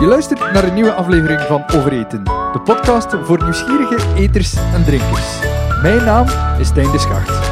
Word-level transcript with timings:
Je 0.00 0.06
luistert 0.06 0.40
naar 0.40 0.64
een 0.64 0.74
nieuwe 0.74 0.92
aflevering 0.92 1.40
van 1.40 1.64
Overeten, 1.74 2.24
de 2.24 2.60
podcast 2.64 3.14
voor 3.22 3.42
nieuwsgierige 3.42 4.14
eters 4.14 4.54
en 4.54 4.84
drinkers. 4.84 5.40
Mijn 5.82 6.04
naam 6.04 6.26
is 6.60 6.72
Tijn 6.72 6.90
de 6.90 6.98
Schacht. 6.98 7.48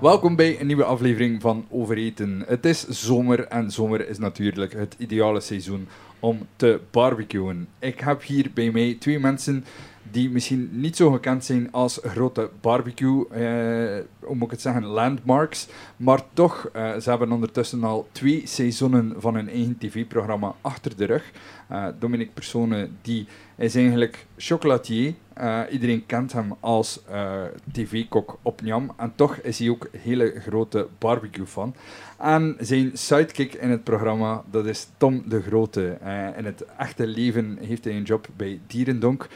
Welkom 0.00 0.36
bij 0.36 0.60
een 0.60 0.66
nieuwe 0.66 0.84
aflevering 0.84 1.40
van 1.40 1.66
Overeten. 1.70 2.44
Het 2.46 2.64
is 2.66 2.88
zomer 2.88 3.46
en 3.46 3.70
zomer 3.70 4.08
is 4.08 4.18
natuurlijk 4.18 4.72
het 4.72 4.94
ideale 4.98 5.40
seizoen 5.40 5.88
om 6.22 6.38
te 6.56 6.80
barbecuen. 6.90 7.68
Ik 7.78 8.00
heb 8.00 8.22
hier 8.22 8.50
bij 8.54 8.70
mij 8.70 8.96
twee 9.00 9.18
mensen 9.18 9.64
die 10.10 10.30
misschien 10.30 10.68
niet 10.72 10.96
zo 10.96 11.10
gekend 11.10 11.44
zijn 11.44 11.72
als 11.72 12.00
grote 12.02 12.50
barbecue, 12.60 13.28
eh, 13.28 14.04
hoe 14.20 14.34
moet 14.34 14.44
ik 14.44 14.50
het 14.50 14.60
zeggen, 14.60 14.84
landmarks. 14.84 15.68
Maar 15.96 16.22
toch, 16.32 16.68
eh, 16.72 16.96
ze 16.96 17.10
hebben 17.10 17.32
ondertussen 17.32 17.84
al 17.84 18.08
twee 18.12 18.42
seizoenen 18.44 19.14
van 19.18 19.34
hun 19.34 19.48
eigen 19.48 19.78
tv-programma 19.78 20.54
achter 20.60 20.96
de 20.96 21.04
rug. 21.04 21.30
Uh, 21.70 21.86
Dominique 21.98 22.32
Persone, 22.32 22.88
die 23.02 23.26
is 23.56 23.74
eigenlijk 23.74 24.26
chocolatier. 24.36 25.14
Uh, 25.40 25.60
iedereen 25.70 26.06
kent 26.06 26.32
hem 26.32 26.54
als 26.60 27.02
uh, 27.10 27.42
tv-kok 27.72 28.38
op 28.42 28.62
Njam. 28.62 28.92
En 28.96 29.12
toch 29.14 29.36
is 29.36 29.58
hij 29.58 29.68
ook 29.68 29.88
een 29.92 30.00
hele 30.00 30.40
grote 30.40 30.88
barbecue-fan. 30.98 31.74
En 32.18 32.56
zijn 32.58 32.90
sidekick 32.94 33.54
in 33.54 33.70
het 33.70 33.84
programma, 33.84 34.42
dat 34.50 34.66
is 34.66 34.88
Tom 34.96 35.22
de 35.26 35.42
Grote. 35.42 35.98
Uh, 36.02 36.38
in 36.38 36.44
het 36.44 36.64
echte 36.78 37.06
leven 37.06 37.58
heeft 37.60 37.84
hij 37.84 37.96
een 37.96 38.02
job 38.02 38.28
bij 38.36 38.60
Dierendonk. 38.66 39.28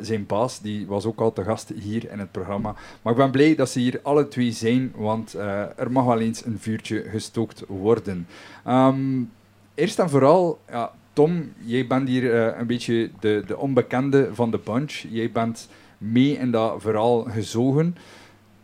zijn 0.00 0.26
baas 0.26 0.60
die 0.60 0.86
was 0.86 1.04
ook 1.04 1.20
al 1.20 1.32
te 1.32 1.44
gast 1.44 1.72
hier 1.74 2.10
in 2.10 2.18
het 2.18 2.32
programma. 2.32 2.74
Maar 3.02 3.12
ik 3.12 3.18
ben 3.18 3.30
blij 3.30 3.54
dat 3.54 3.70
ze 3.70 3.78
hier 3.78 4.00
alle 4.02 4.28
twee 4.28 4.52
zijn, 4.52 4.92
want 4.96 5.34
er 5.76 5.90
mag 5.90 6.04
wel 6.04 6.20
eens 6.20 6.44
een 6.44 6.58
vuurtje 6.58 7.02
gestookt 7.02 7.62
worden. 7.66 8.26
Um, 8.66 9.30
eerst 9.74 9.98
en 9.98 10.10
vooral... 10.10 10.58
Ja, 10.70 10.92
Tom, 11.14 11.52
jij 11.64 11.86
bent 11.86 12.08
hier 12.08 12.22
uh, 12.22 12.58
een 12.58 12.66
beetje 12.66 13.10
de, 13.20 13.42
de 13.46 13.56
onbekende 13.56 14.28
van 14.32 14.50
de 14.50 14.60
bunch. 14.64 14.92
Jij 14.92 15.32
bent 15.32 15.68
mee 15.98 16.38
in 16.38 16.50
dat 16.50 16.82
verhaal 16.82 17.22
gezogen. 17.22 17.96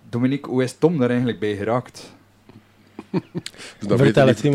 Dominique, 0.08 0.50
hoe 0.50 0.62
is 0.62 0.72
Tom 0.78 0.98
daar 0.98 1.08
eigenlijk 1.08 1.38
bij 1.38 1.56
geraakt? 1.56 2.12
dus 3.78 3.88
dat 3.88 3.98
Vertel 3.98 4.26
het 4.26 4.42
niet 4.42 4.52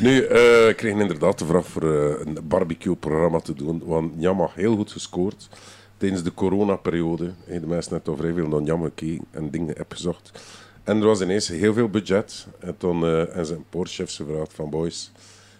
Nu, 0.00 0.28
uh, 0.28 0.68
ik 0.68 0.76
kreeg 0.76 0.92
inderdaad 0.92 1.38
de 1.38 1.46
vraag 1.46 1.66
voor 1.66 1.84
uh, 1.84 2.20
een 2.24 2.38
barbecue-programma 2.42 3.40
te 3.40 3.54
doen. 3.54 3.82
Want 3.84 4.12
Jan 4.16 4.36
mag 4.36 4.54
heel 4.54 4.76
goed 4.76 4.92
gescoord 4.92 5.48
tijdens 5.96 6.22
de 6.22 6.34
coronaperiode. 6.34 7.32
De 7.46 7.66
mensen 7.66 7.92
hebben 7.92 8.16
vrij 8.16 8.32
veel 8.32 8.48
naar 8.48 8.62
Jan 8.62 8.82
gekeken 8.82 9.24
en 9.30 9.50
dingen 9.50 9.74
heb 9.76 9.92
gezocht. 9.92 10.40
En 10.88 11.00
er 11.00 11.06
was 11.06 11.20
ineens 11.20 11.48
heel 11.48 11.72
veel 11.72 11.88
budget. 11.88 12.46
En 12.58 12.76
toen 12.76 13.02
uh, 13.02 13.36
en 13.36 13.46
zijn 13.46 13.64
Porsche 13.70 14.06
gevraagd 14.06 14.52
van 14.54 14.70
boys, 14.70 15.12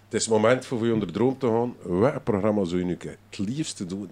het 0.05 0.13
is 0.13 0.25
het 0.25 0.33
moment 0.33 0.65
voor 0.65 0.85
je 0.85 0.93
onder 0.93 1.11
droom 1.11 1.37
te 1.37 1.47
gaan. 1.47 1.75
Welk 1.99 2.23
programma 2.23 2.63
zou 2.63 2.79
je 2.79 2.85
nu 2.85 2.97
het 3.01 3.37
liefste 3.37 3.85
doen? 3.85 4.11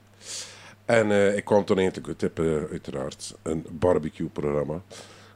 En 0.85 1.09
uh, 1.09 1.35
ik 1.35 1.45
kwam 1.45 1.65
toen 1.65 1.77
eigenlijk 1.77 2.07
uit 2.07 2.19
tip, 2.19 2.39
uh, 2.39 2.63
uiteraard, 2.71 3.35
een 3.41 3.65
barbecue-programma. 3.71 4.81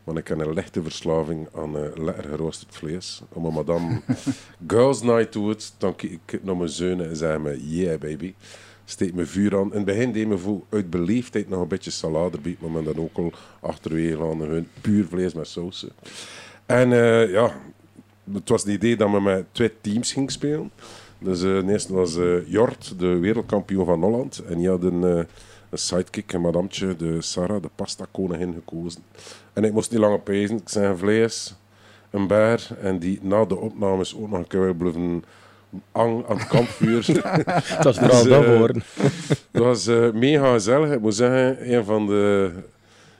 Want 0.03 0.17
ik 0.17 0.27
heb 0.27 0.39
een 0.39 0.53
lichte 0.53 0.83
verslaving 0.83 1.47
aan 1.55 1.77
uh, 1.77 1.95
lekker 1.95 2.23
geroosterd 2.23 2.75
vlees. 2.75 3.21
Om 3.29 3.45
een 3.45 3.53
madame 3.53 4.01
girls 4.67 5.01
night 5.01 5.33
doet, 5.33 5.73
dan 5.77 5.95
kijk 5.95 6.19
ik 6.25 6.43
naar 6.43 6.57
mijn 6.57 6.69
zonen 6.69 7.09
en 7.09 7.15
zeg 7.15 7.39
me, 7.39 7.69
yeah 7.69 7.99
baby 7.99 8.33
steekt 8.91 9.15
me 9.15 9.25
vuur 9.25 9.57
aan. 9.57 9.69
In 9.71 9.75
het 9.75 9.85
begin 9.85 10.11
deed 10.11 10.27
me 10.27 10.37
voor 10.37 10.61
uit 10.69 10.89
beleefdheid 10.89 11.49
nog 11.49 11.61
een 11.61 11.67
beetje 11.67 11.91
salade 11.91 12.37
erbij, 12.37 12.57
maar 12.59 12.71
men 12.71 12.83
dan 12.83 12.97
ook 12.97 13.17
al 13.17 13.31
achterwege 13.59 14.21
aan 14.21 14.41
hun 14.41 14.67
puur 14.81 15.05
vlees 15.05 15.33
met 15.33 15.47
sausen. 15.47 15.89
En 16.65 16.91
uh, 16.91 17.31
ja, 17.31 17.53
het 18.33 18.49
was 18.49 18.63
het 18.63 18.71
idee 18.71 18.95
dat 18.95 19.11
we 19.11 19.21
met 19.21 19.45
twee 19.51 19.71
teams 19.81 20.13
gingen 20.13 20.29
spelen. 20.29 20.71
Dus 21.17 21.43
uh, 21.43 21.77
was 21.89 22.15
uh, 22.15 22.47
Jort, 22.47 22.99
de 22.99 23.17
wereldkampioen 23.17 23.85
van 23.85 24.01
Holland. 24.01 24.39
En 24.39 24.57
die 24.57 24.69
had 24.69 24.83
een, 24.83 25.01
een 25.01 25.27
sidekick, 25.71 26.33
een 26.33 26.41
madamtje, 26.41 26.95
de 26.95 27.21
Sarah, 27.21 27.61
de 27.61 27.69
pasta 27.75 28.05
koningin 28.11 28.53
gekozen. 28.53 29.01
En 29.53 29.63
ik 29.63 29.73
moest 29.73 29.91
niet 29.91 29.99
langer 29.99 30.19
pezen. 30.19 30.57
Ik 30.57 30.69
zei 30.69 30.97
vlees, 30.97 31.55
een 32.09 32.27
beer. 32.27 32.67
En 32.81 32.99
die 32.99 33.19
na 33.21 33.45
de 33.45 33.57
opnames 33.57 34.15
ook 34.15 34.29
nog 34.29 34.39
een 34.39 34.47
keer 34.47 34.75
blijven 34.75 35.23
ang 35.91 36.25
aan 36.27 36.37
het 36.37 36.47
kampvuur. 36.47 37.05
dat 37.81 37.83
was 37.83 37.97
vooral 37.97 38.23
dat 38.23 38.43
geworden. 38.43 38.83
dat 39.51 39.63
was 39.63 39.87
uh, 39.87 40.11
mega 40.11 40.53
gezellig. 40.53 40.91
Ik 40.91 41.01
moet 41.01 41.15
zeggen, 41.15 41.73
een 41.73 41.85
van 41.85 42.07
de 42.07 42.51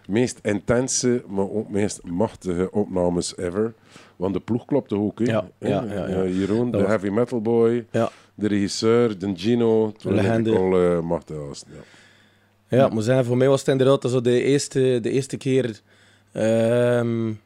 meest 0.07 0.39
intense, 0.41 1.23
maar 1.28 1.50
ook 1.50 1.69
meest 1.69 2.03
machtige 2.03 2.72
opnames 2.72 3.38
ever. 3.38 3.73
Want 4.16 4.34
de 4.34 4.39
ploeg 4.39 4.66
klopte 4.66 4.95
ook. 4.95 5.19
Hè? 5.19 5.25
Ja, 5.25 5.50
ja, 5.57 5.85
ja, 5.89 6.07
ja. 6.07 6.23
Jeroen, 6.23 6.72
de 6.72 6.78
heavy 6.78 7.09
metal 7.09 7.41
boy, 7.41 7.85
ja. 7.91 8.12
de 8.35 8.47
regisseur, 8.47 9.18
de 9.18 9.31
Gino. 9.35 9.94
De 10.01 10.13
legende. 10.13 10.57
al 10.57 10.81
uh, 10.81 11.00
machtig 11.00 11.38
was. 11.38 11.63
Ja. 11.68 12.78
Ja, 12.78 12.88
moet 12.88 13.03
zeggen, 13.03 13.25
voor 13.25 13.38
mij 13.38 13.47
was 13.47 13.59
het 13.59 13.69
inderdaad 13.69 14.12
zo 14.12 14.22
de 14.22 14.44
eerste, 14.44 15.00
de 15.01 15.09
eerste 15.09 15.38
keer... 15.38 15.79
Um, 16.33 17.39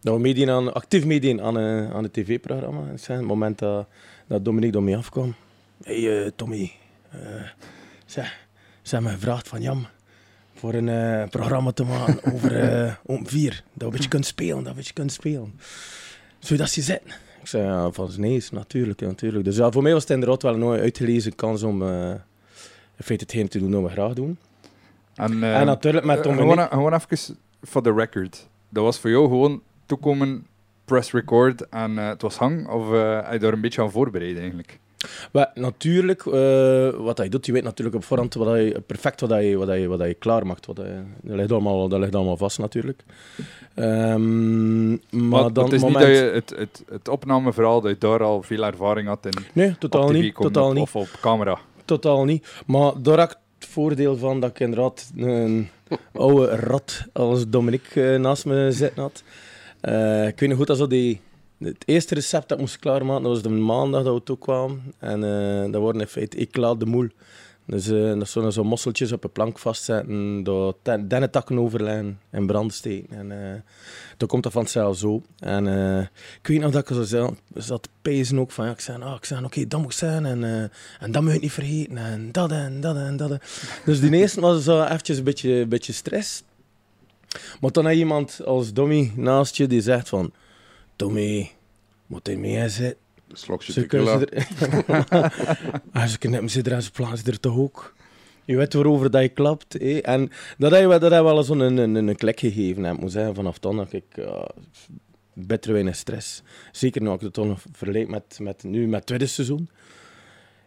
dat 0.00 0.14
we 0.14 0.20
meedien 0.20 0.50
aan, 0.50 0.74
actief 0.74 1.04
meedien 1.04 1.42
aan, 1.42 1.58
uh, 1.58 1.90
aan 1.90 2.02
het 2.02 2.12
tv-programma. 2.12 2.80
Het 3.00 3.20
moment 3.20 3.58
dat, 3.58 3.86
dat 4.26 4.44
Dominique 4.44 4.72
door 4.72 4.82
mij 4.82 4.96
afkwam. 4.96 5.34
hey, 5.82 5.98
uh, 5.98 6.30
Tommy, 6.36 6.72
uh, 7.14 7.20
zeg, 8.06 8.46
ze 8.82 8.94
hebben 8.94 9.12
me 9.12 9.18
gevraagd 9.18 9.48
van 9.48 9.62
Jam 9.62 9.86
voor 10.54 10.74
een 10.74 11.28
programma 11.28 11.72
te 11.72 11.84
maken 11.84 12.24
over 12.34 12.98
om 13.02 13.26
vier. 13.28 13.50
Dat 13.50 13.62
we 13.74 13.84
een 13.84 13.90
beetje 13.90 14.08
kunt 14.08 14.26
spelen, 14.26 14.64
dat 14.64 14.74
we 14.74 14.80
een 14.80 14.92
kunt 14.92 15.12
spelen. 15.12 15.60
Zou 16.38 16.52
je 16.54 16.56
dat 16.56 16.70
zien 16.70 16.84
zitten? 16.84 17.10
Ik 17.40 17.46
zei, 17.46 17.64
ja, 17.64 17.90
van 17.90 18.10
nee, 18.16 18.44
natuurlijk, 18.50 19.00
natuurlijk. 19.00 19.44
Dus 19.44 19.56
ja, 19.56 19.70
voor 19.70 19.82
mij 19.82 19.92
was 19.92 20.02
het 20.02 20.10
inderdaad 20.10 20.42
wel 20.42 20.54
een 20.54 20.80
uitgelezen 20.80 21.34
kans 21.34 21.62
om 21.62 21.82
in 21.82 22.20
feite 23.04 23.24
hetgeen 23.24 23.48
te 23.48 23.58
doen 23.58 23.70
dat 23.70 23.82
we 23.82 23.88
graag 23.88 24.12
doen. 24.12 24.38
En, 25.14 25.42
en 25.42 25.66
natuurlijk 25.66 26.04
met 26.04 26.22
Dominique... 26.22 26.52
Gewoon, 26.52 26.68
gewoon 26.68 26.94
even 26.94 27.36
voor 27.62 27.82
de 27.82 27.92
record. 27.92 28.48
Dat 28.68 28.84
was 28.84 28.98
voor 28.98 29.10
jou 29.10 29.28
gewoon 29.28 29.62
toekomen, 29.90 30.46
press 30.84 31.12
record 31.12 31.68
en 31.68 31.90
uh, 31.90 32.08
het 32.08 32.22
was 32.22 32.36
hang? 32.36 32.68
Of 32.68 32.92
uh, 32.92 33.14
heb 33.22 33.32
je 33.32 33.38
daar 33.38 33.52
een 33.52 33.60
beetje 33.60 33.82
aan 33.82 33.90
voorbereid 33.90 34.38
eigenlijk? 34.38 34.78
Natuurlijk, 35.54 36.24
uh, 36.24 36.32
wat 36.90 37.18
je 37.18 37.28
doet, 37.28 37.46
je 37.46 37.52
weet 37.52 37.62
natuurlijk 37.62 37.96
op 37.96 38.04
voorhand 38.04 38.34
wat 38.34 38.56
je, 38.56 38.82
perfect 38.86 39.20
wat 39.20 39.42
je, 39.42 39.56
wat 39.56 39.68
wat 39.86 40.06
je 40.06 40.14
klaar 40.14 40.46
maakt. 40.46 40.66
Wat 40.66 40.76
dat, 40.76 40.86
ligt 41.22 41.52
allemaal, 41.52 41.88
dat 41.88 42.00
ligt 42.00 42.14
allemaal 42.14 42.36
vast 42.36 42.58
natuurlijk. 42.58 43.02
Um, 43.74 44.88
maar, 44.88 45.00
maar 45.10 45.52
dan 45.52 45.64
het 45.64 45.72
is 45.72 45.80
moment... 45.80 46.06
niet 46.06 46.16
dat 46.16 46.24
je 46.24 46.30
het, 46.30 46.50
het, 46.56 46.84
het 46.88 47.08
opnameverhaal, 47.08 47.80
dat 47.80 47.90
je 47.90 47.98
daar 47.98 48.22
al 48.22 48.42
veel 48.42 48.64
ervaring 48.64 49.08
had 49.08 49.26
in 49.26 49.44
Nee, 49.52 49.78
totaal 49.78 50.04
op 50.04 50.12
niet. 50.12 50.34
Totaal 50.34 50.68
op, 50.68 50.74
niet. 50.74 50.82
Of 50.82 50.96
op 50.96 51.08
camera. 51.20 51.58
Totaal 51.84 52.24
niet. 52.24 52.62
Maar 52.66 52.92
daar 53.02 53.18
had 53.18 53.30
ik 53.30 53.36
het 53.58 53.68
voordeel 53.68 54.16
van 54.16 54.40
dat 54.40 54.50
ik 54.50 54.60
inderdaad 54.60 55.10
een 55.16 55.68
oude 56.12 56.56
rat 56.56 57.06
als 57.12 57.48
Dominique 57.48 58.18
naast 58.18 58.44
me 58.44 58.72
zitten 58.72 59.02
had. 59.02 59.22
Uh, 59.82 60.26
ik 60.26 60.40
weet 60.40 60.48
nog 60.48 60.58
goed 60.58 60.66
dat 60.66 60.76
zo 60.76 60.86
die, 60.86 61.20
het 61.58 61.82
eerste 61.84 62.14
recept 62.14 62.48
dat 62.48 62.58
ik 62.58 62.64
moest 62.64 62.78
klaarmaken, 62.78 63.22
dat 63.22 63.32
was 63.32 63.42
de 63.42 63.48
maandag 63.48 64.02
dat 64.02 64.14
we 64.14 64.22
toekwamen. 64.22 64.82
En 64.98 65.22
uh, 65.22 65.72
dat 65.72 65.82
waren 65.82 66.00
in 66.00 66.06
feite 66.06 66.36
éclat 66.36 66.80
de 66.80 66.86
moule. 66.86 67.10
Dus 67.66 67.88
uh, 67.88 68.18
dat 68.18 68.52
zo 68.54 68.64
mosseltjes 68.64 69.12
op 69.12 69.24
een 69.24 69.32
plank 69.32 69.58
vastzetten, 69.58 70.42
door 70.42 70.76
dennetakken 70.82 71.58
overleggen 71.58 72.20
en 72.30 72.46
branden 72.46 72.74
steken. 72.74 73.16
En 73.16 73.30
uh, 73.30 73.60
toen 74.16 74.28
komt 74.28 74.42
dat 74.42 74.52
vanzelf 74.52 74.96
zo. 74.96 75.22
En 75.38 75.66
ik 76.42 76.46
weet 76.46 76.60
nog 76.60 76.72
dat 76.72 76.90
ik 76.90 77.06
zo 77.06 77.36
zat 77.54 77.88
pezen 78.02 78.38
ook 78.38 78.50
van, 78.50 78.64
ja, 78.64 78.70
ik 78.70 78.80
zei, 78.80 79.02
ah, 79.02 79.14
ik 79.14 79.24
zei 79.24 79.44
oké, 79.44 79.66
dat 79.66 79.80
moet 79.80 79.94
zijn 79.94 80.26
en, 80.26 80.70
en 81.00 81.12
dat 81.12 81.22
moet 81.22 81.32
je 81.32 81.38
niet 81.38 81.52
vergeten 81.52 81.96
en 81.96 82.32
dat 82.32 82.50
en 82.50 82.80
dat 82.80 82.96
en 82.96 83.16
dat. 83.16 83.42
Dus 83.84 84.00
die 84.00 84.12
eerste 84.12 84.40
was 84.40 84.64
zo 84.64 84.82
eventjes 84.82 85.18
een 85.18 85.24
beetje, 85.24 85.66
beetje 85.66 85.92
stress. 85.92 86.42
Maar 87.60 87.72
dan 87.72 87.84
heb 87.84 87.94
je 87.94 87.98
iemand 87.98 88.40
als 88.44 88.72
Dommy 88.72 89.12
naast 89.14 89.56
je 89.56 89.66
die 89.66 89.80
zegt 89.80 90.08
van... 90.08 90.32
Tommy, 90.96 91.50
moet 92.06 92.26
hij 92.26 92.36
mee 92.36 92.68
zitten? 92.68 92.98
Een 93.28 93.36
slokje 93.36 93.72
Ze 93.72 93.80
tequila. 93.80 94.20
Er... 95.92 96.08
ze 96.10 96.18
kunnen 96.18 96.38
hem 96.38 96.48
zitten 96.48 96.72
en 96.72 96.82
ze 96.82 96.90
plaatsen 96.90 97.32
er 97.32 97.40
toch 97.40 97.56
ook. 97.56 97.94
Je 98.44 98.56
weet 98.56 98.74
waarover 98.74 99.10
dat 99.10 99.22
je 99.22 99.28
klapt. 99.28 99.72
Hé? 99.72 99.98
En 99.98 100.30
dat 100.58 100.70
heb 100.70 100.80
je 100.80 100.98
dat 100.98 101.10
heb 101.10 101.22
wel 101.22 101.36
eens 101.36 101.48
een, 101.48 101.60
een, 101.60 101.94
een 101.94 102.16
klik 102.16 102.40
gegeven. 102.40 102.84
Ik 102.84 103.00
moet 103.00 103.12
zeggen, 103.12 103.34
vanaf 103.34 103.58
dan 103.58 103.76
dat 103.76 103.92
ik... 103.92 104.04
Uh, 104.18 104.44
beter 105.32 105.72
weinig 105.72 105.96
stress. 105.96 106.42
Zeker 106.72 107.02
nu 107.02 107.10
ik 107.10 107.20
het 107.20 107.34
dan 107.34 107.58
verleid 107.72 108.08
met, 108.08 108.38
met, 108.40 108.62
nu 108.62 108.86
met 108.86 108.94
het 108.94 109.06
tweede 109.06 109.26
seizoen. 109.26 109.68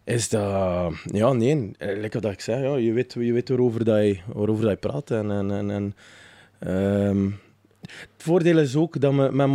Is 0.04 0.30
dat... 0.30 0.94
Ja, 1.04 1.34
nee. 1.34 1.72
Lekker 1.78 2.22
dat 2.22 2.32
ik 2.32 2.42
zei. 2.42 2.64
Ja, 2.64 2.76
je, 2.76 2.92
weet, 2.92 3.14
je 3.20 3.34
weet 3.34 3.50
waarover, 3.50 3.86
dat 3.86 4.04
je, 4.04 4.20
waarover 4.34 4.64
dat 4.64 4.72
je 4.72 4.88
praat. 4.88 5.12
En, 5.12 5.32
en, 5.32 5.72
en 5.72 5.96
Um, 6.68 7.40
het 7.90 8.24
voordeel 8.24 8.58
is 8.58 8.76
ook 8.76 9.00
dat 9.00 9.14
we 9.16 9.30
met 9.32 9.48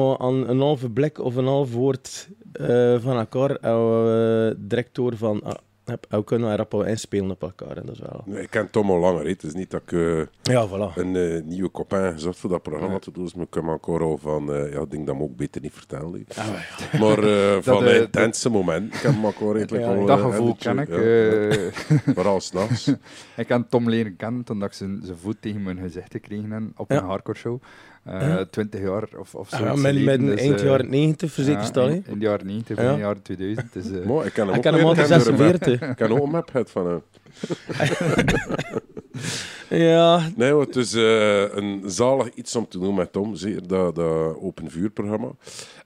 een 0.49 0.61
halve 0.61 0.91
blik 0.91 1.19
of 1.19 1.37
een 1.37 1.47
half 1.47 1.73
woord 1.73 2.29
uh, 2.61 3.01
van 3.01 3.17
elkaar 3.17 3.51
uh, 3.51 4.51
van 5.17 5.43
ah, 5.43 5.55
heb 5.89 6.07
ook 6.11 6.27
kunnen 6.27 6.57
rap 6.57 6.75
inspelen 6.75 7.31
op 7.31 7.43
elkaar. 7.43 7.77
En 7.77 7.87
dat 7.87 7.95
is 7.95 8.01
wel... 8.01 8.23
Nee, 8.27 8.43
ik 8.43 8.51
ken 8.51 8.71
Tom 8.71 8.91
al 8.91 8.99
langer. 8.99 9.27
Het 9.27 9.43
is 9.43 9.55
niet 9.55 9.71
dat 9.71 9.81
ik 9.87 9.93
eh, 9.93 10.21
Ja, 10.43 10.69
voilà. 10.69 10.95
een 10.97 11.17
eh, 11.17 11.43
nieuwe 11.43 11.71
copain 11.71 12.13
gezocht 12.13 12.39
voor 12.39 12.51
dat 12.51 12.63
programma 12.63 12.99
te 12.99 13.13
doen. 13.13 13.25
Dus 13.25 13.35
ik 13.35 13.63
me 13.63 13.71
encore 13.71 14.05
al 14.05 14.19
van... 14.19 14.53
eh, 14.53 14.73
ja, 14.73 14.81
ik 14.81 14.91
denk 14.91 15.07
dat 15.07 15.17
me 15.17 15.23
ook 15.23 15.37
beter 15.37 15.61
niet 15.61 15.73
vertellen. 15.73 16.27
Ah, 16.37 16.47
ja. 16.93 16.99
Maar 16.99 17.23
van 17.63 17.87
een 17.87 18.01
intense 18.01 18.51
moment. 18.51 18.95
Ik 18.95 19.01
heb 19.01 19.17
me 19.21 19.27
encore 19.27 19.55
eigenlijk 19.59 19.85
Ja, 19.87 19.95
al... 19.95 20.07
dat 20.07 20.21
gevoel 20.21 20.57
ken 20.59 20.79
ik. 20.79 20.89
ja. 20.89 21.71
Vooral 22.15 22.41
s'nachts. 22.41 22.89
ik 23.37 23.47
ken 23.47 23.69
Tom 23.69 23.89
leren 23.89 24.17
kennen 24.17 24.45
toen 24.45 24.63
ik 24.63 24.73
zijn, 24.73 25.01
zijn 25.05 25.19
voet 25.19 25.37
tegen 25.43 25.63
mijn 25.63 25.79
gezicht 25.79 26.13
gekregen 26.13 26.51
heb 26.51 26.63
op 26.77 26.91
Ja. 26.91 26.99
een 26.99 27.05
hardcore 27.05 27.39
show. 27.39 27.61
Eh 28.05 28.21
Ja. 28.21 28.45
20 28.45 28.81
jaar 28.81 29.09
of, 29.19 29.35
of 29.35 29.49
zo. 29.49 29.57
Ah, 29.57 29.63
ja, 29.63 29.75
met, 29.75 30.05
met 30.05 30.21
een 30.21 30.39
eind 30.39 30.61
jaren 30.61 30.91
90 30.91 31.33
verzekerd 31.33 31.67
staan. 31.67 31.89
hè. 31.89 31.95
In, 31.95 32.05
in 32.07 32.19
de 32.19 32.25
jaren 32.25 32.47
90, 32.47 32.77
Ja. 32.77 32.83
begin 32.83 32.97
de 32.99 33.03
jaren 33.03 33.23
2000. 33.23 33.73
Dus, 33.73 33.91
eh, 33.91 34.07
Maar 34.07 34.27
ik 34.27 34.33
ken 34.33 34.43
hem 34.47 34.51
Ik 34.51 34.57
ook 34.57 34.63
ken 34.63 34.75
hem 34.75 34.85
al 34.85 34.95
leren 34.95 35.09
de 35.09 35.15
kennen 35.25 35.37
door 35.37 35.47
een 35.47 35.53
map. 35.53 35.65
46. 35.65 35.89
Ik 35.91 35.97
ken 35.97 36.11
ook 36.11 36.23
een 36.25 36.31
map 36.31 36.51
gehad 36.51 36.71
van 36.71 36.87
hem. 36.87 37.03
Ja, 39.69 40.29
Nee, 40.37 40.55
het 40.57 40.77
is 40.77 40.95
eh, 40.95 41.55
een 41.57 41.83
zalig 41.87 42.35
iets 42.35 42.57
om 42.57 42.69
te 42.69 42.79
doen 42.79 42.95
met 42.95 43.13
Tom, 43.13 43.35
zeker 43.35 43.67
dat, 43.69 43.95
dat 43.95 44.37
open 44.41 44.71
vuurprogramma. 44.71 45.31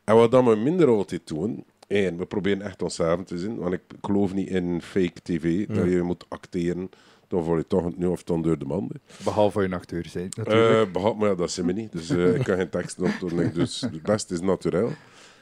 En 0.05 0.15
wat 0.17 0.31
dan 0.31 0.45
we 0.45 0.57
minder 0.57 0.89
altijd 0.89 1.27
doen, 1.27 1.65
één, 1.87 2.17
we 2.19 2.27
proberen 2.27 2.63
echt 2.63 2.83
ons 2.83 2.99
eigen 2.99 3.25
te 3.25 3.39
zien, 3.39 3.57
want 3.57 3.73
ik 3.73 3.81
geloof 4.03 4.35
niet 4.35 4.49
in 4.49 4.83
fake 4.83 5.21
tv, 5.23 5.67
dat 5.67 5.85
je 5.91 6.03
moet 6.03 6.25
acteren, 6.29 6.91
dan 7.33 7.45
val 7.45 7.57
je 7.57 7.67
toch 7.67 7.85
het 7.85 7.99
nu 7.99 8.07
of 8.07 8.23
dan 8.23 8.43
door 8.43 8.59
de 8.59 8.65
manden. 8.65 9.01
behalve 9.25 9.61
je 9.61 9.67
een 9.67 9.73
acteur 9.73 10.07
zijn, 10.07 10.29
natuurlijk. 10.37 10.87
Eh 10.87 10.93
behalve, 10.93 11.19
maar 11.19 11.29
ja, 11.29 11.35
dat 11.35 11.51
zijn 11.51 11.67
we 11.67 11.73
niet, 11.73 11.93
dus 11.93 12.11
eh, 12.11 12.35
ik 12.35 12.45
kan 12.45 12.57
geen 12.57 12.69
teksten 12.71 13.05
opdoen, 13.05 13.51
dus 13.55 13.81
het 13.81 14.03
beste 14.03 14.35
is 14.35 14.41
natuurlijk. 14.41 14.97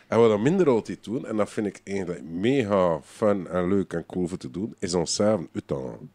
En 0.08 0.19
wat 0.19 0.31
we 0.32 0.38
minder 0.38 0.69
altijd 0.69 1.04
doen, 1.04 1.26
en 1.26 1.37
dat 1.37 1.50
vind 1.50 1.66
ik 1.66 1.81
eigenlijk 1.84 2.22
mega 2.25 3.00
fun 3.04 3.48
en 3.48 3.69
leuk 3.69 3.92
en 3.92 4.06
cool 4.06 4.26
voor 4.26 4.38
te 4.38 4.50
doen, 4.50 4.75
is 4.78 4.94
ons 4.94 5.19
eigen 5.19 5.48
uithalen. 5.54 6.10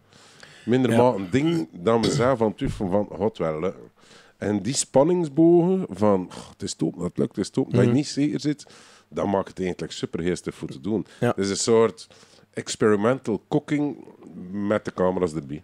Minder 0.66 0.92
Ja. 0.92 0.98
maar 0.98 1.16
een 1.16 1.30
ding 1.31 1.68
dat 1.72 2.06
we 2.06 2.12
zelf 2.12 2.42
aan 2.42 2.56
twijfelen 2.56 2.92
van, 2.92 3.07
gaat 3.19 3.38
wel 3.38 3.60
lukken. 3.60 3.92
En 4.38 4.62
die 4.62 4.74
spanningsbogen 4.74 5.86
van, 5.89 6.27
"Goh, 6.31 6.50
het 6.51 6.62
is 6.63 6.74
top, 6.74 7.00
dat 7.00 7.18
lukt, 7.18 7.36
het 7.36 7.45
is 7.45 7.50
top, 7.50 7.72
dat 7.72 7.80
je 7.81 7.88
Mhm. 7.88 7.95
niet 7.95 8.07
zeker 8.07 8.39
zit, 8.39 8.66
dat 9.10 9.25
maakt 9.25 9.48
het 9.48 9.60
eigenlijk 9.60 9.92
super 9.92 10.54
voor 10.54 10.68
te 10.68 10.81
doen. 10.81 11.06
Ja. 11.19 11.27
Het 11.27 11.38
is 11.38 11.50
een 11.50 11.56
soort 11.57 12.07
experimental 12.54 13.42
cooking 13.48 14.06
met 14.52 14.86
de 14.86 14.94
camera's 14.94 15.34
erbij. 15.34 15.64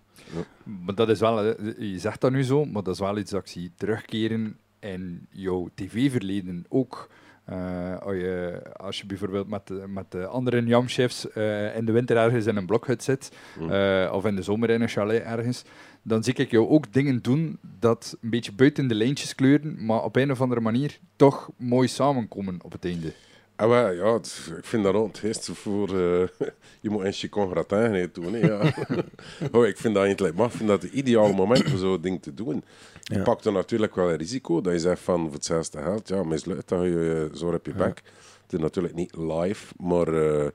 Maar 0.86 0.96
dat 0.96 1.10
is 1.10 1.20
wel, 1.20 1.44
je 1.84 2.00
zegt 2.00 2.22
dat 2.22 2.32
nu 2.32 2.44
zo, 2.44 2.66
maar 2.66 2.84
dat 2.84 2.94
is 2.94 3.00
wel 3.00 3.18
iets 3.18 3.32
dat 3.32 3.42
ik 3.42 3.48
zie 3.48 3.72
terugkeren 3.78 4.58
in 4.80 5.28
jouw 5.30 5.70
tv-verleden 5.76 6.66
ook. 6.70 7.10
Eh, 7.46 7.98
als, 8.00 8.16
je, 8.16 8.62
als 8.78 9.00
je 9.00 9.06
bijvoorbeeld 9.06 9.48
met, 9.50 9.68
de- 9.68 9.84
met 9.88 10.12
de 10.12 10.26
andere 10.26 10.64
jamchefs 10.66 11.30
eh 11.32 11.76
in 11.76 11.86
de 11.86 11.92
winter 11.92 12.18
ergens 12.18 12.46
in 12.46 12.56
een 12.56 12.66
blokhut 12.66 13.04
zit, 13.04 13.32
eh, 13.70 14.14
of 14.14 14.26
in 14.26 14.36
de 14.36 14.42
zomer 14.42 14.70
in 14.70 14.82
een 14.82 14.88
chalet 14.88 15.24
ergens, 15.24 15.64
dan 16.02 16.24
zie 16.24 16.34
ik 16.34 16.52
jou 16.52 16.68
ook 16.68 16.94
dingen 16.94 17.22
doen 17.22 17.58
dat 17.80 18.18
een 18.22 18.30
beetje 18.30 18.52
buiten 18.54 18.88
de 18.88 18.96
lijntjes 18.96 19.36
kleuren, 19.36 19.86
maar 19.86 20.04
op 20.04 20.16
een 20.16 20.32
of 20.32 20.42
andere 20.42 20.62
manier 20.62 21.00
toch 21.16 21.50
mooi 21.58 21.88
samenkomen 21.88 22.60
op 22.64 22.72
het 22.72 22.86
einde. 22.86 23.14
Ah, 23.62 23.96
ja, 23.96 24.13
het- 24.13 24.52
ik 24.58 24.66
vind 24.66 24.84
dat 24.84 24.94
ook 24.94 25.18
het 25.18 25.50
voor... 25.54 25.88
eh, 25.88 26.28
je 26.81 26.90
moet 26.90 27.04
een 27.04 27.13
chicon 27.13 27.50
gratin 27.52 27.92
doen. 28.16 28.34
hè, 28.34 28.40
Ja. 28.48 28.74
oh, 29.52 29.66
ik 29.66 29.78
vind 29.78 29.94
dat 29.94 30.04
eigenlijk 30.04 30.36
maar, 30.38 30.46
ik 30.46 30.52
vind 30.52 30.69
dat 30.69 30.81
het 30.81 30.92
ideale 30.92 31.34
moment 31.34 31.66
om 31.72 31.78
zo'n 31.78 32.02
ding 32.02 32.22
te 32.22 32.34
doen. 32.34 32.63
Je 33.04 33.16
Ja. 33.16 33.24
pakt 33.24 33.46
er 33.46 33.52
natuurlijk 33.52 33.96
wel 33.96 34.10
een 34.12 34.18
risico. 34.18 34.62
Dat 34.62 34.74
je 34.74 34.80
zegt 34.80 35.02
van, 35.02 35.24
voor 35.24 35.34
hetzelfde 35.34 35.81
geld, 35.81 36.08
ja, 36.08 36.24
mislukt, 36.24 36.69
dan 36.69 36.80
ga 36.80 36.86
je 36.86 37.30
eh, 37.31 37.38
zo 37.38 37.52
op 37.54 37.66
je 37.66 37.74
bek. 37.74 38.02
Het 38.44 38.54
is 38.54 38.60
natuurlijk 38.60 38.96
niet 38.96 39.16
live, 39.18 39.74
maar 39.78 40.08
eh, 40.08 40.46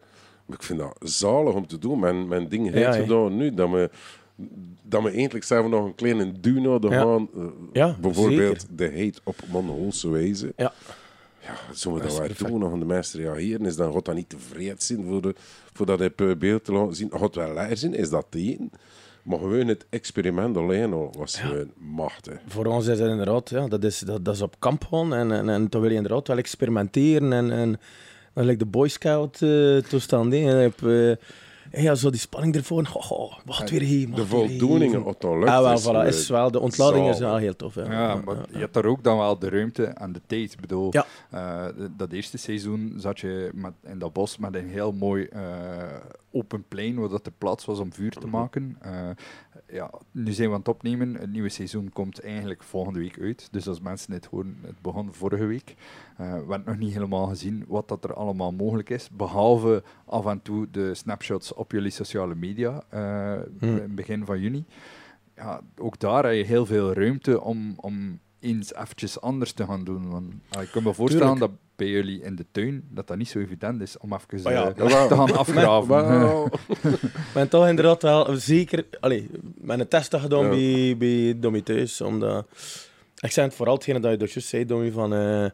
ik 0.48 0.62
vind 0.62 0.78
dat 0.78 0.96
zalig 1.00 1.54
om 1.54 1.66
te 1.66 1.78
doen. 1.78 1.98
Mijn, 1.98 2.28
mijn 2.28 2.48
ding 2.48 2.70
heet 2.72 2.94
Ja, 2.94 3.02
dan 3.06 3.36
nu, 3.36 3.54
dat 3.54 3.70
we... 3.70 3.90
Dat 4.82 5.02
we 5.02 5.10
eindelijk 5.10 5.44
zelf 5.44 5.68
nog 5.68 5.84
een 5.84 5.94
kleine 5.94 6.40
duo 6.40 6.78
Ja. 6.80 6.88
gaan. 7.00 7.28
bijvoorbeeld 8.00 8.66
de 8.70 8.84
heet 8.86 9.20
op 9.24 9.36
Mongoolse 9.50 10.08
wijze. 10.10 10.52
ja. 10.56 10.72
Ja, 11.46 11.74
zullen 11.74 11.98
we 11.98 12.06
Dat 12.06 12.38
wel 12.38 12.50
doen? 12.50 12.60
Nog 12.60 12.72
aan 12.72 12.78
de 12.78 12.84
mensen 12.84 13.20
reageren? 13.20 13.66
Is 13.66 13.76
dan 13.76 13.92
God 13.92 14.04
dat 14.04 14.14
niet 14.14 14.28
tevreden 14.28 14.76
zijn 14.78 15.04
voor, 15.04 15.22
de, 15.22 15.34
voor 15.72 15.86
dat 15.86 16.00
eh, 16.00 16.36
beeld 16.38 16.64
te 16.64 16.72
laten 16.72 16.96
zien? 16.96 17.10
God 17.10 17.34
wel 17.34 17.76
zijn? 17.76 17.94
Is 17.94 18.10
dat 18.10 18.26
tegen? 18.28 18.70
Maar 19.22 19.38
gewoon 19.38 19.66
het 19.66 19.86
experiment 19.90 20.56
alleen 20.56 20.92
al 20.92 21.14
was 21.16 21.38
gewoon 21.38 21.70
machtig. 21.78 22.40
Voor 22.46 22.66
ons 22.66 22.86
is 22.86 22.98
het 22.98 23.10
inderdaad, 23.10 23.50
ja, 23.50 23.68
dat, 23.68 23.84
is, 23.84 23.98
dat, 23.98 24.24
dat 24.24 24.34
is 24.34 24.42
op 24.42 24.56
kamp 24.58 24.84
gaan 24.84 25.14
en, 25.14 25.32
en, 25.32 25.48
en 25.48 25.66
dan 25.68 25.80
wil 25.80 25.90
je 25.90 25.96
inderdaad 25.96 26.28
wel 26.28 26.36
experimenteren 26.36 27.32
en, 27.32 27.50
en 27.50 27.80
dan 28.32 28.44
lijkt 28.44 28.60
de 28.60 28.66
Boy 28.66 28.88
Scout 28.88 29.42
eh 29.42 29.76
toestand. 29.76 30.32
je 30.32 30.38
hebt, 30.38 30.82
eh, 31.70 31.82
ja, 31.82 31.94
zo 31.94 32.10
die 32.10 32.20
spanning 32.20 32.54
ervoor. 32.56 32.90
Oh, 32.94 33.10
oh, 33.10 33.34
wat 33.44 33.70
weer 33.70 33.80
hier, 33.80 34.06
De 34.06 34.14
hier. 34.14 34.24
voldoening, 34.26 35.02
wat 35.04 35.22
lukt, 35.22 35.46
Ah, 35.48 35.62
wel, 35.62 35.72
is, 35.72 35.84
voilà, 35.84 36.02
eh, 36.02 36.06
is 36.06 36.28
wel, 36.28 36.50
de 36.50 36.60
ontlading 36.60 37.08
is 37.08 37.18
wel 37.18 37.36
heel 37.36 37.56
tof. 37.56 37.74
Ja, 37.74 37.92
Ja, 37.92 38.20
maar 38.24 38.36
je 38.50 38.58
hebt 38.58 38.74
daar 38.74 38.84
ook 38.84 39.04
dan 39.04 39.18
wel 39.18 39.38
de 39.38 39.48
ruimte 39.48 39.84
en 39.84 40.12
de 40.12 40.20
tijd. 40.26 40.52
Ik 40.52 40.60
bedoel, 40.60 40.88
Ja. 40.90 41.06
eh, 41.30 41.86
dat 41.96 42.12
eerste 42.12 42.38
seizoen 42.38 42.94
zat 42.96 43.20
je 43.20 43.50
met, 43.54 43.72
in 43.84 43.98
dat 43.98 44.12
bos 44.12 44.38
met 44.38 44.54
een 44.54 44.68
heel 44.68 44.92
mooi 44.92 45.28
open 46.36 46.64
plein, 46.68 46.94
waar 46.98 47.08
dat 47.08 47.24
de 47.24 47.32
plaats 47.38 47.64
was 47.64 47.78
om 47.78 47.92
vuur 47.92 48.10
te 48.10 48.26
maken. 48.26 48.76
Eh, 48.80 49.10
ja, 49.68 49.90
nu 50.10 50.32
zijn 50.32 50.48
we 50.48 50.54
aan 50.54 50.60
het 50.60 50.68
opnemen. 50.68 51.14
Het 51.14 51.30
nieuwe 51.30 51.48
seizoen 51.48 51.90
komt 51.92 52.20
eigenlijk 52.20 52.62
volgende 52.62 52.98
week 52.98 53.20
uit. 53.20 53.48
Dus 53.50 53.68
als 53.68 53.80
mensen 53.80 54.12
het 54.12 54.26
horen, 54.26 54.58
het 54.62 54.80
begon 54.80 55.14
vorige 55.14 55.44
week. 55.46 55.74
We 56.16 56.22
hebben 56.24 56.62
nog 56.64 56.78
niet 56.78 56.92
helemaal 56.92 57.26
gezien 57.26 57.64
wat 57.68 57.88
dat 57.88 58.04
er 58.04 58.14
allemaal 58.14 58.52
mogelijk 58.52 58.90
is. 58.90 59.08
Behalve 59.10 59.82
af 60.04 60.26
en 60.26 60.42
toe 60.42 60.70
de 60.70 60.94
snapshots 60.94 61.54
op 61.54 61.72
jullie 61.72 61.90
sociale 61.90 62.34
media 62.34 62.82
eh, 62.88 63.42
Hmm. 63.58 63.76
in 63.76 63.82
het 63.82 63.94
begin 63.94 64.24
van 64.24 64.40
juni 64.40 64.64
ja, 65.36 65.60
ook 65.76 65.98
daar 65.98 66.24
heb 66.24 66.34
je 66.34 66.44
heel 66.44 66.66
veel 66.66 66.92
ruimte 66.92 67.40
om, 67.40 67.72
om 67.76 68.18
eens 68.40 68.74
eventjes 68.74 69.20
anders 69.20 69.52
te 69.52 69.64
gaan 69.64 69.84
doen. 69.84 70.10
Want, 70.10 70.32
ah, 70.50 70.62
ik 70.62 70.68
kan 70.70 70.82
me 70.82 70.94
voorstellen 70.94 71.32
Tuurlijk. 71.32 71.52
dat 71.52 71.60
bij 71.76 71.88
jullie 71.88 72.22
in 72.22 72.36
de 72.36 72.46
tuin 72.52 72.84
dat 72.90 73.06
dat 73.06 73.16
niet 73.16 73.28
zo 73.28 73.38
evident 73.38 73.80
is 73.82 73.98
om 73.98 74.12
even 74.14 74.50
ja, 74.52 74.68
eh, 74.68 75.06
te 75.06 75.14
gaan 75.14 75.36
afgraven. 75.36 76.50
Maar 77.34 77.48
toch 77.50 77.68
inderdaad 77.68 78.02
wel 78.02 78.36
zeker... 78.36 78.86
Allee, 79.00 79.30
met 79.54 79.80
een 79.80 79.88
test 79.88 80.16
gedaan 80.16 80.44
Ja. 80.44 80.48
bij, 80.50 80.96
bij 80.98 81.40
Dommy 81.40 81.60
thuis. 81.60 82.00
Omdat, 82.00 82.46
ik 83.20 83.30
zei 83.30 83.46
het 83.46 83.56
vooral 83.56 83.74
hetgene 83.74 84.00
dat 84.00 84.10
je 84.10 84.16
dus 84.34 84.48
zei, 84.48 84.64
Dommy, 84.66 84.90
van... 84.90 85.14
eh, 85.14 85.46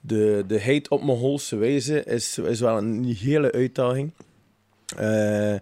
de, 0.00 0.44
de 0.46 0.62
hate 0.62 0.90
op 0.90 1.02
Mongoolse 1.02 1.56
wijze 1.56 2.04
is, 2.04 2.38
is 2.38 2.60
wel 2.60 2.76
een 2.76 3.04
hele 3.04 3.52
uitdaging. 3.52 4.12
Eh 4.96 5.56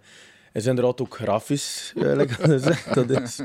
is 0.56 0.67
inderdaad 0.67 1.00
ook 1.00 1.14
grafisch. 1.14 1.93
Dat 2.94 3.11
is, 3.11 3.40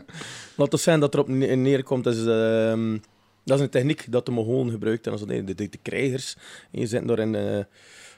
laat 0.55 0.71
het 0.71 0.81
zijn 0.81 0.99
dat 0.99 1.13
erop 1.13 1.27
ne- 1.27 1.55
neerkomt, 1.55 2.05
is, 2.05 2.25
ehm, 2.25 2.97
dat 3.43 3.57
is 3.57 3.63
een 3.63 3.69
techniek 3.69 4.11
dat 4.11 4.25
de 4.25 4.31
Mongolen 4.31 4.71
gebruikt. 4.71 5.05
En 5.05 5.11
als 5.11 5.25
de, 5.25 5.43
de, 5.43 5.55
de 5.55 5.79
krijgers, 5.81 6.35
en 6.71 6.79
je 6.79 6.87
zit 6.87 7.07
daar 7.07 7.19
in 7.19 7.35
eh, 7.35 7.63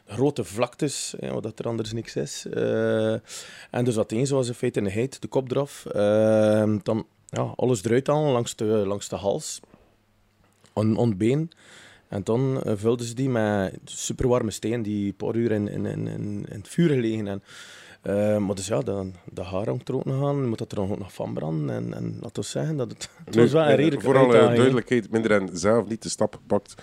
grote 0.06 0.44
vlaktes, 0.44 1.13
ja, 1.20 1.39
wat 1.39 1.60
er 1.60 1.68
anders 1.68 1.94
niks 1.94 2.15
is. 2.15 2.46
Eh, 2.46 3.13
en 3.72 3.84
dus 3.84 3.96
wat 3.96 4.12
eens 4.12 4.30
was 4.30 4.48
in 4.48 4.53
feite 4.53 4.80
een 4.80 4.92
heid, 4.92 5.22
de 5.22 5.27
kop 5.27 5.51
eraf. 5.51 5.86
Ehm, 5.86 6.77
dan 6.84 7.06
ja, 7.30 7.53
alles 7.56 7.84
eruit 7.84 8.08
halen 8.08 8.32
langs 8.32 8.56
de, 8.56 8.65
langs 8.65 9.10
de 9.10 9.15
hals, 9.15 9.60
on, 10.74 10.98
on 10.98 11.18
been. 11.18 11.51
En 12.08 12.24
dan 12.24 12.62
vulden 12.65 13.06
ze 13.06 13.13
die 13.13 13.30
met 13.30 13.74
superwarme 13.84 14.51
steen 14.51 14.82
die 14.82 15.06
een 15.06 15.15
paar 15.15 15.36
uur 15.36 15.51
in, 15.51 15.68
in, 15.68 15.86
in, 15.86 16.08
in, 16.08 16.46
in 16.50 16.58
het 16.58 16.68
vuur 16.68 16.89
gelegen. 16.89 17.27
En, 17.27 17.44
eh, 18.04 18.38
maar 18.38 18.56
dus 18.56 18.68
ja, 18.68 18.80
dan, 18.82 19.14
de 19.34 19.42
haar 19.44 19.66
hangt 19.66 19.90
er 19.90 19.96
ook 19.96 20.06
nog 20.06 20.24
aan. 20.28 20.36
Je 20.36 20.42
moet 20.48 20.58
dat 20.58 20.72
er 20.72 20.80
ook 20.82 20.98
nog 20.98 21.14
van 21.14 21.34
branden. 21.34 21.76
En, 21.76 21.94
en 21.94 22.18
laten 22.22 22.42
we 22.44 22.48
zeggen 22.50 22.78
dat 22.78 22.92
het... 22.92 23.10
Het 23.26 23.36
was 23.36 23.52
wel 23.52 23.62
een 23.62 23.70
Nu, 23.70 23.76
redelijke 23.76 24.06
Voor 24.06 24.14
alle 24.16 24.24
uitdaging, 24.24 24.50
hè. 24.52 24.56
duidelijkheid, 24.56 25.12
minder 25.12 25.32
en 25.32 25.50
zelf 25.58 25.88
niet 25.88 26.04
de 26.04 26.10
stap 26.10 26.36
gepakt 26.36 26.74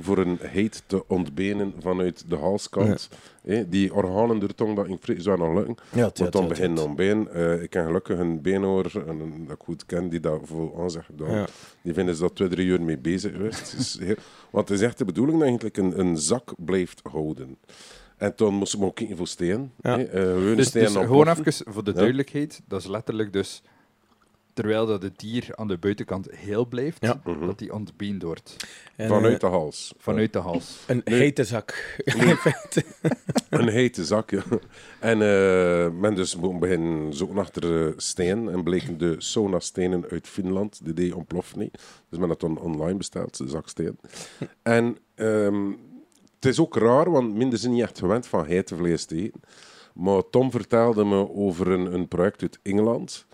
voor 0.00 0.18
een 0.18 0.38
heet 0.40 0.82
te 0.86 1.04
ontbenen 1.08 1.74
vanuit 1.80 2.24
de 2.28 2.36
halskant. 2.36 3.08
Die 3.66 3.94
organen 3.94 4.38
door 4.38 4.48
de 4.48 4.54
tong, 4.54 4.76
dat 4.76 4.86
in 4.86 5.20
zou 5.20 5.38
nog 5.38 5.54
lukken. 5.54 5.76
Ja, 5.92 6.10
Want 6.14 6.32
dan 6.32 6.48
beginnen 6.48 6.84
om 6.84 6.94
been. 6.94 7.28
Eh, 7.28 7.62
ik 7.62 7.70
ken 7.70 7.84
gelukkig 7.84 8.18
een 8.18 8.42
beenoor, 8.42 9.02
en 9.06 9.20
een, 9.20 9.44
dat 9.46 9.56
ik 9.56 9.62
goed 9.64 9.86
ken, 9.86 10.08
die 10.08 10.20
dat 10.20 10.40
voor 10.44 10.90
gedaan. 10.90 11.34
Ja. 11.34 11.46
Die 11.82 11.94
vinden 11.94 12.14
ze 12.14 12.20
dat 12.20 12.34
twee, 12.34 12.48
drie 12.48 12.66
uur 12.66 12.82
mee 12.82 12.98
bezig 12.98 13.32
geweest. 13.32 13.74
Is 13.78 13.98
heel- 14.00 14.14
want 14.50 14.68
het 14.68 14.78
is 14.78 14.84
echt 14.86 14.98
de 14.98 15.04
bedoeling 15.04 15.38
dat 15.38 15.46
je 15.48 15.58
eigenlijk 15.58 15.76
een, 15.98 16.06
een 16.06 16.16
zak 16.16 16.52
blijft 16.56 17.00
houden. 17.10 17.58
En 18.18 18.34
toen 18.34 18.54
moesten 18.54 18.78
we 18.78 18.84
ook 18.84 19.00
steen. 19.22 19.72
Ja. 19.80 19.96
hè. 19.98 20.04
Eh, 20.04 20.22
gewoon 20.22 20.56
Dus, 20.56 20.66
steen 20.66 20.82
dus 20.82 20.92
gewoon 20.92 21.28
even 21.28 21.72
voor 21.72 21.84
de 21.84 21.90
Ja. 21.90 21.96
duidelijkheid, 21.96 22.60
dat 22.68 22.80
is 22.80 22.86
letterlijk 22.86 23.32
dus 23.32 23.62
terwijl 24.52 24.86
dat 24.86 25.02
het 25.02 25.18
dier 25.18 25.46
aan 25.54 25.68
de 25.68 25.78
buitenkant 25.78 26.28
heel 26.30 26.66
blijft, 26.66 27.00
Ja. 27.00 27.20
Mhm. 27.24 27.46
dat 27.46 27.58
die 27.58 27.72
ontbeend 27.72 28.22
wordt 28.22 28.56
En, 28.96 29.08
Vanuit 29.08 29.32
eh, 29.34 29.40
de 29.40 29.46
hals. 29.46 29.94
vanuit 29.98 30.32
de 30.32 30.38
hals. 30.38 30.78
Een 30.86 31.02
Nu- 31.04 31.14
hete 31.14 31.44
zak. 31.44 31.96
In 32.04 32.36
feite. 32.36 32.84
Een 33.50 33.68
hete 33.68 34.04
zak, 34.04 34.30
ja. 34.30 34.42
En 35.00 35.22
eh, 35.22 35.90
men 35.90 36.14
dus 36.14 36.36
moet 36.36 36.58
beginnen 36.60 37.14
zoeken 37.14 37.38
achter 37.38 37.92
steen. 37.96 38.48
En 38.48 38.62
bleken 38.62 38.98
de 38.98 39.14
sauna-stenen 39.18 40.04
uit 40.10 40.26
Finland. 40.28 40.80
Die 40.84 40.94
deed 40.94 41.12
ontploft 41.12 41.56
niet. 41.56 41.82
Dus 42.08 42.18
men 42.18 42.28
had 42.28 42.40
dan 42.40 42.58
online 42.58 42.96
besteld, 42.96 43.36
de 43.38 43.48
zak 43.48 43.68
steen. 43.68 43.98
En 44.62 44.96
ehm, 45.14 45.70
het 46.40 46.50
is 46.50 46.60
ook 46.60 46.76
raar, 46.76 47.10
want 47.10 47.34
minder 47.34 47.58
zijn 47.58 47.72
niet 47.72 47.82
echt 47.82 47.98
gewend 47.98 48.26
van 48.26 48.46
heitevlees 48.46 49.04
te 49.04 49.16
eten. 49.16 49.40
Maar 49.94 50.22
Tom 50.30 50.50
vertelde 50.50 51.04
me 51.04 51.34
over 51.34 51.70
een, 51.70 51.94
een 51.94 52.08
project 52.08 52.42
uit 52.42 52.58
Engeland. 52.62 53.26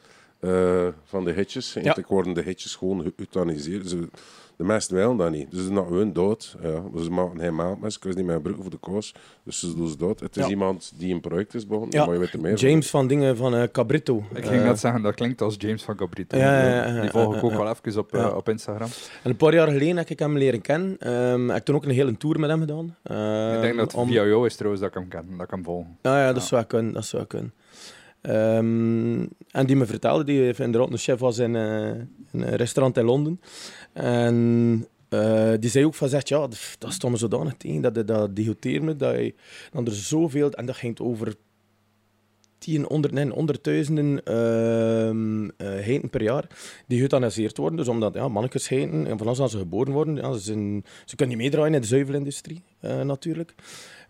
Eh, 0.45 0.87
van 1.05 1.25
de 1.25 1.33
hitjes. 1.33 1.75
Eigenlijk 1.75 2.09
worden 2.09 2.35
de 2.35 2.43
hitjes 2.43 2.75
gewoon 2.77 3.03
geëuthaniseerd. 3.17 3.89
Ze, 3.89 4.09
de 4.57 4.65
meesten 4.65 4.97
willen 4.97 5.17
dat 5.17 5.31
niet. 5.31 5.51
Dus 5.51 5.61
ze 5.61 5.67
zijn 5.67 5.77
gewoon 5.87 6.13
dood. 6.13 6.57
Ja. 6.63 6.83
Dus 6.93 7.05
ze 7.05 7.11
maken 7.11 7.41
geen 7.41 7.55
maand 7.55 7.81
met. 7.81 7.95
Ik 7.95 8.03
wist 8.05 8.17
niet 8.17 8.27
mijn 8.27 8.43
broek 8.43 8.57
voor 8.61 8.71
de 8.71 8.77
koos. 8.77 9.15
Dus 9.45 9.59
ze 9.61 9.75
doen 9.77 9.89
ze 9.89 9.97
dood. 9.97 10.21
Het 10.21 10.37
is 10.37 10.43
Ja. 10.45 10.49
iemand 10.51 10.93
die 10.97 11.15
een 11.15 11.21
project 11.21 11.55
is 11.55 11.67
begonnen. 11.67 11.91
Ja. 11.99 12.05
Maar 12.05 12.15
je 12.15 12.21
weet 12.21 12.33
er 12.33 12.41
meer 12.41 12.55
James 12.57 12.91
van 12.91 13.07
dingen 13.07 13.37
van 13.37 13.55
eh, 13.55 13.63
Cabrito. 13.73 14.25
Ik 14.35 14.45
ging 14.45 14.61
Eh, 14.61 14.67
net 14.67 14.79
zeggen, 14.79 15.03
dat 15.03 15.15
klinkt 15.15 15.41
als 15.43 15.55
James 15.59 15.83
van 15.83 15.97
Cabrito. 15.97 16.37
Ja, 16.39 16.59
ja, 16.63 16.69
ja, 16.87 16.95
ja, 16.95 17.01
Die 17.01 17.11
volg 17.11 17.35
ik 17.35 17.41
ja, 17.41 17.47
ook 17.47 17.51
ja. 17.53 17.57
wel 17.59 17.75
even 17.85 18.01
op, 18.01 18.11
Ja. 18.13 18.31
op 18.31 18.49
Instagram. 18.49 18.89
En 19.23 19.31
een 19.31 19.37
paar 19.37 19.55
jaar 19.55 19.67
geleden 19.69 19.97
heb 19.97 20.09
ik 20.09 20.19
hem 20.19 20.39
leren 20.39 20.61
kennen. 20.61 20.99
Ehm, 20.99 21.45
ik 21.49 21.55
heb 21.55 21.65
toen 21.65 21.75
ook 21.75 21.85
een 21.85 21.91
hele 21.91 22.17
tour 22.17 22.41
met 22.41 22.51
hem 22.51 22.61
gedaan. 22.61 22.97
ik 23.55 23.61
denk 23.61 23.77
dat 23.77 23.85
het 23.85 23.93
Ehm, 23.93 24.01
om- 24.03 24.09
via 24.09 24.25
jou 24.27 24.47
is 24.47 24.55
trouwens 24.57 24.83
dat 24.83 24.91
ik 24.95 24.99
hem 25.01 25.09
ken, 25.09 25.27
dat 25.37 25.47
ik 25.47 25.51
hem 25.51 25.65
volg. 25.65 25.87
Ja, 26.03 26.21
ja, 26.21 26.33
dat 26.33 26.43
Ja. 26.43 26.49
zou 26.49 26.65
kunnen. 26.65 26.93
Dat 26.93 27.05
zou 27.05 27.25
kunnen. 27.25 27.53
Ehm, 28.25 29.26
en 29.50 29.66
die 29.66 29.76
me 29.76 29.87
vertelde, 29.87 30.25
die 30.25 30.54
inderdaad 30.57 30.90
een 30.90 30.99
chef 30.99 31.19
was 31.19 31.38
in, 31.38 31.57
eh, 31.57 31.88
in 31.88 32.07
een 32.31 32.57
restaurant 32.57 32.97
in 32.97 33.04
Londen. 33.04 33.40
En 33.93 34.87
eh, 35.09 35.52
die 35.61 35.71
zei 35.71 35.85
ook 35.85 35.95
van, 35.95 36.09
zegt, 36.09 36.28
ja, 36.28 36.49
dat 36.78 36.93
stond 36.93 37.12
me 37.12 37.19
zodanig 37.19 37.54
tegen, 37.57 37.83
dat, 37.83 37.95
dat, 37.95 38.07
dat 38.07 38.37
degoteerde 38.37 38.85
me, 38.85 38.97
dat, 38.97 39.14
je, 39.14 39.35
er 39.73 39.93
zoveel, 39.93 40.50
en 40.50 40.66
dat 40.66 40.76
ging 40.76 41.00
over 41.00 41.35
tien, 42.59 42.87
ehm 44.25 45.49
eh, 45.57 45.69
heeten 45.69 46.11
per 46.11 46.23
jaar, 46.23 46.49
die 46.87 46.99
geëuthaniseerd 46.99 47.57
worden. 47.57 47.78
Dus 47.78 47.88
omdat 47.88 48.14
ja, 48.14 48.28
mannetjes 48.28 48.69
heten, 48.69 49.07
en 49.07 49.19
van 49.19 49.26
als 49.26 49.50
ze 49.50 49.59
geboren 49.59 49.93
worden, 49.93 50.16
ja, 50.16 50.33
ze, 50.33 50.40
zijn, 50.40 50.85
ze 51.04 51.16
kunnen 51.16 51.37
niet 51.37 51.45
meedraaien 51.45 51.75
in 51.75 51.81
de 51.81 51.87
zuivelindustrie, 51.87 52.62
eh, 52.81 53.00
natuurlijk. 53.00 53.54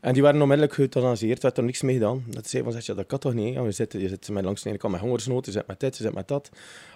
En 0.04 0.12
die 0.12 0.22
werden 0.22 0.42
onmiddellijk 0.42 0.76
geëuthaniseerd, 0.76 1.42
werd 1.42 1.58
er 1.58 1.64
niks 1.64 1.82
mee 1.82 1.94
gedaan. 1.94 2.24
Dat 2.26 2.48
zei 2.48 2.62
van, 2.62 2.72
zeg, 2.72 2.96
dat 2.96 3.06
kan 3.06 3.18
toch 3.18 3.34
niet? 3.34 3.54
Ja, 3.54 3.62
je, 3.62 3.70
zit, 3.70 3.92
je 3.92 4.08
zit 4.08 4.28
met 4.28 4.44
langs 4.44 4.62
de 4.62 4.76
kant 4.76 4.92
met 4.92 5.02
hongersnood, 5.02 5.46
je 5.46 5.52
zit 5.52 5.66
met 5.66 5.80
dit, 5.80 5.96
je 5.96 6.02
zit 6.02 6.14
met 6.14 6.28
dat, 6.28 6.50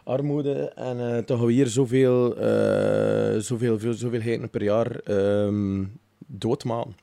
armoede. 0.05 0.73
En 0.75 1.15
eh, 1.15 1.19
toch 1.19 1.39
gaan 1.39 1.47
we 1.47 1.53
hier 1.53 1.67
zoveel, 1.67 2.37
eh 2.37 3.39
zoveel, 3.39 3.79
veel, 3.79 3.93
zoveel 3.93 4.49
per 4.49 4.63
jaar 4.63 5.01
doodmaken. 6.27 6.97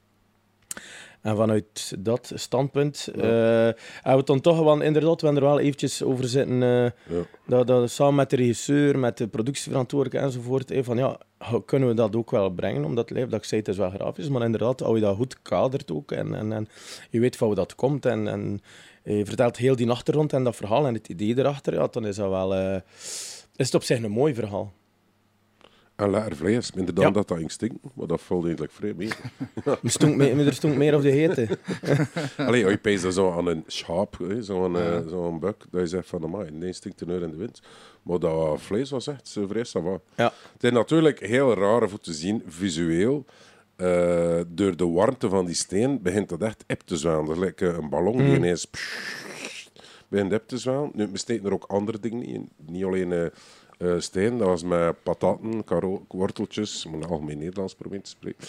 En 1.26 1.36
vanuit 1.36 1.94
dat 2.00 2.32
standpunt 2.36 3.10
Ja. 3.16 3.22
eh, 3.22 3.28
hebben 3.94 4.12
we 4.12 4.18
het 4.18 4.28
dan 4.28 4.42
toch 4.42 4.60
wel, 4.60 4.82
inderdaad, 4.82 5.22
we 5.22 5.26
hebben 5.28 5.44
er 5.44 5.50
wel 5.50 5.60
eventjes 5.60 6.04
over 6.04 6.28
zitten, 6.28 6.64
eh, 6.64 6.84
Ja. 6.84 6.92
dat, 7.48 7.68
dat, 7.68 7.90
samen 7.92 8.16
met 8.16 8.30
de 8.30 8.36
regisseur, 8.36 9.00
met 9.00 9.18
de 9.18 9.28
productieverantwoordelijke 9.28 10.26
enzovoort, 10.26 10.72
eh, 10.72 10.84
van 10.84 10.98
ja, 10.98 11.18
kunnen 11.66 11.90
we 11.90 11.96
dat 11.96 12.16
ook 12.16 12.32
wel 12.32 12.50
brengen, 12.50 12.86
omdat 12.86 13.10
het 13.10 13.30
dat 13.32 13.40
ik 13.40 13.46
zei, 13.46 13.62
het 13.62 13.70
is 13.70 13.78
wel 13.78 13.90
grafisch, 13.90 14.30
maar 14.30 14.44
inderdaad, 14.44 14.84
als 14.84 14.96
je 14.96 15.02
dat 15.02 15.16
goed 15.16 15.42
kadert 15.42 15.92
ook, 15.92 16.12
en, 16.12 16.36
en, 16.36 16.52
en 16.54 16.68
je 17.10 17.20
weet 17.20 17.36
van 17.36 17.48
hoe 17.48 17.56
dat 17.56 17.76
komt, 17.76 18.06
en, 18.06 18.28
en 18.28 18.62
je 19.04 19.26
vertelt 19.26 19.58
heel 19.58 19.76
die 19.76 19.90
achtergrond 19.90 20.34
en 20.34 20.44
dat 20.44 20.56
verhaal 20.56 20.88
en 20.88 20.94
het 20.94 21.08
idee 21.08 21.38
erachter, 21.38 21.74
ja, 21.74 21.88
dan 21.92 22.06
is 22.06 22.16
dat 22.16 22.30
wel, 22.30 22.54
is 23.56 23.66
het 23.66 23.76
op 23.76 23.84
zich 23.84 24.04
een 24.04 24.12
mooi 24.12 24.34
verhaal. 24.34 24.74
En 25.96 26.10
lekker 26.10 26.36
vlees. 26.36 26.72
Minder 26.74 26.94
dan 26.94 27.04
Ja. 27.06 27.12
dat 27.12 27.28
dat 27.28 27.38
ging 27.38 27.52
stinken. 27.52 27.80
Maar 27.94 28.08
dat 28.08 28.22
valt 28.22 28.44
eigenlijk 28.44 28.74
vrij 28.74 28.94
mee. 28.94 29.10
Er 29.66 29.78
stonk, 29.84 30.16
me- 30.16 30.44
er 30.46 30.54
stonk 30.54 30.76
meer 30.76 30.96
op 30.96 31.02
de 31.02 31.10
hete. 31.10 31.48
Allee, 32.38 32.66
je 32.66 32.78
peest 32.78 33.04
dat 33.04 33.14
zo 33.14 33.32
aan 33.32 33.48
een 33.48 33.64
schaap, 33.68 34.18
zo'n 34.40 34.78
eh, 34.78 35.00
zo'n 35.08 35.40
buk, 35.40 35.66
dat 35.72 35.82
je 35.82 35.88
zegt 35.88 36.08
van, 36.08 36.24
amai, 36.24 36.52
nee, 36.52 36.74
stinkt 36.74 37.02
een 37.02 37.10
uur 37.10 37.22
in 37.22 37.30
de 37.32 37.38
wind. 37.38 37.62
Maar 38.04 38.20
dat 38.20 38.62
vlees 38.62 38.90
was 38.90 39.08
echt 39.08 39.28
zo 39.28 39.48
vrij 39.48 39.64
savant. 39.64 40.02
Ja. 40.16 40.34
Het 40.54 40.64
is 40.64 40.72
natuurlijk 40.72 41.20
heel 41.20 41.54
raar 41.54 41.90
voor 41.90 42.00
te 42.00 42.14
zien, 42.14 42.44
visueel. 42.48 43.26
eh, 43.76 44.40
door 44.48 44.78
de 44.78 44.88
warmte 44.88 45.30
van 45.30 45.46
die 45.46 45.56
steen 45.56 46.02
begint 46.02 46.30
dat 46.30 46.42
echt 46.42 46.64
ep 46.68 46.82
te 46.86 46.98
zwaan. 46.98 47.26
Dat 47.26 47.38
lijkt 47.38 47.62
een 47.62 47.90
ballon 47.90 48.18
die 48.18 48.36
ineens 48.36 48.68
begint 50.08 50.32
ep 50.32 50.48
te 50.48 50.58
zwaan. 50.58 50.90
Nu, 50.94 51.08
we 51.12 51.18
steken 51.18 51.46
er 51.46 51.54
ook 51.54 51.64
andere 51.68 52.00
dingen 52.00 52.24
in. 52.24 52.50
Niet 52.66 52.84
alleen 52.84 53.12
eh, 53.14 53.26
eh, 53.78 53.94
steen, 53.98 54.38
dat 54.38 54.48
was 54.48 54.64
met 54.64 55.04
patatten, 55.04 55.64
karo- 55.64 56.06
worteltjes. 56.08 56.86
Ik 56.86 56.92
moet 56.92 57.04
in 57.04 57.10
algemeen 57.10 57.38
Nederlands 57.38 57.76
proberen 57.76 58.04
te 58.04 58.10
spreken. 58.10 58.48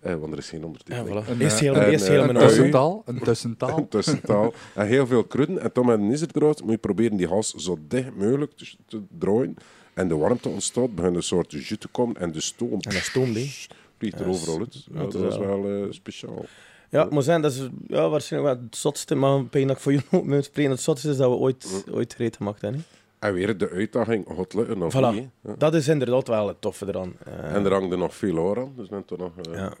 Eh, 0.00 0.14
want 0.14 0.32
er 0.32 0.38
is 0.38 0.48
geen 0.48 0.60
Ja, 0.60 0.66
ondertiteling. 0.66 1.24
voilà. 1.24 1.28
Een, 1.28 1.40
Eerst 1.40 1.54
eh, 1.56 1.60
heel, 1.62 1.74
en, 1.74 1.90
eerst 1.90 2.08
heel 2.08 2.20
een 2.20 2.26
mijn 2.32 2.36
Een 2.44 2.46
tussentaal. 2.48 3.02
Een 3.06 3.18
tussentaal. 3.18 3.78
Een 3.78 3.88
tussentaal. 3.88 4.52
en 4.74 4.86
heel 4.86 5.06
veel 5.06 5.24
krudden. 5.24 5.60
En 5.60 5.72
toen 5.72 5.86
met 5.86 5.98
een 5.98 6.10
iserdrood 6.10 6.60
moet 6.62 6.70
je 6.70 6.78
proberen 6.78 7.16
die 7.16 7.26
hals 7.28 7.54
zo 7.54 7.78
dicht 7.88 8.14
mogelijk 8.16 8.52
te, 8.56 8.74
te 8.86 9.02
draaien. 9.18 9.54
En 9.94 10.08
de 10.08 10.16
warmte 10.16 10.48
ontstaat, 10.48 10.94
begint 10.94 11.16
een 11.16 11.22
soort 11.22 11.50
jus 11.52 11.74
te 11.78 11.88
komen. 11.88 12.16
En 12.16 12.32
de 12.32 12.40
stoom 12.40 12.70
En 12.72 12.78
dat 12.78 12.92
stoomt, 12.92 13.34
hè. 13.36 13.50
vliegt 13.98 14.18
er 14.20 14.26
Dat 14.26 14.34
is- 14.34 14.40
overal 14.40 14.58
uit. 14.58 14.86
Ja, 14.92 15.00
dat 15.18 15.32
is 15.32 15.38
wel- 15.38 15.68
eh, 15.68 15.86
speciaal. 15.90 16.44
Ja, 16.90 17.04
maar 17.10 17.22
zijn, 17.22 17.42
dat 17.42 17.52
is 17.52 17.68
ja, 17.86 18.08
waarschijnlijk 18.08 18.54
wel 18.54 18.64
het 18.64 18.76
zotste, 18.76 19.14
maar 19.14 19.38
ik 19.40 19.52
denk 19.52 19.66
dat 19.68 19.76
ik 19.76 19.82
voor 19.82 19.92
jullie 19.92 20.24
moet 20.34 20.44
spreken, 20.44 20.70
het 20.70 20.80
zotste 20.80 21.10
is 21.10 21.16
dat 21.16 21.30
we 21.30 21.36
ooit, 21.36 21.84
ooit 21.90 22.14
gereed 22.14 22.36
gemaakt 22.36 22.60
hebben. 22.60 22.80
hè. 22.80 22.96
En 23.18 23.32
weer 23.32 23.58
de 23.58 23.70
uitdaging, 23.70 24.36
het 24.36 24.54
lukken 24.54 24.82
of 24.82 24.94
Voilà. 24.96 25.14
niet? 25.14 25.28
Ja. 25.40 25.54
Dat 25.58 25.74
is 25.74 25.88
inderdaad 25.88 26.28
wel 26.28 26.48
het 26.48 26.60
toffe 26.60 26.86
eraan. 26.86 27.12
Eh, 27.24 27.54
En 27.54 27.64
er 27.64 27.72
hangt 27.72 27.92
er 27.92 27.98
nog 27.98 28.14
veel 28.14 28.38
oor 28.38 28.58
aan. 28.60 28.72
Dus 28.76 28.88
net 28.88 29.06
toch 29.06 29.18
nog 29.18 29.32
eh, 29.38 29.52
ja. 29.54 29.74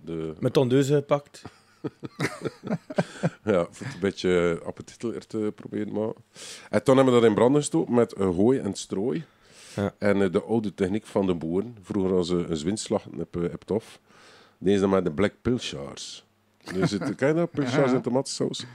de... 0.00 0.34
Met 0.40 0.52
tondeuze 0.52 0.94
gepakt. 0.94 1.42
Ja, 3.44 3.66
voor 3.70 3.86
het 3.86 3.94
een 3.94 4.00
beetje 4.00 4.60
te 5.26 5.52
proberen 5.54 5.86
te 5.86 5.92
maken. 5.92 6.22
En 6.70 6.82
toen 6.84 6.96
hebben 6.96 7.14
we 7.14 7.20
dat 7.20 7.28
in 7.28 7.34
brand 7.34 7.56
gestoken 7.56 7.94
met 7.94 8.12
eh, 8.12 8.28
hooi 8.28 8.58
en 8.58 8.74
strooi. 8.74 9.24
Ja. 9.76 9.94
En 9.98 10.32
de 10.32 10.42
oude 10.42 10.74
techniek 10.74 11.06
van 11.06 11.26
de 11.26 11.34
boeren. 11.34 11.76
Vroeger 11.82 12.12
als 12.16 12.28
ze 12.28 12.34
een 12.48 12.56
zwinslag 12.56 13.04
uh, 13.36 13.42
op 13.52 13.64
tof. 13.64 14.00
Deze 14.58 14.80
dan 14.80 14.90
met 14.90 15.04
de 15.04 15.12
black 15.12 15.32
pilchars. 15.42 16.24
Dus 16.74 16.90
het, 16.90 17.14
ken 17.14 17.28
je 17.28 17.34
dat? 17.34 17.50
Pilchars 17.50 17.90
Ja. 17.90 17.96
en 17.96 18.02
tomatensaus? 18.02 18.66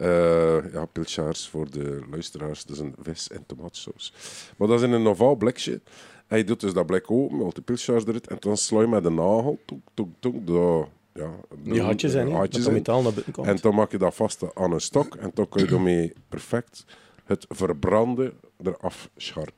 Eh, 0.00 0.72
ja, 0.72 0.84
pilchars 0.84 1.48
voor 1.48 1.70
de 1.70 2.00
luisteraars. 2.10 2.64
Dat 2.64 2.76
is 2.76 2.82
een 2.82 2.94
vis- 3.02 3.30
en 3.30 3.44
tomatensaus. 3.46 4.12
Maar 4.56 4.68
dat 4.68 4.78
is 4.80 4.86
in 4.86 4.92
een 4.92 5.06
ovaal 5.06 5.34
blikje. 5.36 5.80
En 6.26 6.38
je 6.38 6.44
doet 6.44 6.60
dus 6.60 6.72
dat 6.72 6.86
blik 6.86 7.10
open, 7.10 7.44
met 7.44 7.54
de 7.54 7.60
pilchars 7.60 8.04
eruit. 8.06 8.26
En 8.26 8.36
dan 8.40 8.56
sla 8.56 8.80
je 8.80 8.86
met 8.86 9.02
de 9.02 9.10
nagel. 9.10 9.58
Toek, 9.64 9.80
toek, 9.94 10.08
toek, 10.18 10.46
daar, 10.46 10.86
ja, 11.14 11.30
Die 11.62 11.82
hatjes 11.82 12.12
zijn, 12.12 12.32
hè, 12.32 12.48
dat 12.48 12.72
metaal 12.72 13.02
naar 13.02 13.12
komt. 13.32 13.46
En 13.46 13.56
dan 13.60 13.74
maak 13.74 13.90
je 13.90 13.98
dat 13.98 14.14
vast 14.14 14.54
aan 14.54 14.72
een 14.72 14.80
stok 14.80 15.14
en 15.14 15.30
dan 15.34 15.48
kun 15.48 15.62
je 15.64 15.68
daarmee 15.70 16.12
perfect 16.28 16.84
het 17.24 17.46
verbranden 17.48 18.32
eraf 18.62 19.10
scharren. 19.16 19.54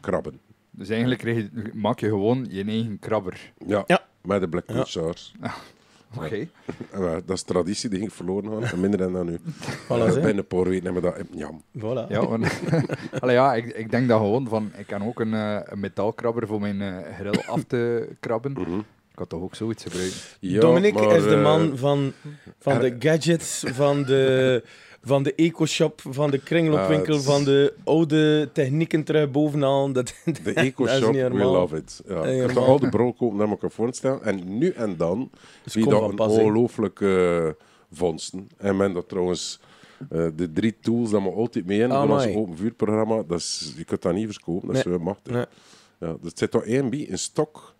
Krabben. 0.00 0.40
Dus 0.70 0.88
eigenlijk 0.88 1.20
krijg 1.20 1.36
je- 1.36 1.70
maak 1.74 2.00
je 2.00 2.06
gewoon 2.08 2.46
je 2.50 2.64
eigen 2.64 2.98
krabber. 2.98 3.52
Ja, 3.66 3.84
Ja. 3.86 4.06
met 4.22 4.40
de 4.40 4.48
black 4.48 4.64
Ja. 4.70 4.84
Oké. 6.16 6.48
Wel, 6.90 7.20
Dat 7.26 7.36
is 7.36 7.42
traditie 7.42 7.90
die 7.90 7.98
ging 7.98 8.12
verloren 8.12 8.50
gaan. 8.52 8.64
En 8.64 8.80
minder 8.80 9.12
dan 9.12 9.26
nu. 9.26 9.38
Voilà, 9.38 9.88
Eh, 9.88 10.04
hè. 10.06 10.12
Binnen 10.12 10.36
een 10.38 10.46
paar 10.46 10.64
weken 10.64 10.84
hebben 10.84 11.02
we 11.02 11.08
dat... 11.10 11.26
Ja, 11.34 11.50
Voilà. 11.78 12.08
Ja, 12.08 12.26
want, 12.28 12.46
Allee, 13.20 13.34
ja 13.34 13.54
ik, 13.54 13.64
ik 13.66 13.90
denk 13.90 14.08
dat 14.08 14.18
gewoon 14.20 14.48
van, 14.48 14.70
ik 14.76 14.86
kan 14.86 15.04
ook 15.06 15.20
een, 15.20 15.34
eh, 15.34 15.58
een 15.64 15.80
metaalkrabber 15.80 16.46
voor 16.46 16.60
mijn 16.60 16.82
eh, 16.82 17.14
grill 17.18 17.42
af 17.46 17.62
te 17.64 18.08
krabben. 18.20 18.52
mhm. 18.52 18.78
Ik 19.12 19.22
had 19.22 19.28
toch 19.30 19.42
ook 19.42 19.54
zoiets 19.54 19.82
gebruiken. 19.82 20.16
ja 20.40 20.60
Dominic 20.60 20.94
maar, 20.94 21.16
is 21.16 21.22
de 21.22 21.34
eh, 21.34 21.42
man 21.42 21.76
van, 21.76 22.12
van 22.58 22.72
er- 22.72 22.80
de 23.00 23.08
gadgets, 23.08 23.64
van 23.66 24.02
de, 24.02 24.62
van 25.06 25.22
de 25.22 25.34
eco-shop, 25.34 26.00
van 26.08 26.30
de 26.30 26.38
kringloopwinkel, 26.38 27.14
het- 27.14 27.24
van 27.24 27.44
de 27.44 27.74
oude 27.84 28.50
technieken 28.52 29.04
terug 29.04 29.30
bovenaan. 29.30 29.92
Dat, 29.92 30.14
De 30.44 30.52
eco-shop, 30.52 31.12
we 31.12 31.28
love 31.44 31.76
it. 31.76 32.02
Ja. 32.06 32.14
niet 32.14 32.24
Je 32.24 32.38
kunt 32.38 32.48
de 32.48 32.54
normaal. 32.54 32.64
oude 32.70 32.88
brood 32.88 33.16
kopen, 33.16 33.36
ik 33.52 33.60
je 33.60 33.70
voorstellen. 33.70 34.22
En 34.22 34.58
nu 34.58 34.68
en 34.70 34.96
dan 34.96 35.30
Dus 35.64 35.72
zie 35.72 35.84
je 35.84 35.90
van 35.90 36.10
een 36.10 36.18
ongelooflijke 36.18 37.44
eh, 37.58 37.64
vondsten. 37.92 38.48
En 38.56 38.76
men 38.76 38.92
dat 38.92 39.08
trouwens... 39.08 39.60
eh, 40.10 40.26
de 40.36 40.52
drie 40.52 40.76
tools 40.80 41.10
dat 41.10 41.22
we 41.22 41.30
altijd 41.30 41.66
mee 41.66 41.80
hebben 41.80 41.98
voor 41.98 42.10
ons 42.16 42.26
open 42.34 42.56
vuurprogramma, 42.56 43.22
dat 43.26 43.38
is, 43.38 43.74
je 43.76 43.84
kunt 43.84 44.02
dat 44.02 44.14
niet 44.14 44.32
verkopen. 44.32 44.68
Dat 44.68 44.76
is 44.76 44.84
Nee. 44.84 44.98
machtig. 44.98 45.32
Nee. 45.32 45.44
Ja, 46.00 46.06
er 46.06 46.30
zit 46.34 46.50
toch 46.50 46.64
één 46.64 46.90
bij, 46.90 47.10
een 47.10 47.18
stok. 47.18 47.74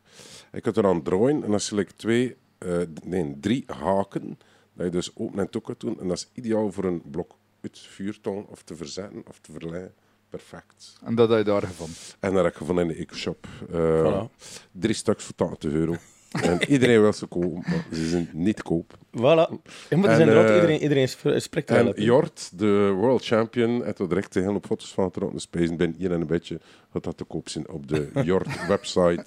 Je 0.52 0.61
kunt 0.61 0.76
er 0.76 0.87
aan 0.87 1.02
draaien 1.02 1.45
en 1.45 1.50
dan 1.50 1.61
zie 1.61 1.78
ik 1.78 1.90
twee, 1.90 2.37
eh, 2.59 2.78
nee, 3.04 3.37
drie 3.40 3.64
haken. 3.66 4.38
Dat 4.76 4.87
je 4.87 4.92
dus 4.92 5.16
open 5.16 5.38
en 5.38 5.50
toe 5.50 5.62
kunt 5.62 5.80
doen. 5.80 6.00
En 6.00 6.09
dat 6.09 6.16
is 6.16 6.28
ideaal 6.33 6.73
voor 6.73 6.85
een 6.85 7.02
blok 7.11 7.35
uit 7.62 7.78
vuurtong 7.78 8.47
of 8.47 8.62
te 8.62 8.76
verzetten 8.76 9.23
of 9.28 9.38
te 9.38 9.52
verleiden. 9.52 9.95
Perfect. 10.30 10.99
En 11.04 11.14
dat 11.14 11.28
heb 11.28 11.38
je 11.38 11.45
daar 11.45 11.62
gevonden. 11.62 11.97
En 12.21 12.33
dat 12.33 12.42
heb 12.45 12.52
ik 12.52 12.59
gevonden 12.59 12.85
in 12.88 12.90
de 12.95 12.99
eco-shop. 13.00 13.47
Eh, 13.71 14.26
Voilà. 14.28 14.33
Drie 14.73 14.95
stuks 14.95 15.25
voor 15.25 15.35
80 15.35 15.73
euro. 15.73 15.97
En 16.43 16.71
iedereen 16.71 17.00
wil 17.00 17.12
ze 17.12 17.26
kopen, 17.26 17.52
maar 17.66 17.85
ze 17.93 18.09
zijn 18.09 18.28
niet 18.33 18.62
koop. 18.62 18.95
Voilà. 19.16 19.21
Je 19.21 19.97
moet 19.97 20.05
En, 20.07 20.11
dus 20.11 20.19
inderdaad, 20.19 20.49
eh, 20.49 20.55
iedereen, 20.55 20.81
iedereen 20.83 21.09
sp- 21.09 21.33
spreekt 21.37 21.71
er 21.71 21.76
En 21.76 21.87
op, 21.88 21.97
hè. 21.97 22.02
Jort, 22.02 22.59
de 22.59 22.90
world 22.97 23.25
champion, 23.25 23.85
en 23.85 23.95
tot 23.95 24.09
direct 24.09 24.35
heel 24.35 24.55
op 24.55 24.66
foto's 24.66 24.95
van 24.95 25.05
het 25.05 25.16
rond 25.16 25.33
de 25.33 25.38
space. 25.40 25.76
ben 25.76 25.95
hier 25.99 26.12
en 26.12 26.21
een 26.21 26.26
beetje 26.26 26.61
gaat 26.93 27.05
dat 27.05 27.16
te 27.16 27.25
koop 27.25 27.49
zijn 27.49 27.69
op 27.69 27.88
de 27.88 28.09
Jort 28.25 28.66
website. 28.66 29.25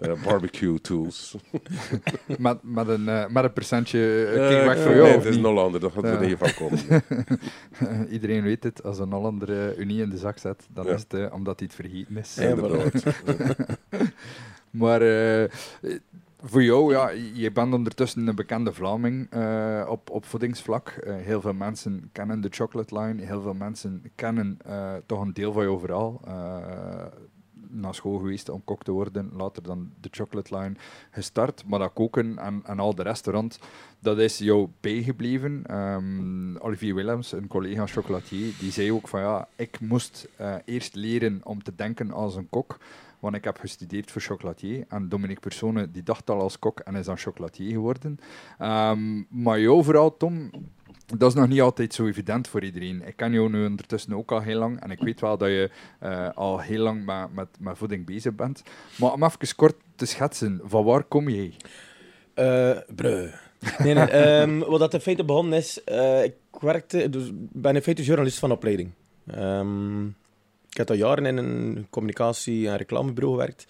eh, 0.00 0.12
barbecue 0.24 0.80
tools. 0.80 1.34
Met, 2.38 2.58
met, 2.62 2.88
een, 2.88 3.08
eh, 3.08 3.26
met 3.28 3.44
een 3.44 3.52
percentje 3.52 3.98
uh, 4.34 4.48
kickback 4.48 4.76
voor 4.76 4.86
nee, 4.90 4.96
jou, 4.96 5.08
het 5.08 5.16
of 5.16 5.26
is 5.26 5.36
een 5.36 5.44
Hollander, 5.44 5.80
dat 5.80 5.92
gaat 5.92 6.04
er 6.04 6.26
niet 6.26 6.38
van 6.38 6.54
komen. 6.54 6.78
Iedereen 8.10 8.42
weet 8.42 8.62
het, 8.64 8.82
als 8.84 8.98
een 8.98 9.12
Hollander 9.12 9.78
Unie 9.78 10.02
in 10.02 10.10
de 10.10 10.16
zak 10.18 10.38
zet, 10.38 10.66
dan 10.74 10.86
Ja. 10.86 10.92
is 10.92 11.04
het 11.08 11.30
omdat 11.32 11.58
hij 11.58 11.68
het 11.72 11.86
vergeten 11.86 12.16
is. 12.16 12.34
Ja, 12.34 12.48
Inderdaad. 12.48 13.02
Maar 14.70 15.02
eh, 15.02 15.48
voor 16.42 16.62
jou, 16.62 16.92
ja, 16.92 17.08
je 17.32 17.52
bent 17.52 17.74
ondertussen 17.74 18.26
een 18.26 18.34
bekende 18.34 18.72
Vlaming 18.72 19.34
uh, 19.34 19.86
op, 19.88 20.10
op 20.10 20.24
voedingsvlak. 20.24 20.94
Uh, 21.04 21.14
heel 21.16 21.40
veel 21.40 21.52
mensen 21.52 22.08
kennen 22.12 22.40
de 22.40 22.48
Chocolate 22.50 22.98
Line. 22.98 23.22
Heel 23.22 23.40
veel 23.40 23.54
mensen 23.54 24.10
kennen 24.14 24.58
uh, 24.66 24.94
toch 25.06 25.20
een 25.20 25.32
deel 25.32 25.52
van 25.52 25.62
jou 25.62 25.78
vooral. 25.78 26.20
naar 27.72 27.94
school 27.94 28.18
geweest 28.18 28.48
om 28.48 28.64
kok 28.64 28.82
te 28.82 28.92
worden. 28.92 29.30
Later 29.36 29.62
dan 29.62 29.90
de 30.00 30.08
Chocolate 30.10 30.58
Line 30.58 30.74
gestart. 31.10 31.64
Maar 31.66 31.78
dat 31.78 31.92
koken 31.92 32.38
en, 32.38 32.62
en 32.64 32.78
al 32.78 32.94
de 32.94 33.02
restaurant, 33.02 33.58
dat 33.98 34.18
is 34.18 34.38
jou 34.38 34.68
bijgebleven. 34.80 35.76
Um, 35.76 36.56
Olivier 36.56 36.94
Willems, 36.94 37.32
een 37.32 37.46
collega 37.46 37.86
chocolatier, 37.86 38.54
die 38.58 38.72
zei 38.72 38.92
ook 38.92 39.08
van 39.08 39.20
ja, 39.20 39.48
ik 39.56 39.80
moest 39.80 40.28
eerst 40.64 40.94
leren 40.94 41.40
om 41.44 41.62
te 41.62 41.72
denken 41.74 42.10
als 42.10 42.36
een 42.36 42.48
kok. 42.48 42.78
Want 43.20 43.34
ik 43.34 43.44
heb 43.44 43.58
gestudeerd 43.58 44.10
voor 44.10 44.20
chocolatier. 44.20 44.84
En 44.88 45.08
Dominique 45.08 45.40
Persone 45.40 45.90
die 45.90 46.02
dacht 46.02 46.30
al 46.30 46.40
als 46.40 46.58
kok 46.58 46.80
en 46.80 46.94
is 46.94 47.06
dan 47.06 47.18
chocolatier 47.18 47.70
geworden. 47.70 48.18
Um, 48.60 49.26
maar 49.28 49.60
jou 49.60 49.84
vooral, 49.84 50.16
Tom, 50.16 50.50
dat 51.18 51.28
is 51.28 51.34
nog 51.34 51.48
niet 51.48 51.60
altijd 51.60 51.94
zo 51.94 52.06
evident 52.06 52.48
voor 52.48 52.64
iedereen. 52.64 53.02
Ik 53.06 53.16
ken 53.16 53.32
jou 53.32 53.50
nu 53.50 53.66
ondertussen 53.66 54.14
ook 54.14 54.32
al 54.32 54.40
heel 54.40 54.58
lang. 54.58 54.80
En 54.80 54.90
ik 54.90 55.00
weet 55.00 55.20
wel 55.20 55.38
dat 55.38 55.48
je 55.48 55.70
uh, 56.02 56.28
al 56.34 56.60
heel 56.60 56.82
lang 56.82 57.04
met, 57.04 57.34
met, 57.34 57.48
met 57.58 57.78
voeding 57.78 58.06
bezig 58.06 58.34
bent. 58.34 58.62
Maar 58.98 59.12
om 59.12 59.24
even 59.24 59.56
kort 59.56 59.76
te 59.96 60.06
schetsen, 60.06 60.60
van 60.64 60.84
waar 60.84 61.04
kom 61.04 61.28
jij? 61.28 61.54
Uh, 62.34 62.78
breu. 62.94 63.30
Nee, 63.78 63.94
nee, 63.94 64.40
um, 64.40 64.58
wat 64.70 64.78
dat 64.78 64.94
in 64.94 65.00
feite 65.00 65.24
begonnen 65.24 65.58
is, 65.58 65.80
uh, 65.88 66.24
ik 66.24 66.34
werkte, 66.60 67.10
dus 67.10 67.30
ben 67.34 67.74
in 67.74 67.82
feite 67.82 68.02
journalist 68.02 68.38
van 68.38 68.52
opleiding. 68.52 68.90
Um, 69.38 70.16
ik 70.70 70.76
heb 70.76 70.90
al 70.90 70.96
jaren 70.96 71.26
in 71.26 71.36
een 71.36 71.86
communicatie- 71.90 72.68
en 72.68 72.76
reclamebureau 72.76 73.34
gewerkt. 73.38 73.66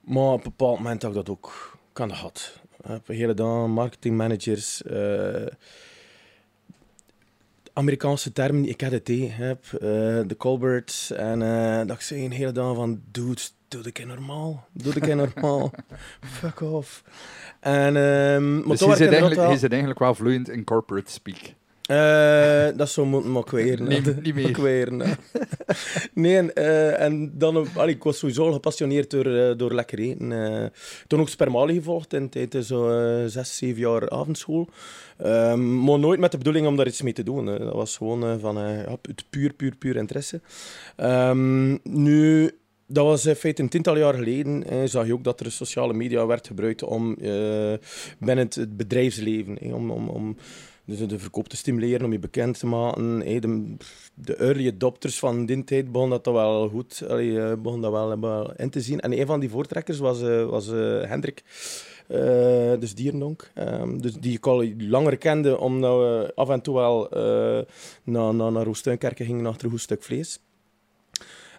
Maar 0.00 0.32
op 0.32 0.44
een 0.44 0.54
bepaald 0.56 0.78
moment 0.78 1.02
had 1.02 1.10
ik 1.10 1.16
dat 1.16 1.28
ook 1.28 1.78
kan 1.92 2.14
gehad. 2.14 2.58
Op 2.76 3.08
een 3.08 3.16
hele 3.16 3.34
dag 3.34 3.66
marketingmanagers, 3.66 4.82
uh, 4.82 5.46
Amerikaanse 7.72 8.32
termen, 8.32 8.68
ik 8.68 8.80
had 8.80 8.92
het 8.92 9.08
heb, 9.28 9.64
uh, 9.72 9.80
de 10.26 10.34
Colberts. 10.38 11.10
En 11.10 11.40
uh, 11.40 11.76
dat 11.86 11.96
ik 11.96 12.00
zei 12.00 12.24
een 12.24 12.30
hele 12.30 12.52
dag 12.52 12.74
van, 12.74 13.02
dude, 13.10 13.40
doe 13.68 13.82
ik 13.82 13.92
keer 13.92 14.06
normaal. 14.06 14.68
Doe 14.72 14.94
ik 14.94 15.02
keer 15.02 15.16
normaal. 15.16 15.70
Fuck 16.38 16.60
off. 16.60 17.04
En, 17.60 17.96
um, 17.96 18.58
maar 18.58 18.76
dus 18.76 18.80
je 18.80 18.96
zit, 18.96 19.08
eigenlijk, 19.08 19.40
wel... 19.40 19.50
je 19.50 19.58
zit 19.58 19.70
eigenlijk 19.70 20.00
wel 20.00 20.14
vloeiend 20.14 20.48
in 20.48 20.64
corporate 20.64 21.10
speak. 21.10 21.54
Uh, 21.90 22.66
dat 22.76 22.90
zou 22.90 23.06
moeten 23.06 23.30
mokweren. 23.30 23.88
Niet, 23.88 24.22
niet 24.22 24.34
meer. 24.34 24.46
Mokweren, 24.46 24.98
nee, 26.14 26.36
en, 26.36 26.50
uh, 26.54 27.00
en 27.00 27.38
dan... 27.38 27.66
Allee, 27.74 27.94
ik 27.94 28.02
was 28.02 28.18
sowieso 28.18 28.52
gepassioneerd 28.52 29.10
door, 29.10 29.26
uh, 29.26 29.56
door 29.56 29.74
lekker 29.74 29.98
eten. 29.98 30.72
toen 31.06 31.20
ook 31.20 31.28
Spermali 31.28 31.74
gevolgd 31.74 32.12
in 32.12 32.28
tijd 32.28 32.56
zo 32.60 32.88
zes, 33.26 33.56
zeven 33.56 33.80
jaar 33.80 34.10
avondschool. 34.10 34.68
Um, 35.24 35.84
maar 35.84 35.98
nooit 35.98 36.20
met 36.20 36.30
de 36.30 36.38
bedoeling 36.38 36.66
om 36.66 36.76
daar 36.76 36.86
iets 36.86 37.02
mee 37.02 37.12
te 37.12 37.22
doen. 37.22 37.46
Dat 37.46 37.74
was 37.74 37.96
gewoon 37.96 38.40
van 38.40 38.56
het 38.56 39.24
puur, 39.30 39.52
puur, 39.52 39.76
puur 39.76 39.96
interesse. 39.96 40.40
Um, 40.96 41.80
nu... 41.82 42.50
Dat 42.86 43.04
was 43.04 43.26
in 43.26 43.34
feite 43.34 43.62
een 43.62 43.68
tiental 43.68 43.96
jaar 43.96 44.14
geleden. 44.14 44.64
Eh, 44.66 44.78
zag 44.84 45.06
je 45.06 45.12
ook 45.12 45.24
dat 45.24 45.40
er 45.40 45.52
sociale 45.52 45.92
media 45.92 46.26
werd 46.26 46.46
gebruikt 46.46 46.82
om 46.82 47.14
binnen 48.18 48.48
het 48.48 48.76
bedrijfsleven, 48.76 49.58
eh, 49.58 49.74
om, 49.74 49.90
om, 49.90 50.08
om 50.08 50.36
dus 50.84 51.06
de 51.06 51.18
verkoop 51.18 51.48
te 51.48 51.56
stimuleren, 51.56 52.04
om 52.04 52.12
je 52.12 52.18
bekend 52.18 52.58
te 52.58 52.66
maken. 52.66 53.18
de, 53.18 53.76
de 54.14 54.36
early 54.36 54.68
adopters 54.68 55.18
van 55.18 55.46
die 55.46 55.64
tijd 55.64 55.92
begonnen 55.92 56.22
dat 56.22 56.34
wel 56.34 56.68
goed 56.68 57.02
allee, 57.08 57.40
eh, 57.40 57.52
begon 57.58 57.80
dat 57.80 57.92
wel, 57.92 58.20
wel 58.20 58.52
in 58.56 58.70
te 58.70 58.80
zien. 58.80 59.00
En 59.00 59.20
een 59.20 59.26
van 59.26 59.40
die 59.40 59.50
voortrekkers 59.50 59.98
was, 59.98 60.22
uh, 60.22 60.44
was 60.44 60.68
uh, 60.68 61.02
Hendrik. 61.02 61.42
Dus 62.78 62.94
Dierendonk. 62.94 63.50
Um, 63.54 64.00
dus 64.02 64.14
die 64.14 64.36
ik 64.36 64.46
al 64.46 64.64
langer 64.78 65.16
kende, 65.16 65.58
omdat 65.58 65.98
we 65.98 66.32
af 66.34 66.48
en 66.48 66.60
toe 66.60 66.74
wel 66.74 67.16
uh, 67.16 67.62
naar, 68.02 68.34
naar, 68.34 68.52
naar 68.52 68.64
Roestuinkerken 68.64 69.26
gingen 69.26 69.46
achter 69.46 69.64
een 69.64 69.70
goed 69.70 69.80
stuk 69.80 70.02
vlees. 70.02 70.40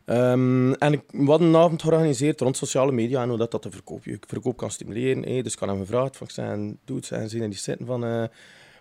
Um, 0.05 0.73
en 0.73 0.93
ik 0.93 1.01
had 1.25 1.39
een 1.39 1.55
avond 1.55 1.81
georganiseerd 1.81 2.41
rond 2.41 2.57
sociale 2.57 2.91
media 2.91 3.21
en 3.21 3.29
hoe 3.29 3.37
dat, 3.37 3.51
dat 3.51 3.63
de 3.63 3.71
verkoop, 3.71 4.03
je 4.03 4.17
verkoop 4.27 4.57
kan 4.57 4.71
stimuleren. 4.71 5.23
Hey, 5.23 5.41
dus 5.41 5.53
ik 5.53 5.59
had 5.59 5.69
hem 5.69 5.79
gevraagd, 5.79 6.17
van, 6.17 6.27
ik 6.27 6.33
zei, 6.33 6.75
doe 6.85 6.95
het, 6.95 7.05
zijn 7.05 7.29
zien 7.29 7.41
en 7.41 7.49
die 7.49 7.59
zitten 7.59 7.85
van 7.85 8.29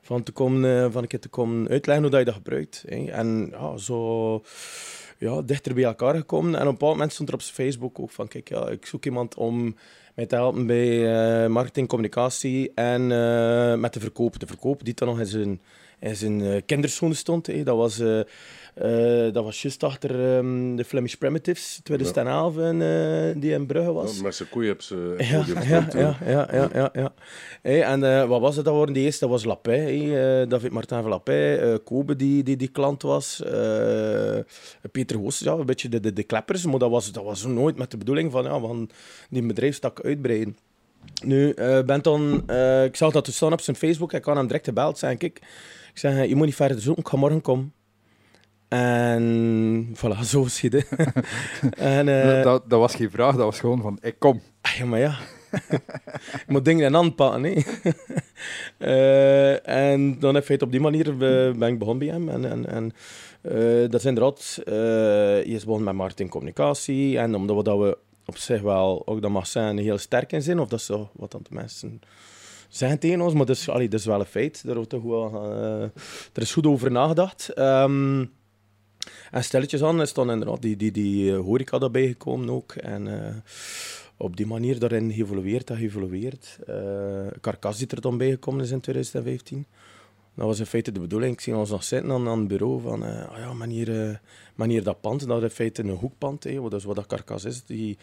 van, 0.05 0.23
te 0.23 0.33
komen, 0.33 0.85
eh, 0.85 0.93
van 0.93 1.03
een 1.03 1.09
keer 1.09 1.21
te 1.21 1.29
komen 1.29 1.69
uitleggen 1.69 2.05
hoe 2.07 2.19
je 2.19 2.25
dat 2.25 2.35
gebruikt. 2.35 2.85
Hè. 2.89 3.11
En 3.11 3.49
ja, 3.51 3.77
zo 3.77 4.43
ja, 5.19 5.43
dichter 5.43 5.75
bij 5.75 5.85
elkaar 5.85 6.15
gekomen. 6.15 6.55
En 6.55 6.61
op 6.61 6.67
een 6.67 6.73
bepaald 6.73 6.93
moment 6.93 7.13
stond 7.13 7.29
er 7.29 7.35
op 7.35 7.43
zijn 7.43 7.55
Facebook 7.55 8.01
ook 8.01 8.11
van, 8.11 8.29
kijk, 8.29 8.49
ja, 8.49 8.69
ik 8.69 8.87
zoek 8.87 9.05
iemand 9.05 9.35
om 9.35 9.77
mij 10.15 10.27
te 10.27 10.35
helpen 10.35 10.67
bij 10.67 10.89
uh, 11.45 11.51
marketing, 11.51 11.89
communicatie 11.89 12.73
en 12.75 13.11
uh, 13.11 13.75
met 13.75 13.93
de 13.93 14.01
verkoop. 14.01 14.39
De 14.39 14.47
verkoop 14.47 14.85
die 14.85 14.95
dan 14.95 15.09
nog 15.09 15.19
in 15.19 15.27
zijn, 15.27 15.61
in 15.99 16.17
zijn 16.17 16.65
kinderzone 16.65 17.15
stond. 17.15 17.47
Hè. 17.47 17.63
Dat 17.63 17.77
was... 17.77 18.03
dat 19.33 19.45
was 19.45 19.63
juist 19.63 19.83
achter 19.83 20.37
um, 20.37 20.77
de 20.77 20.85
Flemish 20.85 21.15
Primitives 21.15 21.81
2011 21.83 22.55
ja. 22.57 22.73
uh, 22.73 23.35
die 23.41 23.53
in 23.53 23.67
Brugge 23.67 23.93
was. 23.93 24.17
Ja, 24.17 24.23
met 24.23 24.35
zijn 24.35 24.49
koeien 24.49 24.73
op 24.73 24.83
ze 24.83 25.15
ja, 25.19 25.45
ja, 25.47 25.87
ja, 25.93 26.17
ja, 26.27 26.49
ja, 26.53 26.69
ja, 26.73 26.91
ja. 26.93 27.15
Hey, 27.63 27.83
en 27.83 28.03
uh, 28.03 28.25
wat 28.25 28.41
was 28.41 28.57
het 28.57 28.65
dat 28.65 28.75
waren 28.75 28.93
die 28.93 29.05
eerste? 29.05 29.21
Dat 29.21 29.31
was 29.31 29.45
Lapij, 29.45 29.79
hey, 29.79 30.47
David 30.47 30.73
Martin 30.73 31.01
van 31.01 31.11
Lapij, 31.11 31.79
Kobe 31.85 32.17
die, 32.17 32.43
die, 32.43 32.57
die 32.57 32.69
klant 32.69 33.03
was, 33.03 33.43
Peter 34.93 35.17
Hoos, 35.17 35.39
ja, 35.39 35.53
een 35.53 35.67
beetje 35.67 35.89
de, 35.89 36.01
de, 36.01 36.13
de 36.13 36.23
kleppers, 36.23 36.65
maar 36.65 36.79
dat 36.79 36.91
was, 36.91 37.13
dat 37.13 37.25
was 37.25 37.45
nooit 37.45 37.77
met 37.77 37.91
de 37.91 37.97
bedoeling 37.97 38.33
van, 38.33 38.45
ja, 38.45 38.59
van 38.59 38.91
die 39.31 39.47
bedrijfstak 39.47 40.01
uitbreiden. 40.01 40.57
Nu, 41.25 41.55
ben 41.87 42.03
dan, 42.03 42.51
ik 42.85 42.97
zag 42.97 43.13
dat 43.13 43.27
staan 43.27 43.53
op 43.53 43.61
zijn 43.61 43.77
Facebook, 43.77 44.13
ik 44.13 44.23
kan 44.23 44.37
hem 44.37 44.47
direct 44.47 44.65
gebeld, 44.65 44.99
zei 44.99 45.15
ik, 45.15 45.23
ik 45.23 45.41
zeg, 45.95 46.27
je 46.29 46.37
moet 46.37 46.47
niet 46.47 46.55
verder 46.55 46.81
zoeken, 46.81 47.03
ik 47.03 47.09
ga 47.09 47.17
morgen 47.17 47.41
komen. 47.41 47.73
En 48.69 49.97
voilà, 49.97 50.21
zo 50.25 50.45
schieden. 50.45 50.85
en, 51.77 52.09
uh, 52.09 52.43
dat, 52.43 52.71
dat, 52.71 52.79
was 52.79 52.95
geen 52.95 53.11
vraag, 53.11 53.37
dat 53.37 53.45
was 53.45 53.61
gewoon 53.61 53.81
van, 53.81 53.99
ik 54.03 54.19
kom. 54.19 54.41
Ah, 54.61 54.73
ja, 54.73 54.85
maar 54.85 54.99
ja. 54.99 55.19
je 55.51 55.81
moet 56.53 56.65
dingen 56.65 56.97
aanpakken, 56.97 57.43
hè. 57.43 57.63
uh, 58.79 59.69
en 59.93 60.19
dan 60.19 60.35
heb 60.35 60.47
je 60.47 60.53
het 60.53 60.63
op 60.63 60.71
die 60.71 60.81
manier 60.81 61.17
ben 61.17 61.63
ik 61.63 61.79
begonnen 61.79 62.07
bij 62.07 62.17
hem. 62.17 62.29
En, 62.29 62.51
en, 62.51 62.67
en 62.67 62.93
uh, 63.43 63.91
dat 63.91 64.01
is 64.01 64.05
inderdaad, 64.05 64.61
je 64.65 65.43
is 65.45 65.65
begonnen 65.65 65.85
met 65.85 65.95
marketing 65.95 66.31
communicatie. 66.31 67.19
En 67.19 67.35
omdat 67.35 67.57
we, 67.57 67.63
dat 67.63 67.79
we 67.79 67.99
op 68.27 68.37
zich 68.37 68.61
wel, 68.61 69.07
ook 69.07 69.23
dat 69.23 69.31
mag 69.31 69.47
zijn, 69.47 69.79
heel 69.79 69.99
sterk 69.99 70.33
in 70.33 70.43
zijn, 70.43 70.59
of 70.59 70.69
dat 70.69 70.79
is 70.79 70.87
zo 70.87 71.11
wat 71.13 71.31
dan 71.31 71.41
de 71.43 71.55
mensen 71.55 72.01
zeggen 72.69 72.99
tegen 72.99 73.21
ons, 73.21 73.35
maar 73.35 73.47
dat 73.47 73.57
is, 73.57 73.69
allee, 73.69 73.89
dat 73.89 74.01
is 74.01 74.07
wel 74.07 74.21
een 74.21 74.27
feit. 74.27 74.65
Daar 74.65 74.75
wordt 74.75 74.91
toch 74.91 75.03
wel, 75.03 75.45
er 76.33 76.43
is 76.43 76.53
goed 76.53 76.67
over 76.67 76.91
nagedacht. 76.91 77.59
Um, 77.59 78.33
en 79.35 79.45
stelletjes 79.45 79.83
aan 79.83 80.01
is 80.01 80.13
dan 80.13 80.31
inderdaad 80.31 80.63
die, 80.63 80.77
die, 80.77 80.91
die 80.91 81.31
uh, 81.31 81.39
horeca 81.39 81.79
daarbij 81.79 82.07
gekomen 82.07 82.51
ook. 82.51 82.73
En 82.73 83.07
uh, 83.07 83.17
op 84.17 84.37
die 84.37 84.47
manier 84.47 84.79
daarin 84.79 85.13
geëvolueerd 85.13 85.71
en 85.71 85.77
geëvolueerd. 85.77 86.59
Uh, 86.69 87.27
Carcass 87.41 87.79
die 87.79 87.87
er 87.89 88.01
dan 88.01 88.19
bij 88.19 88.31
gekomen 88.31 88.65
is 88.65 88.71
in 88.71 88.81
2015. 88.81 89.67
Dat 90.35 90.47
was 90.47 90.59
in 90.59 90.67
feite 90.67 90.93
de 90.93 91.01
bedoeling. 91.01 91.33
Ik 91.33 91.41
zie 91.41 91.57
ons 91.57 91.71
nog 91.71 91.85
zitten 91.85 92.11
aan, 92.11 92.29
aan 92.29 92.39
het 92.39 92.49
bureau 92.49 92.81
van, 92.81 93.03
uh, 93.03 93.27
ja, 93.37 93.53
manier, 93.53 94.21
manier 94.55 94.83
dat 94.83 95.01
pand, 95.01 95.27
dat 95.27 95.37
is 95.37 95.43
in 95.43 95.51
feite 95.51 95.83
een 95.83 95.91
hoekpand, 95.91 96.43
dat 96.43 96.73
is 96.73 96.85
wat 96.85 96.97
dat 96.97 97.07
Carcass 97.07 97.45
is, 97.45 97.65
die 97.65 97.99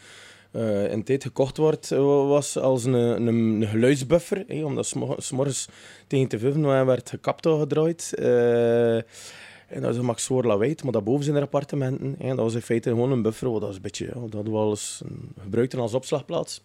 uh, 0.51 0.91
in 0.91 1.03
tijd 1.03 1.23
gekocht 1.23 1.57
wordt, 1.57 1.89
was 1.89 2.57
als 2.57 2.85
een, 2.85 2.93
een, 2.93 3.27
een 3.27 3.67
geluidsbuffer, 3.67 4.43
hè, 4.47 4.63
omdat 4.63 4.95
s'morgens 5.17 5.67
tegen 6.07 6.27
te 6.27 6.39
vijf 6.39 6.85
werd 6.85 7.09
gekapt 7.09 7.47
gedraaid. 7.47 8.13
En 9.71 9.81
dat 9.81 9.91
is 9.91 9.97
een 9.97 10.05
max 10.05 10.29
lawaai, 10.29 10.75
maar 10.83 10.91
daarboven 10.91 11.23
zijn 11.23 11.35
er 11.35 11.41
appartementen. 11.41 12.15
En 12.19 12.27
dat 12.27 12.45
was 12.45 12.53
in 12.53 12.61
feite 12.61 12.89
gewoon 12.89 13.11
een 13.11 13.21
buffer. 13.21 13.59
Dat 13.59 13.69
is 13.69 13.75
een 13.75 13.81
beetje, 13.81 14.13
dat 14.29 14.43
we 14.43 14.51
al 14.51 14.69
eens 14.69 15.01
gebruikt 15.41 15.75
als 15.75 15.93
opslagplaats. 15.93 16.63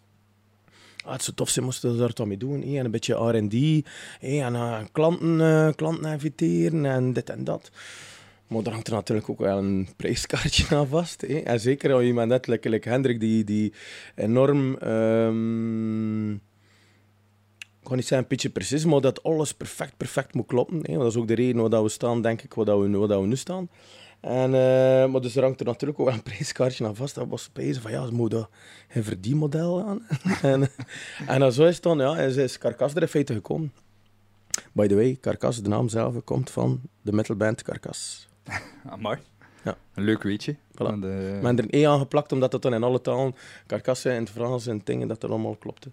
Ah, 1.04 1.12
het 1.12 1.22
zou 1.22 1.36
tof 1.36 1.48
zijn, 1.48 1.64
moesten 1.64 1.92
we 1.92 1.98
daar 1.98 2.12
toch 2.12 2.26
mee 2.26 2.36
doen. 2.36 2.62
En 2.62 2.84
een 2.84 2.90
beetje 2.90 3.14
R&D. 3.14 3.86
En 4.20 4.52
uh, 4.52 4.78
klanten, 4.92 5.40
uh, 5.40 5.68
klanten 5.74 6.12
inviteren 6.12 6.86
en 6.86 7.12
dit 7.12 7.30
en 7.30 7.44
dat. 7.44 7.70
Maar 8.46 8.62
daar 8.62 8.72
hangt 8.72 8.88
er 8.88 8.94
natuurlijk 8.94 9.30
ook 9.30 9.38
wel 9.38 9.58
een 9.58 9.88
prijskaartje 9.96 10.64
aan 10.76 10.88
vast. 10.88 11.22
En 11.22 11.60
zeker 11.60 11.92
als 11.92 12.02
iemand 12.02 12.28
net, 12.28 12.46
like, 12.46 12.88
Hendrik, 12.88 13.20
die, 13.20 13.44
die 13.44 13.72
enorm... 14.14 14.74
Um, 14.82 16.40
ik 17.86 17.92
ga 17.92 17.98
niet 17.98 18.06
zeggen 18.06 18.28
pitje 18.28 18.50
precies, 18.50 18.84
maar 18.84 19.00
dat 19.00 19.22
alles 19.22 19.54
perfect, 19.54 19.96
perfect 19.96 20.34
moet 20.34 20.46
kloppen. 20.46 20.80
Hè. 20.82 20.98
Dat 20.98 21.06
is 21.06 21.16
ook 21.16 21.28
de 21.28 21.34
reden 21.34 21.70
waar 21.70 21.82
we 21.82 21.88
staan, 21.88 22.22
denk 22.22 22.42
ik, 22.42 22.54
waar 22.54 22.80
we, 22.80 22.98
waar 23.06 23.20
we 23.20 23.26
nu 23.26 23.36
staan. 23.36 23.68
En, 24.20 24.50
uh, 24.50 25.06
maar 25.06 25.20
dus 25.20 25.36
er 25.36 25.42
hangt 25.42 25.60
er 25.60 25.66
natuurlijk 25.66 26.00
ook 26.00 26.06
wel 26.06 26.14
een 26.14 26.22
prijskaartje 26.22 26.86
aan 26.86 26.96
vast. 26.96 27.14
Dat 27.14 27.28
was 27.28 27.52
bezig 27.52 27.82
van, 27.82 27.90
ja, 27.90 28.06
ze 28.06 28.12
moeten 28.12 28.48
een 28.88 29.04
verdienmodel 29.04 29.84
aan. 29.84 30.06
en, 30.52 30.68
en 31.26 31.40
dan 31.40 31.52
zo 31.52 31.64
is 31.64 31.74
het 31.74 31.82
dan, 31.82 31.98
ja, 31.98 32.18
is, 32.18 32.36
is 32.36 32.58
Carcass 32.58 32.94
er 32.94 33.02
in 33.02 33.08
feite 33.08 33.32
gekomen. 33.32 33.72
By 34.72 34.86
the 34.86 34.94
way, 34.94 35.18
Carcass, 35.20 35.62
de 35.62 35.68
naam 35.68 35.88
zelf, 35.88 36.24
komt 36.24 36.50
van 36.50 36.80
de 37.02 37.12
metalband 37.12 37.62
Carcass. 37.62 38.28
Ah, 38.88 38.98
mooi. 38.98 39.18
Ja. 39.64 39.76
Een 39.94 40.04
leuk 40.04 40.22
weetje. 40.22 40.54
Voilà. 40.54 40.98
De... 41.00 41.38
Men 41.42 41.58
er 41.58 41.64
een 41.64 41.80
E 41.80 41.86
aangeplakt, 41.86 42.32
omdat 42.32 42.50
dat 42.50 42.62
dan 42.62 42.74
in 42.74 42.82
alle 42.82 43.00
talen, 43.00 43.34
Carcasse 43.66 44.10
in 44.10 44.20
het 44.20 44.30
Frans 44.30 44.66
en 44.66 44.80
dingen, 44.84 45.08
dat 45.08 45.22
er 45.22 45.28
allemaal 45.28 45.56
klopte. 45.56 45.90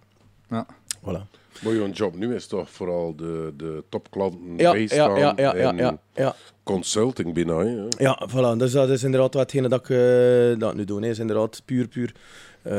Ja. 0.50 0.66
Voilà. 1.04 1.42
Maar 1.62 1.74
jouw 1.74 1.88
job 1.88 2.16
nu 2.16 2.34
is 2.34 2.46
toch 2.46 2.70
vooral 2.70 3.14
de, 3.16 3.52
de 3.56 3.84
topklanten 3.88 4.40
Ja, 4.56 4.72
bijstaan 4.72 5.18
ja, 5.18 5.32
ja, 5.36 5.56
ja, 5.56 5.68
en 5.70 5.76
ja, 5.76 5.98
ja. 6.14 6.34
consulting 6.62 7.34
bijna. 7.34 7.58
Hè? 7.58 7.86
Ja, 7.98 8.28
voilà. 8.30 8.56
Dus 8.58 8.72
dat 8.72 8.88
is 8.90 9.02
inderdaad 9.04 9.34
watgene 9.34 9.68
dat 9.68 9.80
ik, 9.80 9.90
eh, 9.90 10.58
dat 10.60 10.74
nu 10.74 10.84
doe. 10.84 11.02
hè. 11.02 11.08
is 11.08 11.18
inderdaad 11.18 11.62
puur, 11.64 11.88
puur 11.88 12.14
eh, 12.62 12.72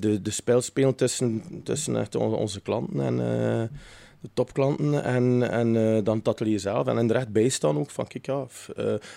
de, 0.00 0.18
de 0.22 0.30
spel 0.30 0.60
spelen 0.60 0.94
tussen, 0.94 1.42
tussen 1.64 1.96
echt 1.96 2.14
on- 2.14 2.34
onze 2.34 2.60
klanten 2.60 3.00
en 3.00 3.20
eh, 3.20 3.62
de 4.20 4.28
topklanten 4.34 5.04
en, 5.04 5.50
en 5.50 6.04
dan 6.04 6.16
het 6.18 6.28
atelier 6.28 6.60
zelf. 6.60 6.86
En 6.86 7.10
er 7.10 7.16
echt 7.16 7.28
bijstaan 7.32 7.78
ook 7.78 7.90
van, 7.90 8.06
kijk 8.06 8.26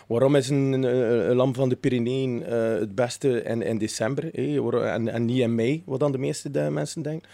waarom 0.07 0.35
is 0.35 0.49
een, 0.49 0.71
een, 0.73 0.83
een 1.29 1.35
lam 1.35 1.53
van 1.55 1.69
de 1.69 1.75
Pyreneeën 1.75 2.41
het 2.79 2.95
beste 2.95 3.43
in, 3.43 3.61
in 3.61 3.77
december 3.77 4.29
hè? 4.31 4.85
En, 4.85 5.07
en 5.07 5.25
niet 5.25 5.39
in 5.39 5.55
mei, 5.55 5.83
wat 5.85 5.99
dan 5.99 6.11
de 6.11 6.17
meeste 6.17 6.51
de 6.51 6.67
mensen 6.71 7.01
denken. 7.01 7.29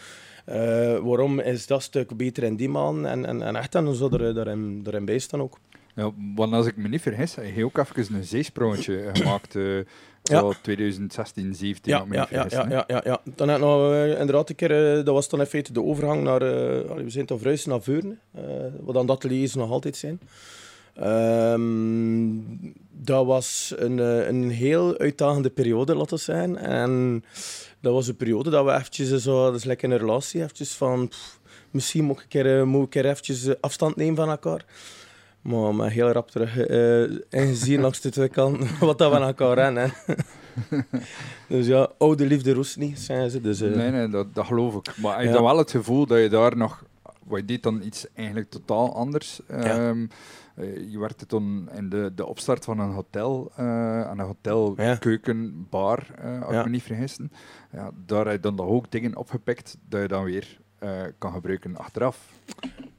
Eh, 0.48 0.98
waarom 0.98 1.40
is 1.40 1.68
dat 1.68 1.84
stuk 1.84 2.18
beter 2.18 2.44
in 2.44 2.56
die 2.56 2.70
maand? 2.70 3.06
En, 3.06 3.26
en, 3.26 3.42
en 3.42 3.56
echt 3.56 3.72
dan 3.72 3.96
zo 3.96 4.10
er, 4.10 4.34
daarin, 4.34 4.84
daarin 4.84 5.06
bijstaan 5.06 5.42
ook. 5.42 5.60
Ja, 5.96 6.12
want 6.36 6.54
als 6.54 6.66
ik 6.66 6.78
me 6.78 6.88
niet 6.88 7.02
vergis, 7.02 7.36
heb 7.36 7.56
je 7.56 7.66
ook 7.66 7.78
even 7.78 8.16
een 8.16 8.24
zeesprongetje 8.24 9.10
gemaakt. 9.14 9.54
Ja. 10.24 10.40
zo 10.40 10.54
2016, 10.62 11.56
17, 11.56 11.94
Ja, 11.94 12.06
ja, 12.12 12.28
ja, 12.30 12.46
ja, 12.50 12.66
ja, 12.70 12.84
ja, 12.88 13.02
ja. 13.04 13.22
Dan 13.36 13.48
heb 13.48 13.58
ik 13.58 13.64
nog 13.64 13.92
eh, 13.92 14.10
inderdaad 14.10 14.50
een 14.50 14.56
keer, 14.56 14.98
eh, 14.98 15.06
dat 15.06 15.14
was 15.14 15.30
dan 15.30 15.40
in 15.40 15.46
feite 15.46 15.74
de 15.74 15.84
overgang 15.84 16.24
naar, 16.24 16.40
we 16.40 17.04
zijn 17.08 17.26
toch 17.26 17.40
verhuisd 17.40 17.68
naar 17.68 17.82
Veurne, 17.82 18.16
wat 18.82 18.94
dan 18.94 19.06
dat 19.06 19.16
ateliers 19.16 19.56
nog 19.56 19.72
altijd 19.72 19.96
zijn. 19.96 20.20
Ehm, 20.94 22.30
dat 22.92 23.26
was 23.26 23.74
een, 23.78 23.98
een 24.28 24.50
heel 24.50 24.98
uitdagende 24.98 25.50
periode, 25.50 25.96
laten 25.96 26.18
we 26.18 26.24
zeggen. 26.24 26.58
En 26.58 27.24
dat 27.82 27.94
was 27.94 28.08
een 28.08 28.16
periode 28.16 28.50
dat 28.50 28.66
we 28.66 28.72
eventjes 28.74 29.10
zo, 29.24 29.44
dat 29.46 29.56
is 29.56 29.64
lekker 29.64 29.92
een 29.92 29.98
relatie, 29.98 30.42
eventjes 30.42 30.74
van, 30.74 31.08
pff, 31.08 31.40
misschien 31.72 32.04
moet 32.04 32.16
ik 32.18 32.22
een 32.24 32.28
keer, 32.30 32.58
eh, 32.60 32.64
moet 32.64 32.76
ik 32.78 32.82
een 32.84 33.02
keer 33.02 33.06
eventjes 33.12 33.46
eh, 33.46 33.56
afstand 33.62 33.96
nemen 33.96 34.16
van 34.16 34.30
elkaar. 34.30 34.66
Maar 35.42 35.90
heel 35.92 36.12
rap 36.12 36.32
terug 36.32 36.58
eh 36.58 37.02
ingezien 37.42 37.82
langs 37.86 38.02
de 38.02 38.10
twee 38.10 38.30
kanten 38.30 38.68
wat 38.88 38.98
dat 38.98 39.12
we 39.12 39.18
aan 39.18 39.28
elkaar 39.28 39.74
hè. 39.76 39.88
dus 41.56 41.68
ja, 41.68 41.92
oude 41.98 42.26
liefde 42.26 42.54
roest 42.54 42.78
niet, 42.78 43.00
zijn 43.00 43.30
ze. 43.30 43.42
Dus, 43.42 43.62
eh, 43.62 43.70
Nee, 43.76 43.92
nee, 43.92 44.08
dat, 44.10 44.36
dat 44.36 44.46
geloof 44.46 44.76
ik. 44.76 44.98
Maar 44.98 45.20
ik 45.22 45.28
Ja. 45.28 45.32
heb 45.34 45.42
wel 45.42 45.58
het 45.58 45.72
gevoel 45.72 46.06
dat 46.06 46.20
je 46.20 46.30
daar 46.30 46.58
nog... 46.58 46.84
Wat 47.24 47.40
je 47.40 47.46
deed 47.46 47.64
dan 47.64 47.82
iets 47.82 48.06
eigenlijk 48.14 48.50
totaal 48.50 48.96
anders. 48.96 49.40
Ehm, 49.48 50.06
eh, 50.58 50.92
je 50.92 51.00
werkte 51.00 51.26
toen 51.26 51.70
in 51.76 51.90
de, 51.90 52.12
de 52.16 52.26
opstart 52.26 52.64
van 52.66 52.80
een 52.80 52.92
hotel, 52.92 53.52
eh 53.56 54.02
aan 54.08 54.20
een 54.20 54.26
hotel, 54.26 54.74
Ja. 54.78 54.96
keuken, 54.96 55.68
bar, 55.70 56.08
eh, 56.22 56.42
als 56.42 56.54
Ja. 56.54 56.60
ik 56.60 56.66
me 56.66 56.72
niet 56.72 56.84
vergis. 56.84 57.18
Ja, 57.72 57.92
daar 58.06 58.26
heb 58.26 58.44
je 58.44 58.52
dan 58.56 58.60
ook 58.68 58.92
dingen 58.92 59.16
opgepikt 59.18 59.78
dat 59.90 60.02
je 60.02 60.08
dan 60.08 60.24
weer 60.24 60.58
eh, 60.80 61.02
kan 61.18 61.32
gebruiken 61.34 61.78
achteraf. 61.78 62.18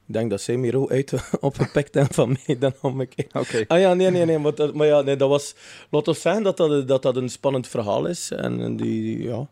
Ik 0.06 0.14
denk 0.14 0.30
dat 0.30 0.40
zij 0.40 0.56
meer 0.56 0.76
ook 0.78 0.90
uit 0.90 1.12
opgepakt 1.40 1.94
hebben 1.94 2.14
van 2.14 2.36
mij 2.46 2.58
dan 2.58 2.72
omgekeerd. 2.82 3.34
Oké. 3.34 3.64
Ah 3.66 3.80
ja, 3.80 3.94
nee, 3.94 4.10
nee, 4.10 4.24
nee. 4.24 4.38
Maar, 4.38 4.54
dat, 4.54 4.74
maar 4.74 4.86
ja, 4.86 5.00
nee, 5.00 5.16
dat 5.16 5.28
was... 5.28 5.54
Laat 5.90 6.08
ons 6.08 6.20
zeggen 6.20 6.42
dat 6.42 6.56
dat, 6.56 6.88
dat 6.88 7.02
dat 7.02 7.16
een 7.16 7.28
spannend 7.28 7.66
verhaal 7.68 8.06
is. 8.06 8.30
En 8.30 8.76
die, 8.76 9.22
ja... 9.22 9.46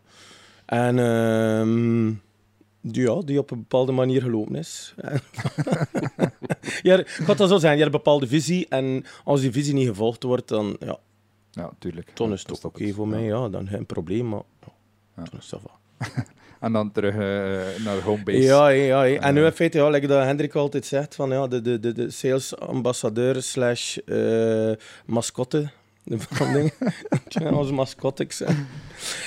En 0.65 0.99
ehm, 0.99 2.13
ja, 2.91 3.21
die 3.21 3.39
op 3.39 3.51
een 3.51 3.57
bepaalde 3.59 3.91
manier 3.91 4.21
gelopen 4.21 4.55
is. 4.55 4.93
ja, 6.81 6.97
ik 6.97 7.07
ga 7.07 7.33
dat 7.33 7.49
zo 7.49 7.57
zeggen. 7.57 7.77
Je 7.77 7.83
hebt 7.83 7.85
een 7.85 7.91
bepaalde 7.91 8.27
visie. 8.27 8.65
En 8.69 9.05
als 9.23 9.41
die 9.41 9.51
visie 9.51 9.73
niet 9.73 9.87
gevolgd 9.87 10.23
wordt, 10.23 10.47
dan, 10.47 10.77
ja, 10.79 10.97
Ja, 11.51 11.71
tuurlijk. 11.79 12.11
Ja, 12.15 12.31
is 12.31 12.41
het 12.41 12.51
ook 12.51 12.63
oké 12.65 12.83
het. 12.85 12.95
voor 12.95 13.07
mij. 13.07 13.23
Ja, 13.23 13.49
dan 13.49 13.67
geen 13.67 13.85
probleem, 13.85 14.29
maar 14.29 14.41
ja, 15.15 15.23
is 15.39 15.49
dat 15.49 15.61
wel. 15.61 15.75
En 16.59 16.73
dan 16.73 16.91
terug 16.91 17.13
eh, 17.13 17.83
naar 17.85 18.01
homebase. 18.03 18.37
Ja, 18.41 18.67
ja, 18.67 19.03
ja. 19.03 19.19
en 19.21 19.33
nu 19.33 19.39
Eh. 19.39 19.45
in 19.45 19.51
feite, 19.51 19.77
ja, 19.77 19.89
like 19.89 20.07
dat 20.07 20.23
Hendrik 20.23 20.55
altijd 20.55 20.85
zegt, 20.85 21.15
van, 21.15 21.29
ja, 21.29 21.47
de, 21.47 21.61
de, 21.61 21.79
de, 21.79 21.93
de 21.93 22.09
salesambassadeur 22.11 23.41
slash 23.41 23.97
eh, 23.97 24.71
mascotte 25.05 25.69
dingen. 26.53 26.71
Ja, 27.27 27.51
onze 27.51 27.73
mascotteks. 27.73 28.39
hè. 28.39 28.53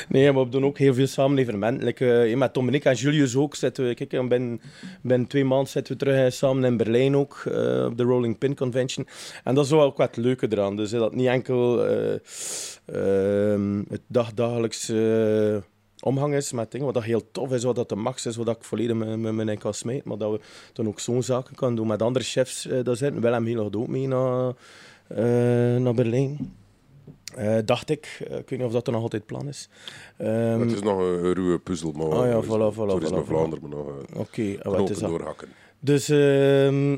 Nee, 0.08 0.32
we 0.32 0.48
doen 0.48 0.64
ook 0.64 0.78
heel 0.78 0.94
veel 0.94 1.06
samen 1.06 1.38
evenementen. 1.38 1.94
Eh, 1.94 2.36
met 2.36 2.54
Dominique 2.54 2.88
en 2.88 2.96
Julius 2.96 3.36
ook. 3.36 3.54
Zitten 3.54 3.86
we, 3.86 3.94
kijk, 3.94 4.12
en 4.12 4.28
binnen, 4.28 4.60
binnen 5.02 5.28
twee 5.28 5.44
maanden 5.44 5.68
zitten 5.68 5.92
we 5.92 5.98
terug 5.98 6.32
samen 6.32 6.64
in 6.64 6.76
Berlijn 6.76 7.16
ook, 7.16 7.42
eh, 7.44 7.84
op 7.84 7.96
de 7.96 8.02
Rolling 8.02 8.38
Pin 8.38 8.54
Convention. 8.54 9.06
En 9.44 9.54
dat 9.54 9.64
is 9.64 9.70
wel 9.70 9.82
ook 9.82 9.96
wat 9.96 10.16
leuke 10.16 10.46
eraan. 10.50 10.76
Dus 10.76 10.90
dat 10.90 11.14
niet 11.14 11.26
enkel 11.26 11.86
eh, 11.86 12.18
ehm, 12.84 13.82
het 13.88 14.02
dagdagelijks 14.06 14.92
omgang 16.02 16.34
is 16.34 16.52
met 16.52 16.70
dingen, 16.70 16.86
wat 16.86 16.94
dat 16.94 17.04
heel 17.04 17.30
tof 17.30 17.52
is, 17.52 17.64
wat 17.64 17.76
dat 17.76 17.88
de 17.88 17.96
max 17.96 18.26
is, 18.26 18.36
wat 18.36 18.48
ik 18.48 18.64
volledig 18.64 18.96
met 18.96 19.32
me 19.32 19.44
in 19.44 19.58
kan 19.58 19.74
smijten, 19.74 20.08
maar 20.08 20.18
dat 20.18 20.30
we 20.30 20.40
dan 20.72 20.88
ook 20.88 21.00
zo'n 21.00 21.22
zaken 21.22 21.54
kunnen 21.54 21.76
doen 21.76 21.86
met 21.86 22.02
andere 22.02 22.24
chefs 22.24 22.66
eh 22.66 22.84
daar 22.84 22.96
zitten. 22.96 23.20
Willem 23.20 23.46
heel 23.46 23.62
nog 23.62 23.74
ook 23.74 23.88
mee 23.88 24.08
naar, 24.08 24.52
naar 25.80 25.94
Berlijn. 25.94 26.58
Eh, 27.34 27.56
dacht 27.64 27.90
ik. 27.90 28.18
Eh, 28.30 28.38
ik 28.38 28.48
weet 28.48 28.58
niet 28.58 28.68
of 28.68 28.72
dat 28.72 28.86
er 28.86 28.92
nog 28.92 29.02
altijd 29.02 29.26
plan 29.26 29.48
is. 29.48 29.68
Ehm, 30.16 30.60
het 30.60 30.72
is 30.72 30.82
nog 30.82 30.98
een, 30.98 31.24
een 31.24 31.32
ruwe 31.32 31.58
puzzel, 31.58 31.92
maar 31.92 32.06
Oh 32.06 32.26
ja, 32.26 32.42
voilà, 32.42 32.74
voilà, 32.74 32.88
Toerisme 32.88 33.22
voilà, 33.22 33.26
Vlaanderen 33.26 33.60
moet 33.60 33.70
nog 33.70 33.86
Oké, 34.14 34.42
eh, 34.42 34.62
wat 34.62 34.74
knopen 34.74 35.08
doorhakken. 35.08 35.48
Dus, 35.80 36.08
ehm, 36.08 36.96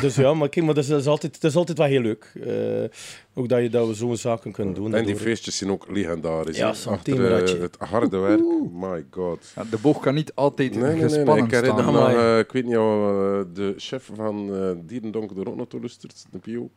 dus 0.00 0.14
ja, 0.14 0.34
maar 0.34 0.48
kijk, 0.48 0.66
maar 0.66 0.74
dat 0.74 0.84
is, 0.84 0.90
dat 0.90 1.00
is 1.00 1.06
altijd, 1.06 1.40
dat 1.40 1.50
is 1.50 1.56
altijd 1.56 1.78
wel 1.78 1.86
heel 1.86 2.00
leuk. 2.00 2.32
Eh, 2.46 2.98
ook 3.34 3.48
dat, 3.48 3.62
je, 3.62 3.68
dat 3.68 3.86
we 3.86 3.94
zo'n 3.94 4.16
zaken 4.16 4.52
kunnen 4.52 4.74
doen. 4.74 4.94
En 4.94 5.04
die 5.04 5.16
feestjes 5.16 5.56
zijn 5.56 5.70
ook 5.70 5.86
legendarisch. 5.88 6.56
Ja, 6.56 6.68
Achter 6.68 7.60
het 7.60 7.76
harde 7.78 8.18
werk, 8.18 8.42
my 8.72 9.06
god. 9.10 9.52
Ja, 9.56 9.64
de 9.70 9.78
boog 9.78 10.00
kan 10.00 10.14
niet 10.14 10.34
altijd 10.34 10.70
Nee, 10.70 10.80
nee, 10.82 10.90
nee, 10.90 11.00
nee. 11.00 11.08
gespannen 11.08 11.44
Ik 11.44 11.50
herinner 11.50 11.82
staan. 11.82 11.92
me 11.94 12.00
nog, 12.00 12.10
eh, 12.10 12.38
ik 12.38 12.52
weet 12.52 12.64
niet 12.64 12.76
of 12.76 13.46
de 13.52 13.74
chef 13.76 14.10
van 14.14 14.54
eh 14.54 14.70
Dierendonk 14.86 15.30
er 15.30 15.48
ook 15.48 15.56
nog 15.56 15.68
toe 15.68 15.80
de 16.30 16.38
Pio. 16.38 16.70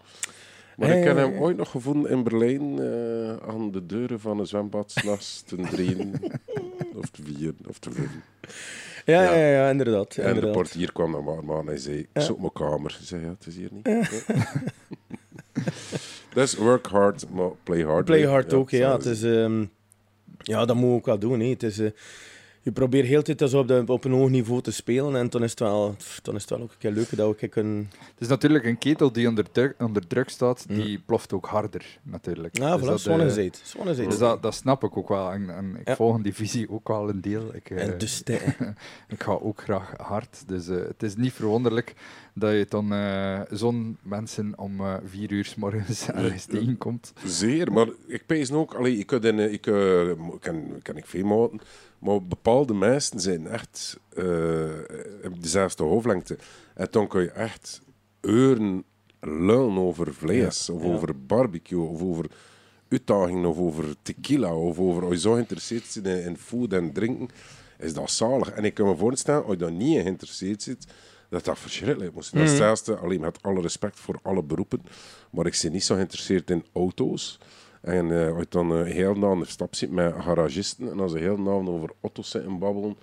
Maar 0.78 0.90
ik 0.98 1.04
heb 1.04 1.18
Eh. 1.18 1.24
hem 1.24 1.34
ooit 1.40 1.58
nog 1.58 1.72
gevonden 1.72 2.12
in 2.12 2.24
Berlijn 2.24 2.80
eh, 2.80 3.50
aan 3.50 3.72
de 3.72 3.86
deuren 3.86 4.20
van 4.20 4.40
een 4.40 4.46
zwembad, 4.48 4.92
s'nachts 4.92 5.42
ten 5.46 5.66
drieën, 5.70 6.14
of 7.02 7.10
te 7.10 7.22
vier, 7.24 7.54
of 7.68 7.80
te 7.80 7.92
vijf. 7.92 8.10
Ja, 9.06 9.22
Ja. 9.24 9.48
ja, 9.48 9.70
inderdaad. 9.70 10.16
En 10.18 10.40
de 10.40 10.50
portier 10.50 10.92
kwam 10.92 11.12
dan 11.12 11.24
maar, 11.24 11.44
maar 11.46 11.66
en 11.74 11.80
zei, 11.80 12.08
Ja. 12.14 12.22
zoek 12.22 12.40
mijn 12.40 12.54
kamer. 12.54 12.98
Ik 13.02 13.08
zei, 13.08 13.22
ja, 13.22 13.30
het 13.30 13.46
is 13.48 13.56
hier 13.56 13.70
niet. 13.72 13.88
Dus 16.34 16.56
work 16.56 16.88
hard, 16.88 17.30
maar 17.30 17.50
play 17.64 17.82
hard. 17.84 18.06
Play 18.06 18.26
hard 18.26 18.54
ook, 18.54 18.70
ja. 18.70 18.92
Het 18.92 19.06
is, 19.06 19.24
ehm, 19.24 19.66
ja, 20.38 20.66
dat 20.66 20.76
moet 20.76 20.94
ook 20.96 21.06
wel 21.06 21.20
doen. 21.20 21.40
Hè. 21.40 21.46
Het 21.50 21.64
is, 21.64 21.80
eh, 21.80 21.90
je 22.68 22.74
probeert 22.74 23.08
heel 23.08 23.24
de 23.24 23.24
tijd 23.24 23.40
dus 23.40 23.54
op, 23.54 23.68
de, 23.68 23.84
op 23.86 24.04
een 24.04 24.12
hoog 24.12 24.30
niveau 24.30 24.62
te 24.62 24.72
spelen 24.72 25.16
en 25.16 25.30
dan 25.30 25.44
is 25.44 25.50
het 25.50 25.60
wel, 25.60 25.96
dan 26.22 26.36
is 26.36 26.42
het 26.42 26.50
wel 26.50 26.62
ook 26.62 26.72
een 26.72 26.78
keer 26.78 26.92
leuk 26.92 27.16
dat 27.16 27.18
we 27.18 27.24
een 27.24 27.50
kunnen... 27.50 27.92
Het 28.00 28.22
is 28.22 28.28
natuurlijk 28.28 28.66
een 28.66 28.78
ketel 28.78 29.12
die 29.12 29.28
onder, 29.28 29.52
druk- 29.52 29.76
onder 29.80 30.08
druk 30.08 30.30
staat, 30.30 30.66
die 30.68 31.00
ploft 31.06 31.34
ook 31.34 31.46
harder, 31.46 32.00
natuurlijk. 32.04 32.58
Ja, 32.58 32.78
Dus 32.78 32.86
dat, 32.86 33.00
Swan 33.00 33.20
eh. 33.20 33.26
Dus 34.10 34.18
dat, 34.18 34.42
dat 34.42 34.54
snap 34.56 34.84
ik 34.84 34.98
ook 34.98 35.08
wel. 35.10 35.32
En, 35.32 35.50
en 35.56 35.76
ik 35.80 35.88
Ja. 35.88 35.96
volg 35.96 36.22
die 36.22 36.34
visie 36.34 36.70
ook 36.70 36.88
wel 36.88 37.10
een 37.10 37.22
deel. 37.22 37.56
Ik, 37.56 37.70
En 37.70 37.98
dus 37.98 38.22
ik 39.14 39.24
ga 39.24 39.32
ook 39.32 39.62
graag 39.62 39.94
hard. 39.98 40.44
Dus 40.48 40.68
eh, 40.68 40.76
het 40.88 41.04
is 41.04 41.16
niet 41.16 41.34
verwonderlijk 41.34 41.96
dat 42.40 42.52
je 42.52 42.66
dan 42.70 42.94
eh, 42.94 43.42
zo'n 43.50 43.98
mensen 44.02 44.54
om 44.58 44.80
eh, 44.80 44.96
vier 45.06 45.32
uur 45.32 45.46
s 45.46 45.56
morgens 45.56 46.08
ergens 46.08 46.46
tegenkomt. 46.46 47.14
Zeer, 47.26 47.72
maar 47.72 47.88
ik 48.08 48.26
pees 48.26 48.52
ook, 48.52 48.74
allee, 48.74 48.98
ik, 48.98 49.12
in, 49.12 49.40
eh, 49.40 49.54
ik 49.54 49.68
eh, 49.68 50.12
ken, 50.40 50.82
ken 50.82 50.98
ik 50.98 51.06
veel 51.06 51.26
maten, 51.26 51.60
maar 52.00 52.24
bepaalde 52.24 52.74
mensen 52.74 53.20
zijn 53.20 53.48
echt 53.48 54.00
hebben 55.22 55.42
dezelfde 55.42 55.84
hoofdlengte. 55.84 56.38
En 56.74 56.88
dan 56.92 57.08
kun 57.08 57.22
je 57.22 57.32
echt 57.32 57.82
uren 58.22 58.84
lullen 59.20 59.78
over 59.78 60.14
vlees, 60.14 60.70
of 60.70 60.84
ja. 60.84 60.88
over 60.88 61.26
barbecue, 61.26 61.82
of 61.82 62.02
over 62.02 62.26
uitdagingen, 62.90 63.50
of 63.50 63.58
over 63.58 63.96
tequila, 64.02 64.56
of 64.56 64.80
over, 64.80 65.04
als 65.04 65.14
je 65.14 65.20
zo 65.20 65.34
geïnteresseerd 65.34 66.00
bent 66.04 66.20
in, 66.20 66.26
in 66.26 66.38
food 66.38 66.74
en 66.74 66.94
drinken, 66.94 67.30
is 67.80 67.94
dat 67.94 68.12
zalig. 68.12 68.52
En 68.52 68.66
ik 68.66 68.74
kan 68.74 68.88
me 68.88 68.96
voorstellen, 68.96 69.44
als 69.44 69.52
je 69.52 69.58
daar 69.58 69.72
niet 69.72 69.96
in 69.96 70.02
geïnteresseerd 70.02 70.64
zit, 70.64 70.88
dat 71.30 71.46
dat 71.46 71.60
verschrikkelijk 71.60 72.14
moet 72.14 72.26
zijn. 72.26 72.44
Dat 72.44 72.54
is 72.54 72.60
hetzelfde, 72.60 73.02
alleen 73.02 73.22
met 73.22 73.42
alle 73.44 73.62
respect 73.62 74.00
voor 74.00 74.20
alle 74.22 74.44
beroepen, 74.44 74.82
maar 75.32 75.46
ik 75.46 75.60
ben 75.62 75.72
niet 75.72 75.84
zo 75.84 75.96
geïnteresseerd 75.96 76.50
in 76.50 76.66
auto's. 76.74 77.40
En 77.82 78.12
eh, 78.12 78.30
als 78.30 78.40
je 78.40 78.46
dan 78.50 78.72
een 78.72 78.86
heel 78.86 79.14
na 79.14 79.28
een 79.28 79.46
stap 79.46 79.76
zit 79.76 79.92
met 79.92 80.14
garagisten 80.20 80.92
en 80.92 81.00
als 81.00 81.12
ze 81.12 81.18
heel 81.18 81.38
na 81.38 81.52
over 81.52 81.90
auto's 82.02 82.30
zitten 82.30 82.60
babbelen, 82.60 82.98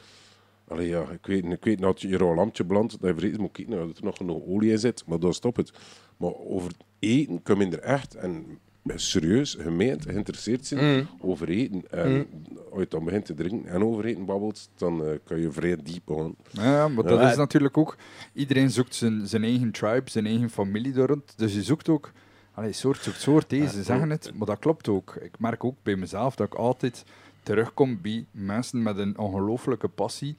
Allee, 0.69 0.89
ja, 0.89 1.11
ik 1.11 1.27
weet, 1.27 1.45
ik 1.45 1.65
weet 1.65 1.81
dat 1.81 2.01
je 2.01 2.19
een 2.19 2.35
lampje 2.35 2.65
brandt, 2.65 3.01
dat 3.01 3.11
je 3.11 3.21
vrees 3.21 3.37
moet 3.37 3.53
kijken 3.53 3.77
dat 3.77 3.99
er 3.99 4.05
nog 4.05 4.17
genoeg 4.17 4.43
olie 4.47 4.71
in 4.71 4.79
zit, 4.79 5.03
maar 5.07 5.19
dan 5.19 5.35
stopt 5.35 5.57
het. 5.57 5.73
Maar 6.17 6.35
over 6.35 6.73
eten 6.99 7.43
kun 7.43 7.59
je 7.59 7.77
er 7.77 7.83
echt 7.83 8.15
en 8.15 8.59
serieus, 8.95 9.55
gemeend, 9.61 10.03
geïnteresseerd 10.05 10.67
zijn 10.67 11.07
over 11.21 11.49
eten. 11.49 11.83
En 11.91 12.27
als 12.71 12.81
je 12.81 12.87
dan 12.89 13.05
begint 13.05 13.25
te 13.25 13.35
drinken 13.35 13.71
en 13.71 13.85
over 13.85 14.05
eten 14.05 14.25
babbelt, 14.25 14.69
dan 14.77 15.05
eh, 15.05 15.11
kan 15.25 15.41
je 15.41 15.53
vrij 15.53 15.77
diep 15.83 16.09
gaan. 16.09 16.35
Ja, 16.51 16.89
maar 16.89 17.05
dat 17.05 17.21
Ja. 17.21 17.31
is 17.31 17.37
natuurlijk 17.37 17.77
ook... 17.77 17.97
Iedereen 18.33 18.71
zoekt 18.71 18.95
zijn, 18.95 19.27
zijn 19.27 19.43
eigen 19.45 19.71
tribe, 19.71 20.11
zijn 20.11 20.27
eigen 20.27 20.51
familie 20.51 20.93
door 20.93 21.07
rond. 21.07 21.33
Dus 21.37 21.55
je 21.55 21.63
zoekt 21.63 21.89
ook... 21.89 22.13
Allee, 22.55 22.73
soort 22.73 23.03
zoekt 23.03 23.21
soort, 23.21 23.51
hè. 23.51 23.69
ze 23.69 23.83
zeggen 23.83 24.11
het, 24.11 24.31
maar 24.35 24.47
dat 24.47 24.59
klopt 24.59 24.89
ook. 24.89 25.15
Ik 25.23 25.39
merk 25.39 25.65
ook 25.65 25.77
bij 25.83 25.97
mezelf 25.97 26.35
dat 26.37 26.47
ik 26.47 26.55
altijd 26.55 27.05
terugkom 27.43 27.99
bij 28.03 28.27
mensen 28.31 28.83
met 28.83 28.99
een 28.99 29.19
ongelooflijke 29.19 29.89
passie. 29.89 30.37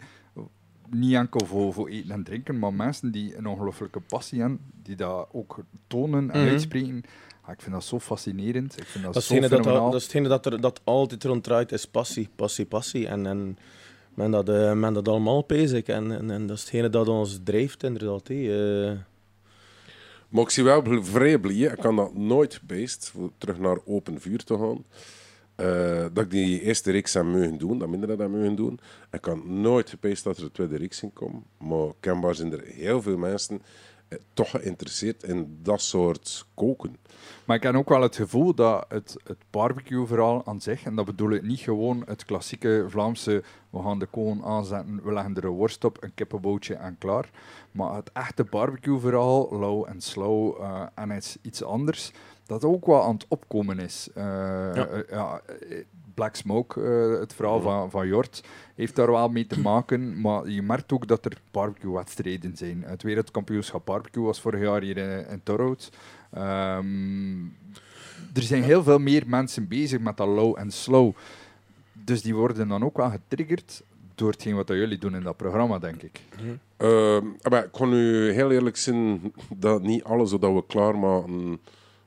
Niet 0.89 1.13
enkel 1.13 1.45
voor, 1.45 1.73
voor 1.73 1.89
eten 1.89 2.12
en 2.12 2.23
drinken, 2.23 2.60
maar 2.60 2.73
mensen 2.73 3.12
die 3.12 3.36
een 3.38 3.45
ongelooflijke 3.45 3.99
passie 3.99 4.39
hebben, 4.39 4.60
die 4.84 4.95
dat 4.95 5.27
ook 5.31 5.63
tonen 5.88 6.31
en 6.31 6.41
Mhm. 6.41 6.49
uitspreken. 6.49 7.03
Ah, 7.45 7.51
ik 7.53 7.62
vind 7.62 7.73
dat 7.75 7.84
zo 7.84 7.99
fascinerend. 7.99 8.77
Ik 8.77 8.86
vind 8.86 9.03
dat, 9.03 9.13
zo 9.23 9.36
hetgene 9.36 9.62
dat, 9.73 9.93
is 9.95 10.03
hetgene 10.03 10.27
dat 10.27 10.45
er 10.45 10.62
dat 10.62 10.81
altijd 10.84 11.23
rond 11.23 11.43
draait, 11.43 11.71
is 11.71 11.86
passie, 11.88 12.29
passie, 12.36 12.65
passie. 12.65 13.08
En, 13.08 13.25
en 13.25 13.58
men, 14.13 14.31
dat, 14.31 14.49
eh, 14.49 14.73
men 14.73 14.93
dat 14.93 15.08
allemaal 15.08 15.43
bezig. 15.47 15.84
En, 15.84 16.12
en, 16.12 16.31
en 16.31 16.47
dat 16.47 16.55
is 16.58 16.62
hetgene 16.63 16.89
dat 16.89 17.08
ons 17.08 17.39
drijft, 17.43 17.84
inderdaad. 17.84 18.27
hé. 18.27 18.88
Eh, 18.89 18.97
Maar 20.29 20.43
ik 20.43 20.49
zie 20.49 20.63
wel 20.63 21.03
vrij 21.03 21.39
blij, 21.39 21.55
ik 21.55 21.77
kan 21.79 21.95
dat 21.95 22.13
nooit 22.15 22.62
beest, 22.63 23.10
voor 23.10 23.31
terug 23.38 23.60
naar 23.60 23.77
open 23.86 24.21
vuur 24.21 24.43
te 24.43 24.58
gaan. 24.58 24.84
eh, 25.55 26.05
dat 26.13 26.23
ik 26.23 26.31
die 26.31 26.62
eerste 26.62 26.91
reeks 26.91 27.13
heb 27.13 27.23
mogen 27.23 27.58
doen, 27.58 27.79
dat 27.79 27.88
minder 27.89 28.17
dat 28.17 28.29
mogen 28.29 28.55
doen. 28.55 28.79
Ik 29.12 29.21
kan 29.21 29.62
nooit 29.62 29.89
gepeest 29.89 30.23
dat 30.23 30.38
er 30.38 30.43
een 30.43 30.51
tweede 30.51 30.77
reeks 30.77 31.01
in 31.03 31.13
komt. 31.13 31.43
Maar 31.58 31.88
kenbaar 31.99 32.36
zijn 32.36 32.51
er 32.53 32.63
heel 32.65 33.01
veel 33.01 33.17
mensen 33.17 33.62
toch 34.33 34.49
geïnteresseerd 34.49 35.23
in 35.23 35.59
dat 35.61 35.81
soort 35.81 36.45
koken. 36.53 36.97
Maar 37.45 37.55
ik 37.55 37.63
heb 37.63 37.75
ook 37.75 37.89
wel 37.89 38.01
het 38.01 38.15
gevoel 38.15 38.53
dat 38.53 38.85
het, 38.87 39.15
het 39.23 39.37
barbecue-verhaal 39.49 40.45
aan 40.45 40.61
zich, 40.61 40.83
en 40.83 40.95
dat 40.95 41.05
bedoel 41.05 41.31
ik 41.31 41.41
niet 41.41 41.59
gewoon 41.59 42.03
het 42.05 42.25
klassieke 42.25 42.85
Vlaamse, 42.87 43.43
we 43.69 43.81
gaan 43.81 43.99
de 43.99 44.05
koon 44.05 44.43
aanzetten, 44.43 45.03
we 45.03 45.13
leggen 45.13 45.35
er 45.35 45.43
een 45.43 45.49
worst 45.49 45.83
op, 45.83 46.03
een 46.03 46.13
kippenbootje 46.13 46.73
en 46.75 46.97
klaar. 46.97 47.29
Maar 47.71 47.95
het 47.95 48.11
echte 48.13 48.43
barbecue-verhaal, 48.43 49.49
low 49.51 49.85
en 49.87 50.01
slow 50.01 50.61
eh, 50.61 50.81
en 50.95 51.11
iets, 51.15 51.37
iets 51.41 51.63
anders, 51.63 52.11
dat 52.45 52.63
ook 52.63 52.85
wel 52.85 53.03
aan 53.03 53.13
het 53.13 53.25
opkomen 53.27 53.79
is. 53.79 54.09
Eh, 54.13 54.23
Ja. 54.23 54.85
eh, 54.87 55.09
ja, 55.09 55.41
eh, 55.69 55.83
Black 56.15 56.36
Smoke, 56.36 56.82
eh, 56.82 57.19
het 57.19 57.34
verhaal 57.34 57.62
van, 57.62 57.91
van 57.91 58.08
Jort, 58.08 58.43
heeft 58.75 58.95
daar 58.95 59.12
wel 59.12 59.30
mee 59.30 59.47
te 59.47 59.60
maken. 59.60 60.21
Maar 60.21 60.49
je 60.49 60.62
merkt 60.62 60.91
ook 60.91 61.08
dat 61.08 61.25
er 61.25 61.41
barbecue-wedstrijden 61.51 62.58
zijn. 62.58 62.84
Het 62.86 63.04
wereldkampioenschap 63.04 63.86
barbecue 63.86 64.23
was 64.23 64.41
vorig 64.41 64.62
jaar 64.62 64.82
hier 64.82 64.97
in, 64.97 65.28
in 65.28 65.43
Torhout. 65.43 65.91
Ehm, 66.32 67.43
er 68.34 68.41
zijn 68.41 68.63
heel 68.63 68.84
veel 68.84 68.99
meer 68.99 69.23
mensen 69.28 69.67
bezig 69.67 69.99
met 69.99 70.17
dat 70.17 70.28
low 70.28 70.58
en 70.58 70.71
slow. 70.71 71.13
Dus 71.93 72.21
die 72.21 72.36
worden 72.36 72.67
dan 72.67 72.84
ook 72.84 72.97
wel 72.97 73.10
getriggerd 73.10 73.84
door 74.15 74.32
hetgeen 74.32 74.56
wat 74.56 74.67
jullie 74.67 74.97
doen 74.97 75.15
in 75.15 75.23
dat 75.23 75.38
programma, 75.38 75.80
denk 75.80 76.01
ik. 76.01 76.21
Ehm, 76.78 77.25
maar 77.49 77.63
ik 77.63 77.71
kan 77.71 77.89
nu 77.89 78.32
heel 78.32 78.51
eerlijk 78.51 78.78
zijn 78.78 79.34
dat 79.56 79.82
niet 79.82 80.04
alles 80.04 80.32
wat 80.32 80.41
we 80.41 80.63
klaarmaken 80.67 81.60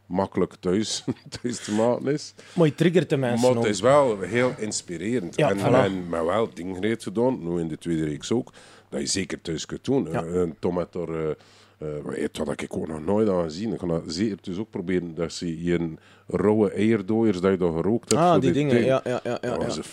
makkelijk 0.09 0.55
thuis, 0.61 1.05
thuis 1.42 1.64
te 1.64 1.73
maken 1.73 2.07
is. 2.07 2.35
maar 2.53 2.66
je 2.66 2.75
triggert 2.75 3.11
de 3.11 3.16
mensen 3.16 3.49
Maar 3.55 3.62
het 3.62 3.71
is 3.71 3.81
wel 3.81 4.21
heel 4.21 4.55
inspirerend. 4.59 5.37
Ja, 5.37 5.51
en, 5.51 5.59
voilà. 5.59 5.85
en 5.85 6.09
met 6.09 6.25
wel 6.25 6.49
dingen 6.55 7.01
gedaan, 7.01 7.38
nu 7.42 7.61
in 7.61 7.68
de 7.68 7.79
tweede 7.79 8.05
reeks 8.05 8.33
ook, 8.33 8.53
dat 8.88 9.01
je 9.01 9.07
zeker 9.07 9.40
thuis 9.40 9.66
kunt 9.66 9.85
doen. 9.85 10.09
Ja. 10.11 10.23
Eh, 10.25 10.35
Een 10.35 10.57
tomat 10.59 10.94
er, 10.94 11.14
eh, 11.14 11.31
eh, 11.79 12.05
weet 12.05 12.38
wat 12.38 12.61
ik 12.61 12.77
ook 12.77 12.88
nog 12.88 13.05
nooit 13.05 13.29
aan 13.29 13.42
gezien. 13.42 13.73
Ik 13.73 13.81
ga 13.81 13.87
dat 13.87 14.03
zeker 14.07 14.38
dus 14.40 14.59
ook 14.59 14.71
proberen. 14.71 15.14
Dat 15.14 15.33
ze 15.33 15.47
hier 15.47 15.81
een 15.81 15.99
rauwe 16.27 16.71
eierdooiers 16.71 17.40
dat 17.40 17.51
je 17.51 17.57
dat 17.57 17.75
gerookt 17.75 18.11
hebt. 18.11 18.23
Ah, 18.23 18.31
voor 18.33 18.40
die 18.40 18.53
dingen, 18.53 18.75
ding. 18.75 18.87
ja, 18.87 19.01
ja, 19.05 19.21
ja. 19.25 19.38
ja, 19.40 19.49
Dat 19.51 19.64
was 19.64 19.77
een 19.77 19.85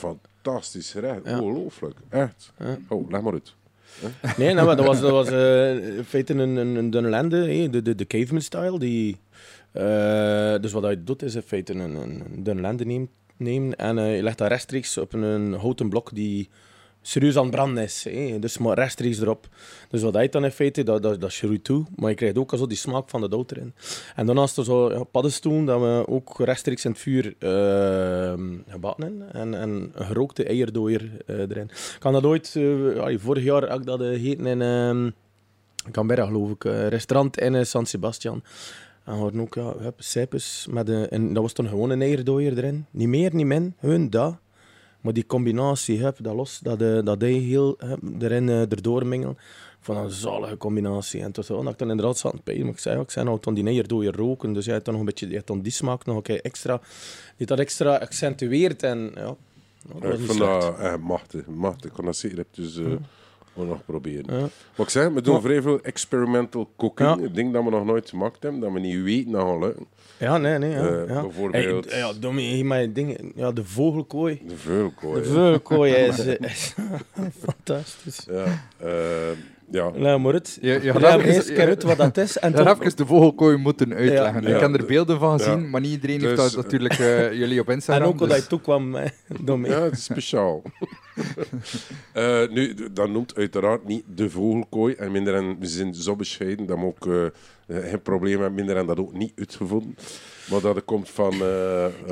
fantastisch 0.42 0.92
gerecht. 0.92 1.20
Ja. 1.26 1.40
Ongelooflijk. 1.40 1.98
Echt. 2.10 2.52
Oh, 2.88 3.10
leg 3.10 3.22
maar 3.22 3.34
uit. 3.34 3.54
Nee, 4.38 4.54
nou, 4.54 4.66
maar 4.68 4.76
dat 4.76 4.86
was, 4.86 5.00
dat 5.02 5.12
was 5.12 5.30
eh, 5.30 5.98
in 5.98 6.04
feite 6.04 6.34
een, 6.34 6.56
een, 6.56 6.76
een 6.76 6.90
dunne 6.90 7.10
lende, 7.10 7.38
hè, 7.38 7.70
de, 7.70 7.82
de, 7.82 7.96
de 7.96 8.08
caveman-style. 8.08 8.80
Die, 8.80 9.12
eh, 9.12 9.35
dus 10.62 10.72
wat 10.72 10.84
hij 10.84 11.04
doet 11.04 11.22
is 11.24 11.36
in 11.36 11.42
feite 11.42 11.74
een, 11.74 11.80
een, 11.80 12.24
een 12.32 12.44
dunne 12.44 12.62
lende 12.62 13.08
neemt, 13.38 13.76
en 13.76 13.98
eh, 13.98 14.16
je 14.16 14.24
legt 14.24 14.38
dat 14.38 14.48
rechtstreeks 14.48 14.98
op 14.98 15.14
een, 15.14 15.54
houten 15.54 15.90
blok 15.90 16.10
die 16.14 16.50
serieus 17.02 17.36
aan 17.38 17.44
het 17.44 17.52
branden 17.52 17.84
is. 17.84 18.08
Dus 18.40 18.58
maar 18.58 18.76
rechtstreeks 18.76 19.20
erop. 19.20 19.48
Dus 19.90 20.02
wat 20.02 20.14
hij 20.14 20.30
dan 20.30 20.44
in 20.44 20.52
feite, 20.52 20.84
dat, 20.84 21.04
dat, 21.04 21.22
dat 21.22 21.32
schroeit 21.32 21.64
toe, 21.64 21.86
maar 21.96 22.10
je 22.10 22.16
krijgt 22.16 22.38
ook 22.38 22.54
al 22.54 22.68
die 22.68 22.78
smaak 22.78 23.10
van 23.10 23.22
de 23.22 23.30
dood 23.30 23.52
erin. 23.52 23.74
En 24.16 24.26
daarnaast 24.26 24.58
er 24.58 24.64
zo 24.64 24.92
ja, 24.92 25.04
dat 25.66 25.80
we 25.82 26.04
ook 26.08 26.40
rechtstreeks 26.40 26.86
in 26.86 26.92
het 26.92 27.00
vuur 27.00 27.36
eh 27.40 28.34
gebakken. 28.68 29.34
En, 29.34 29.54
en 29.54 29.62
een 29.70 29.92
gerookte 29.96 30.44
eierdooier 30.44 31.10
eh, 31.26 31.40
erin. 31.40 31.70
Ik 31.70 31.98
kan 32.00 32.14
dat 32.14 32.26
ooit, 32.26 32.56
eh, 32.56 33.18
vorig 33.18 33.44
jaar 33.44 33.70
had 33.70 33.80
ik 33.80 33.86
dat 33.86 34.02
eh, 34.02 34.08
gegeten 34.08 34.46
in 34.46 34.62
ehm 34.62 35.10
Canberra, 35.92 36.26
geloof 36.26 36.50
ik. 36.50 36.66
eh, 36.66 36.88
restaurant 36.88 37.38
in 37.38 37.56
eh, 37.56 37.64
San 37.64 37.86
Sebastian. 37.86 38.44
En 39.06 39.14
hadden 39.14 39.42
ook 39.42 39.56
ja, 39.56 39.74
hup, 39.78 40.02
cijpers 40.02 40.68
met 40.70 40.90
een, 40.90 41.10
en 41.10 41.34
dat 41.34 41.42
was 41.44 41.54
dan 41.54 41.68
gewoon 41.68 41.90
een 41.90 42.02
eierdooier 42.02 42.58
erin. 42.58 42.86
Niet 42.92 43.08
meer, 43.08 43.36
niet 43.36 43.46
min, 43.46 43.76
gewoon 43.80 44.10
dat. 44.10 44.38
Maar 45.02 45.14
die 45.14 45.26
combinatie, 45.26 46.04
hup, 46.04 46.18
dat 46.22 46.36
los, 46.36 46.60
dat, 46.60 46.82
eh, 46.82 47.04
dat 47.04 47.22
heel 47.22 47.76
hup, 47.78 48.00
erin 48.20 48.50
eh, 48.50 48.60
erdoor 48.60 49.06
mengelen. 49.06 49.38
Van 49.80 49.98
een 49.98 50.12
zalige 50.12 50.58
combinatie. 50.58 51.22
En 51.22 51.32
zo, 51.44 51.64
dat 51.64 51.72
ik 51.72 51.78
dan 51.78 51.90
inderdaad 51.90 52.18
zat 52.18 52.32
aan 52.32 52.38
het 52.38 52.44
pijlen. 52.44 52.64
Maar 52.64 52.74
ik 52.74 52.80
zei, 52.80 53.00
ik 53.00 53.12
zei 53.12 53.26
nou, 53.26 53.38
dan 53.42 53.54
die 53.54 53.66
eierdooier 53.66 54.16
roken. 54.16 54.54
Dus 54.54 54.66
jij 54.66 54.74
hebt 54.74 54.86
dan 54.86 54.94
nog 54.94 55.04
een 55.04 55.10
beetje, 55.10 55.30
je 55.30 55.42
dan 55.46 55.62
die 55.62 55.72
smaak 55.72 56.06
nog 56.06 56.16
een 56.16 56.22
keer 56.22 56.42
extra, 56.42 56.82
die 57.38 57.48
dat 57.48 57.60
extra 57.60 57.96
accentueert. 57.96 58.84
En 58.84 59.12
ja, 59.16 59.36
dat 59.94 60.02
was 60.02 60.20
ik 60.20 60.26
slecht. 60.26 60.38
dat 60.38 60.80
eh, 60.80 60.96
machtig. 60.96 61.46
machtig. 61.48 61.90
Ik 61.90 61.96
kan 61.96 62.06
dat 62.06 62.16
zeker 62.16 62.46
dus, 62.52 62.78
eh, 62.78 62.86
ook 63.56 63.68
nog 63.68 63.86
proberen. 63.86 64.40
Ja. 64.40 64.48
Wat 64.76 64.86
ik 64.86 64.90
zeg, 64.90 65.10
we 65.10 65.22
doen 65.22 65.34
Maar- 65.34 65.42
vrij 65.42 65.62
veel 65.62 65.80
experimental 65.82 66.70
cooking. 66.78 67.10
Ja. 67.20 67.26
Ik 67.26 67.36
denk 67.36 67.54
dat 67.54 67.64
we 67.64 67.70
nog 67.70 67.86
nooit 67.86 68.10
gemaakt 68.10 68.44
hebben, 68.44 68.62
dat 68.62 68.72
we 68.72 68.80
niet 68.80 69.04
weten 69.04 69.32
dat 69.32 69.42
gaat 69.42 69.60
lukken. 69.60 69.86
Ja, 70.18 70.38
nee, 70.38 70.58
nee. 70.58 70.70
Ja, 70.72 70.88
Eh, 70.88 71.08
ja. 71.08 71.22
bijvoorbeeld- 71.22 71.86
Hey, 71.92 71.98
ja, 72.00 72.14
mijn 72.64 72.94
dingen. 72.94 73.32
Ja, 73.36 73.52
de 73.52 73.64
vogelkooi. 73.66 74.42
De 74.48 74.58
veulkooi. 74.58 75.22
De 75.22 75.28
vogelkooi 75.28 75.94
is, 76.08 76.20
is 76.26 76.74
fantastisch. 77.46 78.26
Ja, 78.32 78.44
eh, 78.78 78.92
ja. 79.72 79.90
Nou, 79.96 80.20
maar 80.20 80.34
het. 80.34 80.58
Je, 80.62 80.68
je 80.72 80.82
Ja, 80.84 80.92
gaat 80.92 81.02
maar 81.02 81.20
even- 81.20 81.34
eerst 81.34 81.54
keer 81.54 81.68
uit 81.68 81.84
wat 81.84 81.98
dat 81.98 82.18
is. 82.18 82.38
En 82.38 82.52
Je 82.52 82.58
toch- 82.58 82.82
even 82.82 82.96
de 82.98 83.06
vogelkooi 83.06 83.58
moeten 83.58 83.94
uitleggen. 83.94 84.42
Ja. 84.42 84.48
Ik 84.56 84.60
heb 84.62 84.72
Ja. 84.72 84.78
er 84.78 84.86
beelden 84.86 85.20
van 85.20 85.40
gezien, 85.40 85.62
Ja. 85.62 85.68
maar 85.68 85.82
niet 85.82 85.92
iedereen 85.92 86.20
Dus, 86.20 86.28
heeft 86.28 86.42
dat 86.42 86.52
eh, 86.52 86.58
natuurlijk 86.58 86.94
eh, 86.94 87.34
jullie 87.34 87.60
op 87.60 87.68
en 87.68 87.74
Instagram. 87.74 88.08
ook 88.08 88.18
hoe 88.20 88.28
dus- 88.28 88.36
dat 88.36 88.44
je 88.44 88.50
toekwam, 88.50 88.96
Domie. 89.42 89.72
ja, 89.72 89.82
het 89.82 89.94
is 89.94 90.04
speciaal. 90.04 90.62
Eh, 92.14 92.48
nu, 92.50 92.76
dat 92.94 93.10
noemt 93.10 93.36
uiteraard 93.36 93.86
niet 93.88 94.04
de 94.16 94.30
vogelkooi. 94.30 94.94
En 94.94 95.12
minder 95.12 95.36
en 95.36 95.60
we 95.60 95.66
zijn 95.66 95.94
zo 95.94 96.16
bescheiden 96.16 96.66
dat 96.66 96.78
we 96.78 96.86
ook 96.86 97.08
eh, 97.08 97.26
eh, 97.26 97.90
geen 97.90 98.02
probleem 98.02 98.32
hebben. 98.40 98.54
Minder 98.54 98.78
en 98.78 98.86
dat 98.86 99.00
ook 99.00 99.14
niet 99.14 99.34
uitgevonden. 99.36 99.96
Maar 100.52 100.62
dat 100.62 100.86
komt 100.86 101.10
van... 101.10 101.34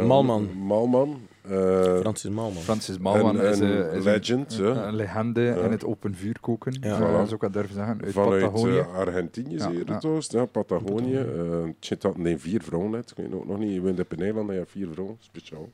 Malman. 0.08 0.50
Malman. 0.58 1.22
eh, 1.42 1.98
Francis 2.00 2.30
Malman. 2.30 2.62
Francis 2.64 2.98
Malman 2.98 3.40
een, 3.40 3.52
is, 3.52 3.60
een 3.60 3.92
is 3.92 4.04
legend. 4.04 4.58
een, 4.60 4.96
legende 4.96 5.60
in 5.64 5.72
het 5.72 5.86
open 5.86 6.16
vuur 6.16 6.38
koken. 6.42 6.78
Ja. 6.82 7.00
Voilà. 7.00 7.30
Zo 7.30 7.38
kan 7.38 7.48
ik 7.48 7.54
durven 7.54 7.76
zeggen. 7.76 8.02
Uit 8.04 8.14
Vanuit 8.14 8.42
Patagonië. 8.44 8.80
Argentinië, 8.80 9.56
Ja, 9.56 9.70
zeer 9.72 9.84
ja. 9.88 9.94
het 9.94 10.06
oost, 10.06 10.32
ja, 10.32 10.46
Patagonië. 10.46 11.16
Eh, 11.18 11.64
Het 11.66 11.76
zit 11.80 12.02
dat 12.02 12.18
nee, 12.18 12.38
vier 12.38 12.62
vrouwen 12.64 12.92
net. 12.92 13.10
Ik 13.12 13.18
weet 13.18 13.34
ook 13.34 13.48
nog 13.48 13.58
niet. 13.60 13.74
Je 13.74 13.82
bent 13.82 14.00
op 14.00 14.12
een 14.12 14.22
eiland 14.22 14.48
en 14.48 14.54
je 14.54 14.60
hebt 14.60 14.72
vier 14.72 14.88
vrouwen, 14.92 15.18
speciaal. 15.20 15.70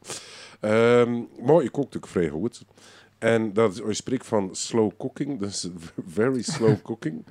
Ehm, 0.59 1.21
maar 1.45 1.63
je 1.63 1.69
kookt 1.69 1.97
ook 1.97 2.07
vrij 2.07 2.29
goed. 2.29 2.65
En 3.19 3.53
dat, 3.53 3.71
is- 3.73 3.79
als 3.79 3.89
je 3.89 3.93
spreekt 3.95 4.25
van 4.27 4.49
slow 4.55 4.91
cooking, 4.97 5.39
dus 5.39 5.69
very 6.07 6.41
slow 6.41 6.75
cooking. 6.87 7.25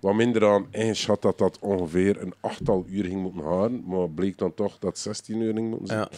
Wat 0.00 0.14
minder 0.14 0.46
aan 0.48 0.66
ingeschat 0.70 1.22
dat 1.22 1.38
dat 1.38 1.58
ongeveer 1.60 2.20
een 2.22 2.34
achttal 2.40 2.84
uur 2.88 3.04
ging 3.04 3.22
moeten 3.22 3.42
gaan. 3.42 3.82
Maar 3.86 4.10
bleek 4.10 4.38
dan 4.38 4.54
toch 4.54 4.78
dat 4.78 4.98
16 4.98 5.40
uur 5.40 5.54
ging 5.54 5.68
moeten 5.68 5.86
zijn. 5.86 6.00
Ja. 6.00 6.08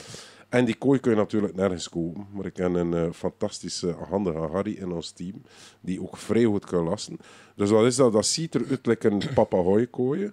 En 0.49 0.65
die 0.65 0.75
kooi 0.75 1.01
kun 1.01 1.11
je 1.11 1.17
natuurlijk 1.17 1.55
nergens 1.55 1.89
kopen. 1.89 2.27
Maar 2.33 2.47
ik 2.47 2.53
ken 2.53 2.75
een 2.75 2.95
eh, 2.95 3.13
fantastische, 3.13 3.95
handige 4.09 4.39
Harry 4.39 4.73
in 4.75 4.93
ons 4.93 5.11
team, 5.11 5.43
die 5.81 6.03
ook 6.03 6.17
vrij 6.17 6.45
goed 6.45 6.65
kan 6.65 6.85
lassen. 6.85 7.17
Dus 7.57 7.71
wat 7.71 7.85
is 7.85 7.97
dat? 7.97 8.13
Dat 8.13 8.27
ziet 8.27 8.55
eruit 8.55 8.87
like 8.87 9.09
een 9.11 9.23
papagooikooi. 9.35 10.31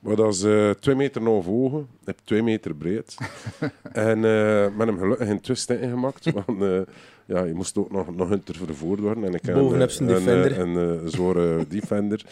Maar 0.00 0.16
dat 0.16 0.34
is 0.34 0.42
eh 0.42 0.70
twee 0.70 0.94
meter 0.94 1.22
naar 1.22 1.32
ogen, 1.32 1.88
heb 2.04 2.18
twee 2.24 2.42
meter 2.42 2.74
breed. 2.74 3.16
en 3.92 4.24
eh, 4.24 4.76
met 4.76 4.86
hem 4.86 4.98
gelukkig 4.98 5.26
geen 5.26 5.40
twist 5.40 5.70
in 5.70 5.88
gemaakt. 5.90 6.30
Want 6.46 6.86
ja, 7.26 7.44
je 7.44 7.54
moest 7.54 7.78
ook 7.78 7.90
nog, 7.90 8.14
nog 8.14 8.28
hunter 8.28 8.54
vervoerd 8.54 9.00
worden. 9.00 9.24
En 9.24 9.34
ik 9.34 9.44
heb 9.44 9.54
Bovenop 9.54 9.80
een, 9.88 9.90
zijn 9.90 10.08
een, 10.08 10.14
Defender. 10.14 10.58
Een, 10.58 10.74
een, 10.76 11.10
zware 11.10 11.64
Defender. 11.68 12.24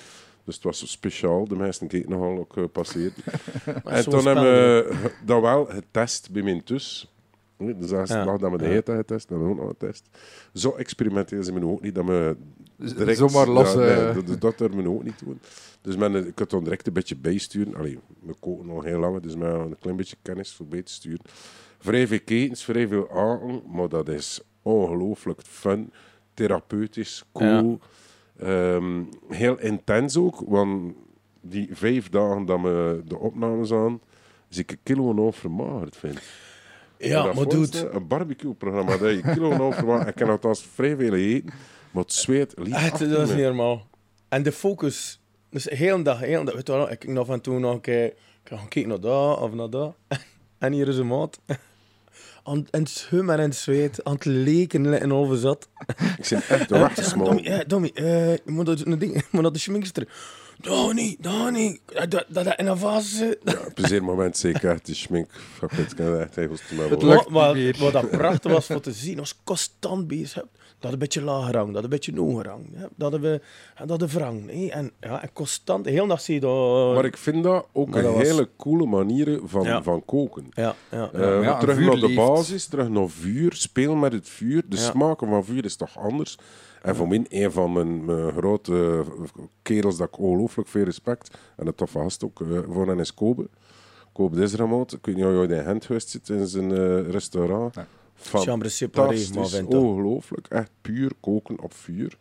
Dus 0.45 0.55
het 0.55 0.65
was 0.65 0.91
speciaal. 0.91 1.49
De 1.49 1.57
meesten 1.57 1.87
keken 1.87 2.11
nogal 2.11 2.39
ook 2.39 2.57
uh, 2.57 2.65
En 3.85 4.05
toen 4.05 4.27
hebben 4.27 4.45
we 4.45 4.95
dat 5.25 5.41
wel 5.41 5.65
getest 5.65 6.31
bij 6.31 6.43
mijn 6.43 6.65
tus. 6.65 7.15
Dus 7.59 7.91
dat 7.91 8.03
is 8.03 8.09
Ja. 8.15 8.25
dag 8.25 8.39
dat 8.39 8.51
we 8.51 8.59
de 8.59 8.65
Ja. 8.65 8.71
heet 8.71 8.89
getest, 8.89 9.29
dat 9.29 9.39
hebben 9.39 9.47
we 9.47 9.53
ook 9.53 9.61
nog 9.61 9.69
getest. 9.69 10.09
Zo 10.55 10.71
experimenteel 10.71 11.43
zijn 11.43 11.55
we 11.55 11.65
nu 11.65 11.71
ook 11.71 11.83
niet, 11.83 11.95
dat 11.95 12.05
we 12.05 12.37
direct... 12.77 13.19
Zomaar 13.19 13.49
los. 13.49 13.73
Ja, 13.73 13.79
nee, 13.79 13.91
eh, 13.91 14.15
dat, 14.15 14.41
dat 14.41 14.59
durven 14.59 14.83
we 14.83 14.89
ook 14.89 15.05
niet 15.05 15.19
doen. 15.25 15.41
Dus 15.81 15.97
men, 15.97 16.27
ik 16.27 16.35
kan 16.35 16.47
dan 16.49 16.65
direct 16.65 16.87
een 16.87 16.93
beetje 16.93 17.17
bijsturen. 17.17 17.75
Allee, 17.75 17.99
we 18.23 18.35
koken 18.41 18.67
nog 18.67 18.85
heel 18.85 18.99
lang, 18.99 19.21
dus 19.21 19.37
met 19.37 19.53
een 19.53 19.77
klein 19.81 19.97
beetje 19.97 20.17
kennis 20.23 20.53
voor 20.53 20.67
bij 20.67 20.83
te 20.83 20.93
sturen. 20.93 21.21
Vrij 21.79 22.07
veel 22.07 22.21
ketens, 22.25 22.65
vrij 22.65 22.89
veel 22.89 23.11
aten, 23.11 23.63
maar 23.67 23.89
dat 23.89 24.09
is 24.09 24.41
ongelooflijk 24.63 25.41
fun, 25.43 25.93
therapeutisch, 26.35 27.25
cool. 27.33 27.79
Ehm, 28.39 29.03
heel 29.29 29.59
intens 29.59 30.17
ook, 30.17 30.43
want 30.47 30.93
die 31.41 31.69
vijf 31.73 32.09
dagen 32.09 32.45
dat 32.45 32.61
we 32.61 33.03
de 33.05 33.19
opnames 33.19 33.73
aan, 33.73 34.01
zie 34.49 34.63
ik 34.63 34.71
een 34.71 34.79
kilo 34.83 35.05
en 35.05 35.17
een 35.17 35.23
half 35.23 35.37
vermagerd 35.37 35.97
vind. 35.97 36.21
Ja, 36.99 37.33
maar 37.33 37.47
mij 37.47 37.69
Een 37.93 38.07
barbecue-programma 38.07 38.97
dat 38.97 39.11
je 39.11 39.21
kilo 39.21 39.59
over 39.59 40.09
Ik 40.09 40.15
kan 40.15 40.29
althans 40.31 40.63
vrij 40.75 40.97
veel 40.97 41.15
eten, 41.15 41.53
maar 41.91 42.03
het 42.03 42.13
zweet 42.13 42.53
liep 42.57 42.75
Echt, 42.75 42.93
achter 42.93 43.09
dat 43.09 43.21
is 43.23 43.29
me. 43.29 43.35
niet 43.35 43.45
normaal. 43.45 43.87
En 44.29 44.43
de 44.43 44.53
focus. 44.53 45.21
Dus 45.51 45.63
de 45.65 45.77
hele 45.77 46.03
dag, 46.03 46.21
hele 46.21 46.45
dag. 46.45 46.55
Weet 46.55 46.67
je 46.67 46.73
wel, 46.73 46.91
ik 46.91 46.99
kijk 46.99 47.19
af 47.19 47.29
en 47.29 47.41
toe 47.41 47.59
nog 47.59 47.75
een 47.75 47.81
keer. 47.81 48.05
Ik 48.07 48.17
ga 48.45 48.57
kijken 48.57 48.89
naar 48.89 49.01
dat 49.01 49.39
of 49.41 49.53
naar 49.53 49.71
dat. 49.71 49.95
En 50.59 50.73
hier 50.73 50.89
is 50.89 50.99
een 50.99 51.07
maat. 51.07 51.41
Aan 52.43 52.67
en 52.71 52.83
het 52.83 53.09
en 53.11 53.39
het 53.41 53.57
zweet. 53.57 54.05
Aan 54.05 54.15
het 54.15 54.25
leken 54.25 55.01
en 55.01 55.13
over 55.13 55.37
zat. 55.39 55.69
Ik 56.19 56.25
zit 56.25 56.47
echt 56.47 56.69
te 56.69 56.79
wachten, 56.79 57.45
eh, 57.45 57.61
Dommy, 57.67 57.91
eh, 57.95 58.33
je 58.33 58.41
moet 58.45 58.67
dat 58.67 58.87
een 58.87 58.99
ding, 58.99 59.25
moet 59.31 59.43
dat 59.43 59.55
de 59.55 59.61
schminkster. 59.61 60.09
Donnie, 60.61 61.17
Donnie, 61.21 61.81
dat 61.87 62.11
dat 62.11 62.45
dat 62.45 62.59
in 62.59 62.67
een 62.67 62.79
vaas 62.79 63.17
zit. 63.17 63.39
Op 63.67 63.79
een 63.79 63.89
zeker 63.89 64.05
moment 64.05 64.37
zeker 64.37 64.79
de 64.83 64.95
schmink. 64.95 65.31
Fuck 65.59 65.73
it, 65.73 65.95
kan 65.95 66.19
echt 66.21 66.33
te 66.33 66.49
lukt 66.71 67.01
Wat, 67.01 67.29
wat, 67.29 67.77
wat 67.77 67.93
dat 67.93 68.11
prachtig 68.11 68.53
was 68.53 68.67
voor 68.67 68.81
te 68.81 68.93
zien, 68.93 69.17
was 69.17 69.41
constant 69.45 70.07
bezig. 70.07 70.45
Dat 70.81 70.93
een 70.93 70.99
beetje 70.99 71.23
lager 71.23 71.57
hangt, 71.57 71.75
dat 71.75 71.83
een 71.85 71.89
beetje 71.91 72.17
hoger 72.21 72.49
hangt. 72.49 72.69
hè. 72.75 72.87
Dat 72.97 73.17
we, 73.19 73.41
dat 73.87 73.99
de 73.99 74.07
wrang. 74.09 74.51
hè. 74.51 74.67
En, 74.67 74.91
ja, 75.01 75.23
en 75.23 75.31
constant, 75.33 75.85
de 75.85 75.91
hele 75.91 76.07
dag 76.09 76.21
zie 76.21 76.35
je 76.35 76.41
dat. 76.41 76.95
Maar 76.95 77.05
ik 77.05 77.17
vind 77.17 77.45
dat 77.45 77.67
ook 77.73 77.89
Maar 77.89 77.99
een 77.99 78.05
dat 78.05 78.15
was- 78.15 78.23
hele 78.23 78.49
coole 78.57 78.87
manier 78.87 79.41
van, 79.45 79.63
Ja. 79.63 79.83
van 79.83 80.05
koken. 80.05 80.47
Ja, 80.51 80.75
ja, 80.91 81.11
Eh, 81.13 81.21
ja. 81.21 81.29
maar 81.29 81.43
ja, 81.43 81.59
terug 81.59 81.79
naar 81.79 81.91
de 81.91 82.01
leeft. 82.01 82.15
basis, 82.17 82.67
terug 82.67 82.89
naar 82.89 83.09
vuur, 83.09 83.53
speel 83.53 83.95
met 83.95 84.13
het 84.13 84.29
vuur. 84.29 84.63
De 84.69 84.77
Ja. 84.77 84.83
smaken 84.83 85.29
van 85.29 85.45
vuur 85.45 85.65
is 85.65 85.77
toch 85.77 85.99
anders. 85.99 86.39
En 86.83 86.97
voor 86.97 87.09
mij, 87.09 87.27
een 87.29 87.53
van 87.53 87.73
mijn, 87.73 88.05
mijn 88.05 88.33
grote 88.33 89.05
kerels 89.63 89.97
dat 89.97 90.09
ik 90.09 90.19
ongelooflijk 90.19 90.69
veel 90.69 90.85
respect 90.85 91.37
en 91.57 91.67
een 91.67 91.75
toffe 91.75 91.99
gast 91.99 92.25
ook 92.25 92.41
eh, 92.41 92.47
voor 92.71 92.87
hen 92.87 92.99
is 92.99 93.15
Kobe. 93.15 93.49
Kobe 94.13 94.37
Desramout. 94.37 94.93
Ik 94.93 95.07
weet 95.07 95.17
niet 95.17 95.25
of 95.25 95.31
je 95.31 95.37
ooit 95.37 95.51
in 95.51 95.63
Gent 95.65 95.85
geweest 95.85 96.09
zit 96.09 96.29
in 96.29 96.47
zijn 96.47 96.73
eh, 96.73 97.11
restaurant. 97.11 97.75
Ja. 97.75 97.87
Fantastisch, 98.21 99.63
ongelooflijk. 99.77 100.47
Echt 100.47 100.71
puur 100.81 101.11
koken 101.21 101.61
op 101.61 101.73
vuur. 101.75 102.17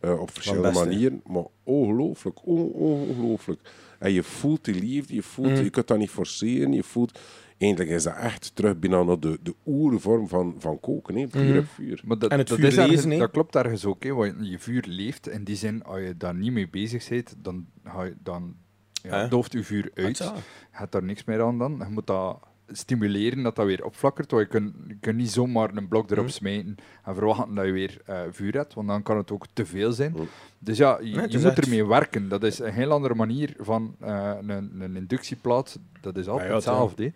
Eh, 0.00 0.20
op 0.20 0.30
verschillende 0.30 0.72
manieren, 0.72 1.22
maar 1.26 1.44
ongelooflijk, 1.64 2.46
on- 2.46 2.70
ongelooflijk. 2.72 3.60
En 3.98 4.12
je 4.12 4.22
voelt 4.22 4.64
die 4.64 4.74
liefde, 4.74 5.14
je, 5.14 5.22
voelt, 5.22 5.48
Mm. 5.50 5.62
je 5.62 5.70
kunt 5.70 5.86
dat 5.88 5.98
niet 5.98 6.10
forceren, 6.10 6.72
je 6.72 6.82
voelt... 6.82 7.18
Eigenlijk 7.58 7.90
is 7.90 8.02
dat 8.02 8.16
echt 8.16 8.50
terug 8.54 8.78
bijna 8.78 9.02
naar 9.02 9.20
de, 9.20 9.38
de 9.42 9.54
oervorm 9.66 10.28
van, 10.28 10.54
van 10.58 10.80
koken, 10.80 11.16
hè. 11.16 11.28
vuur 11.28 11.44
Mhm. 11.48 11.58
op 11.58 11.66
vuur. 11.66 12.00
Maar 12.04 12.18
dat, 12.18 12.30
En 12.30 12.38
het 12.38 12.48
dat, 12.48 12.58
vuur 12.58 12.66
is 12.66 12.76
ergens- 12.76 13.04
lezen, 13.04 13.18
dat 13.18 13.30
klopt 13.30 13.56
ergens 13.56 13.84
ook. 13.84 14.02
Hè, 14.04 14.14
want 14.14 14.34
je 14.40 14.58
vuur 14.58 14.84
leeft. 14.88 15.28
In 15.28 15.44
die 15.44 15.56
zin, 15.56 15.84
als 15.84 15.98
je 16.00 16.14
daar 16.16 16.34
niet 16.34 16.52
mee 16.52 16.68
bezig 16.68 17.08
bent, 17.08 17.34
dan, 17.42 17.66
ga 17.84 18.02
je, 18.02 18.14
dan 18.22 18.54
ja, 19.02 19.26
dooft 19.28 19.52
je 19.52 19.64
vuur 19.64 19.90
uit. 19.94 20.16
Je 20.18 20.30
hebt 20.70 20.92
daar 20.92 21.02
niks 21.02 21.24
meer 21.24 21.42
aan 21.42 21.58
dan. 21.58 21.76
Je 21.78 21.92
moet 21.92 22.06
dat 22.06 22.38
stimuleren, 22.72 23.42
dat 23.42 23.56
dat 23.56 23.66
weer 23.66 23.84
opflakkert. 23.84 24.30
Want 24.30 24.42
je 24.42 24.48
kunt, 24.48 24.72
je 24.88 24.96
kunt 25.00 25.16
niet 25.16 25.30
zomaar 25.30 25.70
een 25.76 25.88
blok 25.88 26.10
erop 26.10 26.24
Mhm. 26.24 26.32
smijten 26.32 26.76
en 27.04 27.14
verwachten 27.14 27.54
dat 27.54 27.64
je 27.66 27.72
weer 27.72 27.96
eh, 28.06 28.20
vuur 28.30 28.52
hebt. 28.52 28.74
Want 28.74 28.88
dan 28.88 29.02
kan 29.02 29.16
het 29.16 29.30
ook 29.30 29.46
te 29.52 29.66
veel 29.66 29.92
zijn. 29.92 30.12
Mhm. 30.12 30.22
Dus 30.58 30.78
ja, 30.78 30.98
je, 30.98 31.04
Nee, 31.04 31.14
het 31.20 31.32
je 31.32 31.38
is 31.38 31.44
moet 31.44 31.52
echt- 31.52 31.64
ermee 31.66 31.86
werken. 31.86 32.28
Dat 32.28 32.42
is 32.42 32.58
een 32.58 32.72
heel 32.72 32.90
andere 32.90 33.14
manier 33.14 33.54
van 33.58 33.94
eh, 34.00 34.32
een, 34.46 34.70
een 34.80 34.96
inductieplaat. 34.96 35.78
Dat 36.00 36.16
is 36.16 36.26
altijd 36.28 36.48
ja, 36.48 36.54
het, 36.54 36.64
ja. 36.64 36.70
hetzelfde. 36.70 37.12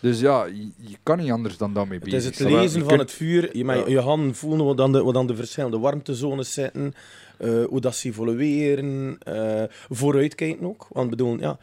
Dus 0.00 0.20
ja, 0.20 0.44
je, 0.44 0.70
je 0.76 0.96
kan 1.02 1.18
niet 1.18 1.30
anders 1.30 1.56
dan 1.56 1.72
daarmee 1.72 1.98
Het 1.98 2.04
bezig 2.10 2.18
is 2.20 2.24
het 2.26 2.36
zijn. 2.48 2.52
lezen 2.60 2.78
je 2.78 2.84
van 2.84 2.88
kunt- 2.96 3.00
het 3.00 3.12
vuur. 3.18 3.56
Je, 3.56 3.64
met 3.64 3.78
Ja. 3.78 3.86
je 3.88 4.00
handen 4.00 4.34
voelen 4.34 4.66
wat 4.66 4.76
dan 4.76 4.92
de, 4.92 5.02
wat 5.02 5.14
dan 5.14 5.26
de 5.26 5.36
verschillende 5.36 5.78
warmtezones 5.78 6.52
zitten. 6.52 6.94
eh, 7.38 7.64
hoe 7.64 7.80
dat 7.80 7.94
ze 7.96 8.08
evolueren. 8.08 9.16
eh 9.18 9.62
vooruitkijken 9.88 10.66
ook. 10.66 10.86
Want 10.90 11.10
bedoel, 11.10 11.38
ja, 11.38 11.58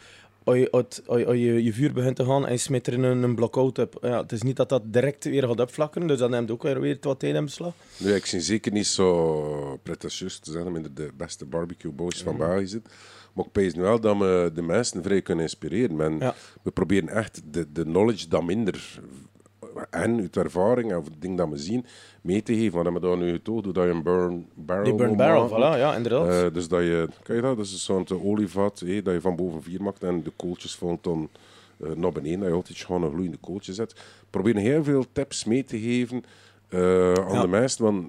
als 0.49 0.57
je, 0.57 0.71
als 1.05 1.19
je, 1.19 1.25
als 1.25 1.35
je 1.35 1.63
je 1.63 1.73
vuur 1.73 1.93
begint 1.93 2.15
te 2.15 2.25
gaan 2.25 2.45
en 2.45 2.51
je 2.51 2.57
smit 2.57 2.87
er 2.87 2.93
een, 2.93 3.23
een 3.23 3.35
blok-out 3.35 3.79
op. 3.79 3.97
Ja, 4.01 4.21
het 4.21 4.31
is 4.31 4.41
niet 4.41 4.55
dat 4.55 4.69
dat 4.69 4.93
direct 4.93 5.23
weer 5.23 5.47
gaat 5.47 5.59
opvlakken. 5.59 6.07
Dus 6.07 6.19
dat 6.19 6.29
neemt 6.29 6.51
ook 6.51 6.63
weer, 6.63 6.79
weer 6.79 6.97
wat 7.01 7.19
tijd 7.19 7.35
in 7.35 7.45
beslag. 7.45 7.73
Nu, 7.97 8.13
ik 8.13 8.25
zie 8.25 8.41
zeker 8.41 8.71
niet 8.71 8.87
zo 8.87 9.79
pretentieus 9.83 10.39
te 10.39 10.51
zijn 10.51 10.67
om 10.67 10.75
in 10.75 10.87
de, 10.93 11.11
beste 11.17 11.45
barbecue 11.45 11.91
boys 11.91 12.21
van 12.23 12.37
België 12.37 12.67
zit. 12.67 12.89
Maar 13.33 13.45
ik 13.45 13.51
pees 13.51 13.73
nu 13.73 13.81
wel 13.81 13.99
dat 13.99 14.17
we 14.17 14.51
de 14.53 14.61
mensen 14.61 15.03
vrij 15.03 15.21
kunnen 15.21 15.43
inspireren. 15.43 15.95
Men, 15.95 16.17
Ja. 16.19 16.35
We 16.63 16.71
proberen 16.71 17.09
echt 17.09 17.41
de, 17.51 17.71
de 17.71 17.83
knowledge 17.83 18.27
dat 18.27 18.43
minder 18.43 18.99
en 19.89 20.19
uit 20.19 20.37
ervaring 20.37 20.95
of 20.95 21.05
het 21.05 21.21
ding 21.21 21.37
dat 21.37 21.49
we 21.49 21.57
zien 21.57 21.85
mee 22.21 22.43
te 22.43 22.53
geven. 22.55 22.83
Wat 22.83 22.93
hebben 22.93 23.11
we 23.11 23.25
nu 23.25 23.31
getoond? 23.31 23.63
Hoe 23.63 23.73
dat 23.73 23.83
je 23.83 23.89
een 23.89 24.03
burn 24.03 24.47
barrel 24.53 24.83
Die 24.83 24.95
burn 24.95 25.15
barrel, 25.17 25.49
voilà, 25.49 25.79
ja, 25.79 25.95
inderdaad. 25.95 26.27
Eh, 26.27 26.53
dus 26.53 26.67
dat 26.67 26.81
je, 26.81 27.07
kan 27.23 27.35
je 27.35 27.41
dat? 27.41 27.57
Dat 27.57 27.65
is 27.65 27.71
een 27.71 27.79
soort 27.79 28.11
olievat 28.11 28.79
dat 28.79 29.13
je 29.13 29.21
van 29.21 29.35
boven 29.35 29.63
vier 29.63 29.81
maakt 29.83 30.03
en 30.03 30.23
de 30.23 30.31
kooltjes 30.35 30.75
valt 30.75 31.03
dan 31.03 31.29
eh, 31.83 31.91
naar 31.95 32.11
beneden. 32.11 32.39
Dat 32.39 32.47
je 32.49 32.53
altijd 32.55 32.77
gewoon 32.77 33.03
een 33.03 33.09
gloeiende 33.11 33.37
kooltje 33.37 33.73
zet. 33.73 33.95
Probeer 34.29 34.55
heel 34.55 34.83
veel 34.83 35.05
tips 35.11 35.43
mee 35.45 35.63
te 35.63 35.79
geven 35.79 36.23
eh, 36.69 37.13
aan 37.13 37.33
Ja. 37.33 37.41
de 37.41 37.47
mensen. 37.47 37.83
Want 37.83 38.07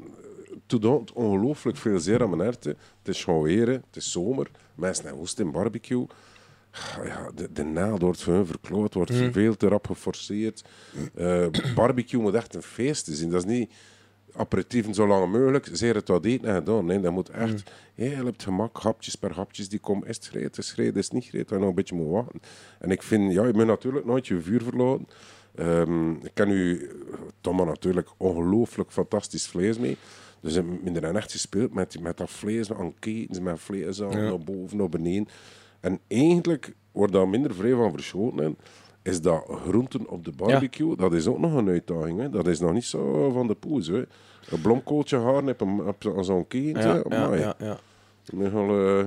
het 0.68 0.80
doet 0.82 1.12
ongelooflijk 1.12 1.76
veel 1.76 1.98
zeer 1.98 2.22
aan 2.22 2.30
mijn 2.30 2.42
herten. 2.42 2.76
Het 2.98 3.08
is 3.14 3.24
gewoon 3.24 3.42
weer, 3.42 3.68
het 3.68 3.82
is 3.96 4.12
zomer. 4.12 4.50
Mensen 4.74 5.02
hebben 5.04 5.20
woest 5.20 5.38
in 5.40 5.50
barbecue. 5.50 6.06
Ja, 7.04 7.30
de, 7.34 7.52
de 7.52 7.64
naald 7.64 8.02
wordt 8.02 8.22
voor 8.22 8.32
hun 8.34 8.46
verkloot, 8.46 8.94
wordt 8.94 9.10
Mhm. 9.12 9.32
veel 9.32 9.56
te 9.56 9.68
rap 9.68 9.86
geforceerd. 9.86 10.64
Eh, 11.14 11.46
barbecue 11.74 12.20
moet 12.20 12.34
echt 12.34 12.54
een 12.54 12.62
feest 12.62 13.06
zijn. 13.10 13.30
Dat 13.30 13.44
is 13.44 13.50
niet 13.58 13.70
aperitieven 14.34 14.94
zo 14.94 15.06
lang 15.06 15.32
mogelijk, 15.32 15.68
zeer 15.72 15.94
het 15.94 16.08
wat 16.08 16.24
eten 16.24 16.48
en 16.48 16.54
gedaan. 16.54 16.84
Nee, 16.84 17.00
dat 17.00 17.12
moet 17.12 17.28
echt 17.28 17.70
heel 17.94 18.26
op 18.26 18.32
het 18.32 18.42
gemak, 18.42 18.78
hapjes 18.82 19.14
per 19.14 19.32
hapjes 19.34 19.68
die 19.68 19.78
komen. 19.78 20.08
Is 20.08 20.16
het 20.16 20.26
gereed, 20.26 20.58
is 20.58 20.66
het 20.66 20.74
gereed, 20.74 20.96
is 20.96 21.04
het 21.04 21.12
niet 21.14 21.24
gereed, 21.24 21.48
dat 21.48 21.50
je 21.50 21.58
nog 21.58 21.68
een 21.68 21.74
beetje 21.74 21.94
moet 21.94 22.10
wachten. 22.10 22.40
En 22.78 22.90
ik 22.90 23.02
vind, 23.02 23.32
ja, 23.32 23.46
je 23.46 23.52
moet 23.52 23.66
natuurlijk 23.66 24.06
nooit 24.06 24.26
je 24.26 24.40
vuur 24.40 24.62
verlaten. 24.62 25.06
Ehm, 25.54 26.10
ik 26.10 26.30
kan 26.34 26.50
u, 26.50 26.90
Thomas 27.40 27.66
natuurlijk, 27.66 28.08
ongelooflijk 28.16 28.90
fantastisch 28.92 29.46
vlees 29.48 29.78
mee. 29.78 29.96
Dus 30.40 30.54
hebben 30.54 31.02
er 31.02 31.14
echt 31.16 31.32
gespeeld 31.32 31.74
met, 31.74 32.00
met 32.00 32.16
dat 32.16 32.30
vlees 32.30 32.72
aan 32.72 32.94
ketens, 32.98 33.40
met 33.40 33.60
vlees 33.60 34.02
aan, 34.02 34.10
naar 34.10 34.38
boven, 34.38 34.76
naar 34.76 34.88
beneden. 34.88 35.28
En 35.80 35.98
eigenlijk 36.08 36.74
wordt 36.92 37.12
daar 37.12 37.28
minder 37.28 37.54
vrij 37.54 37.74
van 37.74 37.92
verschoten. 37.92 38.56
Is 39.02 39.20
dat 39.20 39.44
groenten 39.48 40.08
op 40.08 40.24
de 40.24 40.32
barbecue, 40.36 40.96
dat 40.96 41.12
is 41.12 41.26
ook 41.26 41.38
nog 41.38 41.54
een 41.54 41.68
uitdaging. 41.68 42.20
Hè. 42.20 42.30
Dat 42.30 42.46
is 42.46 42.60
nog 42.60 42.72
niet 42.72 42.84
zo 42.84 43.30
van 43.30 43.46
de 43.46 43.54
poes. 43.54 43.86
Hè. 43.86 43.98
Een 44.50 44.60
blomkooltje 44.62 45.18
haar 45.18 45.54
op 45.86 46.06
zo'n 46.20 46.46
keten. 46.46 47.04
ja, 47.08 47.34
ja, 47.34 47.34
ja, 47.34 47.54
ja. 47.58 47.78
Nogal, 48.32 48.98
eh, 48.98 49.06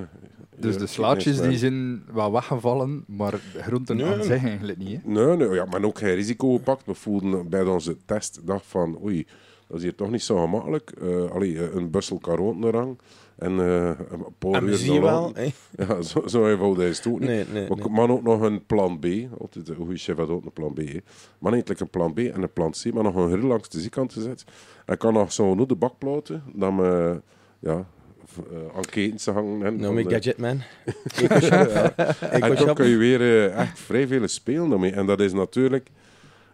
Dus 0.58 0.78
de 0.78 0.88
slaatjes 0.88 1.42
die 1.42 1.58
zijn 1.58 2.04
wel 2.14 2.32
weggevallen, 2.32 3.04
maar 3.08 3.34
groenten 3.58 3.96
Nee. 3.98 4.06
aan 4.06 4.24
zich 4.24 4.44
eigenlijk 4.44 4.78
niet. 4.78 5.02
Hè? 5.04 5.12
Nee, 5.12 5.36
nee 5.38 5.50
ja, 5.50 5.66
maar 5.66 5.84
ook 5.84 5.98
geen 5.98 6.16
risico 6.16 6.56
gepakt. 6.56 6.86
We 6.86 6.94
voelden 6.94 7.50
bij 7.50 7.64
onze 7.64 7.98
test 8.06 8.40
dacht 8.44 8.66
van, 8.66 8.98
oei, 9.04 9.28
dat 9.68 9.78
is 9.78 9.84
hier 9.84 9.96
toch 9.96 10.10
niet 10.12 10.24
zo 10.24 10.38
gemakkelijk. 10.42 10.92
Eh 11.02 11.32
allee, 11.32 11.72
een 11.72 11.90
bussel 11.90 12.18
karoten 12.18 12.64
eraan 12.64 12.98
en 13.38 13.60
eh, 13.60 13.86
een 13.88 14.26
paar 14.38 14.52
En 14.54 14.68
uur 14.68 14.76
zien 14.76 14.94
dan 14.94 15.02
wel... 15.04 15.32
hè. 15.34 15.48
Ja, 15.88 16.02
zo, 16.02 16.28
zo 16.28 16.48
eenvoudig 16.50 16.90
is 16.90 16.98
het 16.98 17.08
ook 17.08 17.20
niet. 17.20 17.30
Nee, 17.30 17.38
nee, 17.38 17.68
maar 17.68 17.78
nee. 17.78 18.06
ik 18.06 18.12
ook 18.12 18.24
nog 18.24 18.42
een 18.42 18.66
plan 18.66 19.00
B. 19.00 19.06
Altijd 19.40 19.70
een 19.70 19.76
goede 19.76 19.98
chef 19.98 20.18
had 20.18 20.30
ook 20.30 20.46
een 20.46 20.52
plan 20.54 20.74
B. 20.74 20.78
hè. 20.78 20.98
Maar 21.40 21.52
niet 21.52 21.80
een 21.82 21.90
plan 21.90 22.14
B 22.14 22.18
en 22.20 22.42
een 22.42 22.54
plan 22.54 22.72
C, 22.72 22.94
maar 22.94 23.04
nog 23.04 23.16
een 23.16 23.32
grill 23.32 23.48
langs 23.48 23.70
de 23.70 23.80
zijkant 23.80 24.14
gezet. 24.14 24.44
En 24.86 24.94
ik 24.94 25.00
kan 25.00 25.14
nog 25.14 25.32
zo 25.34 25.56
de 25.70 25.76
bakplaten, 25.76 26.44
dan 26.54 26.76
me, 26.76 27.22
ja, 27.60 27.86
v- 28.26 28.38
eh, 28.38 28.76
aan 28.76 28.86
ketens 28.86 29.26
hangen. 29.26 29.66
En 29.66 29.74
Nou, 29.74 29.86
van 29.86 29.94
mijn 29.94 30.08
de- 30.08 30.14
gadget 30.14 30.38
man. 30.38 30.62
Eco-shop. 31.22 31.94
en 32.42 32.56
dan 32.66 32.76
kun 32.76 32.88
je 32.88 32.98
weer 32.98 33.22
eh, 33.22 33.60
echt 33.60 33.80
vrij 33.80 34.08
veel 34.08 34.28
spelen 34.28 34.70
daarmee. 34.70 34.92
En 34.92 35.06
dat 35.06 35.20
is 35.20 35.34
natuurlijk... 35.34 35.90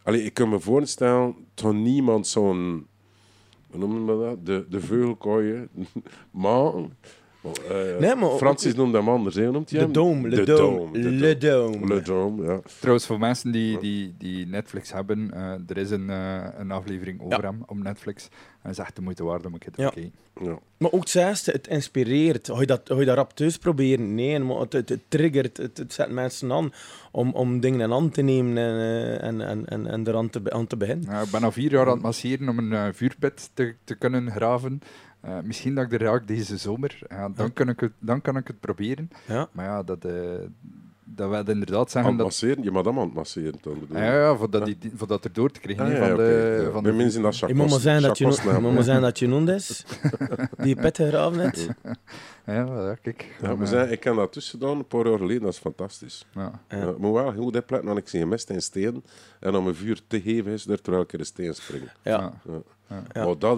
Allee, 0.04 0.24
ik 0.24 0.34
kan 0.34 0.50
me 0.50 0.60
voorstellen 0.60 1.36
dat 1.54 1.74
niemand 1.74 2.28
zo'n... 2.28 2.88
Hoe 3.70 3.80
noemen 3.80 4.06
we 4.20 4.26
dat? 4.26 4.46
De, 4.46 4.66
de 4.70 4.80
veugelkooien 4.80 5.70
maken. 6.32 6.98
Eh, 7.44 7.98
Nee, 8.00 8.16
maar- 8.16 8.30
Francis 8.38 8.76
noemt 8.76 8.94
hem 8.94 9.10
anders. 9.10 9.36
hè. 9.36 9.52
Noemt 9.52 9.70
hij 9.70 9.80
De 9.80 9.86
hem? 9.86 9.94
dome, 9.94 10.30
De 10.30 10.36
le 10.36 10.44
dome, 10.44 10.92
de 10.92 11.10
le 11.10 11.38
dome. 11.38 11.88
Le 11.88 12.02
Dome, 12.02 12.44
ja. 12.46 12.60
Trouwens, 12.80 13.06
voor 13.06 13.20
mensen 13.20 13.52
die, 13.52 13.80
die, 13.80 14.16
die 14.18 14.48
Netflix 14.48 14.92
hebben, 14.94 15.32
eh, 15.34 15.52
er 15.68 15.78
is 15.78 15.90
een, 15.92 16.10
eh, 16.10 16.44
een 16.58 16.72
aflevering 16.72 17.22
over 17.22 17.42
Ja. 17.42 17.50
hem 17.50 17.64
op 17.66 17.78
Netflix. 17.78 18.24
En 18.62 18.70
het 18.70 18.72
is 18.72 18.84
echt 18.86 18.96
de 18.96 19.02
moeite 19.02 19.24
waard 19.24 19.46
om 19.46 19.54
een 19.54 19.60
keer 19.60 19.72
te 19.72 19.82
Ja. 19.82 19.90
kijken. 19.90 20.12
ja. 20.44 20.60
Maar 20.78 20.92
ook 20.92 21.00
het 21.00 21.10
zesde, 21.10 21.52
het 21.52 21.68
inspireert. 21.68 22.48
Ga 22.54 22.60
je 22.60 22.66
dat, 22.66 22.82
ga 22.84 22.96
je 23.00 23.06
dat 23.06 23.16
rap 23.16 23.34
thuis 23.34 23.58
proberen? 23.58 24.16
Nee, 24.16 24.40
maar 24.40 24.58
het, 24.58 24.74
het, 24.74 24.90
het 24.90 25.02
triggert, 25.08 25.58
het, 25.58 25.78
het 25.78 25.94
zet 25.94 26.10
mensen 26.12 26.52
aan 26.52 26.74
om, 27.12 27.32
om 27.34 27.60
dingen 27.60 27.94
aan 27.94 28.10
te 28.10 28.22
nemen 28.22 28.58
en, 28.58 29.22
en, 29.22 29.42
en, 29.48 29.66
en, 29.66 29.88
en 29.88 30.08
eraan 30.08 30.30
te, 30.30 30.42
aan 30.46 30.68
te 30.68 30.78
beginnen. 30.78 31.06
Ja, 31.12 31.22
ik 31.22 31.32
ben 31.32 31.44
al 31.44 31.52
vier 31.52 31.72
jaar 31.72 31.86
aan 31.88 31.94
het 31.94 32.02
masseren 32.02 32.50
om 32.50 32.72
een 32.72 32.94
vuurpit 32.94 33.50
te, 33.54 33.76
te 33.84 33.96
kunnen 33.96 34.32
graven. 34.32 34.82
Eh, 35.22 35.38
misschien 35.44 35.76
dat 35.76 35.86
ik 35.86 35.92
er 35.94 36.02
raak 36.08 36.28
deze 36.28 36.58
zomer. 36.58 37.00
Ja, 37.10 37.30
dan, 37.30 37.46
Ja. 37.46 37.52
Kan 37.54 37.70
ik 37.70 37.80
het, 37.80 37.92
dan 38.00 38.22
kan 38.22 38.38
ik 38.38 38.48
het 38.48 38.60
proberen. 38.60 39.10
Ja. 39.28 39.50
Maar 39.52 39.66
ja, 39.66 39.84
dat, 39.84 40.06
eh, 40.06 40.14
dat 41.04 41.30
wij 41.30 41.44
inderdaad 41.46 41.78
Aan 41.80 41.90
zeggen 41.90 42.10
het 42.10 42.18
dat... 42.18 42.26
masseren? 42.28 42.64
Je 42.64 42.72
madame 42.72 43.00
aan 43.00 43.06
het 43.06 43.16
masseren 43.16 43.54
dan 43.62 43.80
bedoel? 43.80 43.98
Ja, 43.98 44.14
ja, 44.14 44.36
voor 44.36 44.50
dat, 44.50 44.66
die, 44.66 44.78
voor 44.96 45.08
dat 45.08 45.24
er 45.26 45.34
door 45.34 45.52
te 45.52 45.60
krijgen. 45.60 45.86
Ah, 45.86 45.92
ja, 45.92 46.08
van 46.08 46.18
de, 46.18 46.70
van 46.74 46.84
Bij 46.84 46.92
de- 46.92 46.98
mensen 46.98 47.22
dat 47.22 47.36
chakos, 47.38 47.56
moet 47.56 47.70
maar 47.70 47.80
zijn 47.80 48.02
dat 48.02 48.18
je, 48.18 48.26
je 48.26 48.60
moet 48.62 48.74
maar 48.74 48.84
zijn 48.84 49.02
dat 49.02 49.20
je 49.20 49.28
noemd 49.28 49.50
is. 49.50 49.86
Die 50.64 50.76
pet 50.76 50.96
gegraven 50.98 51.40
hebt. 51.40 51.68
Ja, 52.46 52.54
ja, 52.66 52.96
kijk. 53.02 53.36
Ja, 53.42 53.48
Dan, 53.48 53.58
we 53.58 53.64
eh, 53.64 53.70
zijn, 53.70 53.92
ik 53.92 54.00
ken 54.00 54.16
dat 54.16 54.32
tussen 54.34 54.60
gedaan, 54.60 54.78
een 54.78 54.88
paar 54.88 55.08
jaar 55.08 55.18
geleden, 55.18 55.42
dat 55.42 55.54
is 55.54 55.60
fantastisch. 55.60 56.26
ja. 56.36 56.52
Ja. 56.70 56.94
Moet 56.98 57.14
wel 57.14 57.34
goed 57.34 57.46
opletten, 57.56 57.84
want 57.86 57.98
ik 57.98 58.08
zie 58.08 58.26
mest 58.26 58.50
in 58.50 58.62
steen. 58.62 59.04
En 59.40 59.56
om 59.56 59.68
een 59.68 59.76
vuur 59.76 60.02
te 60.08 60.22
geven 60.22 60.52
is 60.52 60.68
er 60.68 60.82
terwijl 60.82 61.04
ik 61.04 61.12
in 61.14 61.20
de 61.20 61.26
steen 61.26 61.54
spring. 61.54 61.84
Ja. 62.04 62.34
Ja. 62.48 62.62
Ja. 62.90 63.26
Maar 63.26 63.38
dat, 63.38 63.58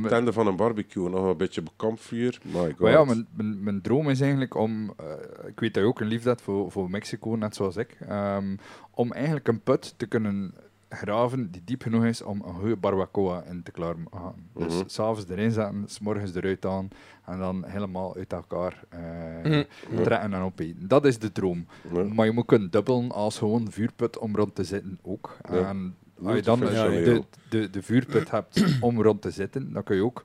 met- 0.00 0.08
tende 0.10 0.32
van 0.32 0.46
een 0.46 0.56
barbecue, 0.56 1.08
nog 1.08 1.24
een 1.30 1.36
beetje 1.36 1.60
op 1.60 1.72
kampvuur. 1.76 2.40
My 2.44 2.52
God. 2.52 2.78
Maar 2.78 2.90
ja, 2.90 3.04
mijn, 3.04 3.26
mijn, 3.36 3.62
mijn 3.62 3.80
droom 3.80 4.08
is 4.10 4.20
eigenlijk 4.20 4.54
om, 4.54 4.92
eh, 4.96 5.04
ik 5.48 5.60
weet 5.60 5.74
dat 5.74 5.82
je 5.82 5.88
ook 5.88 6.00
een 6.00 6.06
liefde 6.06 6.28
hebt 6.28 6.42
voor, 6.42 6.70
voor 6.70 6.90
Mexico, 6.90 7.30
net 7.36 7.54
zoals 7.54 7.76
ik, 7.76 7.96
ehm, 8.08 8.56
om 8.90 9.12
eigenlijk 9.12 9.48
een 9.48 9.60
put 9.60 9.94
te 9.96 10.06
kunnen 10.06 10.54
graven 10.88 11.50
die 11.50 11.62
diep 11.64 11.82
genoeg 11.82 12.04
is 12.04 12.22
om 12.22 12.42
een 12.46 12.54
goede 12.54 12.76
barbacoa 12.76 13.42
in 13.50 13.62
te 13.62 13.70
klaar 13.70 13.94
te 13.94 14.16
gaan. 14.16 14.34
Dus 14.54 14.74
Mhm. 14.74 14.82
s'avonds 14.88 15.28
erin 15.30 15.50
zetten, 15.50 15.82
s'morgens 15.86 16.34
eruit 16.34 16.66
aan 16.66 16.88
en 17.24 17.38
dan 17.38 17.64
helemaal 17.64 18.16
uit 18.16 18.32
elkaar 18.32 18.84
eh, 18.88 19.00
Mhm. 19.44 19.62
trekken 20.02 20.32
en 20.32 20.42
opeten. 20.42 20.88
Dat 20.88 21.04
is 21.04 21.18
de 21.18 21.32
droom. 21.32 21.66
Maar 22.14 22.26
je 22.26 22.32
moet 22.32 22.46
kunnen 22.46 22.70
dubbelen 22.70 23.10
als 23.12 23.38
gewoon 23.38 23.70
vuurput 23.70 24.18
om 24.18 24.36
rond 24.36 24.54
te 24.54 24.64
zitten 24.64 24.98
ook. 25.02 25.36
En 25.42 25.94
als 26.24 26.36
je 26.36 26.42
dan 26.42 26.60
de, 26.60 26.66
de, 26.68 27.22
de, 27.48 27.70
de 27.70 27.82
vuurput 27.82 28.30
hebt 28.30 28.64
om 28.80 29.02
rond 29.02 29.22
te 29.22 29.30
zitten, 29.30 29.72
dan 29.72 29.82
kun 29.82 29.96
je 29.96 30.04
ook 30.04 30.24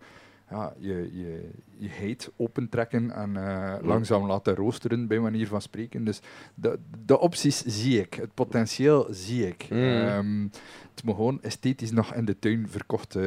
ja, 0.50 0.74
je, 0.80 1.10
je 1.14 1.50
heet 1.80 2.32
opentrekken 2.38 3.11
en 3.11 3.38
eh, 3.38 3.73
langzaam 3.82 4.28
laten 4.28 4.55
roosteren, 4.55 5.07
bij 5.07 5.19
manier 5.19 5.47
van 5.47 5.61
spreken. 5.61 6.03
Dus 6.03 6.19
de, 6.55 6.80
de 7.05 7.19
opties 7.19 7.63
zie 7.65 7.99
ik, 7.99 8.13
het 8.13 8.34
potentieel 8.34 9.07
zie 9.11 9.47
ik. 9.47 9.67
Mm. 9.69 9.78
Ehm, 9.78 10.41
het 10.95 11.03
moet 11.03 11.15
gewoon 11.15 11.41
esthetisch 11.41 11.91
nog 11.91 12.13
in 12.13 12.26
de 12.26 12.39
tuin 12.39 12.67
verkocht 12.69 13.17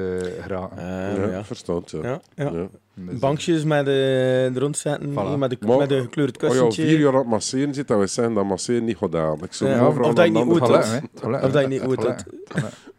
geraken. 0.40 0.78
Eh, 0.78 1.16
ja, 1.16 1.26
ja. 1.30 1.44
verstand, 1.44 1.90
ja. 1.90 2.00
Ja, 2.02 2.20
ja. 2.34 2.50
Ja. 2.52 2.68
Dus, 2.94 3.18
Bankjes 3.18 3.64
met 3.64 3.84
de, 3.84 4.50
de 4.52 4.60
rondzetten, 4.60 5.10
Voilà. 5.10 5.38
met, 5.38 5.50
de, 5.50 5.56
Maar- 5.66 5.78
met 5.78 5.88
de 5.88 6.00
gekleurd 6.00 6.42
Als 6.44 6.52
je 6.54 6.60
al 6.60 6.66
kussentje. 6.66 6.94
vier 6.96 7.04
jaar 7.04 7.14
het 7.14 7.26
masseren 7.26 7.74
zit, 7.74 7.88
dat 7.88 7.98
we 7.98 8.06
zeggen 8.06 8.34
dat 8.34 8.44
masseren 8.44 8.84
niet 8.84 8.96
gedaan. 8.96 9.38
Ik 9.42 9.52
zou 9.52 9.70
Ja, 9.70 9.88
of 9.88 10.14
dat 10.14 10.24
je 10.24 10.30
niet 10.32 10.46
lukken. 10.46 10.62
Of 10.62 11.52
dat 11.52 11.60
je 11.60 11.70
niet. 11.70 11.82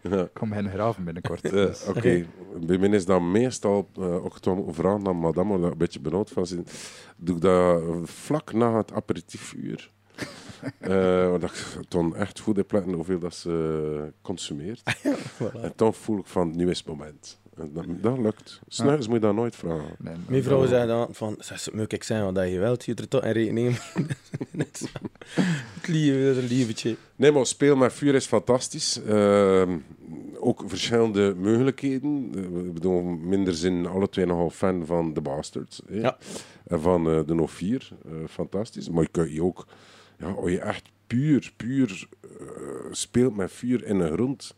Ja. 0.02 0.22
Ik 0.22 0.30
kom 0.34 0.52
hen 0.52 0.70
graven 0.70 1.04
binnenkort. 1.04 1.50
Dus. 1.50 1.86
Oké, 1.88 2.26
bij 2.66 2.78
mij 2.78 2.90
is 2.90 3.06
dat 3.06 3.22
meestal, 3.22 3.88
ook 3.98 4.40
toen 4.40 4.74
vragen 4.74 5.08
aan 5.08 5.20
madame, 5.48 5.60
waar 5.60 5.68
ik 5.68 5.74
een 5.74 5.78
beetje 5.78 6.00
benauwd 6.00 6.30
van 6.30 6.48
zit, 6.48 6.92
doe 7.18 7.36
ik 7.36 7.42
dat 7.42 7.82
vlak 8.10 8.54
na 8.54 8.78
het 8.78 8.92
aperitiefuur. 8.92 9.92
Eh 10.80 11.30
want 11.30 11.44
ik 11.44 11.78
toen 11.88 12.16
echt 12.16 12.40
goed 12.40 12.56
heb 12.56 12.72
letten 12.72 12.94
hoeveel 12.94 13.20
dat 13.20 13.36
ze 13.36 14.14
consumeert. 14.22 14.82
Voilà. 15.38 15.62
En 15.62 15.74
dan 15.76 15.94
voel 15.94 16.20
ik 16.20 16.26
van, 16.26 16.56
nu 16.56 16.70
is 16.70 16.78
het 16.78 16.88
moment. 16.88 17.39
Dat, 17.74 17.86
dat 18.02 18.18
lukt. 18.18 18.60
S'nachts 18.68 19.06
moet 19.08 19.16
je 19.16 19.22
dat 19.22 19.36
nooit 19.36 19.56
vragen. 19.56 19.96
Mijn 20.28 20.44
vrouw 20.44 20.66
zei 20.66 20.88
dan 20.88 21.08
van, 21.12 21.38
moet 21.74 21.92
ik 21.92 22.04
zeggen 22.04 22.34
wat 22.34 22.50
je 22.50 22.60
wilt, 22.60 22.86
je 22.86 22.94
er 22.96 23.08
toch 23.08 23.24
in 23.24 23.32
rekening. 23.32 23.78
Het 24.58 25.88
lieve, 25.88 26.24
dat 26.26 26.36
is 26.36 26.44
een 26.44 26.58
lievetje. 26.58 26.96
Nee, 27.16 27.32
maar 27.32 27.46
speel 27.46 27.76
met 27.76 27.94
vuur 27.94 28.16
is 28.16 28.26
fantastisch. 28.26 29.02
Ehm, 29.04 29.78
ook 30.40 30.64
verschillende 30.66 31.36
mogelijkheden. 31.36 32.32
Eh, 32.36 32.44
Ik 32.66 32.74
bedoel, 32.74 33.02
minder 33.04 33.54
zin 33.54 33.86
alle 33.86 34.10
twee 34.10 34.26
nogal 34.26 34.50
fan 34.50 34.86
van 34.86 35.14
The 35.14 35.22
Bastards. 35.22 35.82
Ja. 35.90 36.18
En 36.68 36.82
van 36.82 37.10
eh, 37.10 37.20
de 37.26 37.34
No 37.34 37.48
4. 37.48 37.90
eh, 38.06 38.12
fantastisch. 38.30 38.90
Maar 38.90 39.04
je 39.04 39.10
kunt 39.12 39.32
je 39.34 39.44
ook, 39.44 39.68
ja, 40.18 40.28
als 40.28 40.50
je 40.52 40.60
echt 40.60 40.90
puur, 41.08 41.54
puur 41.58 42.08
speelt 42.92 43.36
met 43.36 43.52
vuur 43.52 43.84
in 43.86 44.00
een 44.00 44.12
grond, 44.14 44.56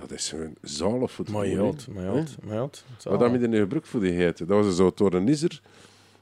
dat 0.00 0.10
is 0.10 0.32
een 0.32 0.56
zalig 0.62 1.16
het 1.16 1.30
Maar 1.30 1.46
je 1.46 1.50
gevoel, 1.50 1.66
had, 1.66 1.84
hè. 1.84 1.92
maar 1.92 2.02
je 2.02 2.08
had, 2.08 2.36
maar 2.42 2.54
je 2.54 2.60
had. 2.60 2.84
Zo. 2.98 3.16
Wat 3.16 3.40
je 3.40 3.48
nu 3.48 3.58
gebruikt 3.58 3.88
voor 3.88 4.00
die 4.00 4.16
geiten? 4.16 4.46
Dat 4.46 4.64
was 4.64 4.76
zo 4.76 4.92
door 4.94 5.14
een 5.14 5.28
isser. 5.28 5.60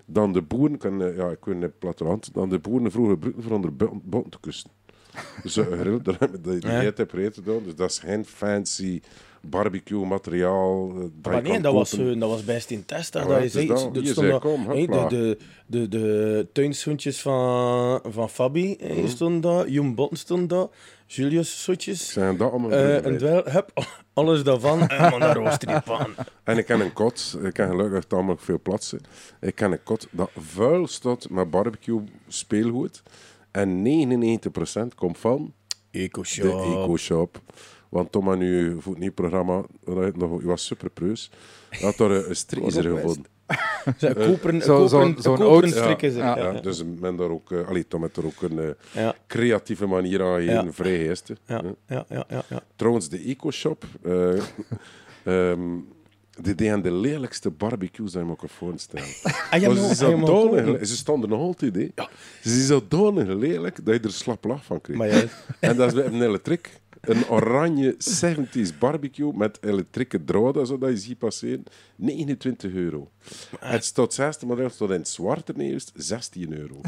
Dan 0.05 0.33
de 0.33 0.43
boeren, 0.43 0.79
kan, 0.79 1.03
eh, 1.03 1.17
ja, 1.17 1.29
ik 1.29 1.45
weet 1.45 1.55
niet, 1.55 1.65
het 1.65 1.79
platteland, 1.79 2.35
dan 2.35 2.49
de 2.49 2.59
boeren 2.59 2.91
vroeger 2.91 3.15
gebruikten 3.15 3.43
voor 3.43 3.53
onder 3.53 3.77
botten 4.03 4.31
te 4.31 4.39
kussen. 4.41 4.71
Een 5.43 5.79
grill, 5.79 6.01
die 6.43 6.61
geit 6.61 6.99
heb 6.99 7.13
eten 7.13 7.43
gedaan. 7.43 7.63
Dus 7.63 7.75
dat 7.75 7.91
is 7.91 7.99
geen 7.99 8.25
fancy 8.25 9.01
barbecue 9.43 10.07
materiaal. 10.07 10.89
eh, 10.91 10.95
dat 11.01 11.11
je 11.23 11.31
Maar 11.31 11.43
nee, 11.43 11.61
dat 11.61 11.73
was, 11.75 11.93
eh, 11.93 12.21
dat 12.21 12.31
was 12.31 12.45
best 12.45 12.71
in 12.71 12.85
test. 12.85 13.15
hè, 13.15 13.27
dat 13.27 13.43
je 13.43 13.49
zei, 13.49 13.67
dat. 13.67 13.77
er 13.79 14.07
stonden 14.07 14.15
zei, 14.15 14.39
kom, 14.39 14.67
hopla. 14.67 15.09
de, 15.09 15.37
de, 15.67 15.79
de, 15.81 15.89
de 15.89 16.47
tuinschoentjes 16.53 17.21
van, 17.21 18.01
van 18.09 18.31
Fabi 18.31 18.77
Mhm. 18.81 19.07
stonden 19.07 19.41
daar, 19.41 19.69
Joen 19.69 19.95
Botten 19.95 20.19
stond 20.19 20.49
daar, 20.51 20.67
Julius 21.07 21.63
Soetjes, 21.63 22.13
Zijn 22.13 22.37
dat 22.37 22.51
allemaal 22.51 22.71
eh 22.71 23.17
dwel, 23.17 23.43
hup, 23.45 23.73
alles 24.13 24.43
daarvan, 24.43 24.89
en 24.89 25.11
man, 25.11 25.21
daar. 25.21 26.27
En 26.45 26.59
ik 26.59 26.67
ken 26.67 26.81
een 26.81 26.93
kot, 26.93 27.39
ik 27.43 27.53
ken 27.53 27.69
gelukkig 27.69 28.05
tamelijk 28.05 28.41
veel 28.41 28.61
plaatsen. 28.63 29.01
Ik 29.41 29.55
ken 29.55 29.73
een 29.73 29.83
kot 29.83 30.09
dat 30.11 30.31
vuil 30.37 30.87
staat 30.87 31.31
met 31.31 31.51
barbecue 31.51 32.01
speelgoed. 32.29 33.03
En 33.51 33.83
99% 33.83 34.95
komt 34.95 35.19
van 35.19 35.53
Eco 35.91 36.21
de 36.23 36.27
Shop. 36.29 36.61
Eco 36.61 36.97
Shop. 36.97 37.41
Want 37.89 38.13
Tom 38.13 38.33
en 38.33 38.39
nu 38.39 38.77
voor 38.81 38.91
het 38.93 39.01
nieuwe 39.01 39.15
programma, 39.15 39.63
dat 39.85 40.43
was 40.43 40.67
super 40.67 40.91
preus, 40.91 41.31
had 41.71 41.97
daar 41.97 42.11
een 42.11 42.25
ook 42.35 42.73
gevonden. 42.99 43.25
Zo'n 43.97 44.15
koperen, 44.15 44.63
zo- 44.63 44.77
koperen, 44.77 44.89
zo'n- 44.89 45.17
zo'n 45.23 45.37
koperen 45.37 45.47
oud- 45.51 45.69
strik 45.71 46.03
is 46.03 46.13
het. 46.15 46.23
ja, 46.23 46.37
Ja, 46.39 46.51
Ja, 46.53 46.61
dus 46.61 46.85
men 47.01 47.17
daar 47.17 47.31
ook, 47.31 47.51
uh, 47.51 47.69
allee, 47.69 47.87
Tom 47.89 48.03
heeft 48.03 48.17
er 48.17 48.25
ook 48.25 48.43
een 48.43 48.59
eh, 48.59 48.69
ja, 48.93 49.15
creatieve 49.27 49.87
manier 49.87 50.23
aan 50.23 50.35
gegeven, 50.41 50.65
Ja. 50.65 50.73
vrij 50.73 51.07
geesten. 51.07 51.39
ja, 51.47 51.63
ja, 51.87 52.05
ja, 52.09 52.25
ja, 52.29 52.43
ja. 52.49 52.61
Trouwens, 52.77 53.09
de 53.09 53.19
Eco 53.19 53.51
Shop, 53.51 53.85
eh, 54.03 54.33
ehm, 55.25 55.61
die 56.41 56.55
deden 56.55 56.83
de 56.83 56.93
lelijkste 56.93 57.51
barbecues 57.51 58.13
die 58.13 58.21
je 58.21 58.27
me 58.27 58.37
kan 58.37 58.49
voorstellen. 58.49 59.07
Ah, 59.51 59.61
ja, 59.61 59.75
ze, 59.75 59.95
zijn 59.95 60.21
donig- 60.21 60.87
stonden 60.87 61.29
nog 61.31 61.39
altijd. 61.41 61.75
Ze 62.43 62.51
zijn 62.51 62.63
zo 62.67 62.83
donig 62.89 63.27
lelijk 63.27 63.85
dat 63.85 63.95
je 63.95 64.01
er 64.01 64.13
slap 64.13 64.45
lach 64.45 64.65
van 64.65 64.81
krijgt. 64.81 65.03
Maar 65.03 65.11
ja, 65.21 65.25
En 65.61 65.77
dat 65.77 65.89
is 65.89 65.95
bij 65.95 66.05
een 66.05 66.23
elektriek. 66.23 66.81
Een 67.01 67.29
oranje 67.29 67.97
70s 68.21 68.79
barbecue 68.79 69.33
met 69.35 69.59
elektrieke 69.61 70.25
draden, 70.25 70.67
zodat 70.67 70.91
je 70.91 70.97
ziet 70.97 71.19
passeren. 71.19 71.65
29 71.97 72.73
euro. 72.73 73.11
Het 73.59 73.85
staat 73.85 74.15
zesde 74.15 74.47
model 74.47 74.69
staat 74.71 74.91
in 74.91 74.95
het 74.95 75.09
zwarte 75.09 75.53
nevens, 75.57 75.93
16 75.95 76.53
euro. 76.59 76.81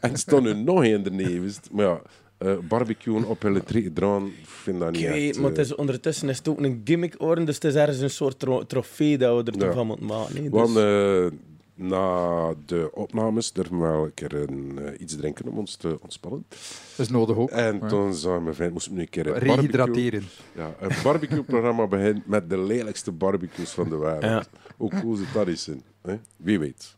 En 0.00 0.10
het 0.10 0.18
staat 0.18 0.42
nu 0.42 0.54
nog 0.54 0.84
een 0.84 1.04
ernaast. 1.04 1.68
Maar 1.72 1.84
ja, 1.86 2.02
eh 2.38 2.56
barbecuen 2.68 3.24
op 3.24 3.42
elektrieke 3.42 3.92
draden, 3.92 4.26
ik 4.26 4.32
vind 4.46 4.78
dat 4.78 4.92
niet 4.92 5.00
weet, 5.08 5.28
echt, 5.30 5.38
maar 5.38 5.48
het 5.50 5.58
eh, 5.58 5.64
is, 5.64 5.74
ondertussen 5.74 6.28
is 6.28 6.38
het 6.38 6.48
ook 6.48 6.60
een 6.60 6.80
gimmick 6.84 7.14
worden, 7.18 7.44
dus 7.46 7.54
het 7.54 7.64
is 7.64 7.74
ergens 7.74 7.98
een 8.00 8.10
soort 8.10 8.38
tro- 8.38 8.66
trofee 8.66 9.18
dat 9.18 9.44
we 9.44 9.50
er 9.52 9.58
Ja. 9.58 9.64
toch 9.66 9.74
van 9.74 9.86
moeten 9.86 10.06
maken. 10.06 10.34
nee, 10.40 10.50
Want 10.50 10.74
dus- 10.74 10.82
eh, 11.30 11.38
na 11.76 12.54
de 12.66 12.90
opnames 12.94 13.52
wel 13.70 14.04
een 14.04 14.14
keer 14.14 14.34
een, 14.34 14.78
eh, 14.78 15.00
iets 15.00 15.16
drinken 15.16 15.48
om 15.48 15.58
ons 15.58 15.76
te 15.76 15.98
ontspannen. 16.02 16.44
Dat 16.48 17.06
is 17.06 17.08
nodig 17.08 17.36
ook. 17.36 17.50
En 17.50 17.78
Ja. 17.80 17.86
toen 17.86 18.14
zei 18.14 18.40
mijn 18.40 18.54
vriend, 18.54 18.72
moesten 18.72 18.90
we 18.92 18.96
nu 18.98 19.02
een 19.04 19.10
keer 19.10 19.26
een 19.26 19.32
barbecue... 19.32 19.56
Rehydrateren. 19.56 20.22
Ja, 20.54 20.74
een 20.80 20.96
barbecue-programma 21.02 21.86
begint 21.96 22.26
met 22.26 22.50
de 22.50 22.58
lelijkste 22.58 23.12
barbecues 23.12 23.70
van 23.70 23.88
de 23.88 23.96
wereld. 23.96 24.22
Ja. 24.22 24.44
Hoe 24.76 24.90
cool 25.00 25.14
zit 25.14 25.32
dat 25.32 25.46
is 25.48 25.68
in? 25.68 25.82
Hè? 26.02 26.18
Wie 26.36 26.58
weet. 26.58 26.96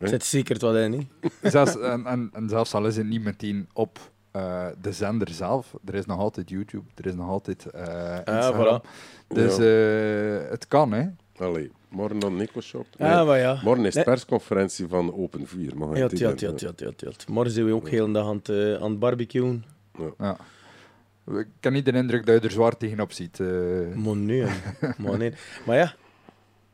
Zit 0.00 0.24
zeker 0.24 0.58
wat 0.58 0.76
in, 0.76 0.90
niet? 0.90 1.06
zelfs, 1.42 1.78
en, 1.78 2.06
en, 2.06 2.30
en 2.32 2.48
zelfs 2.48 2.74
al 2.74 2.86
is 2.86 2.96
het 2.96 3.06
niet 3.06 3.22
meteen 3.24 3.68
op 3.72 3.98
eh, 4.30 4.66
de 4.80 4.92
zender 4.92 5.28
zelf, 5.28 5.74
er 5.84 5.94
is 5.94 6.06
nog 6.06 6.18
altijd 6.18 6.50
YouTube, 6.50 6.84
er 6.94 7.06
is 7.06 7.14
nog 7.14 7.28
altijd 7.28 7.66
eh 7.66 8.16
Instagram. 8.24 8.80
voilà. 8.82 8.86
Dus 9.28 9.56
Ja. 9.56 9.62
eh, 10.42 10.50
het 10.50 10.68
kan, 10.68 10.92
hè. 10.92 11.06
Allee, 11.36 11.70
morgen 11.92 12.18
dan 12.18 12.36
Nico 12.36 12.60
Shop. 12.60 12.86
Ja, 12.98 13.24
maar 13.24 13.38
ja. 13.38 13.60
Morgen 13.64 13.84
is 13.84 13.94
Nee. 13.94 14.04
persconferentie 14.04 14.86
van 14.88 15.14
Open 15.14 15.46
4. 15.46 15.76
Mag 15.76 15.96
Ja, 15.96 16.08
ja, 16.10 16.32
ja, 16.36 16.52
ja, 16.56 16.72
ja, 16.76 16.90
ja. 16.96 17.10
Morgen 17.28 17.52
zijn 17.52 17.66
we 17.66 17.72
ook 17.74 17.88
heel 17.88 18.06
de 18.06 18.12
dag 18.12 18.26
aan 18.26 18.36
het, 18.36 18.48
eh, 18.48 18.74
aan 18.74 18.90
het 18.90 18.98
barbecuen. 18.98 19.64
Ja. 20.18 20.36
Ik 21.26 21.46
heb 21.60 21.72
niet 21.72 21.84
de 21.84 21.92
indruk 21.92 22.26
dat 22.26 22.34
je 22.42 22.48
er 22.48 22.50
zwaar 22.54 22.76
tegenop 22.76 23.12
ziet. 23.12 23.40
eh. 23.40 23.48
Maar 23.94 24.16
nee, 24.16 24.44
maar 24.98 25.18
nee. 25.18 25.32
Maar 25.66 25.76
ja, 25.76 25.94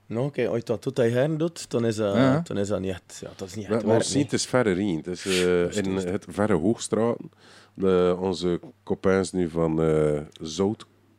nou, 0.06 0.30
kijk, 0.30 0.48
als 0.48 0.56
je 0.58 0.64
dat 0.64 0.82
doet 0.82 0.96
dat 0.96 1.04
je 1.04 1.10
heren 1.12 1.38
doet, 1.38 1.70
dan 1.70 1.84
is 1.86 1.96
dat, 1.96 2.14
Ja. 2.14 2.40
dan 2.44 2.58
is 2.58 2.68
dat 2.68 2.80
niet 2.80 2.90
echt, 2.90 3.18
ja, 3.20 3.30
dat 3.36 3.48
is 3.48 3.54
niet 3.54 3.66
We 3.66 3.74
echt 3.74 3.82
maar 3.82 3.92
werk, 3.92 4.04
zien, 4.04 4.14
nee. 4.14 4.24
het 4.24 4.32
is 4.32 4.46
verre 4.46 4.72
rien. 4.72 4.96
Het 4.96 5.06
is 5.06 5.24
Rustig, 5.24 5.84
in 5.86 5.96
het 5.96 6.26
verre 6.28 6.54
Hoogstraten. 6.54 7.30
De, 7.74 8.16
onze 8.20 8.60
copains 8.84 9.32
nu 9.32 9.48
van 9.48 9.82
eh 9.82 10.20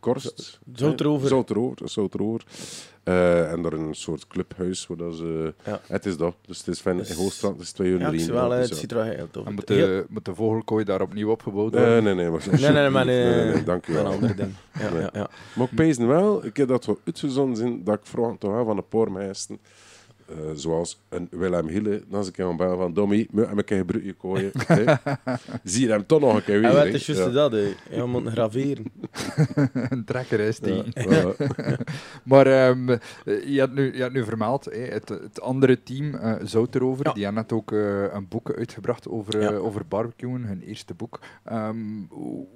Zoutkorst. 0.01 0.59
Zouterover. 0.73 1.23
Eh, 1.23 1.29
Zouterover. 1.29 1.89
Zouterover. 1.89 2.41
Eh, 3.03 3.51
en 3.51 3.61
daar 3.61 3.73
een 3.73 3.95
soort 3.95 4.27
clubhuis. 4.27 4.87
Waar 4.87 4.97
dat 4.97 5.15
ze, 5.15 5.53
Ja. 5.65 5.81
Het 5.87 6.05
is 6.05 6.17
dat. 6.17 6.35
Dus 6.45 6.57
het 6.57 6.67
is 6.67 6.81
van 6.81 6.97
Dus- 6.97 7.09
in 7.09 7.15
Hoogstraat. 7.15 7.51
Het 7.51 7.61
is 7.61 7.71
twee 7.71 7.89
uur 7.91 7.99
Ja, 7.99 8.05
het, 8.11 8.13
is 8.21 8.27
wel, 8.27 8.49
ja, 8.53 8.55
eh, 8.61 8.67
het 8.69 8.77
ziet 8.77 8.91
er 8.91 8.97
wel 8.97 9.05
heel 9.05 9.27
tof 9.31 9.45
En 9.45 9.53
moet 9.53 9.69
uit. 9.69 9.79
Heel- 9.79 9.87
de, 9.87 10.05
moet 10.09 10.25
de 10.25 10.35
vogelkooi 10.35 10.83
daar 10.83 11.01
opnieuw 11.01 11.29
opgebouwd 11.29 11.71
worden? 11.73 11.89
Nee, 11.89 12.01
nee, 12.01 12.13
nee. 12.13 12.29
Maar, 12.29 12.47
Nee, 12.51 12.59
nee, 12.61 12.71
nee, 12.71 12.89
maar 12.89 13.05
nee, 13.11 13.23
nee, 13.25 13.43
nee, 13.45 13.53
nee, 13.53 13.63
dank 13.63 13.87
u 13.87 13.93
wel. 13.93 14.11
Ja, 14.11 14.19
Nee. 14.19 15.01
ja, 15.01 15.09
ja. 15.13 15.29
Maar 15.55 15.67
ik 15.67 15.75
pees 15.75 15.97
wel, 15.97 16.45
ik 16.45 16.57
heb 16.57 16.67
dat 16.67 16.85
wel 16.85 16.99
uitgezonden 17.05 17.57
zijn, 17.57 17.83
dat 17.83 17.95
ik 17.95 18.05
vraag 18.05 18.35
toch 18.39 18.51
wel 18.51 18.65
van 18.65 18.77
een 18.77 18.87
paar 18.87 19.11
eh, 20.29 20.35
zoals 20.53 20.99
een 21.09 21.27
Willem 21.31 21.67
Hille. 21.67 22.03
Dan 22.09 22.23
ze 22.23 22.31
kan 22.31 22.57
bellen 22.57 22.77
van 22.77 22.93
Dommy, 22.93 23.27
moet 23.31 23.47
hem 23.47 23.57
een 23.57 23.63
keer 23.63 23.77
gebruiken 23.77 24.17
kooien. 24.17 24.51
hè. 24.67 24.93
Zie 25.63 25.85
je 25.85 25.91
hem 25.91 26.05
toch 26.05 26.19
nog 26.19 26.35
een 26.35 26.43
keer 26.43 26.59
weer. 26.61 26.69
En 26.69 26.75
wat 26.75 26.85
is 26.85 27.05
juist 27.05 27.21
Ja. 27.23 27.29
dat, 27.29 27.51
hè. 27.51 27.73
Ja, 27.89 28.05
moet 28.05 28.27
graveren. 28.27 28.85
een 29.89 30.03
trekker 30.05 30.39
is 30.39 30.59
die. 30.59 30.83
Ja. 30.93 31.31
Maar 32.23 32.47
ehm, 32.47 32.89
eh, 32.89 32.97
je, 33.45 33.59
had 33.59 33.73
nu, 33.73 33.95
je 33.95 34.01
had 34.01 34.11
nu 34.11 34.23
vermeld, 34.23 34.65
hè, 34.65 34.77
het, 34.79 35.09
het 35.09 35.41
andere 35.41 35.83
team, 35.83 36.15
eh 36.15 36.33
Zout 36.43 36.75
erover, 36.75 37.05
Ja. 37.07 37.13
die 37.13 37.23
hebben 37.23 37.41
net 37.41 37.51
ook 37.51 37.71
eh, 37.71 38.03
een 38.13 38.27
boek 38.27 38.53
uitgebracht 38.57 39.07
over, 39.07 39.35
eh, 39.39 39.41
Ja. 39.49 39.55
over 39.55 39.85
barbecuen, 39.87 40.43
hun 40.43 40.61
eerste 40.61 40.93
boek. 40.93 41.19
Ehm, 41.45 41.77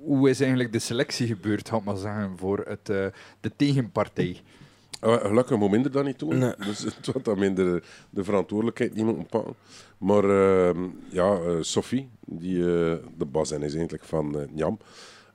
hoe, 0.03 0.29
is 0.29 0.39
eigenlijk 0.39 0.71
de 0.73 0.79
selectie 0.79 1.27
gebeurd, 1.27 1.69
had 1.69 1.79
ik 1.79 1.85
maar 1.85 1.97
zeggen, 1.97 2.31
voor 2.37 2.63
het, 2.67 2.89
eh, 2.89 3.05
de 3.41 3.51
tegenpartij? 3.55 4.41
Eh, 5.03 5.15
gelukkig 5.15 5.57
moet 5.57 5.71
minder 5.71 5.91
dan 5.91 6.05
niet 6.05 6.19
doen. 6.19 6.37
Nee. 6.37 6.53
Dus 6.65 6.79
het 6.79 7.05
wordt 7.05 7.25
dan 7.25 7.39
minder 7.39 7.83
de 8.09 8.23
verantwoordelijkheid 8.23 8.95
niet 8.95 9.05
moeten 9.05 9.25
pakken. 9.25 9.55
Maar 9.97 10.23
ehm, 10.23 10.79
ja, 11.09 11.35
eh, 11.35 11.55
Sophie, 11.61 12.09
die 12.25 12.57
eh, 12.59 12.95
de 13.17 13.25
bazin 13.31 13.61
is 13.61 13.73
eigenlijk 13.73 14.03
van 14.03 14.39
eh 14.39 14.47
Njam, 14.53 14.77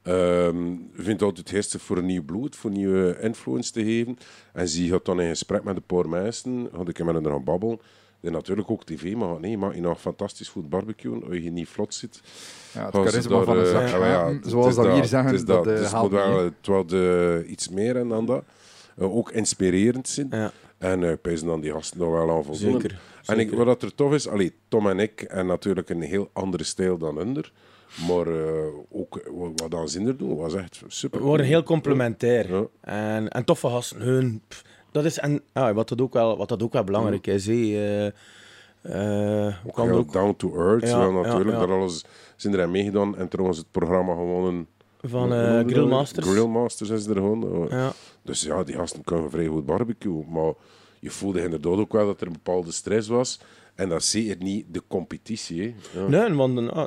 ehm, 0.03 0.75
vindt 0.95 1.23
altijd 1.23 1.47
het 1.47 1.57
eerste 1.57 1.79
voor 1.79 1.97
een 1.97 2.07
nieuw 2.07 2.25
bloed, 2.25 2.57
voor 2.57 2.71
nieuwe 2.71 3.19
influence 3.21 3.73
te 3.73 3.85
geven. 3.85 4.19
En 4.53 4.69
ze 4.69 4.87
gaat 4.87 5.05
dan 5.05 5.21
in 5.21 5.29
gesprek 5.29 5.65
met 5.65 5.77
een 5.77 5.87
paar 5.87 6.09
mensen, 6.09 6.69
had 6.73 6.89
ik 6.89 7.05
met 7.05 7.15
hen 7.15 7.27
gaan 7.27 7.45
babbelen. 7.45 7.81
Die 8.21 8.31
natuurlijk 8.31 8.71
ook 8.71 8.85
tv, 8.85 9.15
maar 9.15 9.41
nee, 9.41 9.59
maar 9.59 9.75
je 9.75 9.81
nog 9.81 10.01
fantastisch 10.01 10.49
goed 10.49 10.69
barbecuen, 10.69 11.25
als 11.25 11.37
je 11.37 11.51
niet 11.51 11.69
vlot 11.69 11.95
zit. 11.95 12.21
Ja, 12.73 12.85
het 12.85 12.95
charisma 12.95 13.43
van 13.43 13.59
een 13.59 13.67
zak 13.67 13.89
ja, 13.89 14.29
het 14.33 14.47
zoals 14.47 14.75
dat 14.75 14.85
we 14.85 14.91
hier 14.91 15.01
Het 15.01 15.11
zeggen, 15.11 15.35
is 15.35 15.45
dat, 15.45 15.65
dat. 15.65 15.77
Dus 15.77 15.93
het 15.93 16.03
moet 16.03 16.11
wel, 16.11 16.53
het 16.63 17.49
iets 17.49 17.69
meer 17.69 17.97
en 17.97 18.09
dan 18.09 18.27
dat. 18.27 18.45
Eh, 18.99 19.17
ook 19.17 19.31
inspirerend 19.31 20.09
zijn. 20.09 20.29
Ja, 20.31 20.53
En 20.79 21.03
uh, 21.03 21.41
dan 21.45 21.61
die 21.61 21.73
gasten 21.73 21.99
nog 21.99 22.11
wel 22.11 22.31
aan 22.31 22.45
voldoen. 22.45 22.81
zeker. 22.81 23.01
En 23.27 23.39
ik, 23.39 23.51
wat 23.51 23.83
er 23.83 23.95
tof 23.95 24.13
is, 24.13 24.29
allee, 24.29 24.53
Tom 24.69 24.89
en 24.89 24.99
ik, 24.99 25.23
en 25.23 25.47
natuurlijk 25.47 25.89
een 25.89 26.03
heel 26.03 26.31
andere 26.33 26.65
stijl 26.65 26.99
dan 26.99 27.19
Under. 27.19 27.53
Maar 28.09 28.27
eh, 28.27 28.67
ook 28.91 29.31
wat 29.57 29.71
dan 29.71 29.89
Zinder 29.89 30.17
doen, 30.17 30.37
was 30.37 30.55
echt 30.55 30.83
super. 30.87 31.21
We 31.21 31.27
worden 31.27 31.47
heel 31.47 31.63
complementair. 31.63 32.55
Ja. 32.55 32.67
En, 32.81 33.29
en 33.29 33.45
toffe 33.45 33.69
gasten. 33.69 34.01
Hun, 34.01 34.43
pff, 34.49 34.65
dat 34.93 35.05
is, 35.05 35.19
en 35.19 35.43
ja, 35.55 35.75
wat, 35.75 35.89
dat 35.89 36.01
ook 36.01 36.13
wel, 36.13 36.37
wat 36.37 36.49
dat 36.49 36.63
ook 36.63 36.73
wel 36.73 36.85
belangrijk 36.85 37.27
is. 37.27 37.47
hè. 37.47 37.53
Eh, 37.53 39.47
eh, 39.47 39.55
Ook 39.75 40.13
down 40.13 40.35
to 40.37 40.55
earth. 40.57 40.89
Ja, 40.89 41.11
natuurlijk, 41.11 41.59
daar 41.59 41.73
alles 41.73 42.05
zijn 42.37 42.55
er 42.55 42.63
aan 42.63 42.71
meegedaan. 42.71 43.17
En 43.17 43.29
trouwens, 43.29 43.59
het 43.59 43.71
programma 43.71 44.13
gewonnen. 44.13 44.67
Van 45.01 45.33
Hoe 45.33 45.43
eh? 45.43 45.67
Grillmasters. 45.67 46.27
Grillmasters 46.27 46.91
is 46.91 47.07
er 47.07 47.15
gewoon. 47.15 47.67
Ja. 47.71 47.93
Dus 48.23 48.43
ja, 48.43 48.65
die 48.65 48.75
gasten 48.75 49.05
kunnen 49.05 49.31
vrij 49.31 49.47
goed 49.47 49.67
barbecue. 49.67 50.25
Maar 50.29 50.53
je 51.01 51.11
voelde 51.11 51.43
inderdaad 51.43 51.77
ook 51.77 51.93
wel 51.93 52.07
dat 52.07 52.21
er 52.21 52.27
een 52.27 52.33
bepaalde 52.33 52.73
stress 52.73 53.09
was. 53.09 53.41
En 53.75 53.89
dat 53.89 54.01
is 54.01 54.11
zeker 54.11 54.37
niet 54.39 54.67
de 54.69 54.83
competitie. 54.89 55.63
Hè. 55.63 56.01
Ja. 56.01 56.09
Nee, 56.09 56.35
want 56.35 56.61
uh, 56.61 56.87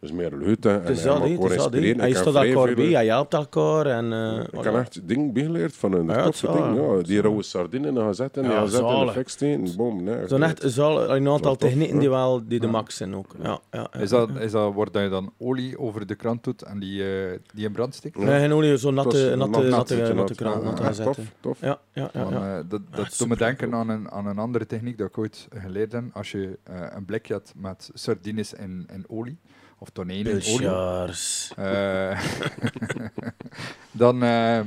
Dus 0.00 0.12
meer 0.12 0.30
hè. 0.30 0.36
En, 0.36 0.80
het 0.80 0.88
is 0.88 1.04
en 1.04 1.06
dat, 1.06 1.16
elkaar 1.16 1.30
het 1.42 1.50
is 1.50 1.56
dat. 1.56 1.74
En 1.74 2.32
vrij 2.32 2.52
elkaar 2.52 2.74
bij, 2.74 2.90
je 2.90 2.96
helpt 3.10 3.34
elkaar. 3.34 3.86
En, 3.86 4.12
eh, 4.12 4.58
Ik 4.58 4.64
heb 4.64 4.74
echt 4.74 5.08
dingen 5.08 5.32
bijgeleerd 5.32 5.76
van 5.76 5.92
hun. 5.92 6.06
Ja, 6.06 6.22
toffe 6.24 6.46
waar, 6.46 6.74
Ja, 6.74 7.02
die 7.02 7.20
rauwe 7.20 7.42
sardinen 7.42 7.96
en 7.96 8.06
gezet 8.06 8.36
en 8.36 8.42
die 8.42 8.52
Ja, 8.52 8.60
gezet 8.60 8.80
in 8.80 8.86
de 8.86 8.92
zalig. 8.92 9.12
fik 9.12 9.28
steken. 9.28 9.76
Boom, 9.76 10.02
nee. 10.02 10.28
Zo'n 10.28 10.42
echt 10.42 10.62
zal, 10.66 11.16
een 11.16 11.28
aantal 11.28 11.56
technieken 11.56 11.98
die 11.98 12.08
wel 12.10 12.42
die 12.48 12.60
de 12.60 12.66
max 12.66 12.96
zijn 12.96 13.14
ook. 13.16 13.34
Ja, 13.42 13.58
ja, 13.70 13.88
ja. 13.92 14.00
Is 14.00 14.08
dat, 14.10 14.30
is 14.38 14.50
dat 14.52 14.72
wordt 14.74 14.92
dat 14.92 15.02
je 15.02 15.08
dan 15.08 15.32
olie 15.38 15.78
over 15.78 16.06
de 16.06 16.14
krant 16.14 16.44
doet 16.44 16.62
en 16.62 16.78
die, 16.78 17.02
eh, 17.04 17.38
die 17.54 17.66
in 17.66 17.72
brand 17.72 17.94
steekt? 17.94 18.18
Ja. 18.18 18.24
Nee, 18.24 18.38
geen 18.40 18.52
olie, 18.52 18.76
zo'n 18.76 18.94
natte, 18.94 19.30
een 19.30 19.38
natte, 19.38 19.60
nat- 19.60 19.70
natte, 19.70 19.94
nat- 19.96 20.02
natte, 20.02 20.14
nat- 20.14 20.34
kraan, 20.34 20.58
ja, 20.58 20.64
natte 20.64 20.82
ja, 20.82 20.92
gaan 20.92 21.04
Tof, 21.04 21.14
zetten. 21.14 21.32
tof. 21.40 21.60
Ja, 21.60 21.78
ja, 21.92 22.10
ja. 22.12 22.30
Eh, 22.30 22.64
dat 22.68 22.80
dat 22.90 23.14
doet 23.18 23.28
me 23.28 23.36
denken 23.36 23.74
aan 23.74 23.88
een, 23.88 24.10
aan 24.10 24.26
een 24.26 24.38
andere 24.38 24.66
techniek 24.66 24.98
dat 24.98 25.08
ik 25.08 25.18
ooit 25.18 25.48
geleerd 25.62 25.92
heb. 25.92 26.04
Als 26.12 26.30
je 26.30 26.58
eh, 26.62 26.80
een 26.96 27.04
blikje 27.04 27.32
had 27.32 27.52
met 27.56 27.90
sardines 27.94 28.54
en, 28.54 28.84
en 28.86 29.04
olie, 29.08 29.38
of 29.78 29.92
Pilsjars. 29.92 31.52
eh, 31.56 32.20
dan 33.92 34.22
eh, 34.22 34.60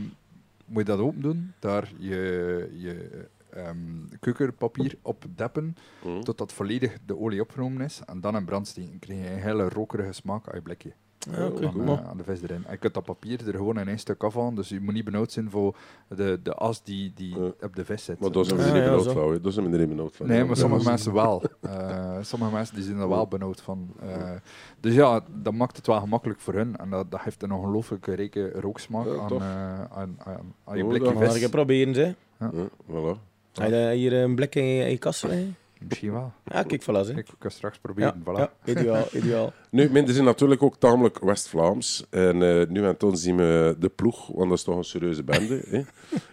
moet 0.66 0.78
je 0.86 0.92
dat 0.92 1.00
open 1.00 1.22
doen, 1.22 1.54
daar 1.60 1.92
je, 1.98 2.70
je 2.78 3.26
ehm 3.50 3.78
keukenpapier 4.20 4.96
op 5.02 5.26
deppen, 5.36 5.76
Mhm. 6.04 6.22
totdat 6.22 6.54
volledig 6.54 6.98
de 7.06 7.18
olie 7.18 7.42
opgenomen 7.42 7.82
is, 7.82 8.02
en 8.06 8.22
dan 8.22 8.36
in 8.36 8.46
brand 8.46 8.68
steken. 8.68 9.00
krijg 9.00 9.20
je 9.24 9.30
een 9.30 9.40
hele 9.42 9.70
rokerige 9.70 10.12
smaak 10.14 10.46
uit 10.46 10.56
je 10.56 10.62
blikje. 10.62 10.94
Ja. 11.32 11.50
Van, 11.72 11.88
eh, 11.88 12.08
aan 12.10 12.18
de 12.18 12.24
vis 12.24 12.42
erin. 12.42 12.64
En 12.66 12.72
je 12.72 12.78
kunt 12.78 12.94
dat 12.94 13.04
papier 13.04 13.48
er 13.48 13.54
gewoon 13.54 13.80
in 13.80 13.88
één 13.88 14.00
stuk 14.00 14.24
afhalen, 14.24 14.56
dus 14.56 14.70
je 14.70 14.80
moet 14.82 14.94
niet 14.94 15.04
benauwd 15.06 15.32
zijn 15.32 15.50
voor 15.50 15.76
de, 16.08 16.40
de 16.44 16.54
as 16.54 16.84
die, 16.84 17.12
die 17.16 17.40
Ja. 17.40 17.52
op 17.62 17.76
de 17.76 17.86
vis 17.86 18.04
zit. 18.04 18.20
Maar 18.20 18.32
dat 18.32 18.46
is 18.46 18.52
hem 18.52 18.60
Ah, 18.60 18.66
er 18.68 18.74
niet 18.74 18.84
benauwd 18.84 19.12
van. 19.12 19.32
hè. 19.32 19.42
Dat 19.42 19.52
is 19.52 19.56
hem 19.56 19.74
er 19.74 19.80
niet 19.80 19.90
benauwd 19.90 20.16
van. 20.16 20.28
Nee, 20.28 20.38
Ja, 20.38 20.46
maar 20.46 20.58
sommige 20.58 20.90
mensen 20.90 21.14
wel. 21.14 21.44
Eh, 21.62 22.18
sommige 22.22 22.52
mensen 22.54 22.76
die 22.76 22.84
zijn 22.84 22.98
er 22.98 23.10
wel 23.10 23.28
benauwd 23.28 23.62
van. 23.62 23.94
Eh, 24.02 24.32
dus 24.80 24.94
ja, 24.94 25.22
dat 25.44 25.54
maakt 25.54 25.78
het 25.78 25.88
wel 25.88 26.00
gemakkelijk 26.00 26.40
voor 26.40 26.54
hun. 26.54 26.76
En 26.78 26.90
dat, 26.90 27.12
dat 27.12 27.20
geeft 27.20 27.44
een 27.44 27.52
ongelooflijke 27.52 28.14
rijke 28.14 28.52
rooksmaak 28.52 29.06
Ja, 29.06 29.18
aan, 29.20 29.32
eh, 29.32 29.82
aan, 29.82 30.16
aan, 30.26 30.54
aan 30.64 30.78
je 30.78 30.84
Oh, 30.84 30.90
blikje 30.90 31.08
dat 31.14 31.20
Maar 31.24 31.32
vis. 31.32 31.50
proberen, 31.50 31.94
ze. 31.94 32.16
Ja, 32.40 32.52
voilà. 32.90 33.20
Heb 33.54 33.70
je 33.70 33.92
hier 33.96 34.14
een 34.14 34.36
blik 34.36 34.56
in 34.56 34.64
je, 34.66 34.84
in 34.84 34.90
je 34.92 34.98
kast 34.98 35.24
liggen? 35.24 35.56
Misschien 35.88 36.12
wel. 36.12 36.34
Ja, 36.46 36.64
kijk, 36.64 36.82
voilà, 36.84 37.06
ze. 37.06 37.14
Ik 37.16 37.26
kan 37.40 37.52
straks 37.52 37.76
Ja, 37.76 37.82
proberen. 37.82 38.24
voilà. 38.24 38.38
ja, 38.40 38.52
ideaal, 38.66 39.08
ideaal. 39.12 39.54
Nu, 39.70 39.90
minder 39.92 40.14
zijn 40.14 40.26
natuurlijk 40.26 40.64
ook 40.64 40.78
tamelijk 40.78 41.20
West-Vlaams. 41.20 42.06
En 42.10 42.44
eh, 42.44 42.68
nu 42.68 42.86
en 42.86 42.98
toen 42.98 43.18
zien 43.18 43.38
we 43.38 43.76
de 43.80 43.90
ploeg, 43.90 44.28
want 44.28 44.50
dat 44.50 44.58
is 44.58 44.64
toch 44.64 44.78
een 44.78 44.84
serieuze 44.84 45.24
bende. 45.24 45.62
hè. 45.70 45.82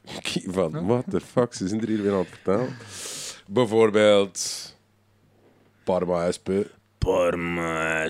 Van, 0.53 0.87
what 0.87 1.05
the 1.11 1.21
fuck, 1.21 1.55
ze 1.55 1.69
zijn 1.69 1.81
er 1.81 1.89
hier 1.89 2.03
weer 2.03 2.13
aan 2.13 2.19
het 2.19 2.29
vertellen. 2.29 2.69
Bijvoorbeeld... 3.47 4.77
Parma 5.85 6.33
SP. 6.37 6.49
Parma, 6.99 8.09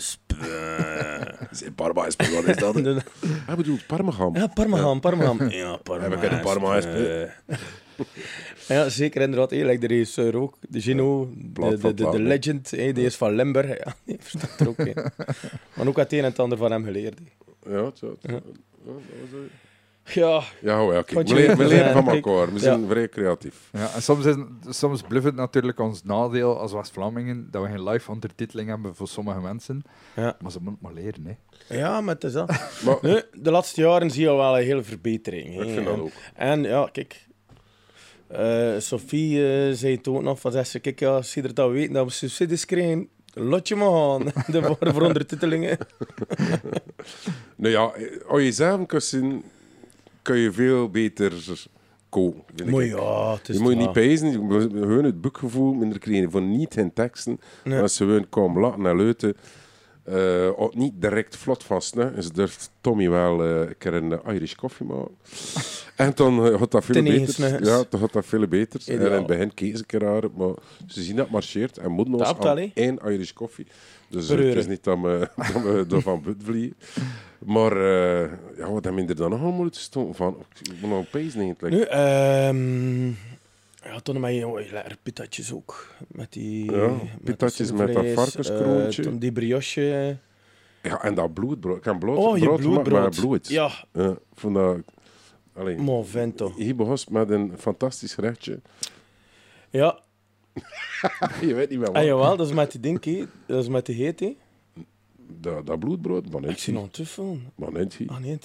Zeg, 1.50 1.74
Parma 1.74 2.10
SP, 2.14 2.22
wat 2.34 2.44
is 2.44 2.56
dat? 2.56 2.74
Hij 3.48 3.56
bedoelt 3.56 3.86
Parmagam. 3.86 4.36
Ja, 4.36 4.46
Parmaham, 4.46 5.00
Parmaham. 5.00 5.48
Ja, 5.50 5.76
Parma. 5.76 6.04
Ja, 6.04 6.10
we 6.10 6.18
kennen 6.18 6.40
Parma, 6.40 6.80
SP. 6.84 6.96
Ja, 8.68 8.88
zeker 8.88 9.20
inderdaad. 9.20 9.50
Hey, 9.50 9.64
like 9.64 9.78
de 9.78 9.86
regisseur 9.86 10.36
ook. 10.36 10.56
De 10.68 10.80
Gino, 10.80 11.28
de, 11.36 11.60
de, 11.60 11.78
van 11.78 11.94
de, 11.94 12.20
legend, 12.20 12.70
hey, 12.70 12.92
die 12.92 13.04
is 13.04 13.16
van 13.16 13.34
Limburg. 13.34 13.68
Ja, 13.84 13.94
die 14.04 14.16
verstaat 14.20 14.60
er 14.60 14.68
ook 14.68 14.78
in. 14.78 14.94
Maar 15.74 15.86
ook 15.86 15.96
het 15.96 16.12
een 16.12 16.18
en 16.18 16.24
het 16.24 16.38
ander 16.38 16.58
van 16.58 16.70
hem 16.70 16.84
geleerd. 16.84 17.18
hè. 17.18 17.72
Ja, 17.74 17.82
was 17.82 18.00
het. 18.00 18.40
Ja, 20.04 20.42
Ja, 20.60 20.86
we, 20.86 21.22
leren, 21.24 21.56
we 21.56 21.66
leren 21.66 21.92
van 21.92 22.08
elkaar. 22.08 22.52
We 22.52 22.58
zijn 22.58 22.86
vrij 22.88 23.08
creatief. 23.08 23.68
Ja, 23.72 23.94
en 23.94 24.02
soms, 24.02 24.24
is, 24.24 24.36
soms 24.68 25.02
blijft 25.02 25.26
het 25.26 25.34
natuurlijk 25.34 25.80
ons 25.80 26.02
nadeel 26.02 26.58
als 26.58 26.72
West-Vlamingen 26.72 27.48
dat 27.50 27.62
we 27.62 27.68
geen 27.68 27.88
live 27.88 28.10
ondertiteling 28.10 28.68
hebben 28.68 28.94
voor 28.94 29.08
sommige 29.08 29.40
mensen. 29.40 29.82
Ja. 30.16 30.36
Maar 30.40 30.50
ze 30.52 30.58
moeten 30.62 30.72
het 30.72 30.94
maar 30.94 31.02
leren. 31.02 31.26
Hè. 31.26 31.76
ja 31.78 32.00
maar 32.00 32.14
het 32.14 32.24
is 32.24 32.32
dat. 32.32 32.48
Maar 32.84 32.98
Nee, 33.02 33.22
de 33.32 33.50
laatste 33.50 33.80
jaren 33.80 34.10
zie 34.10 34.22
je 34.22 34.34
wel 34.34 34.58
een 34.58 34.64
hele 34.64 34.82
verbetering. 34.82 35.54
hè. 35.54 35.62
ik 35.64 35.74
vind 35.74 35.86
dat 35.86 35.98
ook. 35.98 36.10
En 36.34 36.62
ja, 36.62 36.88
kijk. 36.92 37.26
Eh, 38.28 38.74
Sophie 38.78 39.46
eh, 39.46 39.74
zei 39.74 39.96
het 39.96 40.08
ook 40.08 40.22
nog 40.22 40.40
van 40.40 40.66
ze, 40.66 40.78
kijk 40.78 41.00
ja, 41.00 41.22
je 41.34 41.42
dat 41.42 41.68
we 41.68 41.72
weten 41.72 41.92
dat 41.92 42.04
we 42.04 42.12
subsidies 42.12 42.64
krijgen, 42.64 43.08
lot 43.34 43.68
je 43.68 43.76
maar 43.76 43.92
aan. 43.92 44.24
De 44.52 44.62
voor, 44.62 44.92
voor 44.92 45.02
ondertitelingen. 45.02 45.78
Nou 47.56 47.72
ja, 47.72 47.92
als 48.28 48.42
je 48.42 48.52
zelf 48.52 48.86
kan 48.86 49.00
zien, 49.00 49.44
kun 50.22 50.36
je 50.36 50.52
veel 50.52 50.90
beter 50.90 51.32
Maar 52.66 52.82
ik. 52.82 52.96
ja, 52.96 53.32
het 53.32 53.48
is 53.48 53.56
Je 53.56 53.62
moet 53.62 53.72
je 53.72 53.78
niet 53.78 53.92
pezen, 53.92 54.30
je 54.30 54.38
moet 54.38 54.62
gewoon 54.72 55.04
het 55.04 55.20
boekgevoel 55.20 55.72
minder 55.72 55.98
krijgen 55.98 56.30
van 56.30 56.56
niet 56.56 56.76
in 56.76 56.92
teksten. 56.92 57.40
Nee. 57.64 57.80
Als 57.80 57.94
ze 57.96 58.04
gewoon 58.04 58.28
komen 58.28 58.62
laten 58.62 58.86
en 58.86 58.96
leuten. 58.96 59.36
Ook 60.56 60.74
niet 60.74 60.92
direct 60.96 61.36
vlot 61.36 61.64
vast. 61.64 61.94
Hè. 61.94 62.14
Dus 62.14 62.32
durft 62.32 62.70
Tommy 62.80 63.10
wel 63.10 63.44
eh, 63.44 63.60
een 63.60 63.78
keer 63.78 63.94
een 63.94 64.12
eh, 64.12 64.34
Irish 64.34 64.54
koffie 64.54 64.86
maken. 64.86 65.16
en 65.96 66.12
dan 66.14 66.58
gaat 66.58 66.70
dat 66.70 66.84
veel 66.84 67.02
beter. 67.02 67.64
Ja, 67.64 67.84
dan 67.90 68.00
gaat 68.00 68.12
dat 68.12 68.26
veel 68.26 68.46
beter. 68.46 68.80
En 68.86 69.00
in 69.00 69.12
het 69.12 69.26
begin 69.26 69.52
een 69.54 69.86
keer 69.86 70.00
raar, 70.00 70.22
maar 70.36 70.54
ze 70.86 71.02
zien 71.02 71.16
dat 71.16 71.24
het 71.24 71.34
marcheert 71.34 71.78
en 71.78 71.90
moeten 71.90 72.14
ons 72.14 72.38
aan 72.38 72.70
één 72.74 72.98
Irish 73.04 73.32
koffie. 73.32 73.66
Dus 74.08 74.28
het 74.28 74.40
is 74.40 74.66
niet 74.66 74.84
dat 74.84 74.98
we, 75.00 75.28
dat 75.54 75.62
we 75.62 75.86
ervan 75.96 76.36
vliegen. 76.44 76.76
Maar 77.38 77.72
eh, 77.72 78.30
ja, 78.56 78.70
wat 78.70 78.84
hebben 78.84 79.04
we 79.04 79.10
er 79.10 79.16
dan 79.16 79.30
nog 79.30 79.40
aan 79.40 79.54
moeten 79.54 79.80
stonden 79.80 80.14
van? 80.14 80.36
Ik 80.62 80.80
moet 80.80 80.90
nog 80.90 81.10
pezen 81.10 81.40
eigenlijk. 81.40 81.74
Nu, 81.74 81.82
ehm 81.82 83.12
ja, 83.92 84.00
toen 84.00 84.20
je 84.30 84.72
lekker 84.72 84.96
pitatjes 85.02 85.52
ook. 85.52 85.94
Met 86.08 86.32
die... 86.32 86.72
Ja, 86.72 86.86
met 86.88 87.24
pitatjes 87.24 87.68
dat 87.68 87.76
met 87.76 87.94
dat 87.94 88.04
varkenskroontje. 88.14 89.02
eh, 89.02 89.08
die 89.18 89.32
brioche. 89.32 90.18
Ja, 90.82 91.02
en 91.02 91.14
dat 91.14 91.34
bloedbrood. 91.34 91.76
Ik 91.76 91.82
brood, 91.98 92.16
Oh, 92.18 92.38
brood 92.38 92.60
bloedbrood. 92.60 93.02
met 93.04 93.20
bloed. 93.20 93.48
Ja, 93.48 93.70
Ja, 93.92 94.16
vond 94.34 94.54
dat... 94.54 94.76
Allee, 95.54 95.76
vento. 96.04 96.52
hier 96.56 96.76
begon 96.76 96.96
met 97.10 97.30
een 97.30 97.52
fantastisch 97.58 98.14
gerechtje. 98.14 98.60
Ja, 99.70 100.00
Je 101.40 101.54
weet 101.54 101.68
niet 101.70 101.78
meer 101.78 101.86
wat. 101.86 101.96
en 101.96 102.04
jawel, 102.04 102.36
dat 102.36 102.46
is 102.46 102.52
met 102.54 102.70
die 102.70 102.80
ding, 102.80 103.04
hè. 103.04 103.24
dat 103.46 103.62
is 103.62 103.68
met 103.68 103.86
die 103.86 103.94
heet. 104.04 104.34
Dat, 105.16 105.66
dat 105.66 105.78
bloedbrood, 105.78 106.30
maar 106.30 106.42
Ik 106.42 106.48
niet. 106.48 106.60
zie 106.60 106.72
nog 106.72 106.82
een 106.82 106.90
tuffel. 106.90 107.38
Maar 107.54 107.72
niet. 107.72 107.98
Ah, 108.06 108.18
nee. 108.18 108.38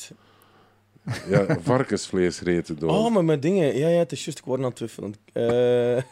Ja, 1.30 1.58
varkensvlees 1.62 2.42
reten 2.42 2.80
door. 2.80 2.90
Oh, 2.90 3.14
maar 3.14 3.26
met 3.26 3.42
dingen. 3.42 3.78
Ja, 3.78 3.88
ja, 3.88 3.98
het 3.98 4.12
is 4.12 4.26
juist, 4.26 4.40
ik 4.40 4.46
word 4.46 4.60
aan 4.60 4.66
het 4.66 4.76
twijfelen. 4.76 5.16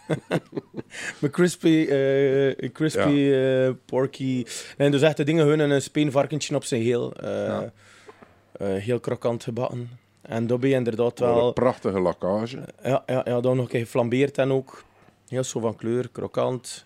Met 1.19 1.31
crispy, 1.31 1.85
eh, 1.89 2.71
crispy 2.71 3.31
eh, 3.31 3.69
porky. 3.85 4.45
En 4.77 4.91
dus 4.91 5.01
echt 5.01 5.17
de 5.17 5.23
dingen 5.23 5.45
hun 5.45 5.59
en 5.61 5.69
een 5.69 5.81
speenvarkentje 5.81 6.55
op 6.55 6.63
zijn 6.63 6.81
heel. 6.81 7.13
Ja. 7.21 7.71
heel 8.59 8.99
krokant 8.99 9.43
gebakken. 9.43 9.89
En 10.21 10.47
je 10.47 10.69
inderdaad 10.69 11.19
Wel. 11.19 11.47
Een 11.47 11.53
prachtige 11.53 11.99
lakkage. 11.99 12.63
Ja, 12.83 13.03
ja, 13.05 13.21
ja, 13.25 13.39
dan 13.39 13.55
nog 13.55 13.65
een 13.65 13.71
keer 13.71 13.79
geflambeerd 13.79 14.37
en 14.37 14.51
ook. 14.51 14.83
Heel 15.27 15.43
zo 15.43 15.59
van 15.59 15.75
kleur, 15.75 16.09
krokant. 16.09 16.85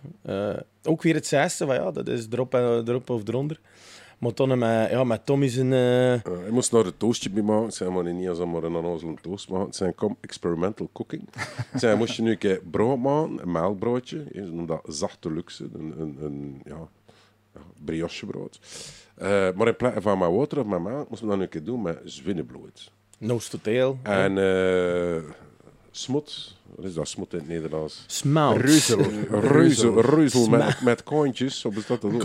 Ook 0.84 1.02
weer 1.02 1.14
het 1.14 1.28
zesde, 1.28 1.66
van 1.66 1.76
ja, 1.76 1.92
dat 1.92 2.08
is 2.08 2.28
erop, 2.32 2.54
en, 2.54 2.84
erop 2.88 3.10
of 3.10 3.28
eronder. 3.28 3.60
Maar 4.18 4.34
dan 4.34 4.58
met, 4.58 4.90
ja, 4.90 5.04
met 5.04 5.26
Tommy 5.26 5.48
zijn... 5.48 5.74
eh, 5.74 6.14
Eh, 6.14 6.22
je 6.24 6.52
moest 6.52 6.72
nog 6.72 6.86
een 6.86 6.98
toastje 6.98 7.30
bij 7.30 7.44
maken. 7.44 7.66
Het 7.66 7.74
zijn 7.76 7.94
maar 7.94 8.14
niet 8.14 8.30
als 8.30 8.40
maar 8.40 8.64
een 8.64 8.76
onnozele 8.76 9.16
toast 9.22 9.50
maken. 9.50 9.66
Het 9.66 9.76
zijn 9.76 9.96
kom 9.96 10.18
experimental 10.22 10.90
cooking. 10.94 11.30
Zijn, 11.76 11.98
moest 11.98 12.16
je 12.16 12.22
nu 12.22 12.32
een 12.32 12.38
keer 12.38 12.62
brood 12.72 12.98
maken, 13.00 13.42
een 13.42 13.52
melkbroodje. 13.52 14.26
Ze 14.34 14.40
noemen 14.42 14.66
dat 14.66 14.82
zachte 14.88 15.32
luxe, 15.32 15.70
een, 15.74 15.94
een, 16.00 16.18
een 16.22 16.62
ja, 16.66 16.88
briochebrood. 17.86 18.60
Eh, 19.16 19.28
maar 19.56 19.68
in 19.68 19.76
plaats 19.76 20.02
van 20.02 20.18
met 20.18 20.32
water 20.32 20.60
of 20.60 20.66
met 20.66 20.82
melk, 20.84 21.10
moesten 21.10 21.28
we 21.28 21.32
dat 21.32 21.38
nu 21.38 21.44
een 21.44 21.50
keer 21.50 21.64
doen 21.64 21.82
met 21.82 22.00
zwinnebloed. 22.04 22.92
nose 23.18 23.50
to 23.50 23.58
tail. 23.62 23.98
En 24.04 24.38
eh 24.38 25.24
smot, 25.98 26.56
wat 26.76 26.86
is 26.86 26.94
dat 26.94 27.08
smot 27.08 27.34
in 27.34 27.40
het 27.40 27.48
Nederlands? 27.48 28.04
Smout. 28.08 28.58
Reuzel. 28.58 29.02
Reuzel, 29.30 30.02
reuzel 30.02 30.50
met, 30.50 30.82
met 30.82 31.04
koontjes, 31.04 31.66
of 31.66 31.76
is 31.76 31.86
dat 31.86 32.02
dat 32.02 32.12
ook? 32.14 32.22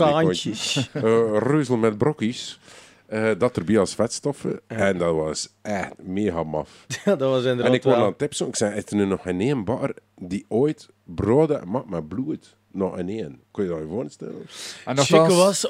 Eh, 0.93 1.01
reuzel 1.39 1.77
met 1.77 1.97
brokjes. 1.97 2.59
eh, 3.05 3.31
dat 3.37 3.57
erbij 3.57 3.79
als 3.79 3.95
vetstoffen. 3.95 4.59
En 4.67 4.97
dat 4.97 5.15
was 5.15 5.49
echt 5.61 5.91
mega 6.03 6.43
maf. 6.43 6.85
Ja, 7.05 7.15
dat 7.15 7.29
was 7.29 7.39
inderdaad 7.43 7.65
En 7.65 7.73
ik 7.73 7.83
wou 7.83 7.95
wel- 7.95 8.05
aan 8.05 8.15
tips 8.15 8.41
Ik 8.41 8.55
zei, 8.55 8.75
is 8.75 8.85
er 8.85 8.95
nu 8.95 9.05
nog 9.05 9.21
geen 9.21 9.41
één 9.41 9.63
bar 9.63 9.93
die 10.15 10.45
ooit 10.47 10.87
broden 11.03 11.69
maakt 11.69 11.89
met 11.89 12.07
bloed? 12.07 12.55
Nog 12.73 12.97
een 12.97 13.09
één. 13.09 13.41
Kun 13.51 13.63
je 13.63 13.69
dat 13.69 13.79
je 13.79 13.85
voorstellen? 13.87 14.41
En 14.85 14.95
nogthans- 14.95 15.33
was 15.33 15.65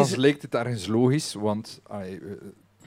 bezig- 0.00 0.16
lijkt 0.18 0.42
het 0.42 0.54
ergens 0.54 0.86
logisch, 0.86 1.34
want 1.34 1.80
allee, 1.82 2.18
eh, 2.18 2.30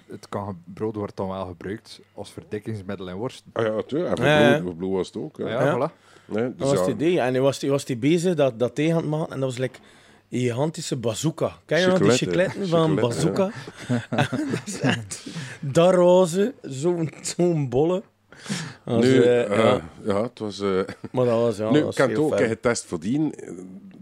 het 0.09 0.29
kan, 0.29 0.61
brood 0.73 0.95
wordt 0.95 1.15
dan 1.15 1.27
wel 1.27 1.45
gebruikt 1.45 1.99
als 2.13 2.31
verdikkingsmiddel 2.31 3.07
in 3.07 3.15
worst. 3.15 3.43
Ah 3.53 3.65
ja, 3.65 3.71
natuurlijk. 3.71 4.17
En 4.17 4.25
Ja, 4.25 4.49
ja. 4.49 4.61
voor 4.61 4.75
bloed, 4.75 4.93
was 4.93 5.07
het 5.07 5.17
ook. 5.17 5.37
Ja, 5.37 5.47
Ja. 5.47 5.63
Ja. 5.63 5.75
voilà. 5.75 5.93
Nee, 6.25 6.43
Dat 6.43 6.57
dus 6.57 6.67
was 6.69 6.79
ja, 6.79 6.85
het 6.85 6.93
idee. 6.93 7.19
En 7.19 7.33
hij 7.33 7.41
was, 7.41 7.61
hij 7.61 7.69
was 7.69 7.85
die 7.85 7.97
bezig 7.97 8.35
dat, 8.35 8.59
dat 8.59 8.75
tegen 8.75 8.95
aan 8.95 9.01
het 9.01 9.09
maken. 9.09 9.33
En 9.33 9.39
dat 9.39 9.49
was 9.49 9.57
like 9.57 9.79
een 10.29 10.39
gigantische 10.39 10.95
bazooka. 10.95 11.51
Ken 11.65 11.79
je 11.79 11.87
nog 11.87 11.99
die 11.99 12.11
Chicletten. 12.11 12.67
van 12.67 12.95
bazooka? 12.95 13.51
dat 14.09 14.39
is 14.65 14.79
echt... 14.79 15.25
Dat 15.59 15.93
roze, 15.93 16.53
zo'n 16.61 17.13
zo'n 17.21 17.69
bolle. 17.69 18.03
Dat 18.85 18.95
was, 18.95 19.05
nu, 19.05 19.21
eh, 19.21 19.43
eh, 19.43 19.57
ja, 19.57 19.81
ja. 20.03 20.21
het 20.23 20.39
was... 20.39 20.59
eh, 20.59 20.79
maar 21.11 21.25
dat 21.25 21.39
was, 21.39 21.57
ja, 21.57 21.69
nu, 21.71 21.71
dat 21.71 21.79
ik 21.79 21.85
was 21.85 21.97
heb 21.97 22.09
het 22.09 22.17
ook 22.17 22.37
getest 22.37 22.85
voordien. 22.85 23.33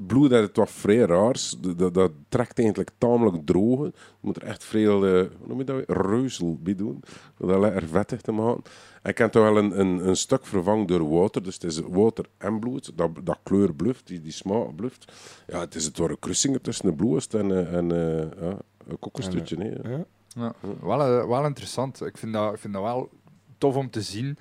Bloed 0.07 0.29
dat 0.29 0.41
het 0.41 0.57
wat 0.57 0.69
vrij 0.69 0.97
raars. 0.97 1.55
Dat, 1.59 1.77
dat, 1.77 1.93
dat 1.93 2.11
trekt 2.29 2.59
eigenlijk 2.59 2.89
tamelijk 2.97 3.45
droog. 3.45 3.85
Je 3.85 3.91
moet 4.19 4.35
er 4.35 4.43
echt 4.43 4.63
veel, 4.63 5.05
eh, 5.05 5.11
hoe 5.11 5.47
noem 5.47 5.57
je 5.57 5.63
dat 5.63 5.75
weer? 5.75 6.01
Reuzel 6.07 6.57
bij 6.61 6.75
doen. 6.75 7.03
Om 7.37 7.47
dat 7.47 7.59
lekker 7.59 7.87
vettig 7.87 8.21
te 8.21 8.31
maken. 8.31 8.63
En 9.01 9.11
ik 9.11 9.17
heb 9.17 9.31
toch 9.31 9.43
wel 9.43 9.57
een, 9.57 9.79
een, 9.79 10.07
een 10.07 10.15
stuk 10.15 10.45
vervangen 10.45 10.87
door 10.87 11.09
water. 11.09 11.43
Dus 11.43 11.53
het 11.53 11.63
is 11.63 11.79
water 11.79 12.25
en 12.37 12.59
bloed. 12.59 12.91
Dat, 12.95 13.09
dat 13.23 13.37
kleur 13.43 13.73
bluft, 13.73 14.07
die, 14.07 14.21
die 14.21 14.31
smaak 14.31 14.75
bluft. 14.75 15.11
Ja, 15.47 15.59
het 15.59 15.75
is 15.75 15.85
het 15.85 15.95
door 15.95 16.09
een 16.09 16.19
kruising 16.19 16.59
tussen 16.61 16.85
de 16.85 16.93
bloed 16.93 17.33
en, 17.33 17.51
eh, 17.51 17.73
en 17.73 17.91
eh, 17.91 18.41
ja, 18.41 18.57
een 18.87 18.99
kokosstutje. 18.99 19.57
hè. 19.57 19.91
Ja. 19.91 20.05
Ja, 20.35 20.53
wel, 20.81 21.27
wel 21.27 21.45
interessant. 21.45 22.05
Ik 22.05 22.17
vind, 22.17 22.33
dat, 22.33 22.53
ik 22.53 22.59
vind 22.59 22.73
dat 22.73 22.83
wel 22.83 23.09
tof 23.57 23.75
om 23.75 23.89
te 23.89 24.01
zien 24.01 24.37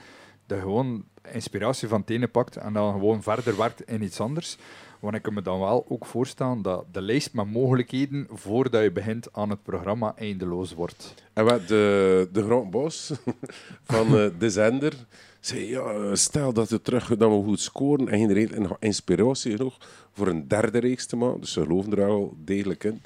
dat 0.46 0.58
je 0.58 0.64
gewoon 0.64 1.04
inspiratie 1.32 1.88
van 1.88 2.00
het 2.00 2.10
ene 2.10 2.28
pakt 2.28 2.56
en 2.56 2.72
dan 2.72 2.92
gewoon 2.92 3.22
verder 3.22 3.56
werkt 3.56 3.82
in 3.82 4.02
iets 4.02 4.20
anders. 4.20 4.56
Want 5.04 5.16
ik 5.16 5.22
kan 5.22 5.34
me 5.34 5.42
dan 5.42 5.58
wel 5.60 5.84
ook 5.88 6.06
voorstellen 6.06 6.62
dat 6.62 6.84
de 6.92 7.00
lijst 7.00 7.34
met 7.34 7.52
mogelijkheden 7.52 8.26
voordat 8.30 8.82
je 8.82 8.92
begint 8.92 9.32
aan 9.32 9.50
het 9.50 9.62
programma 9.62 10.14
eindeloos 10.16 10.74
wordt. 10.74 11.14
En 11.32 11.44
wat 11.44 11.68
de, 11.68 12.28
de 12.32 12.42
grote 12.42 12.68
bos 12.68 13.12
van 13.92 14.06
eh, 14.18 14.26
de 14.38 14.50
zender 14.50 14.92
zei, 15.40 15.68
ja, 15.68 15.80
eh, 15.80 16.10
stel 16.12 16.52
dat 16.52 16.68
we 16.68 16.82
terug 16.82 17.16
dat 17.16 17.30
we 17.30 17.42
goed 17.44 17.60
scoren 17.60 18.08
en 18.08 18.62
nog 18.62 18.76
inspiratie 18.80 19.56
genoeg 19.56 19.76
voor 20.12 20.26
een 20.28 20.48
derde 20.48 20.78
reeks 20.78 21.06
te 21.06 21.16
maken. 21.16 21.40
Dus 21.40 21.52
ze 21.52 21.62
geloven 21.62 21.90
er 21.90 21.96
wel 22.06 22.34
degelijk 22.44 22.84
in. 22.84 23.02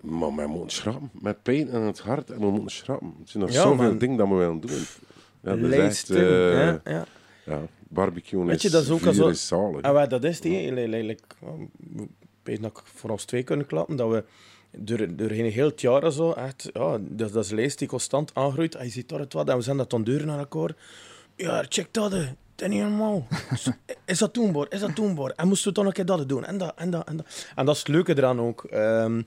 Maar 0.00 0.34
wij 0.34 0.46
moeten 0.46 0.70
schrappen. 0.76 1.10
Met 1.12 1.42
pijn 1.42 1.68
in 1.68 1.80
het 1.80 1.98
hart 2.00 2.30
en 2.30 2.38
we 2.40 2.50
moeten 2.50 2.70
schrappen. 2.76 3.14
Er 3.20 3.28
zijn 3.28 3.42
nog 3.42 3.52
Ja, 3.52 3.62
zoveel 3.62 3.86
man. 3.86 3.98
dingen 3.98 4.16
dat 4.16 4.28
we 4.28 4.34
willen 4.34 4.60
doen. 4.60 4.70
Ja, 4.70 5.56
dat 5.56 5.58
is 5.58 5.64
echt... 5.64 5.76
Lijsten, 5.76 6.16
eh, 6.16 6.92
ja, 6.92 7.06
ja. 7.46 7.60
Ja, 7.94 8.00
barbecue 8.00 8.44
Weet 8.44 8.62
je, 8.62 8.70
dat 8.70 8.82
is 8.82 8.90
ook 8.90 9.06
al 9.06 9.12
zo- 9.12 9.28
is 9.28 9.46
zalig. 9.46 9.80
En 9.80 9.92
wat 9.92 10.10
dat 10.10 10.24
is, 10.24 10.40
die, 10.40 10.72
like, 10.72 11.22
um, 11.44 11.70
ik 12.00 12.08
weet 12.42 12.62
dat 12.62 12.70
ik 12.70 12.82
voor 12.94 13.10
ons 13.10 13.24
twee 13.24 13.42
kunnen 13.42 13.66
klappen, 13.66 13.96
dat 13.96 14.10
we 14.10 14.24
door, 14.78 15.16
doorheen 15.16 15.50
heel 15.52 15.66
het 15.68 15.80
jaar 15.80 16.12
zo, 16.12 16.32
echt, 16.32 16.70
ja, 16.72 16.98
dat, 17.00 17.32
dat 17.32 17.44
is 17.44 17.50
een 17.50 17.56
lijst 17.56 17.78
die 17.78 17.88
constant 17.88 18.30
aangroeit. 18.34 18.74
En 18.74 18.84
je 18.84 18.90
ziet 18.90 19.08
toch 19.08 19.18
het 19.18 19.32
wat, 19.32 19.48
en 19.48 19.56
we 19.56 19.62
zijn 19.62 19.76
dat 19.76 19.90
dan 19.90 20.04
deuren 20.04 20.26
naar 20.26 20.38
elkaar. 20.38 20.74
Ja, 21.36 21.64
check 21.68 21.88
dat, 21.90 22.12
hè. 22.12 22.18
dat 22.54 22.68
is 22.68 22.74
niet 22.74 22.80
normaal. 22.82 23.26
Is 24.04 24.18
dat 24.18 24.34
doenbaar? 24.34 24.66
Is 24.68 24.80
dat 24.80 24.96
doenbaar? 24.96 25.30
En 25.30 25.48
moesten 25.48 25.68
we 25.68 25.74
toch 25.74 25.86
een 25.86 25.92
keer 25.92 26.04
dat 26.06 26.28
doen? 26.28 26.44
En 26.44 26.58
dat, 26.58 26.72
en 26.76 26.90
dat, 26.90 27.08
en 27.08 27.16
dat. 27.16 27.46
En 27.54 27.64
dat 27.66 27.74
is 27.74 27.80
het 27.80 27.88
leuke 27.90 28.16
eraan 28.16 28.40
ook. 28.40 28.64
ehm, 28.64 29.22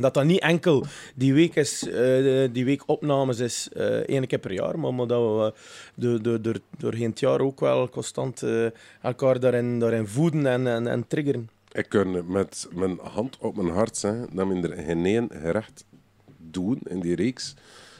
dat 0.00 0.14
dat 0.14 0.24
niet 0.24 0.40
enkel 0.40 0.84
die 1.14 1.34
week, 1.34 1.54
is, 1.54 1.88
eh, 1.88 2.48
die 2.52 2.64
week 2.64 2.82
opnames 2.86 3.38
is 3.38 3.68
eh 3.72 3.86
één 3.86 4.26
keer 4.26 4.38
per 4.38 4.52
jaar, 4.52 4.78
maar, 4.78 4.94
maar 4.94 5.06
dat 5.06 5.20
we 5.22 5.52
door, 5.94 6.22
door, 6.22 6.42
door, 6.42 6.56
doorheen 6.78 7.10
het 7.10 7.20
jaar 7.20 7.40
ook 7.40 7.60
wel 7.60 7.88
constant 7.88 8.42
eh, 8.42 8.66
elkaar 9.02 9.40
daarin, 9.40 9.78
daarin 9.78 10.06
voeden 10.06 10.46
en, 10.46 10.66
en, 10.66 10.86
en 10.86 11.06
triggeren. 11.06 11.48
Ik 11.72 11.88
kan 11.88 12.32
met 12.32 12.68
mijn 12.74 12.98
hand 13.02 13.36
op 13.38 13.56
mijn 13.56 13.68
hart 13.68 13.96
zeggen 13.96 14.28
dat 14.32 14.46
we 14.48 14.68
er 14.68 14.82
geen 14.84 15.06
één 15.06 15.28
gerecht 15.32 15.84
doen 16.36 16.80
in 16.84 17.00
die 17.00 17.14
reeks. 17.14 17.54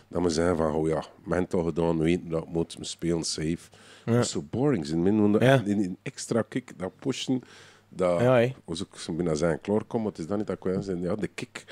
Dat 0.09 0.23
we 0.23 0.29
zeggen 0.29 0.57
van, 0.57 0.73
oh 0.75 0.89
ja, 0.89 1.05
men 1.25 1.47
toch 1.47 1.65
gedaan, 1.65 1.99
weten 1.99 2.29
dat 2.29 2.47
moet, 2.47 2.75
we 2.79 2.85
spelen 2.85 3.25
safe. 3.25 3.59
Dat 4.05 4.15
is 4.15 4.31
zo 4.31 4.45
boring. 4.51 4.87
Zijn 4.87 5.03
min 5.03 5.15
moeten 5.15 5.47
Ja. 5.49 5.63
in 5.65 5.79
een 5.79 5.97
extra 6.03 6.43
kick, 6.43 6.73
dat 6.79 6.93
pushen, 6.99 7.43
dat 7.89 8.21
Ja, 8.21 8.49
ook 8.65 8.77
zo 8.99 9.13
bijna 9.13 9.35
zijn 9.35 9.61
klaarkomen, 9.61 10.03
maar 10.03 10.13
het 10.13 10.21
is 10.21 10.27
dan 10.27 10.39
niet 10.39 10.47
dat 10.47 10.57
ik. 10.87 11.03
Ja, 11.03 11.15
de 11.15 11.29
kick 11.29 11.65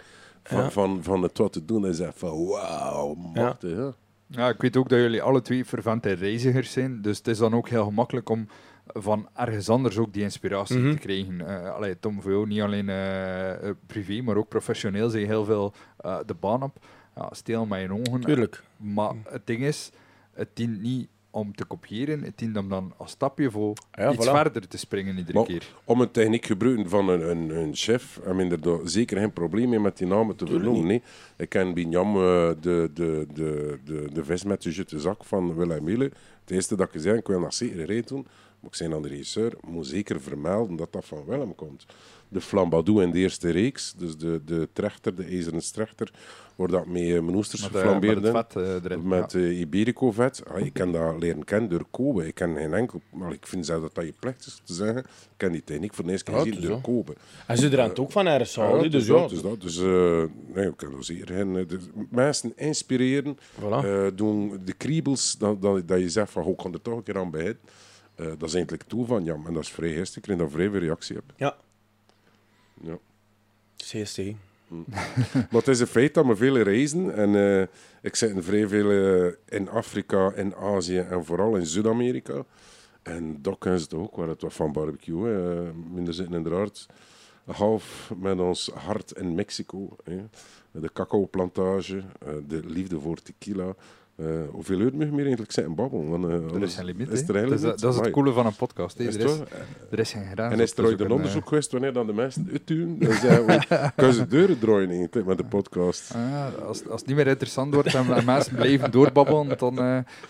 van, 0.44 0.58
Ja. 0.62 0.70
van, 0.70 1.02
van 1.02 1.22
het 1.22 1.38
wat 1.38 1.52
te 1.52 1.64
doen 1.64 1.86
is 1.86 2.00
echt 2.00 2.18
van, 2.18 2.46
wauw, 2.46 3.14
machtig. 3.14 3.76
Ja. 3.76 3.92
Ja, 4.26 4.48
ik 4.48 4.60
weet 4.60 4.76
ook 4.76 4.88
dat 4.88 4.98
jullie 4.98 5.22
alle 5.22 5.42
twee 5.42 5.64
vervente 5.64 6.12
reizigers 6.12 6.72
zijn, 6.72 7.02
dus 7.02 7.18
het 7.18 7.26
is 7.28 7.38
dan 7.38 7.54
ook 7.54 7.68
heel 7.68 7.84
gemakkelijk 7.84 8.28
om 8.28 8.48
van 8.86 9.28
ergens 9.34 9.68
anders 9.68 9.98
ook 9.98 10.12
die 10.12 10.22
inspiratie 10.22 10.78
Mhm. 10.78 10.90
te 10.92 10.98
krijgen. 10.98 11.46
Eh 11.46 11.74
allee, 11.74 11.98
Tom, 12.00 12.22
voor 12.22 12.30
jou 12.30 12.46
niet 12.46 12.60
alleen 12.60 12.88
eh, 12.88 13.68
eh, 13.68 13.74
privé, 13.86 14.22
maar 14.22 14.36
ook 14.36 14.48
professioneel 14.48 15.08
zie 15.10 15.20
je 15.20 15.26
heel 15.26 15.44
veel 15.44 15.72
eh, 15.96 16.18
de 16.26 16.34
baan 16.34 16.62
op. 16.62 16.78
Ja, 17.16 17.28
steel 17.32 17.66
met 17.66 17.80
je 17.80 17.92
ogen. 17.92 18.20
Tuurlijk. 18.20 18.62
Maar 18.76 19.12
het 19.28 19.46
ding 19.46 19.62
is, 19.62 19.90
het 20.32 20.48
dient 20.54 20.80
niet 20.82 21.08
om 21.34 21.54
te 21.54 21.64
kopiëren, 21.64 22.22
het 22.22 22.38
dient 22.38 22.56
om 22.56 22.68
dan 22.68 22.92
als 22.96 23.10
stapje 23.10 23.50
voor 23.50 23.72
Ja, 23.92 24.12
iets 24.12 24.26
voilà. 24.26 24.30
verder 24.30 24.68
te 24.68 24.78
springen 24.78 25.16
iedere 25.16 25.38
Maar 25.38 25.46
keer. 25.46 25.74
om 25.84 26.00
een 26.00 26.10
techniek 26.10 26.46
gebruiken 26.46 26.88
van 26.88 27.08
een, 27.08 27.30
een, 27.30 27.56
een 27.56 27.74
chef, 27.74 28.20
hebben 28.24 28.48
we 28.60 28.70
er 28.70 28.88
zeker 28.88 29.18
geen 29.18 29.32
probleem 29.32 29.68
mee 29.68 29.78
met 29.80 29.98
die 29.98 30.06
namen 30.06 30.36
te 30.36 30.46
vernoemen. 30.46 30.86
Nee. 30.86 31.02
Ik 31.36 31.48
ken 31.48 31.74
Bignam, 31.74 32.16
eh, 32.16 32.48
de, 32.60 32.90
de, 32.94 33.26
de, 33.34 33.78
de, 33.84 34.08
de 34.12 34.24
vis 34.24 34.44
met 34.44 34.62
de 34.62 34.70
jute 34.70 35.00
zak 35.00 35.24
van 35.24 35.54
Willem 35.54 35.84
Mille. 35.84 36.04
Het 36.40 36.50
eerste 36.50 36.76
dat 36.76 36.94
ik 36.94 37.00
zei, 37.00 37.18
ik 37.18 37.26
wil 37.26 37.40
nog 37.40 37.54
zeker 37.54 37.84
rijden 37.84 38.06
doen, 38.06 38.22
maar 38.60 38.70
ik 38.70 38.74
zei 38.74 38.94
aan 38.94 39.02
de 39.02 39.08
regisseur, 39.08 39.52
moet 39.66 39.86
zeker 39.86 40.20
vermelden 40.20 40.76
dat 40.76 40.92
dat 40.92 41.04
van 41.04 41.24
Willem 41.26 41.54
komt. 41.54 41.86
De 42.28 42.40
flambadou 42.40 43.02
in 43.02 43.10
de 43.10 43.18
eerste 43.18 43.50
reeks, 43.50 43.94
dus 43.96 44.16
de, 44.16 44.40
de 44.44 44.68
trechter, 44.72 45.14
de 45.14 45.24
ijzeren 45.24 45.72
trechter, 45.72 46.10
wordt 46.54 46.72
dat 46.72 46.86
met 46.86 47.02
eh, 47.02 47.20
menoesters 47.20 47.62
Met, 47.62 47.70
eh, 47.74 47.80
geflambeerd. 47.80 48.22
met 48.22 48.32
vet 48.32 48.56
eh, 48.56 48.74
erin. 48.84 49.08
Met 49.08 49.32
ja. 49.32 49.38
Iberico-vet. 49.38 50.42
Ah, 50.48 50.66
ik 50.66 50.72
kan 50.72 50.92
dat 50.92 51.18
leren 51.18 51.44
kennen 51.44 51.70
door 51.70 51.84
Kobe. 51.90 52.26
Ik 52.26 52.34
ken 52.34 52.56
geen 52.56 52.74
enkel... 52.74 53.00
Maar 53.12 53.32
ik 53.32 53.46
vind 53.46 53.66
zelf 53.66 53.82
dat 53.82 53.94
dat 53.94 54.04
je 54.04 54.14
plicht 54.20 54.46
is 54.46 54.60
te 54.64 54.74
zeggen. 54.74 54.98
Ik 54.98 55.06
ken 55.36 55.52
die 55.52 55.64
techniek 55.64 55.94
voor 55.94 56.04
de 56.04 56.10
eerste 56.10 56.30
keer 56.30 56.46
Ja, 56.46 56.52
zien 56.52 56.60
door. 56.60 56.80
Kobe. 56.80 57.14
En 57.46 57.56
ze 57.56 57.68
er 57.76 58.00
ook 58.00 58.12
van 58.12 58.24
Ja, 58.24 58.32
het 58.38 58.92
dus 58.92 59.06
ja. 59.06 59.12
dat, 59.12 59.30
is 59.30 59.42
dat. 59.42 59.60
Dus 59.60 59.78
eh, 59.78 60.22
nee, 60.54 60.66
ik 60.66 60.76
kan 60.76 60.96
er 60.96 61.04
zeker 61.04 61.26
geen... 61.26 61.66
dus 61.66 61.82
mensen 62.10 62.52
inspireren. 62.56 63.36
Voilà. 63.60 63.84
eh, 63.84 64.06
doen 64.14 64.60
de 64.64 64.72
kriebels, 64.72 65.38
dat, 65.38 65.62
dat, 65.62 65.88
dat 65.88 66.00
je 66.00 66.08
zegt 66.08 66.30
van, 66.30 66.42
hoe 66.42 66.56
kan 66.56 66.72
er 66.72 66.82
toch 66.82 66.96
een 66.96 67.02
keer 67.02 67.18
aan 67.18 67.30
bij? 67.30 67.56
Eh, 68.14 68.26
dat 68.26 68.48
is 68.48 68.54
eigenlijk 68.54 68.82
toe 68.82 69.06
van, 69.06 69.24
ja, 69.24 69.34
en 69.46 69.52
dat 69.54 69.62
is 69.62 69.70
vrij 69.70 69.92
geestig. 69.92 70.16
Ik 70.16 70.22
kreeg 70.22 70.36
daar 70.36 70.50
vrij 70.50 70.70
veel 70.70 70.80
reactie 70.80 71.16
op. 71.16 71.32
Ja. 71.36 71.56
Ja. 72.80 72.98
CST. 73.76 74.20
Maar 75.34 75.46
het 75.50 75.68
is 75.68 75.80
een 75.80 75.86
feit 75.86 76.14
dat 76.14 76.26
we 76.26 76.36
veel 76.36 76.58
reizen. 76.58 77.14
En 77.14 77.34
eh, 77.34 77.66
ik 78.02 78.16
zit 78.16 78.30
in 78.30 78.42
vrij 78.42 78.68
veel 78.68 78.90
eh, 78.90 79.32
in 79.58 79.68
Afrika, 79.68 80.32
in 80.32 80.54
Azië 80.54 80.98
en 80.98 81.24
vooral 81.24 81.56
in 81.56 81.66
Zuid-Amerika. 81.66 82.44
En 83.02 83.42
dat 83.42 83.66
is 83.66 83.82
het 83.82 83.94
ook, 83.94 84.16
waar 84.16 84.28
het 84.28 84.42
wat 84.42 84.54
van 84.54 84.72
barbecue. 84.72 85.28
hè. 85.28 85.72
Minder 85.72 86.14
zitten 86.14 86.34
inderdaad 86.34 86.86
half 87.44 88.12
met 88.16 88.40
ons 88.40 88.70
hart 88.74 89.12
in 89.12 89.34
Mexico. 89.34 89.96
Hè. 90.04 90.24
De 90.70 90.92
cacao-plantage, 90.92 92.02
eh, 92.18 92.28
de 92.46 92.66
liefde 92.66 93.00
voor 93.00 93.22
tequila. 93.22 93.74
Eh, 94.16 94.26
hoeveel 94.50 94.78
uur 94.80 94.94
mag 94.94 95.06
je 95.06 95.12
meer 95.12 95.20
eigenlijk 95.20 95.52
zijn 95.52 95.74
babbelen? 95.74 96.08
Want, 96.08 96.24
eh, 96.24 96.54
Er 96.56 96.62
is 96.62 96.74
geen 96.74 96.84
limiet. 96.84 97.08
Is 97.10 97.28
er 97.28 97.32
dat, 97.48 97.52
is, 97.52 97.60
dat 97.60 97.84
is 97.94 97.96
het 98.00 98.10
coole 98.10 98.32
van 98.32 98.46
een 98.46 98.54
podcast. 98.56 98.98
Is 98.98 99.14
Er, 99.16 99.24
is, 99.24 99.38
er 99.90 100.06
geen 100.06 100.26
grens. 100.32 100.52
En 100.54 100.60
is 100.60 100.76
er 100.76 100.84
ooit 100.84 101.00
een 101.00 101.10
onderzoek 101.12 101.42
eh. 101.42 101.48
geweest 101.48 101.72
wanneer 101.72 101.92
dan 101.92 102.06
de 102.06 102.12
mensen 102.12 102.48
het 102.52 102.66
doen? 102.66 102.98
Dan 102.98 103.12
zeggen 103.12 103.46
we, 103.46 103.90
kan 103.96 104.12
ze 104.12 104.26
deuren 104.26 104.58
draaien 104.58 105.08
met 105.26 105.38
de 105.38 105.44
podcast. 105.44 106.12
Ah, 106.14 106.44
als, 106.66 106.88
als 106.88 107.00
het 107.00 107.06
niet 107.08 107.16
meer 107.16 107.26
interessant 107.26 107.74
wordt 107.74 107.94
en, 107.94 108.14
en 108.14 108.24
mensen 108.24 108.54
blijven 108.56 108.90
doorbabbelen, 108.90 109.58
dan... 109.58 109.74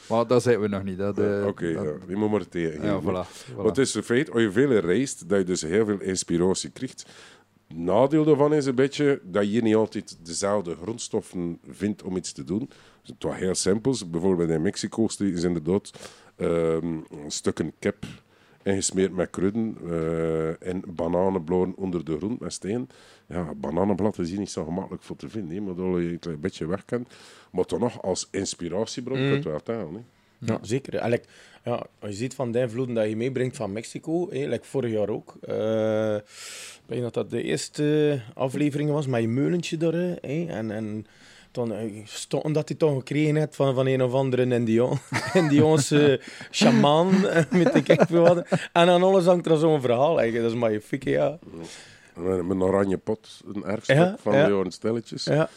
maar 0.09 0.27
dat 0.27 0.43
zijn 0.43 0.61
we 0.61 0.69
nog 0.69 0.83
niet. 0.83 1.01
Oké, 1.01 1.15
dat- 1.15 1.85
ja, 1.85 1.93
je 2.09 2.17
moet 2.17 2.31
maar 2.31 2.49
tegen. 2.49 2.83
ja, 2.85 3.01
voilà. 3.01 3.05
voilà. 3.51 3.55
Want 3.57 3.69
het 3.69 3.79
is 3.79 3.95
een 3.95 4.03
feit, 4.03 4.31
als 4.31 4.43
je 4.43 4.51
veel 4.53 4.73
reist, 4.79 5.29
dat 5.29 5.39
je 5.39 5.45
dus 5.45 5.63
heel 5.63 5.85
veel 5.85 6.01
inspiratie 6.01 6.71
krijgt. 6.71 7.07
Nadeel 7.75 8.25
daarvan 8.25 8.55
is 8.55 8.67
een 8.67 8.75
beetje 8.75 9.21
dat 9.25 9.53
je 9.53 9.63
niet 9.63 9.75
altijd 9.75 10.17
dezelfde 10.23 10.77
grondstoffen 10.83 11.59
vindt 11.71 12.03
om 12.03 12.17
iets 12.17 12.33
te 12.33 12.45
doen. 12.45 12.71
Het 13.07 13.23
was 13.23 13.37
heel 13.37 13.55
simpels. 13.55 14.11
Bijvoorbeeld 14.11 14.51
in 14.51 14.63
Mexico 14.63 15.07
is 15.19 15.43
inderdaad 15.43 15.91
ehm 16.37 16.99
stukken 17.29 17.73
kip 17.79 18.05
ingesmeerd 18.63 19.13
met 19.15 19.31
krudden 19.31 19.77
eh, 19.91 20.69
en 20.69 20.83
bananenbloren 20.87 21.73
onder 21.77 22.05
de 22.05 22.17
grond 22.17 22.41
met 22.41 22.53
steen. 22.53 22.89
Ja, 23.27 23.55
bananenblad 23.57 24.19
is 24.19 24.31
hier 24.31 24.39
niet 24.39 24.51
zo 24.51 24.65
gemakkelijk 24.65 25.03
voor 25.03 25.17
te 25.17 25.29
vinden, 25.29 25.55
hè, 25.57 25.61
maar 25.63 25.75
dat 25.75 25.87
je 26.03 26.19
een 26.21 26.41
beetje 26.41 26.67
weg 26.67 26.85
kan. 26.85 27.07
Maar 27.53 27.65
toch 27.65 27.79
nog 27.79 28.03
als 28.03 28.29
inspiratiebron 28.31 29.19
Mm. 29.27 29.31
het 29.31 29.45
wel 29.45 29.63
tellen. 29.63 29.95
hè. 29.95 30.01
Ja, 30.39 30.59
zeker. 30.63 30.95
En, 30.95 31.11
like, 31.11 31.25
ja, 31.65 31.87
als 31.99 32.11
je 32.11 32.17
ziet 32.17 32.35
van 32.35 32.53
de 32.53 32.59
invloeden 32.61 32.95
dat 32.95 33.09
je 33.09 33.17
meebrengt 33.17 33.57
van 33.57 33.73
Mexico, 33.73 34.31
hé, 34.31 34.47
like 34.47 34.65
vorig 34.65 34.93
jaar 34.93 35.09
ook. 35.09 35.35
eh, 35.41 36.17
ik 36.17 36.83
weet 36.87 37.01
dat 37.03 37.15
dat 37.15 37.31
de 37.31 37.43
eerste 37.43 38.21
aflevering 38.35 38.91
was 38.91 39.07
met 39.07 39.21
je 39.21 39.29
meulentje 39.29 39.77
daar. 39.77 39.95
en, 40.21 40.71
en 40.71 41.07
dan 41.55 41.73
eh, 41.73 42.03
stond 42.05 42.55
dat 42.55 42.69
hij 42.69 42.77
toch 42.79 42.95
gekregen 42.97 43.37
had 43.37 43.55
van, 43.57 43.75
van 43.75 43.87
een 43.87 44.03
of 44.03 44.13
andere 44.13 44.43
Indiaan, 44.55 44.99
Indiaanse 45.35 46.21
shaman. 46.51 47.27
eh, 47.27 47.45
met 47.51 47.73
de 47.73 47.83
kijk 47.83 48.09
wat. 48.09 48.39
En 48.73 48.89
aan 48.89 49.03
alles 49.03 49.25
hangt 49.25 49.47
er 49.47 49.59
zo'n 49.59 49.81
verhaal. 49.81 50.19
Eigenlijk. 50.19 50.43
Dat 50.43 50.53
is 50.55 50.61
magnifiek, 50.61 51.05
ja. 51.05 51.39
Met 52.15 52.51
een 52.51 52.63
oranje 52.63 52.97
pot, 52.99 53.41
een 53.55 53.65
erfstuk 53.65 53.97
Ja, 53.97 54.17
van 54.21 54.37
ja. 54.37 54.47
de 54.47 54.53
jaren 54.53 54.73
stelletjes. 54.73 55.25
ja. 55.25 55.49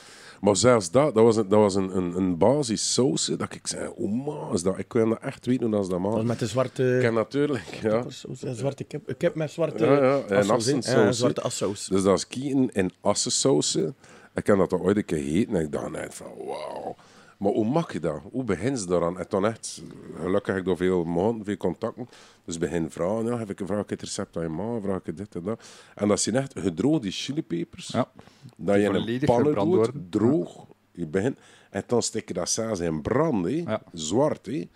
Maar 0.42 0.56
zelfs 0.56 0.92
dat, 0.92 1.14
dat 1.16 1.24
was 1.24 1.36
een, 1.36 1.48
dat 1.50 1.60
was 1.60 1.76
een, 1.76 1.98
een, 1.98 2.16
een 2.18 2.38
basissaus, 2.38 3.26
dat 3.26 3.54
ik 3.54 3.68
zei, 3.68 3.90
hoe 3.96 4.10
ma 4.10 4.54
is 4.54 4.64
dat? 4.64 4.78
Ik 4.78 4.94
wil 4.94 5.10
dat 5.10 5.20
echt 5.22 5.46
weten 5.46 5.62
hoe 5.64 5.72
dat 5.72 5.84
is 5.84 5.90
dat 5.90 6.24
met 6.24 6.40
de 6.40 6.46
Ik 6.46 6.52
zwarte... 6.52 6.98
ken 7.02 7.14
natuurlijk, 7.14 7.64
ja. 7.82 8.06
Zwarte 8.54 8.84
kip, 8.84 9.14
kip 9.18 9.36
met 9.36 9.52
zwarte 9.52 9.86
Ja, 9.86 9.94
ja, 10.04 10.20
en 10.30 10.50
assensaus, 10.50 10.94
Ja, 11.06 11.12
zwarte 11.12 11.42
assaus. 11.42 11.88
Dus 11.88 12.04
dat 12.04 12.18
is 12.18 12.28
kieten 12.28 12.70
in 12.74 12.92
assensausen. 13.02 13.96
Ik 14.38 14.48
heb 14.48 14.58
dat 14.58 14.74
al 14.74 14.80
ooit 14.80 14.98
een 14.98 15.06
keer 15.06 15.18
gegeten 15.18 15.56
en 15.56 15.62
ik 15.64 15.72
dacht 15.72 15.92
net 15.92 16.16
van, 16.16 16.32
wauw. 16.46 16.96
Maar 17.38 17.52
hoe 17.52 17.66
maak 17.66 17.92
je 17.92 18.00
dat? 18.00 18.22
Hoe 18.32 18.44
begin 18.44 18.78
je 18.78 18.86
daaraan? 18.86 19.20
En 19.20 19.26
dan 19.30 19.46
echt, 19.46 19.84
gelukkig 20.22 20.48
heb 20.54 20.58
ik 20.58 20.66
daar 20.66 20.78
veel 20.78 21.04
maanden, 21.04 21.46
veel 21.46 21.58
contacten. 21.58 22.08
Dus 22.46 22.58
begin 22.58 22.92
vragen, 22.92 23.26
ja, 23.26 23.38
heb 23.38 23.50
ik 23.50 23.60
een 23.60 23.68
vraag 23.68 23.84
ik 23.84 23.90
het 23.90 24.02
recept 24.02 24.38
aan 24.38 24.44
je 24.44 24.50
ma, 24.50 24.80
vraag 24.80 25.02
ik 25.04 25.18
dit 25.18 25.36
en 25.36 25.44
dat. 25.44 25.64
En 25.96 26.08
dat 26.08 26.20
zijn 26.20 26.36
echt 26.36 26.60
gedroogde 26.60 27.12
chilipepers. 27.12 27.88
Ja. 27.88 28.12
Dat 28.56 28.76
je 28.76 28.82
in 28.82 28.96
een 28.96 29.20
pannen 29.20 29.56
doet, 29.56 29.64
worden. 29.64 30.08
droog. 30.10 30.66
Je 30.92 31.08
begint, 31.08 31.40
en 31.70 31.84
dan 31.88 32.02
stek 32.02 32.28
je 32.28 32.34
dat 32.34 32.50
zelfs 32.50 32.80
in 32.80 33.02
brand. 33.02 33.50
Ja. 33.50 33.82
zwart. 33.94 34.46
Hè. 34.46 34.70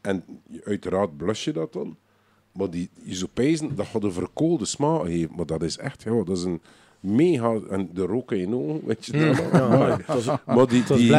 En 0.00 0.24
uiteraard 0.64 1.16
blus 1.16 1.44
je 1.44 1.52
dat 1.52 1.72
dan. 1.72 1.96
Maar 2.52 2.70
die 2.70 2.90
isopezen, 3.04 3.74
dat 3.74 3.86
gaat 3.86 4.04
een 4.04 4.12
verkoolde 4.12 4.64
smaak 4.64 5.04
geven. 5.04 5.36
Maar 5.36 5.46
dat 5.46 5.62
is 5.62 5.78
echt, 5.78 6.02
ja, 6.02 6.24
dat 6.24 6.36
is 6.36 6.42
een 6.42 6.62
mega... 7.06 7.58
En 7.70 7.88
de 7.92 8.02
rook 8.06 8.32
in 8.32 8.38
je 8.38 8.54
ogen, 8.54 8.86
weet 8.86 9.06
je 9.06 9.12
dat 9.12 9.52
nog? 9.52 10.24
Ja, 10.24 10.40
Maar 10.46 10.66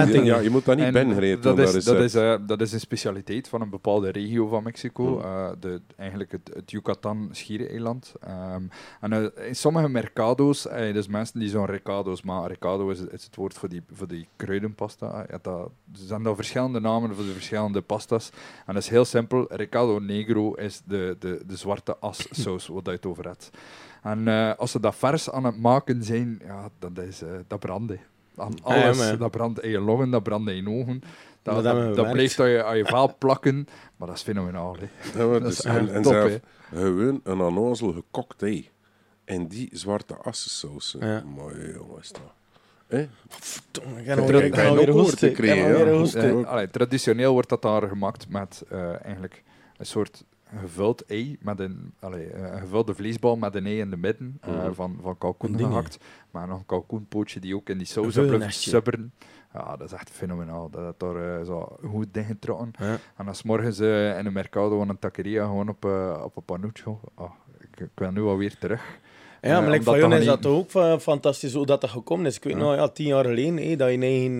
die, 0.07 0.23
ja, 0.23 0.39
je 0.39 0.49
moet 0.49 0.65
dat 0.65 0.75
niet 0.75 0.85
En 0.85 0.93
binnengrijpen. 0.93 1.55
dat, 1.55 1.75
is, 1.75 1.85
dat 1.85 1.95
dat, 1.95 2.03
is, 2.03 2.15
eh, 2.15 2.35
dat 2.47 2.61
is 2.61 2.71
een 2.73 2.79
specialiteit 2.79 3.47
van 3.47 3.61
een 3.61 3.69
bepaalde 3.69 4.09
regio 4.09 4.47
van 4.47 4.63
Mexico. 4.63 5.19
eh, 5.21 5.49
de, 5.59 5.81
eigenlijk 5.95 6.31
het, 6.31 6.51
het 6.53 6.71
Yucatan 6.71 7.29
schiereiland. 7.31 8.13
Ehm 8.19 8.61
en 9.01 9.13
eh, 9.13 9.47
in 9.47 9.55
sommige 9.55 9.89
mercado's, 9.89 10.61
dus 10.93 11.07
mensen 11.07 11.39
die 11.39 11.49
zo'n 11.49 11.65
recado's 11.65 12.21
maken. 12.21 12.47
Recado 12.47 12.89
is, 12.89 12.99
is 12.99 13.23
het 13.23 13.35
woord 13.35 13.53
voor 13.53 13.69
die, 13.69 13.81
voor 13.91 14.07
die 14.07 14.27
kruidenpasta. 14.35 15.25
Ja, 15.29 15.39
dat, 15.41 15.71
er 15.93 15.99
zijn 16.05 16.23
daar 16.23 16.35
verschillende 16.35 16.79
namen 16.79 17.15
voor 17.15 17.25
de 17.25 17.31
verschillende 17.31 17.81
pastas. 17.81 18.31
En 18.65 18.73
dat 18.73 18.83
is 18.83 18.89
heel 18.89 19.05
simpel. 19.05 19.45
Recado 19.49 19.99
negro 19.99 20.53
is 20.53 20.81
de, 20.85 21.15
de, 21.19 21.41
de 21.47 21.55
zwarte 21.55 21.97
assaus, 21.97 22.67
wat 22.67 22.85
je 22.85 22.91
het 22.91 23.05
over 23.05 23.25
hebt. 23.25 23.49
En 24.11 24.27
eh, 24.27 24.53
als 24.57 24.71
ze 24.71 24.79
dat 24.79 24.95
vers 24.95 25.29
aan 25.31 25.43
het 25.43 25.57
maken 25.57 26.03
zijn, 26.03 26.41
ja, 26.45 26.69
dat, 26.79 26.97
is, 26.97 27.21
eh, 27.21 27.29
dat 27.47 27.59
brandt. 27.59 27.93
Aan 28.35 28.53
Ah, 28.63 28.75
ja, 28.75 28.83
alles. 28.83 29.17
dat 29.17 29.31
brandt 29.31 29.61
in 29.63 29.69
je 29.69 29.79
longen, 29.79 30.09
dat 30.09 30.23
brandt 30.23 30.49
in 30.49 30.55
je 30.55 30.69
ogen. 30.69 31.01
Dat, 31.43 31.63
Dat 31.63 31.95
dat, 31.95 32.11
blijft 32.11 32.39
aan 32.39 32.49
je, 32.49 32.63
aan 32.63 32.77
je 32.77 32.85
vaal 32.85 33.15
plakken, 33.19 33.67
maar 33.95 34.07
dat 34.07 34.17
is 34.17 34.23
fenomenaal. 34.23 34.75
hè. 34.79 35.17
Dat 35.17 35.43
dus- 35.43 35.57
is 35.57 35.65
en, 35.65 35.77
echt 35.77 35.89
en 35.91 36.01
top, 36.01 36.13
zelf 36.13 36.39
gewoon 36.69 37.19
een 37.23 37.41
annozel 37.41 37.91
gekokt 37.93 38.41
ei. 38.41 38.69
En 39.25 39.47
die 39.47 39.69
zwarte 39.71 40.15
assensaus. 40.15 40.95
Ja. 40.99 41.23
Mooi 41.35 41.73
jongens. 41.73 42.11
Dat. 42.11 42.21
Ik 42.89 44.19
alweer. 44.59 46.45
Eh, 46.45 46.61
traditioneel 46.71 47.31
wordt 47.33 47.49
dat 47.49 47.61
daar 47.61 47.87
gemaakt 47.87 48.29
met 48.29 48.63
eh, 48.69 49.05
eigenlijk 49.05 49.43
een 49.77 49.85
soort 49.85 50.23
gevuld 50.59 51.05
ei, 51.05 51.37
met 51.41 51.59
een, 51.59 51.93
allee, 51.99 52.27
eh, 52.27 52.51
een 52.53 52.59
gevulde 52.59 52.93
vleesbal 52.95 53.35
met 53.35 53.55
een 53.55 53.65
ei 53.65 53.79
in 53.79 53.89
de 53.89 53.97
midden 53.97 54.37
eh, 54.41 54.49
Mhm. 54.53 54.73
van, 54.73 54.99
van 55.01 55.17
kalkoen 55.17 55.57
gehakt. 55.57 55.97
Maar 56.31 56.47
nog 56.47 56.59
een 56.59 56.65
kalkoenpootje 56.65 57.39
die 57.39 57.55
ook 57.55 57.69
in 57.69 57.77
die 57.77 57.87
saus 57.87 58.13
subberen. 58.13 59.11
Ja, 59.53 59.75
dat 59.77 59.87
is 59.87 59.93
echt 59.93 60.09
fenomenaal. 60.09 60.69
Dat 60.69 60.85
het 60.85 60.99
daar 60.99 61.39
eh, 61.39 61.45
zo 61.45 61.77
goed 61.85 62.13
dichtgetrokken. 62.13 62.71
Ja. 62.79 62.97
En 63.17 63.27
als 63.27 63.43
morgens 63.43 63.79
in 63.79 64.25
een 64.25 64.33
mercado 64.33 64.77
van 64.77 64.89
een 64.89 64.99
taqueria 64.99 65.45
gewoon 65.45 65.69
op, 65.69 65.85
op 66.23 66.35
een 66.37 66.43
panucho. 66.45 66.99
Oh, 67.15 67.31
ik, 67.59 67.79
ik 67.79 67.89
wil 67.95 68.11
nu 68.11 68.21
alweer 68.21 68.57
terug. 68.57 68.99
Ja, 69.41 69.59
maar 69.61 69.69
like, 69.69 69.77
omdat 69.79 69.99
van 69.99 70.09
jou 70.09 70.21
is 70.21 70.25
dat 70.25 70.45
ook 70.45 70.69
fa- 70.69 70.99
fantastisch 70.99 71.53
hoe 71.53 71.65
dat, 71.65 71.81
dat 71.81 71.89
gekomen 71.89 72.25
is. 72.25 72.35
Ik 72.35 72.43
weet 72.43 72.53
Ja. 72.53 72.59
nog, 72.59 72.75
ja, 72.75 72.87
tien 72.87 73.07
jaar 73.07 73.23
geleden, 73.25 73.57
hé, 73.57 73.75
dat 73.75 73.89
je 73.89 73.93
een 73.95 74.01
eigen, 74.03 74.37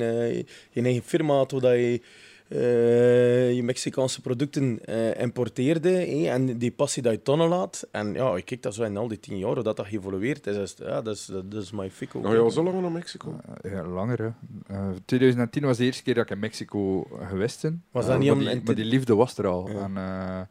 je 0.71 0.81
eigen 0.81 1.03
firma 1.03 1.33
had, 1.33 1.51
hoe 1.51 1.61
dat 1.61 1.71
je 1.71 2.01
je 2.49 3.61
Mexicaanse 3.63 4.21
producten 4.21 4.85
eh, 4.85 5.21
importeerde 5.21 5.89
hé, 5.89 6.29
en 6.29 6.57
die 6.57 6.71
passie 6.71 7.01
dat 7.03 7.11
je 7.13 7.21
tonnen 7.21 7.47
laat. 7.47 7.87
En 7.91 8.13
ja, 8.13 8.35
ik 8.35 8.45
kijk 8.45 8.61
dat 8.61 8.73
zo 8.73 8.83
in 8.83 8.97
al 8.97 9.07
die 9.07 9.19
tien 9.19 9.37
jaar, 9.37 9.53
hoe 9.53 9.63
dat, 9.63 9.77
dat 9.77 9.85
geëvolueerd 9.87 10.47
is. 10.47 10.55
is 10.55 10.75
ja, 10.77 11.01
dat 11.01 11.15
is, 11.15 11.25
dat 11.45 11.61
is 11.63 11.71
my 11.71 11.89
fick 11.91 12.15
ook. 12.15 12.25
Ga 12.25 12.31
je 12.33 12.39
al 12.39 12.51
zo 12.51 12.63
lang 12.63 12.81
naar 12.81 12.91
Mexico? 12.91 13.39
Eh, 13.61 13.71
ja, 13.71 13.83
langer, 13.87 14.21
hè. 14.21 14.29
Eh, 14.75 14.89
2010 15.05 15.63
was 15.63 15.77
de 15.77 15.83
eerste 15.83 16.03
keer 16.03 16.13
dat 16.13 16.23
ik 16.23 16.29
in 16.31 16.39
Mexico 16.39 17.03
geweest 17.21 17.61
ben. 17.61 17.83
Was 17.91 18.03
Eh, 18.03 18.09
dat 18.09 18.19
niet 18.19 18.27
maar 18.27 18.37
om 18.37 18.43
die, 18.43 18.51
in 18.51 18.57
te- 18.59 18.65
maar 18.65 18.75
die 18.75 18.85
liefde 18.85 19.15
was 19.15 19.37
er 19.37 19.47
al. 19.47 19.69
Ja. 19.69 19.79
En, 19.79 19.97
eh, 19.97 20.41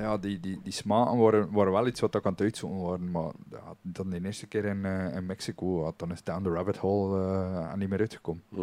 ja, 0.00 0.18
die, 0.18 0.40
die, 0.40 0.60
die 0.62 0.72
smaken 0.72 1.18
waren, 1.18 1.48
waren 1.52 1.72
wel 1.72 1.86
iets 1.86 2.00
wat 2.00 2.14
ik 2.14 2.26
aan 2.26 2.32
het 2.32 2.40
uitzoeken 2.40 2.80
waren. 2.82 3.10
Maar 3.10 3.30
ja, 3.50 3.74
dan 3.82 4.10
de 4.10 4.20
eerste 4.24 4.46
keer 4.46 4.64
in, 4.64 4.84
eh, 4.84 5.16
in 5.16 5.26
Mexico, 5.26 5.84
ja, 5.84 5.92
dan 5.96 6.12
is 6.12 6.22
Down 6.22 6.42
the 6.42 6.50
Rabbit 6.50 6.76
Hole 6.76 7.18
eh, 7.20 7.70
er 7.70 7.76
niet 7.76 7.88
meer 7.88 7.98
uitgekomen. 7.98 8.42
Hm. 8.48 8.60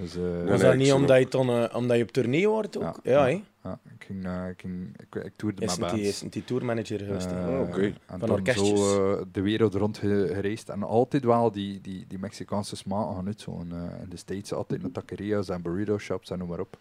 Dus, 0.00 0.16
eh, 0.16 0.22
Nee, 0.22 0.44
Was 0.44 0.60
dat 0.60 0.76
niet 0.76 0.92
omdat 0.92 1.18
je, 1.18 1.26
dan, 1.28 1.48
eh, 1.50 1.76
omdat 1.76 1.96
je 1.96 2.02
op 2.02 2.10
tournee 2.10 2.48
wordt 2.48 2.76
ook? 2.76 2.82
Ja. 3.02 3.12
Ja, 3.12 3.22
hè? 3.24 3.42
ja, 3.62 3.78
ik, 3.98 4.04
ging, 4.04 4.24
eh, 4.26 4.48
ik, 4.48 4.60
ging, 4.60 4.96
ik, 5.00 5.24
ik 5.24 5.32
toerde 5.36 5.62
Is 5.64 5.78
bands. 5.78 5.94
is 5.94 6.20
een 6.22 6.28
die 6.30 6.44
tourmanager 6.44 6.98
geweest. 6.98 7.26
Ah, 7.32 7.60
oké. 7.60 7.82
En 7.82 7.94
Van 8.06 8.18
dan 8.18 8.30
orkestjes. 8.30 8.68
zo 8.68 9.12
eh, 9.18 9.22
de 9.32 9.40
wereld 9.40 9.74
rond 9.74 9.98
ge- 9.98 10.30
gereisd. 10.32 10.68
En 10.68 10.82
altijd 10.82 11.24
wel 11.24 11.52
die, 11.52 11.80
die, 11.80 12.04
die 12.08 12.18
Mexicaanse 12.18 12.76
smaken 12.76 13.14
gaan 13.14 13.26
uit. 13.26 13.40
Zo. 13.40 13.58
En, 13.60 13.72
eh, 13.72 14.02
in 14.02 14.08
de 14.08 14.16
States 14.16 14.52
altijd 14.52 14.82
naar 14.82 14.90
taqueria's 14.92 15.48
en 15.48 15.62
burrito 15.62 15.98
shops 15.98 16.30
en 16.30 16.38
noem 16.38 16.48
maar 16.48 16.60
op. 16.60 16.78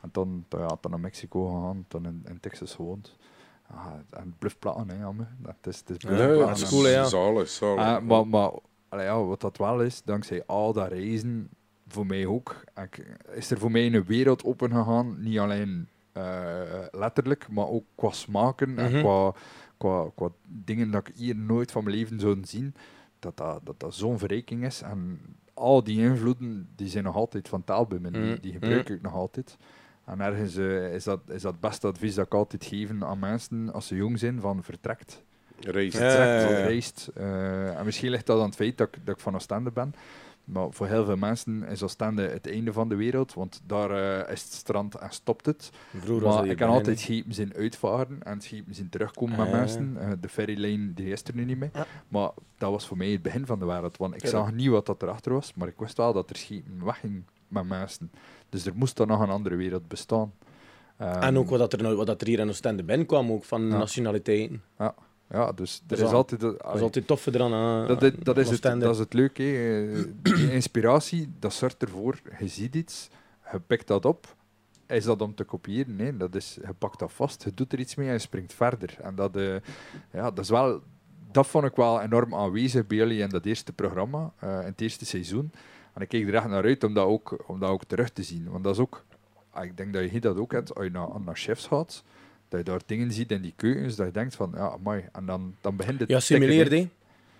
En 0.00 0.08
dan, 0.12 0.44
dan, 0.48 0.60
ja, 0.60 0.76
dan 0.80 0.90
naar 0.90 1.00
Mexico 1.00 1.46
gegaan, 1.46 1.84
dan 1.88 2.04
in, 2.04 2.22
in 2.28 2.40
Texas 2.40 2.74
gewoond. 2.74 3.16
Ja, 3.70 4.02
en 4.10 4.34
bluffplaten, 4.38 4.88
hè, 4.90 4.98
jammer. 5.00 5.28
Dat 5.38 5.54
is, 5.62 5.78
het 5.78 5.90
is 5.90 5.96
Ja, 5.98 6.08
bluffplaten. 6.08 6.46
dat 6.46 6.56
is 6.56 6.68
cool, 6.68 6.82
hè, 6.84 6.90
ja. 6.90 7.04
Zalig, 7.04 7.48
zalig. 7.48 7.84
Eh, 7.84 7.98
maar 8.00 8.26
maar 8.26 8.50
allee, 8.88 9.04
ja, 9.06 9.22
wat 9.24 9.40
dat 9.40 9.56
wel 9.56 9.82
is, 9.82 10.02
dankzij 10.04 10.42
al 10.46 10.72
dat 10.72 10.88
reizen, 10.88 11.48
voor 11.94 12.06
mij 12.06 12.26
ook, 12.26 12.64
ik, 12.82 13.06
is 13.34 13.50
er 13.50 13.58
voor 13.58 13.70
mij 13.70 13.86
een 13.94 14.04
wereld 14.04 14.44
open 14.44 14.70
gegaan. 14.70 15.16
Niet 15.22 15.38
alleen 15.38 15.88
eh, 16.12 16.60
letterlijk, 16.90 17.48
maar 17.48 17.68
ook 17.68 17.84
qua 17.94 18.10
smaken 18.10 18.78
en 18.78 18.90
Mhm. 18.92 19.00
qua, 19.00 19.32
qua, 19.76 20.10
qua 20.14 20.28
dingen 20.42 20.90
dat 20.90 21.08
ik 21.08 21.14
hier 21.16 21.36
nooit 21.36 21.72
van 21.72 21.84
mijn 21.84 21.96
leven 21.96 22.20
zou 22.20 22.38
zien. 22.42 22.74
Dat 23.18 23.36
dat, 23.36 23.60
dat, 23.64 23.80
dat 23.80 23.94
zo'n 23.94 24.18
verrijking 24.18 24.64
is. 24.64 24.82
En 24.82 25.20
al 25.54 25.84
die 25.84 26.00
invloeden 26.00 26.68
die 26.76 26.88
zijn 26.88 27.04
nog 27.04 27.14
altijd 27.16 27.48
van 27.48 27.64
taal 27.64 27.86
bij 27.86 27.98
me. 27.98 28.10
Die, 28.10 28.20
Mhm. 28.22 28.40
die 28.40 28.52
gebruik 28.52 28.88
ik 28.88 29.02
nog 29.02 29.14
altijd. 29.14 29.56
En 30.04 30.20
ergens 30.20 30.56
eh, 30.56 30.94
is, 30.94 31.04
dat, 31.04 31.20
is 31.28 31.42
dat 31.42 31.52
het 31.52 31.60
beste 31.60 31.86
advies 31.86 32.14
dat 32.14 32.26
ik 32.26 32.34
altijd 32.34 32.64
geef 32.64 32.90
aan 33.02 33.18
mensen 33.18 33.72
als 33.72 33.86
ze 33.86 33.94
jong 33.96 34.18
zijn: 34.18 34.40
van 34.40 34.62
vertrekt 34.62 35.22
Reis. 35.60 35.92
Ja, 35.92 35.98
trekt, 35.98 36.50
ja, 36.50 36.58
ja. 36.58 36.64
reist. 36.66 37.10
Eh, 37.14 37.78
en 37.78 37.84
misschien 37.84 38.10
ligt 38.10 38.26
dat 38.26 38.38
aan 38.40 38.46
het 38.46 38.54
feit 38.54 38.78
dat 38.78 38.88
ik, 38.94 39.06
dat 39.06 39.14
ik 39.14 39.20
van 39.22 39.34
Oostende 39.34 39.70
ben. 39.70 39.94
Maar 40.44 40.66
voor 40.70 40.86
heel 40.86 41.04
veel 41.04 41.16
mensen 41.16 41.62
is 41.62 41.82
Oostende 41.82 42.22
het 42.22 42.50
einde 42.50 42.72
van 42.72 42.88
de 42.88 42.94
wereld, 42.94 43.34
want 43.34 43.60
daar 43.66 43.90
eh, 43.90 44.32
is 44.32 44.42
het 44.42 44.52
strand 44.52 44.94
en 44.94 45.10
stopt 45.10 45.46
het. 45.46 45.70
Vroeger 45.96 46.28
maar 46.28 46.46
ik 46.46 46.56
kan 46.56 46.68
altijd 46.68 47.00
schepen 47.00 47.34
zien 47.34 47.54
uitvaren 47.54 48.22
en 48.22 48.40
schepen 48.40 48.74
zien 48.74 48.88
terugkomen 48.88 49.36
met 49.36 49.46
Ah, 49.46 49.52
mensen. 49.52 49.96
Eh, 50.00 50.10
de 50.20 50.28
ferrylijn 50.28 50.92
die 50.94 51.06
is 51.08 51.22
er 51.24 51.34
nu 51.34 51.44
niet 51.44 51.58
meer. 51.58 51.70
Maar 52.08 52.30
dat 52.58 52.70
was 52.70 52.86
voor 52.86 52.96
mij 52.96 53.08
het 53.10 53.22
begin 53.22 53.46
van 53.46 53.58
de 53.58 53.64
wereld, 53.64 53.96
want 53.96 54.14
ik 54.14 54.26
zag 54.26 54.52
niet 54.52 54.68
wat 54.68 54.86
dat 54.86 55.02
erachter 55.02 55.32
was, 55.32 55.54
maar 55.54 55.68
ik 55.68 55.78
wist 55.78 55.96
wel 55.96 56.12
dat 56.12 56.30
er 56.30 56.36
schepen 56.36 56.84
weggingen 56.84 57.26
met 57.48 57.64
mensen. 57.68 58.10
Dus 58.48 58.66
er 58.66 58.72
moest 58.74 58.96
dan 58.96 59.06
nog 59.08 59.20
een 59.20 59.30
andere 59.30 59.56
wereld 59.56 59.88
bestaan. 59.88 60.32
Ehm, 60.96 61.22
En 61.22 61.38
ook 61.38 61.48
wat, 61.48 61.58
dat 61.58 61.72
er, 61.72 61.82
nou- 61.82 61.96
wat 61.96 62.06
dat 62.06 62.20
er 62.20 62.26
hier 62.26 62.38
in 62.38 62.48
Oostende 62.48 62.82
binnenkwam, 62.84 63.32
ook 63.32 63.44
van 63.44 63.62
Ja. 63.68 63.76
nationaliteiten. 63.76 64.62
Ja, 64.78 64.94
dus 65.54 65.76
er 65.76 65.82
Dat 65.86 65.98
is 65.98 66.04
is 66.04 66.10
al- 66.10 66.14
altijd... 66.16 66.40
Dat 66.40 66.74
is 66.74 66.80
altijd 66.80 67.06
tof 67.06 67.26
eraan. 67.26 67.52
aan- 67.54 67.86
Dat, 67.86 68.02
is- 68.02 68.12
dat, 68.22 68.36
is 68.38 68.50
het, 68.50 68.62
dat 68.62 68.92
is 68.92 68.98
het 68.98 69.12
leuke. 69.12 69.42
hè. 69.42 69.92
Eh, 69.92 70.04
Die 70.22 70.52
inspiratie, 70.52 71.32
dat 71.38 71.52
zorgt 71.52 71.82
ervoor, 71.82 72.20
je 72.38 72.48
ziet 72.48 72.74
iets, 72.74 73.08
je 73.52 73.60
pikt 73.60 73.86
dat 73.86 74.04
op. 74.04 74.34
Is 74.86 75.04
dat 75.04 75.22
om 75.22 75.34
te 75.34 75.44
kopiëren? 75.44 75.96
Nee, 75.96 76.16
dat 76.16 76.34
is, 76.34 76.58
je 76.66 76.72
pakt 76.78 76.98
dat 76.98 77.12
vast, 77.12 77.44
je 77.44 77.50
doet 77.54 77.72
er 77.72 77.78
iets 77.78 77.94
mee 77.94 78.06
en 78.06 78.12
je 78.12 78.18
springt 78.18 78.52
verder. 78.52 78.96
En 79.02 79.14
dat, 79.14 79.36
eh, 79.36 79.54
ja, 80.12 80.30
dat 80.30 80.38
is 80.38 80.48
wel... 80.50 80.80
Dat 81.32 81.46
vond 81.46 81.64
ik 81.64 81.76
wel 81.76 82.00
enorm 82.00 82.34
aanwezig 82.34 82.86
bij 82.86 82.96
jullie 82.96 83.20
in 83.22 83.28
dat 83.28 83.44
eerste 83.44 83.72
programma, 83.72 84.32
eh, 84.38 84.48
in 84.60 84.64
het 84.66 84.80
eerste 84.80 85.06
seizoen. 85.06 85.52
En 85.92 86.02
ik 86.02 86.08
keek 86.08 86.28
er 86.28 86.34
echt 86.34 86.48
naar 86.48 86.64
uit 86.64 86.84
om 86.84 86.94
dat 86.94 87.06
ook, 87.06 87.44
om 87.46 87.58
dat 87.60 87.70
ook 87.70 87.84
terug 87.84 88.10
te 88.10 88.22
zien. 88.22 88.50
Want 88.50 88.64
dat 88.64 88.74
is 88.74 88.80
ook... 88.80 89.04
ah, 89.50 89.64
Ik 89.64 89.76
denk 89.76 89.92
dat 89.92 90.02
je 90.02 90.08
hier 90.08 90.20
dat 90.20 90.36
ook 90.36 90.52
hebt, 90.52 90.74
als 90.74 90.84
je 90.84 90.90
naar, 90.90 91.08
naar 91.24 91.36
chefs 91.36 91.66
gaat, 91.66 92.02
dat 92.48 92.58
je 92.58 92.64
daar 92.64 92.80
dingen 92.86 93.12
ziet 93.12 93.30
in 93.30 93.42
die 93.42 93.52
keukens, 93.56 93.96
dat 93.96 94.06
je 94.06 94.12
denkt 94.12 94.34
van, 94.34 94.52
ja, 94.54 94.76
mooi. 94.82 95.04
En 95.12 95.26
dan, 95.26 95.54
dan 95.60 95.76
begint 95.76 96.00
het... 96.00 96.08
Ja, 96.08 96.20
simuleerde. 96.20 96.76
hè. 96.76 96.88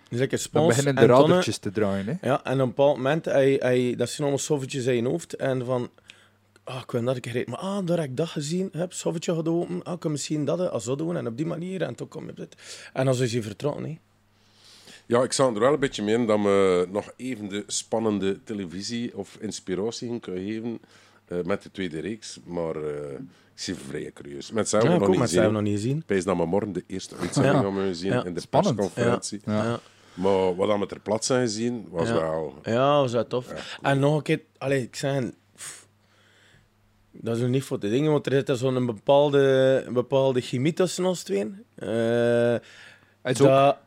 Dus 0.09 0.19
ik 0.19 0.51
Dan 0.51 0.67
beginnen 0.67 0.95
de 0.95 1.05
radertjes 1.05 1.57
te 1.57 1.71
draaien. 1.71 2.05
Hè? 2.05 2.27
Ja, 2.27 2.43
en 2.43 2.53
op 2.53 2.59
een 2.59 2.67
bepaald 2.67 2.95
moment, 2.95 3.25
hij, 3.25 3.55
hij, 3.59 3.95
dat 3.95 4.07
zijn 4.09 4.21
allemaal 4.21 4.37
soffertjes 4.39 4.85
in 4.85 4.95
je 4.95 5.03
hoofd. 5.03 5.33
En 5.33 5.65
van, 5.65 5.89
ah, 6.63 6.81
ik 6.83 6.91
wil 6.91 7.03
dat 7.03 7.17
ik 7.17 7.27
gereden. 7.27 7.49
Maar 7.49 7.59
ah, 7.59 7.85
daar 7.85 7.97
heb 7.99 8.09
ik 8.09 8.17
dat 8.17 8.27
gezien. 8.27 8.69
Heb 8.71 8.93
soffertje 8.93 9.35
gaat 9.35 9.47
open. 9.47 9.83
Ah, 9.83 9.93
ik 9.93 9.99
kan 9.99 10.11
misschien 10.11 10.45
dat 10.45 10.69
als 10.69 10.83
zo 10.83 10.95
doen. 10.95 11.17
En 11.17 11.27
op 11.27 11.37
die 11.37 11.45
manier. 11.45 11.81
En 11.81 11.95
toen 11.95 12.07
kom 12.07 12.23
je 12.23 12.29
op 12.29 12.37
dit. 12.37 12.55
En 12.93 13.05
dan 13.05 13.15
is 13.21 13.33
hij 13.33 13.41
vertrokken. 13.41 13.83
hè. 13.83 13.97
Ja, 15.05 15.23
ik 15.23 15.33
zag 15.33 15.53
er 15.53 15.59
wel 15.59 15.73
een 15.73 15.79
beetje 15.79 16.03
mee 16.03 16.15
in 16.15 16.25
dat 16.25 16.41
we 16.41 16.87
nog 16.91 17.13
even 17.15 17.47
de 17.49 17.63
spannende 17.67 18.43
televisie 18.43 19.17
of 19.17 19.37
inspiratie 19.39 20.09
gaan 20.09 20.19
kunnen 20.19 20.43
geven 20.43 20.79
eh, 21.25 21.41
met 21.43 21.63
de 21.63 21.71
tweede 21.71 21.99
reeks. 21.99 22.39
Maar 22.45 22.75
eh, 22.75 23.19
zie 23.55 23.75
vrij 23.75 24.11
curieus. 24.13 24.51
Met 24.51 24.69
Ja, 24.69 25.45
ik 25.45 25.51
nog 25.51 25.61
niet 25.61 25.79
nog. 25.79 25.97
Ik 25.97 26.03
wijs 26.07 26.23
dat 26.23 26.37
we 26.37 26.45
morgen 26.45 26.71
de 26.73 26.83
eerste 26.87 27.15
uitzending 27.15 27.55
Ja. 27.55 27.61
gaan 27.61 27.75
we 27.87 27.93
zien 27.95 28.11
Ja. 28.11 28.23
in 28.25 28.33
de 28.33 28.39
Spannend. 28.39 28.75
persconferentie. 28.75 29.41
Ja. 29.45 29.53
Ja. 29.53 29.63
Ja. 29.63 29.79
Maar 30.13 30.55
wat 30.55 30.79
we 30.79 30.85
ter 30.85 30.99
plaatse 30.99 31.33
zijn 31.33 31.45
gezien, 31.45 31.87
was 31.89 32.07
Ja. 32.07 32.13
wel... 32.13 32.53
Ja, 32.63 32.99
was 32.99 33.11
dat 33.11 33.29
tof. 33.29 33.49
Ja, 33.49 33.89
En 33.89 33.99
nog 33.99 34.15
een 34.15 34.21
keer, 34.21 34.41
allee, 34.57 34.81
ik 34.81 34.95
zeg, 34.95 35.23
pff, 35.55 35.87
dat 37.11 37.35
is 37.35 37.41
nog 37.41 37.49
niet 37.51 37.63
voor 37.63 37.79
te 37.79 37.89
dingen, 37.89 38.11
want 38.11 38.25
er 38.25 38.31
zit 38.45 38.57
zo'n 38.57 38.85
bepaalde, 38.85 39.83
een 39.87 39.93
bepaalde 39.93 40.41
chemie 40.41 40.73
tussen 40.73 41.05
ons 41.05 41.23
tweeën. 41.23 41.63
Eh, 41.75 42.55
ook- 43.41 43.47
dat, 43.47 43.77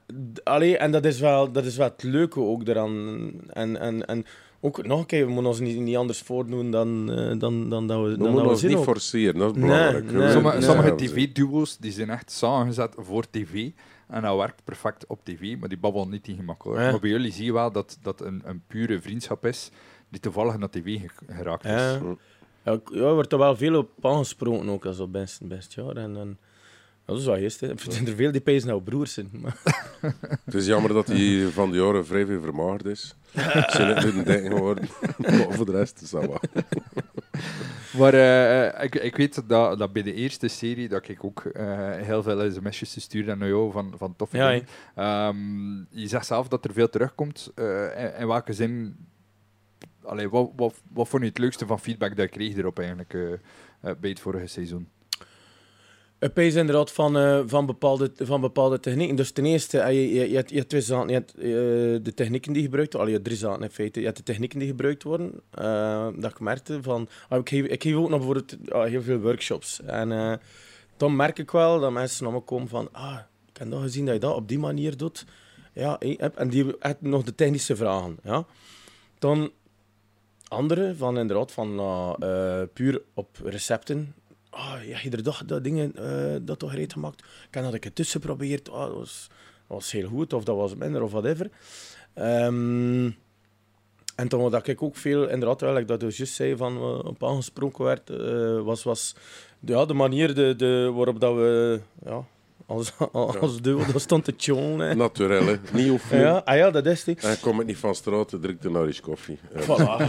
allee, 0.45 0.77
en 0.77 0.91
dat 0.93 1.05
is, 1.05 1.21
wel, 1.21 1.53
dat 1.53 1.65
is 1.65 1.77
wel 1.77 1.89
het 1.89 2.03
leuke 2.03 2.41
ook 2.41 2.69
eraan. 2.69 3.31
En, 3.49 3.81
en, 3.81 4.07
en 4.07 4.25
ook 4.61 4.87
nog 4.87 5.01
een 5.01 5.07
keer, 5.07 5.27
we 5.27 5.33
moeten 5.33 5.51
ons 5.51 5.61
niet, 5.61 5.79
niet 5.81 5.97
anders 5.97 6.21
voordoen 6.21 6.71
dan, 6.71 7.11
eh, 7.13 7.39
dan, 7.39 7.71
dan 7.71 7.87
dat 7.87 7.97
we, 8.03 8.09
We 8.09 8.09
dan 8.09 8.19
dat 8.19 8.27
moeten 8.29 8.43
we 8.45 8.49
ons 8.51 8.61
zien 8.61 8.71
niet 8.71 8.79
forceren, 8.85 9.35
dat 9.39 9.51
is 9.57 9.63
Nee, 9.63 9.71
belangrijk. 9.71 10.05
nee, 10.05 10.23
We 10.27 10.31
Sommige, 10.33 10.57
nee. 10.57 10.65
sommige 10.67 10.95
tv-duo's 10.95 11.77
die 11.77 11.93
zijn 11.93 12.11
echt 12.11 12.31
samengezet 12.31 12.95
voor 12.97 13.31
tv. 13.31 13.71
En 14.09 14.23
dat 14.23 14.37
werkt 14.37 14.65
perfect 14.65 15.07
op 15.07 15.21
tv, 15.25 15.57
maar 15.59 15.69
die 15.69 15.79
babbelen 15.79 16.11
niet 16.11 16.25
tegen 16.25 16.49
elkaar. 16.49 16.83
Ja. 16.85 16.91
Maar 16.91 17.01
bij 17.01 17.11
jullie 17.11 17.33
zie 17.33 17.45
je 17.45 17.53
wel 17.53 17.73
dat 17.73 17.99
dat 18.03 18.21
een, 18.21 18.43
een 18.45 18.63
pure 18.67 19.01
vriendschap 19.01 19.47
is 19.47 19.71
die 20.09 20.21
toevallig 20.21 20.59
naar 20.59 20.71
tv 20.71 21.01
ge- 21.01 21.09
geraakt 21.35 21.65
is. 21.65 21.71
Ja. 21.71 22.81
Er 22.93 23.15
wordt 23.15 23.33
er 23.33 23.39
wel 23.39 23.57
veel 23.57 23.79
op 23.79 23.91
aangesproken 24.07 24.69
ook 24.69 24.87
als 24.87 24.99
op 25.01 25.13
best, 25.13 25.47
best 25.49 25.75
jaar. 25.75 25.97
En, 25.97 26.17
en, 26.17 26.39
ja, 26.39 26.48
dat 27.09 27.19
is 27.19 27.25
wel 27.25 27.37
geest, 27.37 27.61
hè. 27.61 27.69
Er 27.69 27.79
zijn 27.89 28.07
er 28.07 28.15
veel 28.15 28.33
die 28.33 28.41
pees 28.41 28.65
nou 28.65 28.83
broers 28.83 29.13
zijn. 29.13 29.31
Maar, 29.33 29.61
Het 30.45 30.55
is 30.55 30.67
jammer 30.67 30.93
dat 30.93 31.07
hij 31.07 31.49
van 31.51 31.71
de 31.71 31.77
jaren 31.77 32.07
vrij 32.07 32.27
veel 32.27 32.41
vermagerd 32.41 32.85
is. 32.85 33.15
Ik 33.33 33.71
zijn 33.71 33.95
net 33.95 34.05
een 34.05 34.25
ding 34.25 34.47
geworden. 34.47 34.89
Maar 35.19 35.53
voor 35.53 35.67
de 35.67 35.73
rest 35.73 36.01
is 36.03 36.11
dat 36.11 36.27
wel. 36.27 36.41
Maar 37.99 38.15
eh, 38.15 38.85
ik, 38.85 38.95
ik 38.95 39.17
weet 39.17 39.49
dat, 39.49 39.79
dat 39.79 39.93
bij 39.93 40.03
de 40.03 40.15
eerste 40.15 40.49
serie 40.49 40.89
dat 40.89 41.09
ik 41.09 41.25
ook 41.25 41.45
eh, 41.45 41.91
heel 41.93 42.23
veel 42.23 42.51
sms'jes 42.51 43.01
stuurde 43.01 43.35
naar 43.35 43.49
jou 43.49 43.73
van, 43.73 43.95
van 43.97 44.17
toffe 44.17 44.37
Ja, 44.37 44.51
dingen. 44.51 44.67
Ehm, 44.95 46.01
je 46.01 46.09
zegt 46.09 46.27
zelf 46.27 46.49
dat 46.49 46.65
er 46.65 46.73
veel 46.73 46.89
terugkomt. 46.89 47.51
Eh, 47.55 48.05
in, 48.05 48.15
in 48.15 48.27
welke 48.27 48.53
zin... 48.53 48.97
Allee, 50.03 50.29
wat, 50.29 50.51
wat, 50.57 50.75
wat 50.93 51.09
vond 51.09 51.23
je 51.23 51.29
het 51.29 51.39
leukste 51.39 51.67
van 51.67 51.81
feedback 51.81 52.17
dat 52.17 52.33
je 52.33 52.39
kreeg 52.39 52.57
erop 52.57 52.79
eigenlijk 52.79 53.41
bij 53.81 54.11
het 54.11 54.21
vorige 54.21 54.47
seizoen? 54.47 54.89
Pees 56.19 56.55
inderdaad 56.55 56.93
van, 56.93 57.19
eh, 57.19 57.41
van, 57.47 57.67
bepaalde, 57.67 58.11
van 58.17 58.41
bepaalde 58.41 58.81
technieken. 58.81 59.17
Dus 59.17 59.31
ten 59.31 59.45
eerste, 59.45 59.79
eh, 59.79 59.93
je, 59.93 60.15
je, 60.15 60.31
je, 60.31 60.37
hebt, 60.37 60.51
je 60.51 60.57
hebt 60.57 60.69
twee 60.69 60.81
zaken. 60.81 61.09
Je 61.09 61.15
hebt 61.15 61.35
eh, 61.35 61.43
de 62.05 62.13
technieken 62.15 62.53
die 62.53 62.63
gebruikt 62.63 62.93
worden. 62.93 63.13
Je 63.13 63.23
drie 63.23 63.37
zaken 63.37 63.63
in 63.63 63.71
feite. 63.71 63.99
Je 63.99 64.05
hebt 64.05 64.19
de 64.19 64.25
technieken 64.25 64.59
die 64.59 64.69
gebruikt 64.69 65.03
worden. 65.03 65.33
eh, 65.51 66.09
dat 66.17 66.31
ik 66.31 66.41
merkte 66.41 66.83
van... 66.83 67.09
ah, 67.29 67.39
ik, 67.39 67.49
geef, 67.49 67.65
ik 67.65 67.83
geef 67.83 67.95
ook 67.95 68.09
nog 68.09 68.19
bijvoorbeeld 68.19 68.57
ah, 68.71 68.85
heel 68.85 69.03
veel 69.03 69.19
workshops. 69.19 69.81
En 69.83 70.41
dan 70.97 71.17
merk 71.17 71.39
ik 71.39 71.51
wel 71.51 71.81
dat 71.81 71.93
mensen 71.93 72.25
naar 72.25 72.33
me 72.33 72.41
komen 72.41 72.69
van... 72.69 72.89
Ah, 72.93 73.19
ik 73.53 73.57
heb 73.57 73.71
dat 73.71 73.83
gezien 73.83 74.05
dat 74.05 74.15
je 74.15 74.21
dat 74.21 74.35
op 74.35 74.49
die 74.49 74.59
manier 74.59 74.97
doet. 74.97 75.25
Ja, 75.73 75.99
en 76.35 76.49
die 76.49 76.65
hebben 76.79 77.11
nog 77.11 77.23
de 77.23 77.35
technische 77.35 77.77
vragen. 77.77 78.17
Ja. 78.23 78.45
Dan 79.19 79.51
andere 80.49 80.95
van 80.97 81.19
inderdaad 81.19 81.53
van 81.53 81.77
puur 82.73 83.03
op 83.15 83.29
recepten. 83.45 84.15
Ah, 84.59 84.85
ja, 84.85 85.11
er 85.11 85.23
toch 85.23 85.45
dat 85.45 85.65
dingen 85.65 85.97
eh, 85.97 86.37
dat 86.43 86.59
toch 86.59 86.71
gereed 86.71 86.93
gemaakt. 86.93 87.21
Ik 87.21 87.55
heb 87.55 87.65
dat 87.65 87.75
ik 87.75 87.85
het 87.85 87.95
tussen 87.95 88.21
geprobeerd. 88.21 88.71
Ah, 88.71 88.87
dat, 88.87 88.95
was, 88.95 89.27
dat 89.29 89.77
was 89.77 89.93
heel 89.93 90.09
goed, 90.09 90.33
of 90.33 90.45
dat 90.45 90.57
was 90.57 90.75
minder, 90.75 91.03
of 91.03 91.11
whatever. 91.11 91.51
Ehm 92.15 93.11
en 94.19 94.29
toen 94.29 94.51
wat 94.51 94.67
ik 94.67 94.83
ook 94.83 94.97
veel, 94.97 95.29
inderdaad, 95.29 95.61
wel, 95.61 95.87
dat 95.87 96.01
je 96.01 96.13
juist 96.17 96.35
zei, 96.35 96.57
van 96.57 96.77
eh, 96.77 96.99
op 97.05 97.25
aangesproken 97.25 97.85
werd, 97.85 98.11
eh, 98.11 98.61
was, 98.61 98.83
was 98.83 99.15
de, 99.61 99.73
ja, 99.73 99.85
de 99.85 99.95
manier 99.95 100.35
de, 100.35 100.57
de, 100.57 100.91
waarop 100.95 101.21
dat 101.21 101.35
we, 101.35 101.81
ja, 102.05 102.25
als, 102.67 102.93
als 103.41 103.63
duo, 103.63 103.85
dat 103.93 104.01
stond 104.01 104.25
te. 104.25 104.95
Naturel, 104.97 105.47
hè. 105.47 105.57
Niet 105.73 105.89
hoeveel. 105.89 106.19
Ja, 106.21 106.43
ah, 106.45 106.57
ja, 106.57 106.71
dat 106.71 106.87
is 106.87 107.05
die. 107.05 107.17
En 107.21 107.41
kom 107.41 107.61
ik 107.61 107.67
niet 107.67 107.77
van 107.77 107.95
straat, 107.95 108.29
drink 108.41 108.63
de 108.63 108.71
Irish 108.71 109.01
koffie. 109.01 109.39
Ja, 109.55 109.61
Voilà. 109.61 110.07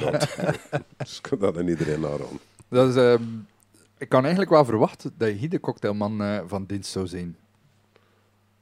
Dus 0.97 1.17
ik 1.17 1.21
kan 1.21 1.39
dat 1.39 1.57
aan 1.57 1.67
iedereen 1.67 2.05
aanraden. 2.05 2.39
Dat 2.69 2.89
is, 2.89 2.95
ehm, 2.95 3.23
ik 3.99 4.09
kan 4.09 4.21
eigenlijk 4.21 4.51
wel 4.51 4.65
verwachten 4.65 5.13
dat 5.17 5.27
je 5.27 5.33
hier 5.35 5.49
de 5.49 5.59
cocktailman 5.59 6.21
eh, 6.23 6.39
van 6.45 6.65
dienst 6.65 6.91
zou 6.91 7.07
zijn. 7.07 7.37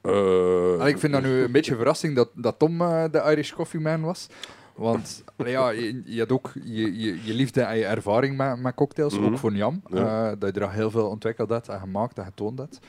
Eh, 0.01 0.87
ik 0.87 0.97
vind 0.97 1.13
dat 1.13 1.21
nu 1.23 1.41
een 1.43 1.51
beetje 1.51 1.71
een 1.71 1.77
verrassing 1.77 2.15
dat, 2.15 2.29
dat 2.35 2.59
Tom 2.59 2.81
eh, 2.81 3.03
de 3.11 3.23
Irish 3.31 3.51
Coffee 3.51 3.79
Man 3.79 4.01
was. 4.01 4.27
Want 4.75 5.23
ja, 5.45 5.69
je, 5.69 6.01
je 6.05 6.19
had 6.19 6.31
ook 6.31 6.51
je, 6.63 6.99
je, 6.99 7.19
je 7.25 7.33
liefde 7.33 7.61
en 7.61 7.77
je 7.77 7.85
ervaring 7.85 8.37
met, 8.37 8.59
met 8.59 8.75
cocktails, 8.75 9.13
Mhm. 9.19 9.25
ook 9.25 9.37
voor 9.37 9.53
Jam. 9.53 9.81
Ja. 9.89 10.35
dat 10.35 10.53
je 10.55 10.59
er 10.59 10.65
al 10.67 10.71
heel 10.73 10.91
veel 10.91 11.07
ontwikkeld 11.09 11.49
hebt 11.49 11.67
en 11.69 11.79
gemaakt 11.79 12.17
en 12.17 12.25
getoond 12.25 12.59
hebt. 12.59 12.79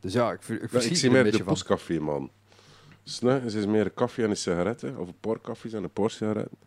Dus 0.00 0.12
ja, 0.12 0.32
ik, 0.32 0.40
ik 0.48 0.70
Ja, 0.72 0.80
ik 0.80 0.96
zie 0.96 1.06
een 1.08 1.22
meer 1.22 1.32
de 1.32 1.44
postcafé, 1.44 1.98
man. 1.98 2.30
Het 3.04 3.54
is 3.54 3.66
meer 3.66 3.90
koffie 3.90 4.24
en 4.24 4.30
een 4.30 4.36
sigaretten. 4.36 4.98
Of 4.98 5.08
een 5.08 5.20
paar 5.20 5.38
koffies 5.38 5.72
en 5.72 5.82
een 5.82 5.90
paar 5.90 6.10
sigaretten. 6.10 6.58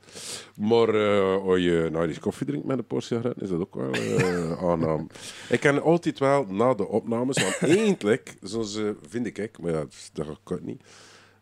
Maar 0.55 0.89
eh, 0.89 1.43
als 1.43 1.59
je 1.59 1.89
nou 1.91 2.13
koffie 2.19 2.47
drinkt 2.47 2.65
met 2.65 2.77
een 2.77 2.85
paar 2.85 3.01
sigaretten, 3.01 3.43
is 3.43 3.49
dat 3.49 3.59
ook 3.59 3.75
wel 3.75 3.91
eh 3.91 4.51
aangenaam. 4.63 5.07
Ik 5.49 5.59
ken 5.59 5.81
altijd 5.81 6.19
wel 6.19 6.45
na 6.45 6.73
de 6.73 6.87
opnames, 6.87 7.41
want 7.41 7.57
eigenlijk, 7.77 8.35
zoals 8.41 8.79
vind 9.09 9.37
ik, 9.37 9.59
maar 9.59 9.71
ja, 9.71 9.85
dat 10.13 10.27
kan 10.43 10.57
ik 10.57 10.63
niet. 10.63 10.81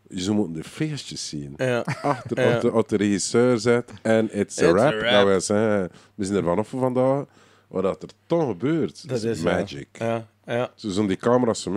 Je 0.10 0.32
moeten 0.32 0.54
de 0.54 0.64
feestjes 0.64 1.30
zien. 1.30 1.54
Ja. 1.58 1.82
Achter 2.02 2.40
Ja. 2.42 2.54
als, 2.54 2.62
de, 2.62 2.70
als 2.72 2.88
de 2.88 2.98
regisseur 2.98 3.58
zet 3.58 3.92
en 4.02 4.26
it's 4.40 4.62
a 4.62 4.70
It's 4.70 4.80
a 4.80 4.90
rap. 4.92 5.26
wil 5.28 5.42
zeggen, 5.42 5.92
we 6.16 6.26
zijn 6.26 6.38
er 6.38 6.44
vanaf 6.44 6.70
vandaag. 6.70 7.26
Wat 7.68 7.84
dat 7.84 8.04
er 8.04 8.10
toch 8.26 8.48
gebeurt, 8.48 9.08
Dat 9.08 9.24
is, 9.24 9.42
magic. 9.42 9.88
Ja, 9.92 10.28
ja. 10.46 10.72
Ze 10.76 10.92
zijn 10.92 11.08
die 11.08 11.18
camera's 11.18 11.62
zo 11.62 11.72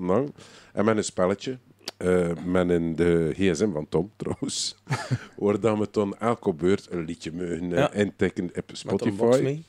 lang. 0.00 0.34
En 0.72 0.84
met 0.84 0.96
een 0.96 1.04
spelletje. 1.04 1.58
Met 2.44 2.68
een 2.68 2.96
de 2.96 3.30
gsm 3.36 3.70
van 3.72 3.88
Tom, 3.88 4.10
trouwens. 4.16 4.76
waar 5.36 5.60
dan 5.60 5.78
we 5.78 5.88
dan 5.90 6.16
elke 6.18 6.52
beurt 6.52 6.90
een 6.90 7.04
liedje 7.04 7.32
mogen 7.32 7.72
eh, 7.72 7.78
Ja. 7.78 7.92
intikken 7.92 8.50
op 8.56 8.70
Spotify. 8.72 9.62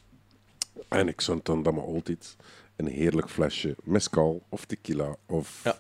En 0.87 1.07
ik 1.07 1.21
zond 1.21 1.45
dan 1.45 1.63
dat 1.63 1.73
we 1.73 1.79
altijd 1.79 2.35
een 2.75 2.87
heerlijk 2.87 3.29
flesje 3.29 3.75
mezcal 3.83 4.41
of 4.49 4.65
tequila 4.65 5.15
of 5.25 5.61
Ja. 5.63 5.77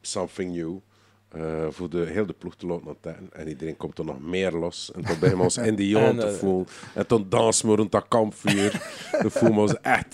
something 0.00 0.54
new. 0.54 0.76
eh, 1.28 1.66
voor 1.70 1.90
de 1.90 1.98
hele 2.06 2.32
ploeg 2.32 2.56
te 2.56 2.66
laten 2.66 2.86
ontdekken. 2.86 3.28
En 3.32 3.48
iedereen 3.48 3.76
komt 3.76 3.98
er 3.98 4.04
nog 4.04 4.20
meer 4.20 4.52
los. 4.52 4.92
En 4.92 5.04
toen 5.04 5.14
beginnen 5.14 5.36
we 5.36 5.42
ons 5.42 5.56
Indiaan 5.56 6.18
te 6.18 6.32
voelen. 6.32 6.66
En 6.94 7.06
toen 7.06 7.26
dansen 7.28 7.68
we 7.68 7.74
rond 7.76 7.92
dat 7.92 8.04
kampvuur. 8.08 8.70
dan 9.22 9.30
voelen 9.30 9.54
we 9.54 9.60
ons 9.60 9.80
echt 9.80 10.12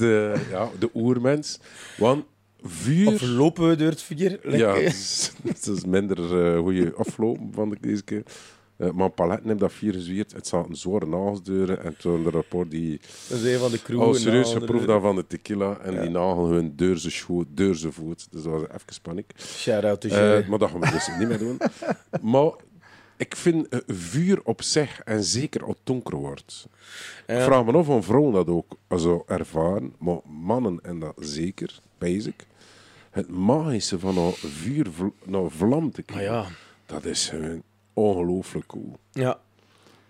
ja, 0.51 0.69
de 0.79 0.91
oermens. 0.95 1.59
Want 1.99 2.25
vuur... 2.63 3.07
Of 3.09 3.23
lopen 3.23 3.69
we 3.69 3.77
door 3.77 3.89
het 3.89 4.03
vuur? 4.03 4.31
Ja, 4.31 4.39
Lekker. 4.43 4.75
het 4.75 4.93
is, 4.93 5.33
het 5.45 5.67
is 5.67 5.85
minder 5.85 6.19
uh, 6.55 6.59
goede 6.59 6.93
aflopen 6.95 7.51
van 7.53 7.69
de 7.71 7.77
deze 7.81 8.03
keer. 8.03 8.23
Uh, 8.79 8.91
maar 8.91 9.09
paletten 9.11 9.49
heb 9.49 9.59
dat 9.59 9.73
vier 9.73 9.93
gezwierd. 9.93 10.33
Het 10.33 10.47
zaten 10.47 10.77
zware 10.77 11.07
nagelsdeuren. 11.07 11.83
En 11.85 11.97
toen 11.97 12.23
de 12.23 12.31
rapport 12.31 12.71
die 12.71 13.01
Dat 13.29 13.39
is 13.39 13.53
een 13.53 13.59
van 13.59 13.71
de 13.71 13.83
crew. 13.83 14.01
al 14.01 14.15
en 14.15 14.21
serieus 14.21 14.53
geproefd 14.53 14.87
had 14.87 15.01
van 15.03 15.17
de 15.17 15.27
tequila. 15.27 15.79
En 15.79 15.93
Ja. 15.95 16.01
die 16.01 16.11
nagel 16.11 16.49
hun 16.49 16.73
deur 16.77 16.99
zijn 16.99 17.13
schoot, 17.13 17.47
deur 17.51 17.75
zijn 17.75 17.93
voet. 17.93 18.27
Dus 18.31 18.43
dat 18.43 18.53
was 18.53 18.63
even 18.63 19.03
paniek. 19.03 19.33
Shout-out 19.39 20.01
to 20.01 20.09
Eh, 20.09 20.49
maar 20.49 20.59
dat 20.59 20.71
gaan 20.71 20.81
we 20.81 20.91
dus 20.91 21.09
niet 21.19 21.29
meer 21.29 21.39
doen. 21.39 21.59
Maar 22.33 22.51
Ik 23.17 23.37
vind 23.37 23.69
eh, 23.69 23.79
vuur 23.87 24.41
op 24.45 24.63
zich, 24.63 25.01
en 25.05 25.25
zeker 25.25 25.61
als 25.65 25.75
het 25.77 25.87
donker 25.87 26.17
wordt. 26.17 26.67
Ik 27.27 27.35
Ja. 27.37 27.45
vraag 27.45 27.65
me 27.65 27.73
af 27.73 27.89
of 27.89 28.05
vrouwen 28.05 28.33
dat 28.33 28.49
ook 28.49 28.77
zo 28.99 29.25
ervaren, 29.27 29.95
maar 29.99 30.19
mannen 30.25 30.79
en 30.83 30.99
dat 30.99 31.13
zeker, 31.17 31.81
basic. 31.99 32.47
Het 33.11 33.29
magische 33.29 33.99
van 33.99 34.17
een 34.17 34.33
vuur 34.33 34.87
naar 35.25 35.51
vlam 35.51 35.91
te 35.91 36.03
krijgen, 36.03 36.33
ja, 36.33 36.45
dat 36.87 37.05
is 37.05 37.29
gewoon 37.29 37.63
ongelooflijk 37.93 38.67
cool. 38.67 38.97
ja. 39.13 39.39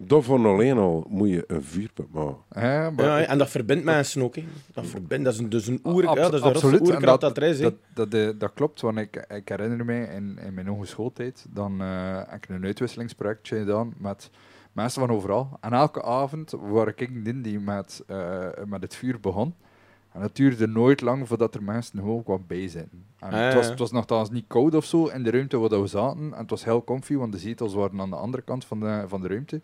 Daarvan 0.02 0.46
alleen 0.46 0.78
al 0.78 1.06
moet 1.08 1.28
je 1.28 1.44
een 1.46 1.62
vuurput 1.62 2.12
maken. 2.12 2.36
Ja, 2.50 2.90
maar 2.90 3.04
ja, 3.04 3.20
en 3.20 3.38
dat 3.38 3.50
verbindt 3.50 3.84
mensen 3.84 4.22
ook. 4.22 4.36
Hè. 4.36 4.44
Dat 4.72 4.86
verbindt, 4.86 5.24
dat 5.24 5.32
is 5.34 5.38
een, 5.38 5.48
dus 5.48 5.66
een 5.66 5.80
oer, 5.84 6.06
Abs- 6.06 6.20
ja, 6.20 6.28
dat 6.28 6.34
is 6.34 6.40
absoluut. 6.40 6.80
Oerkracht 6.80 7.20
dat, 7.20 7.36
er 7.36 7.42
is. 7.42 7.58
Dat, 7.58 7.74
dat, 7.94 8.14
eh, 8.14 8.28
dat 8.38 8.52
klopt, 8.54 8.80
want 8.80 8.98
ik, 8.98 9.16
ik 9.28 9.48
herinner 9.48 9.84
mij 9.84 10.02
in, 10.04 10.38
in 10.44 10.54
mijn 10.54 10.70
ongeschooltijd, 10.70 11.46
dan 11.50 11.80
eh, 11.80 12.16
heb 12.16 12.44
ik 12.44 12.48
een 12.48 12.64
uitwisselingsprojectje 12.64 13.58
gedaan 13.58 13.94
met 13.98 14.30
mensen 14.72 15.00
van 15.06 15.16
overal. 15.16 15.58
En 15.60 15.72
elke 15.72 16.02
avond 16.02 16.54
waar 16.60 16.88
ik 16.88 17.00
in 17.00 17.42
die 17.42 17.60
met, 17.60 18.02
eh, 18.06 18.46
met 18.66 18.82
het 18.82 18.94
vuur 18.96 19.20
begon. 19.20 19.54
En 20.12 20.20
het 20.20 20.36
duurde 20.36 20.66
nooit 20.66 21.00
lang 21.00 21.28
voordat 21.28 21.54
er 21.54 21.62
mensen 21.62 21.98
gewoon 21.98 22.22
kwam 22.22 22.44
bijzitten. 22.46 23.04
En 23.18 23.32
Ah, 23.32 23.44
het, 23.44 23.54
was, 23.54 23.64
ja. 23.64 23.70
het 23.70 23.78
was 23.78 23.90
nogthans 23.90 24.30
niet 24.30 24.44
koud 24.46 24.74
of 24.74 24.84
zo 24.84 25.06
in 25.06 25.22
de 25.22 25.30
ruimte 25.30 25.58
waar 25.58 25.80
we 25.80 25.86
zaten. 25.86 26.32
En 26.32 26.38
het 26.40 26.50
was 26.50 26.64
heel 26.64 26.84
comfy, 26.84 27.14
want 27.16 27.32
de 27.32 27.38
zetels 27.38 27.74
waren 27.74 28.00
aan 28.00 28.10
de 28.10 28.16
andere 28.16 28.42
kant 28.42 28.64
van 28.64 28.80
de, 28.80 29.04
van 29.06 29.20
de 29.20 29.28
ruimte. 29.28 29.60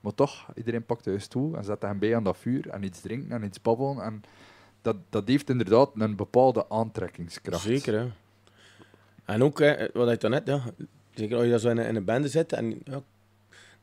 Maar 0.00 0.14
toch, 0.14 0.46
iedereen 0.54 0.84
pakte 0.84 1.10
een 1.12 1.20
stoel 1.20 1.56
en 1.56 1.64
zette 1.64 1.86
hem 1.86 1.98
bij 1.98 2.16
aan 2.16 2.24
dat 2.24 2.36
vuur. 2.36 2.68
En 2.68 2.82
iets 2.82 3.00
drinken 3.00 3.30
en 3.32 3.42
iets 3.42 3.62
babbelen. 3.62 4.02
En 4.04 4.22
dat, 4.82 4.96
dat 5.10 5.28
heeft 5.28 5.50
inderdaad 5.50 5.90
een 5.94 6.16
bepaalde 6.16 6.68
aantrekkingskracht. 6.68 7.62
Zeker, 7.62 7.98
hè. 7.98 8.06
En 9.24 9.42
ook, 9.42 9.58
hè, 9.58 9.86
wat 9.92 10.10
je 10.10 10.16
dan 10.16 10.30
net, 10.30 10.46
ja, 10.46 10.62
zeker 11.14 11.36
als 11.36 11.44
je 11.44 11.50
dat 11.50 11.60
zo 11.60 11.68
in, 11.68 11.78
een- 11.78 11.86
in 11.86 11.96
een 11.96 12.04
bende 12.04 12.28
zit 12.28 12.52
en 12.52 12.80
ja, 12.84 13.00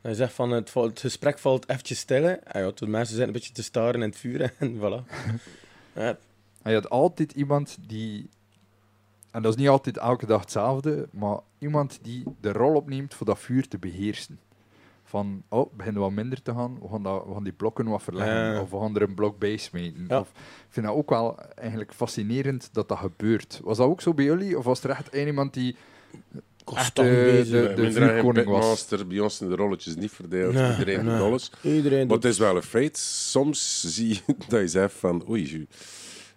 je 0.02 0.14
zegt 0.14 0.32
van 0.32 0.50
het, 0.50 0.72
gesprek 0.94 1.38
valt 1.38 1.68
eventjes 1.68 1.98
stil. 1.98 2.24
En 2.26 2.64
ja, 2.64 2.70
de 2.74 2.86
mensen 2.86 3.06
zitten 3.08 3.26
een 3.26 3.32
beetje 3.32 3.52
te 3.52 3.62
staren 3.62 3.94
in 4.02 4.08
het 4.08 4.16
vuur 4.18 4.40
en 4.58 4.76
voilà. 4.76 5.04
Ja, 5.92 6.16
En 6.62 6.70
je 6.70 6.74
had 6.74 6.90
altijd 6.90 7.32
iemand 7.32 7.78
die... 7.86 8.28
En 9.30 9.42
dat 9.42 9.52
is 9.52 9.58
niet 9.58 9.68
altijd 9.68 9.96
elke 9.96 10.26
dag 10.26 10.40
hetzelfde, 10.40 11.08
maar 11.10 11.38
iemand 11.58 11.98
die 12.02 12.24
de 12.40 12.52
rol 12.52 12.74
opneemt 12.74 13.14
voor 13.14 13.26
dat 13.26 13.38
vuur 13.38 13.68
te 13.68 13.78
beheersen. 13.78 14.38
Van, 15.04 15.42
oh, 15.48 15.72
begint 15.74 15.96
wat 15.96 16.10
minder 16.10 16.42
te 16.42 16.52
gaan, 16.54 16.78
we 16.80 16.88
gaan, 16.88 17.02
dat, 17.02 17.24
we 17.26 17.32
gaan 17.32 17.42
die 17.44 17.52
blokken 17.52 17.86
wat 17.88 18.02
verleggen, 18.02 18.52
Ja. 18.52 18.60
of 18.60 18.70
we 18.70 18.78
gaan 18.78 18.96
er 18.96 19.02
een 19.02 19.14
blok 19.14 19.38
bij. 19.38 19.58
Ja. 19.72 20.20
Of, 20.20 20.28
ik 20.28 20.66
vind 20.68 20.86
dat 20.86 20.94
ook 20.94 21.10
wel 21.10 21.38
eigenlijk 21.38 21.94
fascinerend 21.94 22.68
dat 22.72 22.88
dat 22.88 22.98
gebeurt. 22.98 23.60
Was 23.64 23.76
dat 23.76 23.86
ook 23.86 24.00
zo 24.00 24.14
bij 24.14 24.24
jullie? 24.24 24.58
Of 24.58 24.64
was 24.64 24.84
er 24.84 24.90
echt 24.90 25.08
één 25.08 25.26
iemand 25.26 25.54
die... 25.54 25.76
constant 26.74 27.08
eh, 27.08 27.14
bezig. 27.14 27.50
de- 27.50 27.68
er 27.68 27.78
een 27.84 27.92
vuurkoning 27.92 28.46
was. 28.46 28.58
pitmaster, 28.58 29.06
bij 29.06 29.18
ons 29.20 29.36
zijn 29.36 29.50
de 29.50 29.56
rolletjes 29.56 29.96
niet 29.96 30.10
verdeeld, 30.10 30.54
Nee, 30.54 30.70
iedereen 30.70 31.04
nee. 31.04 31.14
doet 31.14 31.24
alles. 31.26 31.50
Iedereen 31.62 31.98
Maar 32.06 32.14
doet 32.16 32.22
het 32.22 32.32
is 32.32 32.38
wel 32.38 32.56
een 32.56 32.62
feit. 32.62 32.96
Soms 32.98 33.80
zie 33.94 34.08
je 34.08 34.20
dat 34.48 34.60
je 34.60 34.68
zegt 34.68 34.94
van, 34.94 35.24
oei, 35.28 35.50
je, 35.50 35.66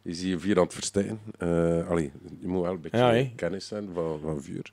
je 0.02 0.14
ziet 0.14 0.28
je 0.30 0.40
vuur 0.40 0.58
aan 0.58 0.64
het 0.64 0.74
verstijgen. 0.74 1.20
Eh, 1.38 1.90
allee, 1.90 2.12
je 2.40 2.48
moet 2.48 2.62
wel 2.62 2.72
een 2.72 2.82
beetje 2.82 2.98
Ja, 2.98 3.28
kennis 3.36 3.68
zijn 3.68 3.90
van, 3.94 4.20
van 4.24 4.42
vuur. 4.44 4.72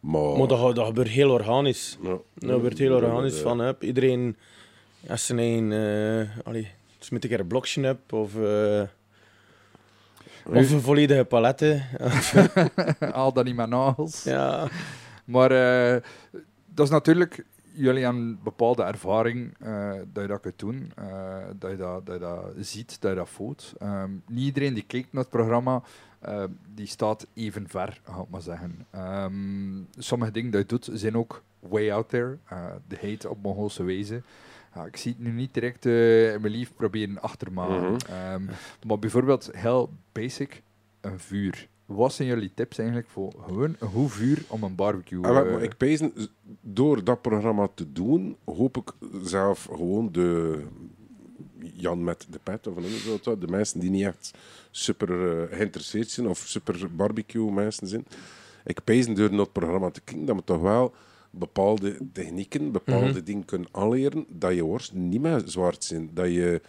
Maar, 0.00 0.38
Maar 0.38 0.48
dat, 0.48 0.74
dat 0.76 0.86
gebeurt 0.86 1.08
heel 1.08 1.30
organisch. 1.30 1.98
ja, 2.02 2.08
Dat 2.34 2.50
gebeurt 2.50 2.78
heel 2.78 2.94
organisch. 2.94 3.36
eh, 3.36 3.42
Van, 3.42 3.60
hup, 3.60 3.82
iedereen 3.82 4.36
als 5.08 5.26
zijn 5.26 5.38
eigen... 5.38 5.72
eh 5.72 6.46
allee, 6.46 6.68
smit 6.98 7.24
een 7.24 7.30
keer 7.30 7.40
een 7.40 7.46
blokje 7.46 7.88
op 7.90 8.12
of... 8.12 8.36
eh, 8.36 8.82
of 10.48 10.70
een 10.70 10.80
volledige 10.80 11.24
palette. 11.24 11.82
Al 13.12 13.32
dan 13.32 13.44
niet 13.44 13.56
met 13.56 13.68
nagels. 13.68 14.22
ja. 14.22 14.68
Maar 15.28 15.50
eh, 15.50 16.02
dat 16.74 16.86
is 16.86 16.92
natuurlijk, 16.92 17.44
jullie 17.72 18.04
hebben 18.04 18.22
een 18.22 18.38
bepaalde 18.42 18.82
ervaring 18.82 19.54
eh, 19.58 19.92
dat 20.12 20.22
je 20.22 20.28
dat 20.28 20.40
kunt 20.40 20.58
doen, 20.58 20.92
eh, 20.96 21.36
dat, 21.58 21.70
je 21.70 21.76
dat, 21.76 22.06
dat 22.06 22.14
je 22.14 22.20
dat 22.20 22.44
ziet, 22.58 23.00
dat 23.00 23.10
je 23.10 23.16
dat 23.16 23.28
voelt. 23.28 23.72
Ehm, 23.78 24.10
niet 24.26 24.44
iedereen 24.44 24.74
die 24.74 24.84
kijkt 24.86 25.12
naar 25.12 25.22
het 25.22 25.32
programma, 25.32 25.82
die 26.74 26.86
staat 26.86 27.26
even 27.34 27.68
ver, 27.68 28.00
ga 28.04 28.20
ik 28.20 28.28
maar 28.30 28.42
zeggen. 28.42 28.86
Ehm, 28.90 29.82
sommige 29.98 30.30
dingen 30.30 30.50
die 30.50 30.60
je 30.60 30.66
doet, 30.66 30.88
zijn 30.92 31.16
ook 31.16 31.42
way 31.58 31.90
out 31.90 32.08
there. 32.08 32.38
De 32.86 32.98
hate 33.00 33.28
op 33.28 33.42
Mongoolse 33.42 33.82
wijze. 33.82 34.22
Ja, 34.74 34.84
ik 34.84 34.96
zie 34.96 35.12
het 35.12 35.20
nu 35.20 35.30
niet 35.30 35.54
direct 35.54 35.86
eh, 35.86 36.32
in 36.32 36.40
mijn 36.40 36.52
lief 36.52 36.72
proberen 36.74 37.20
achter. 37.20 37.52
Mhm. 37.52 37.96
Ehm, 38.08 38.42
maar 38.86 38.98
bijvoorbeeld, 38.98 39.50
heel 39.52 39.92
basic, 40.12 40.62
een 41.00 41.18
vuur. 41.20 41.68
Wat 41.86 42.12
zijn 42.12 42.28
jullie 42.28 42.50
tips 42.54 42.78
eigenlijk 42.78 43.08
voor 43.08 43.32
gewoon 43.46 43.76
een 43.78 43.88
goed 43.88 44.12
vuur 44.12 44.42
om 44.48 44.62
een 44.62 44.74
barbecue 44.74 45.24
Ah, 45.24 45.32
wel, 45.32 45.44
eh, 45.44 45.52
maar 45.52 45.62
ik 45.62 45.76
pezen, 45.76 46.12
door 46.60 47.04
dat 47.04 47.22
programma 47.22 47.68
te 47.74 47.92
doen, 47.92 48.36
hoop 48.44 48.76
ik 48.76 48.92
zelf 49.22 49.64
gewoon 49.64 50.12
de 50.12 50.62
Jan 51.58 52.04
met 52.04 52.26
de 52.30 52.38
pet, 52.42 52.66
of 52.66 52.74
je 52.76 53.18
dat, 53.22 53.40
de 53.40 53.46
mensen 53.46 53.80
die 53.80 53.90
niet 53.90 54.04
echt 54.04 54.30
super 54.70 55.40
eh, 55.40 55.56
geïnteresseerd 55.56 56.10
zijn 56.10 56.28
of 56.28 56.38
super 56.38 56.94
barbecue 56.96 57.52
mensen 57.52 57.86
zijn. 57.86 58.06
Ik 58.64 58.84
pezen 58.84 59.14
door 59.14 59.30
het 59.30 59.52
programma 59.52 59.90
te 59.90 60.00
kijken 60.00 60.24
dat 60.26 60.36
we 60.36 60.44
toch 60.44 60.60
wel 60.60 60.94
bepaalde 61.30 61.96
technieken, 62.12 62.72
bepaalde 62.72 63.06
Mhm. 63.08 63.24
dingen 63.24 63.44
kunnen 63.44 63.68
aanleren, 63.72 64.26
dat 64.28 64.54
je 64.54 64.62
worst 64.62 64.92
niet 64.94 65.20
meer 65.20 65.42
zwart 65.44 65.84
zijn. 65.84 66.10
Dat 66.14 66.26
je... 66.26 66.60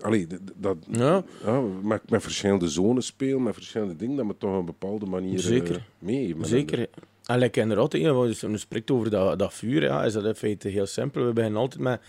Allee, 0.00 0.26
dat, 0.56 0.76
Ja. 0.90 1.24
ja, 1.44 1.60
met, 1.82 2.10
met 2.10 2.22
verschillende 2.22 2.68
zones 2.68 3.06
spelen, 3.06 3.42
met 3.42 3.54
verschillende 3.54 3.96
dingen, 3.96 4.16
dat 4.16 4.26
we 4.26 4.36
toch 4.38 4.50
op 4.52 4.58
een 4.58 4.64
bepaalde 4.64 5.06
manier 5.06 5.34
eh, 5.38 5.44
Zeker. 5.44 5.86
mee. 5.98 6.34
Zeker. 6.42 6.88
En 7.28 7.38
like 7.38 7.74
als 7.74 8.40
je 8.40 8.56
spreekt 8.56 8.90
over 8.90 9.10
dat, 9.10 9.38
dat 9.38 9.54
vuur, 9.54 9.82
ja, 9.82 10.04
is 10.04 10.12
dat 10.12 10.24
in 10.24 10.34
feite 10.34 10.68
heel 10.68 10.86
simpel. 10.86 11.26
We 11.26 11.32
beginnen 11.32 11.60
altijd 11.60 11.82
met 11.82 12.00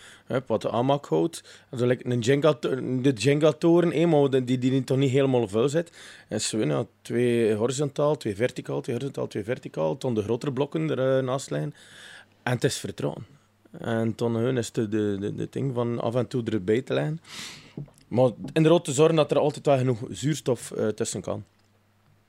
wat 0.46 0.62
de 0.62 0.70
aanmak 0.70 1.06
houdt. 1.06 1.64
Like 1.70 2.10
een 2.10 2.18
Jenga, 2.18 2.56
de 3.02 3.12
Jenga-toren, 3.14 4.08
maar 4.08 4.30
die, 4.30 4.44
die, 4.44 4.58
die 4.58 4.84
toch 4.84 4.96
niet 4.98 5.10
helemaal 5.10 5.48
vuil 5.48 5.68
zit. 5.68 5.92
En 6.28 6.40
zo, 6.40 6.58
ja, 6.58 6.86
twee 7.02 7.54
horizontaal, 7.54 8.16
twee 8.16 8.36
verticaal, 8.36 8.80
twee 8.80 8.94
horizontaal, 8.94 9.26
twee 9.26 9.44
verticaal. 9.44 9.98
Dan 9.98 10.14
de 10.14 10.22
grotere 10.22 10.52
blokken 10.52 10.98
ernaast 10.98 11.50
liggen. 11.50 11.74
En 12.42 12.52
het 12.52 12.64
is 12.64 12.78
vertrouwen. 12.78 13.26
En 13.78 14.12
dan 14.16 14.36
hun 14.36 14.56
is 14.56 14.72
de, 14.72 14.88
de, 14.88 15.16
de, 15.20 15.34
de 15.34 15.48
ding 15.50 15.74
van 15.74 16.00
af 16.00 16.14
en 16.14 16.26
toe 16.26 16.42
erbij 16.44 16.82
te 16.82 16.94
leggen. 16.94 17.20
Maar 18.08 18.30
inderdaad 18.52 18.84
te 18.84 18.92
zorgen 18.92 19.16
dat 19.16 19.30
er 19.30 19.38
altijd 19.38 19.66
wel 19.66 19.78
genoeg 19.78 20.00
zuurstof 20.10 20.70
eh, 20.70 20.88
tussen 20.88 21.20
kan. 21.20 21.44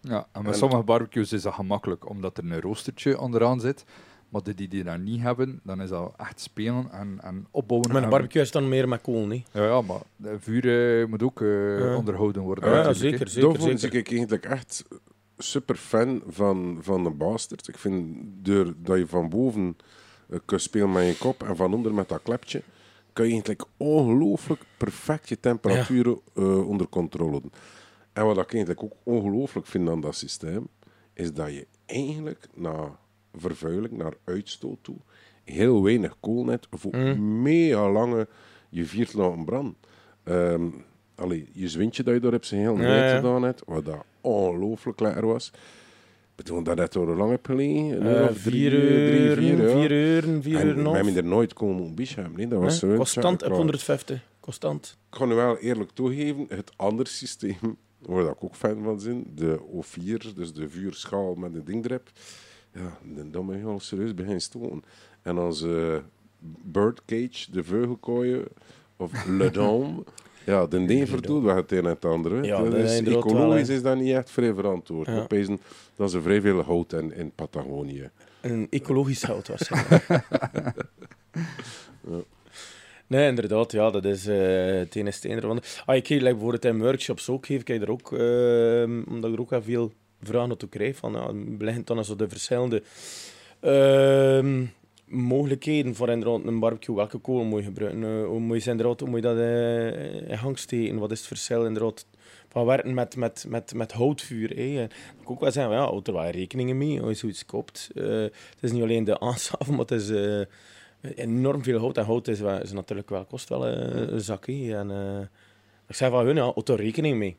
Ja, 0.01 0.27
en 0.31 0.43
met 0.43 0.51
En- 0.51 0.57
sommige 0.57 0.83
barbecues 0.83 1.33
is 1.33 1.41
dat 1.41 1.53
gemakkelijk, 1.53 2.09
omdat 2.09 2.37
er 2.37 2.43
een 2.51 2.61
roostertje 2.61 3.19
onderaan 3.19 3.59
zit. 3.59 3.83
Maar 4.29 4.43
de 4.43 4.53
die 4.55 4.67
die 4.67 4.83
dat 4.83 4.97
niet 4.99 5.21
hebben, 5.21 5.59
dan 5.63 5.81
is 5.81 5.89
dat 5.89 6.13
echt 6.17 6.39
spelen 6.39 6.91
en, 6.91 7.19
en 7.21 7.47
opbouwen. 7.51 7.87
Maar 7.89 7.97
een 7.97 8.03
en- 8.03 8.09
barbecue 8.09 8.41
is 8.41 8.51
dan 8.51 8.69
meer 8.69 8.87
met 8.87 9.01
kool, 9.01 9.25
niet? 9.25 9.47
Ja, 9.51 9.63
ja, 9.65 9.81
maar 9.81 9.99
de 10.15 10.35
vuur 10.39 11.09
moet 11.09 11.23
ook 11.23 11.41
eh, 11.41 11.79
Ja. 11.79 11.95
onderhouden 11.95 12.41
worden. 12.41 12.63
Ja, 12.69 12.75
natuurlijk, 12.75 12.97
zeker, 12.99 13.27
zeker. 13.27 13.49
Daarvoor 13.49 13.69
zeker. 13.77 13.89
ben 13.89 13.99
ik 13.99 14.09
eigenlijk 14.11 14.45
echt 14.45 14.85
super 15.37 15.75
fan 15.75 16.21
van, 16.27 16.77
van 16.81 17.03
de 17.03 17.09
Bastard. 17.09 17.67
Ik 17.67 17.77
vind 17.77 18.15
door, 18.41 18.73
dat 18.77 18.97
je 18.97 19.07
van 19.07 19.29
boven 19.29 19.77
eh, 20.29 20.39
kunt 20.45 20.61
spelen 20.61 20.91
met 20.91 21.07
je 21.07 21.17
kop 21.17 21.43
en 21.43 21.55
van 21.55 21.73
onder 21.73 21.93
met 21.93 22.09
dat 22.09 22.21
klepje, 22.23 22.61
kan 23.13 23.25
je 23.25 23.31
eigenlijk 23.31 23.63
ongelooflijk 23.77 24.61
perfect 24.77 25.29
je 25.29 25.39
temperaturen 25.39 26.19
eh, 26.35 26.67
onder 26.67 26.87
controle 26.89 27.41
doen. 27.41 27.51
En 28.13 28.25
wat 28.25 28.37
ik 28.37 28.51
eigenlijk 28.53 28.83
ook 28.83 28.93
ongelooflijk 29.03 29.67
vind 29.67 29.89
aan 29.89 30.01
dat 30.01 30.15
systeem, 30.15 30.67
is 31.13 31.33
dat 31.33 31.47
je 31.53 31.67
eigenlijk 31.85 32.47
naar 32.53 32.89
vervuiling, 33.35 33.97
naar 33.97 34.13
uitstoot 34.23 34.77
toe, 34.81 34.97
heel 35.43 35.83
weinig 35.83 36.15
kool 36.19 36.43
net 36.43 36.67
voor 36.71 36.95
Mm. 36.95 37.41
mega 37.41 37.91
lange 37.91 38.27
je 38.69 38.85
viert 38.85 39.13
laten 39.13 39.45
branden. 39.45 39.75
Ehm 40.23 40.67
allee, 41.15 41.49
je 41.53 41.69
zwintje 41.69 42.03
dat 42.03 42.13
je 42.13 42.19
daar 42.19 42.31
hebt 42.31 42.45
zijn 42.45 42.61
heel 42.61 42.75
net 42.75 43.09
ja. 43.09 43.15
gedaan 43.15 43.43
hebt, 43.43 43.61
wat 43.65 43.85
dat 43.85 44.03
ongelooflijk 44.21 44.99
lekker 44.99 45.25
was. 45.25 45.51
Ik 46.31 46.47
bedoel, 46.47 46.63
dat 46.63 46.75
net 46.75 46.93
door 46.93 47.07
hoe 47.07 47.15
lang 47.15 47.31
heb 47.31 47.45
gelegen? 47.45 47.75
Een 47.75 48.05
uur 48.05 48.21
Eh, 48.21 48.29
of 48.29 48.41
drie, 48.41 48.69
vier 48.69 48.69
drie, 48.69 49.19
uur, 49.19 49.35
vier, 49.35 49.61
ja. 49.61 49.69
vier 49.71 49.91
uur, 49.91 50.41
vier 50.41 50.59
En 50.59 50.67
uur 50.67 50.71
en 50.73 50.77
een 50.85 50.89
we 50.91 50.95
hebben 50.95 51.15
er 51.15 51.23
nooit 51.23 51.53
komen 51.53 51.83
op 51.83 51.95
bies 51.95 52.15
hebben. 52.15 52.35
Nee, 52.35 52.47
dat 52.47 52.59
was 52.61 52.81
Nee, 52.81 52.91
zo. 52.91 52.97
Constant 52.97 53.43
op 53.43 53.51
150. 53.51 54.23
Constant. 54.39 54.97
ik 55.09 55.17
ga 55.17 55.25
nu 55.25 55.33
wel 55.33 55.57
eerlijk 55.57 55.91
toegeven, 55.91 56.45
het 56.49 56.71
andere 56.75 57.09
systeem, 57.09 57.77
waar 58.01 58.25
ik 58.25 58.43
ook 58.43 58.55
fan 58.55 58.83
van 58.83 58.99
ben, 59.03 59.25
de 59.35 59.59
O4, 59.59 60.35
dus 60.35 60.53
de 60.53 60.69
vuurschaal 60.69 61.35
met 61.35 61.55
een 61.55 61.65
ding 61.65 61.85
erop, 61.85 62.09
ja, 62.73 62.97
dan 63.31 63.45
ben 63.45 63.57
je 63.57 63.65
al 63.65 63.79
serieus 63.79 64.13
beginnen 64.13 64.41
stoten. 64.41 64.83
En 65.21 65.37
als 65.37 65.63
eh, 65.63 65.97
birdcage, 66.61 67.51
de 67.51 67.63
vogelkooien, 67.63 68.45
of 68.97 69.25
le 69.37 69.51
dome, 69.51 70.03
ja, 70.45 70.65
de 70.65 70.77
een 70.77 71.07
verdoet 71.07 71.43
wel 71.43 71.55
het 71.55 71.71
een 71.71 71.77
en 71.77 71.85
het 71.85 72.05
andere. 72.05 72.43
Ja, 72.43 72.63
dat 72.63 72.73
is, 72.73 72.99
is 72.99 73.01
wel, 73.01 73.17
ecologisch 73.17 73.69
is 73.69 73.81
dat 73.81 73.97
niet 73.97 74.13
echt 74.13 74.29
vrij 74.29 74.53
verantwoord. 74.53 75.07
Ja. 75.07 75.25
Pezen 75.25 75.59
dat 75.95 76.11
ze 76.11 76.21
vrij 76.21 76.41
veel 76.41 76.61
hout 76.61 76.93
in, 76.93 77.13
in 77.13 77.31
Patagonië. 77.31 78.09
Een 78.41 78.67
ecologisch 78.69 79.23
hout 79.23 79.47
waarschijnlijk. 79.47 80.05
Nee, 83.11 83.27
inderdaad, 83.27 83.71
ja, 83.71 83.89
dat 83.89 84.05
is 84.05 84.27
eh 84.27 84.79
het 84.79 84.95
ene 84.95 85.53
het. 85.53 85.83
Ah, 85.85 85.95
ik 85.95 86.07
geef 86.07 86.21
like, 86.21 86.31
bijvoorbeeld 86.31 86.65
in 86.65 86.79
workshops 86.81 87.29
ook, 87.29 87.45
geef 87.45 87.61
ik 87.61 87.69
er 87.69 87.91
ook, 87.91 88.11
ehm, 88.13 89.01
omdat 89.07 89.29
ik 89.29 89.35
er 89.35 89.41
ook 89.41 89.49
wel 89.49 89.61
veel 89.61 89.91
vragen 90.21 90.47
naartoe 90.47 90.69
krijg, 90.69 90.95
van, 90.95 91.11
ja, 91.11 91.31
blijven 91.57 91.85
dan 91.85 92.05
zo 92.05 92.15
de 92.15 92.29
verschillende 92.29 92.83
ehm, 93.59 94.65
mogelijkheden 95.05 95.95
voor 95.95 96.09
inderdaad 96.09 96.45
een 96.45 96.59
barbecue. 96.59 96.95
Welke 96.95 97.17
kool 97.17 97.43
moet 97.43 97.59
je 97.59 97.65
gebruiken? 97.65 98.03
Eh, 98.03 98.25
hoe 98.25 98.39
moet 98.39 98.63
je, 98.63 98.69
inderdaad, 98.69 98.99
hoe 98.99 99.09
moet 99.09 99.21
je 99.23 99.27
dat 99.27 99.37
eh, 99.37 100.29
in 100.29 100.37
gang 100.37 100.57
steken? 100.57 100.97
Wat 100.97 101.11
is 101.11 101.17
het 101.17 101.27
verschil 101.27 101.65
inderdaad 101.65 102.05
van 102.49 102.65
werken 102.65 102.93
met, 102.93 103.15
met, 103.15 103.45
met, 103.47 103.73
met 103.73 103.91
houtvuur? 103.91 104.49
Hè? 104.49 104.79
En 104.81 104.89
ik 105.21 105.29
ook 105.29 105.39
wel 105.39 105.51
zeggen, 105.51 105.73
ja, 105.73 105.83
houdt 105.83 106.07
er 106.07 106.13
wel 106.13 106.29
rekeningen 106.29 106.77
mee 106.77 107.01
als 107.01 107.09
je 107.09 107.15
zoiets 107.15 107.45
koopt. 107.45 107.89
Het 107.93 108.61
is 108.61 108.71
niet 108.71 108.83
alleen 108.83 109.03
de 109.03 109.19
aanschaf, 109.19 109.69
maar 109.75 109.79
het 109.79 109.91
is 109.91 110.09
enorm 111.01 111.63
veel 111.63 111.79
hout. 111.79 111.97
En 111.97 112.05
hout 112.05 112.27
is, 112.27 112.39
natuurlijk 112.71 113.09
wel, 113.09 113.25
kost 113.25 113.49
wel 113.49 113.67
eh, 113.67 114.11
een 114.11 114.21
zak. 114.21 114.45
hè. 114.45 114.77
En, 114.77 114.91
eh, 114.91 115.21
ik 115.87 115.95
zei 115.95 116.11
van 116.11 116.25
hun, 116.25 116.35
ja, 116.35 116.41
houd 116.41 116.69
er 116.69 116.75
rekening 116.75 117.17
mee. 117.17 117.37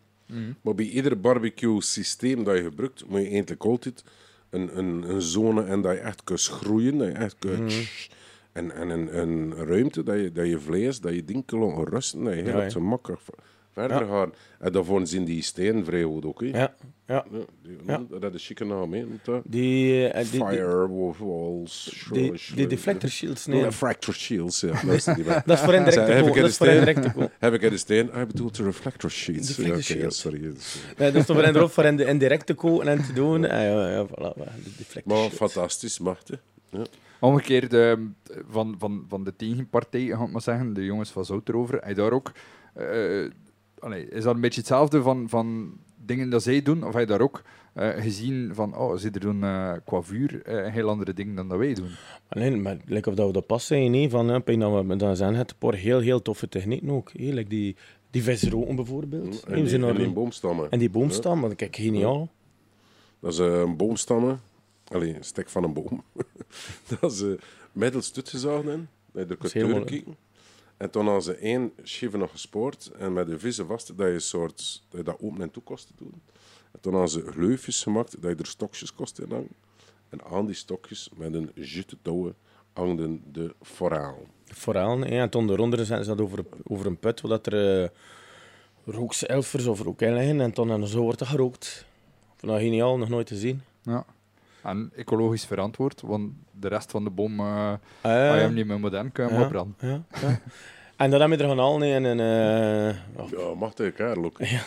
Maar 0.61 0.75
bij 0.75 0.85
ieder 0.85 1.21
barbecue-systeem 1.21 2.45
dat 2.45 2.57
je 2.57 2.63
gebruikt, 2.63 3.05
moet 3.09 3.21
je 3.21 3.29
eigenlijk 3.29 3.65
altijd 3.65 4.05
een, 4.51 4.79
een, 4.79 5.11
een 5.11 5.23
zone 5.23 5.65
en 5.65 5.81
dat 5.81 5.93
je 5.93 5.99
echt 5.99 6.25
kunt 6.25 6.47
groeien, 6.47 6.99
dat 6.99 7.07
je 7.07 7.13
echt 7.13 7.37
kunt... 7.39 7.89
En, 8.53 8.71
en 8.71 8.89
een, 8.89 9.19
een 9.19 9.55
ruimte 9.55 10.03
dat 10.03 10.17
je, 10.17 10.33
dat 10.33 10.47
je 10.47 10.59
vlees, 10.59 11.01
dat 11.01 11.15
je 11.15 11.25
ding 11.25 11.45
kan 11.45 11.85
rusten, 11.85 12.25
dat 12.25 12.35
je 12.35 12.43
heel 12.43 12.61
Ja, 12.63 12.79
makkelijk 12.79 13.21
verder 13.73 14.01
Ja. 14.01 14.07
gaat. 14.07 14.35
En 14.59 14.73
daarvoor 14.73 15.07
zijn 15.07 15.25
die 15.25 15.43
stenen 15.43 15.85
vrij 15.85 16.03
goed 16.03 16.25
ook. 16.25 16.41
hè. 16.41 16.47
Ja, 16.47 16.75
ja. 17.07 17.25
Ja, 17.33 17.39
die, 17.63 17.77
Ja. 17.87 18.03
Dat 18.11 18.23
is 18.23 18.33
een 18.33 18.39
chique 18.39 18.65
naam, 18.65 18.93
hè. 18.93 19.05
Die, 19.45 20.09
eh, 20.09 20.23
die, 20.23 20.31
die, 20.31 20.41
Firewalls. 20.47 22.07
die, 22.13 22.33
die 22.55 22.67
deflector 22.67 23.09
shields, 23.11 23.47
nee. 23.47 23.63
Refractor 23.63 24.15
shields, 24.15 24.61
ja. 24.61 24.71
Dat 24.85 25.57
is 25.59 25.61
voor 25.65 25.75
indirect 25.75 25.93
Zeg, 25.93 26.07
te 26.07 26.13
heb 26.13 26.25
koop. 26.27 26.29
ik 26.29 26.35
Dat 26.35 26.45
er 26.45 26.45
is 26.51 26.57
voor 26.57 26.67
steen? 26.67 27.53
ik 27.55 27.63
in 27.63 27.71
de 27.71 27.77
steen? 27.77 28.09
Hij 28.13 28.27
bedoelt 28.27 28.57
de 28.57 28.63
reflector 28.63 29.11
sheets. 29.11 29.47
Deflector 29.49 29.67
Ja, 29.77 29.77
ja, 29.77 29.83
shield. 30.01 30.15
sorry. 30.15 30.41
Nee, 30.41 30.53
dat 30.97 31.15
is 31.15 31.27
toch 31.27 31.37
voor 31.37 31.45
inderdaad 31.45 31.73
voor 31.73 31.85
in 31.85 31.97
de 31.97 32.05
indirect 32.05 32.47
te 32.47 32.55
kopen 32.55 32.89
en 32.89 33.05
te 33.05 33.13
doen. 33.13 33.45
Ah, 33.45 33.51
ja, 33.51 33.91
ja, 33.91 34.07
voilà, 34.07 34.35
de 34.35 34.71
deflector 34.79 35.03
Maar 35.05 35.17
shields. 35.17 35.37
fantastisch, 35.37 35.99
machtig. 35.99 36.41
Ja. 36.71 36.85
Omgekeerd 37.21 37.73
eh, 37.73 37.93
van, 38.51 38.75
van, 38.79 39.05
van 39.09 39.25
de 39.25 39.37
tegenpartij, 39.37 40.01
ga 40.07 40.25
ik 40.25 40.31
maar 40.31 40.43
zeggen, 40.43 40.73
de 40.75 40.85
jongens 40.85 41.11
van 41.11 41.25
Zout 41.25 41.49
erover, 41.49 41.79
hij 41.83 41.95
daar 41.95 42.13
ook... 42.13 42.33
eh, 42.75 43.25
allee, 43.83 44.09
is 44.09 44.23
dat 44.23 44.35
een 44.35 44.41
beetje 44.41 44.61
hetzelfde 44.61 45.03
van, 45.03 45.29
van 45.29 45.77
dingen 46.05 46.31
dat 46.31 46.43
zij 46.43 46.63
doen? 46.63 46.85
Of 46.85 46.93
heb 46.93 47.01
je 47.01 47.07
daar 47.07 47.21
ook 47.21 47.43
eh, 47.73 47.89
gezien 47.89 48.55
van, 48.55 48.77
oh, 48.77 48.97
ze 48.97 49.11
doen 49.11 49.43
eh, 49.45 49.73
qua 49.85 50.03
vuur 50.03 50.43
eh, 50.43 50.73
heel 50.73 50.89
andere 50.89 51.13
dingen 51.13 51.35
dan 51.35 51.49
dat 51.49 51.59
wij 51.59 51.75
doen? 51.75 51.91
Maar 52.29 52.39
nee, 52.39 52.57
maar 52.57 52.77
lijkt 52.87 53.07
of 53.07 53.15
dat 53.15 53.27
we 53.27 53.33
dat 53.33 53.47
pas 53.47 53.67
zijn, 53.67 53.91
nee, 53.91 54.11
van, 54.11 54.29
hè, 54.29 54.59
dat 54.59 54.87
we 54.87 54.97
dan 54.97 55.17
zijn 55.17 55.35
het 55.35 55.59
paar 55.59 55.75
heel, 55.75 56.01
heel 56.01 56.23
toffe 56.23 56.49
technieken 56.49 56.91
ook. 56.91 57.11
Hè, 57.13 57.33
like 57.33 57.49
die, 57.49 57.77
die 58.11 58.23
visroken 58.23 58.77
bijvoorbeeld. 58.77 59.45
En 59.45 59.55
die, 59.55 59.69
zijn 59.69 59.85
en 59.85 59.97
die 59.97 60.13
boomstammen. 60.13 60.71
en 60.71 60.79
die 60.79 60.91
boomstam, 60.91 61.41
want 61.41 61.55
kijk, 61.55 61.77
geniaal. 61.77 62.29
Dat 63.21 63.33
is 63.33 63.39
een 63.39 63.77
boomstammen. 63.77 64.41
Allee, 64.89 65.17
een 65.17 65.25
stek 65.25 65.49
van 65.49 65.65
een 65.65 65.73
boom. 65.73 66.03
dat 67.01 67.13
is 67.13 67.23
uh, 67.23 67.33
middels 67.73 68.13
in. 68.13 68.23
Dat 68.23 68.59
je 69.13 69.25
er 69.29 69.37
kunt 69.37 69.53
helemaal- 69.53 69.77
doorkijken. 69.77 70.17
En 70.83 70.91
toen 70.91 71.05
hadden 71.05 71.23
ze 71.23 71.35
één 71.35 71.73
schieven 71.83 72.19
nog 72.19 72.31
gespoord. 72.31 72.91
En 72.99 73.13
met 73.13 73.27
de 73.27 73.39
vissen 73.39 73.67
vast, 73.67 73.97
dat 73.97 74.07
je, 74.07 74.13
een 74.13 74.21
soort, 74.21 74.83
dat 74.89 74.99
je 74.99 75.05
dat 75.05 75.21
open 75.21 75.43
en 75.43 75.51
toe 75.51 75.63
kost 75.63 75.87
te 75.87 75.93
doen. 75.97 76.23
En 76.73 76.81
toen 76.81 76.93
hadden 76.93 77.11
ze 77.11 77.31
gleufjes 77.31 77.83
gemaakt, 77.83 78.23
dat 78.23 78.31
je 78.31 78.37
er 78.37 78.47
stokjes 78.47 78.95
kost 78.95 79.19
in 79.19 79.31
hangen. 79.31 79.57
En 80.09 80.25
aan 80.25 80.47
die 80.47 80.55
stokjes, 80.55 81.11
met 81.17 81.35
een 81.35 81.51
jute 81.55 81.97
touwen, 82.03 82.35
hangden 82.73 83.23
de 83.33 83.55
foraal. 83.61 84.27
Vooral, 84.45 84.99
hè, 84.99 85.21
en 85.21 85.31
toen 85.31 85.47
daaronder 85.47 85.85
zetten 85.85 86.05
ze 86.05 86.15
dat 86.15 86.21
over, 86.21 86.45
over 86.63 86.87
een 86.87 86.99
put, 86.99 87.21
waar 87.21 87.31
dat 87.31 87.47
er 87.47 87.83
uh, 87.83 87.89
rookselfers 88.85 89.67
of 89.67 89.81
rook 89.81 90.01
in 90.01 90.15
liggen. 90.15 90.41
En 90.41 90.53
toen 90.53 90.71
en 90.71 90.87
zo 90.87 91.03
wordt 91.03 91.19
dat 91.19 91.29
gerookt. 91.29 91.87
Vond 92.37 92.53
dat 92.53 92.61
geniaal, 92.61 92.99
nog 92.99 93.09
nooit 93.09 93.27
te 93.27 93.37
zien. 93.37 93.63
Ja. 93.83 94.05
En 94.63 94.91
ecologisch 94.97 95.45
verantwoord, 95.47 96.01
want 96.01 96.33
de 96.51 96.69
rest 96.69 96.91
van 96.91 97.05
de 97.05 97.11
boom, 97.11 97.41
eh 97.41 97.47
Ah, 97.47 97.79
je 98.03 98.11
hem 98.11 98.55
niet 98.55 98.67
meer 98.67 98.81
modern 98.81 99.13
kan 99.13 99.25
je 99.25 99.31
hem 99.31 99.41
ja, 99.41 99.47
opbranden. 99.47 99.77
ja, 99.81 100.03
ja. 100.21 100.41
En 100.97 101.11
dat 101.11 101.21
hebben 101.21 101.39
we 101.39 101.45
er 101.45 101.51
gaan 101.51 101.59
halen 101.59 101.81
hè, 101.89 101.95
en 101.95 102.05
een... 102.05 102.21
eh, 102.21 102.97
ja, 103.17 103.39
Ja, 103.49 103.55
machtige 103.55 103.91
kerel 103.91 104.25
ook. 104.25 104.39
Ja. 104.39 104.61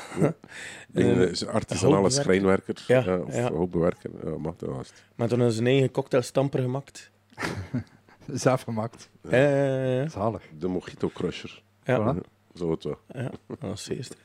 Dingen, 0.87 1.15
Eh, 1.21 1.29
is 1.29 1.41
een 1.41 1.49
artisanale 1.49 2.09
schrijnwerker. 2.09 2.83
Ja, 2.87 3.03
Ja, 3.05 3.17
of 3.17 3.35
ja. 3.35 3.51
houtbewerker. 3.51 4.09
Ja, 4.23 4.37
was 4.59 4.87
het. 4.87 5.03
maar 5.15 5.27
toen 5.27 5.37
hebben 5.37 5.55
ze 5.55 5.61
een 5.61 5.67
eigen 5.67 5.91
cocktailstamper 5.91 6.59
gemaakt. 6.61 7.11
Zelf 8.33 8.61
gemaakt. 8.61 9.09
Eh, 9.29 9.97
ja, 10.01 10.07
Zalig. 10.09 10.41
De 10.57 10.67
Mojito 10.67 11.09
Crusher. 11.13 11.61
ja, 11.83 12.15
Voilà. 12.15 12.19
Zo 12.53 12.71
het 12.71 12.83
wel. 12.83 12.97
ja, 13.13 13.31
dat 13.59 13.73
is 13.73 13.87
het 13.87 13.97
eerste. 13.97 14.15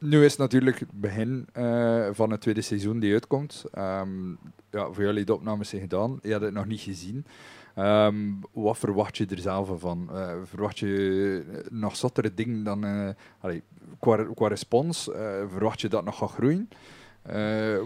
Nu 0.00 0.24
is 0.24 0.30
het 0.30 0.40
natuurlijk 0.40 0.78
het 0.78 0.90
begin 0.92 1.46
eh, 1.52 2.08
van 2.12 2.30
het 2.30 2.40
tweede 2.40 2.60
seizoen 2.60 2.98
die 3.00 3.12
uitkomt. 3.12 3.64
Ehm, 3.72 4.30
ja, 4.70 4.92
voor 4.92 5.02
jullie 5.02 5.24
de 5.24 5.34
opnames 5.34 5.68
zijn 5.68 5.80
gedaan. 5.80 6.18
Je 6.22 6.32
had 6.32 6.40
het 6.40 6.54
nog 6.54 6.66
niet 6.66 6.80
gezien. 6.80 7.26
Ehm, 7.74 8.16
wat 8.52 8.78
verwacht 8.78 9.16
je 9.16 9.26
er 9.26 9.38
zelf 9.38 9.80
van? 9.80 10.08
Eh, 10.12 10.32
verwacht 10.44 10.78
je 10.78 11.42
nog 11.70 11.96
zottere 11.96 12.34
dingen 12.34 12.64
dan... 12.64 12.84
eh, 12.84 13.08
allee, 13.40 13.62
qua, 14.00 14.26
qua 14.34 14.48
respons, 14.48 15.10
verwacht 15.48 15.80
je 15.80 15.88
dat 15.88 16.04
nog 16.04 16.18
gaat 16.18 16.30
groeien? 16.30 16.68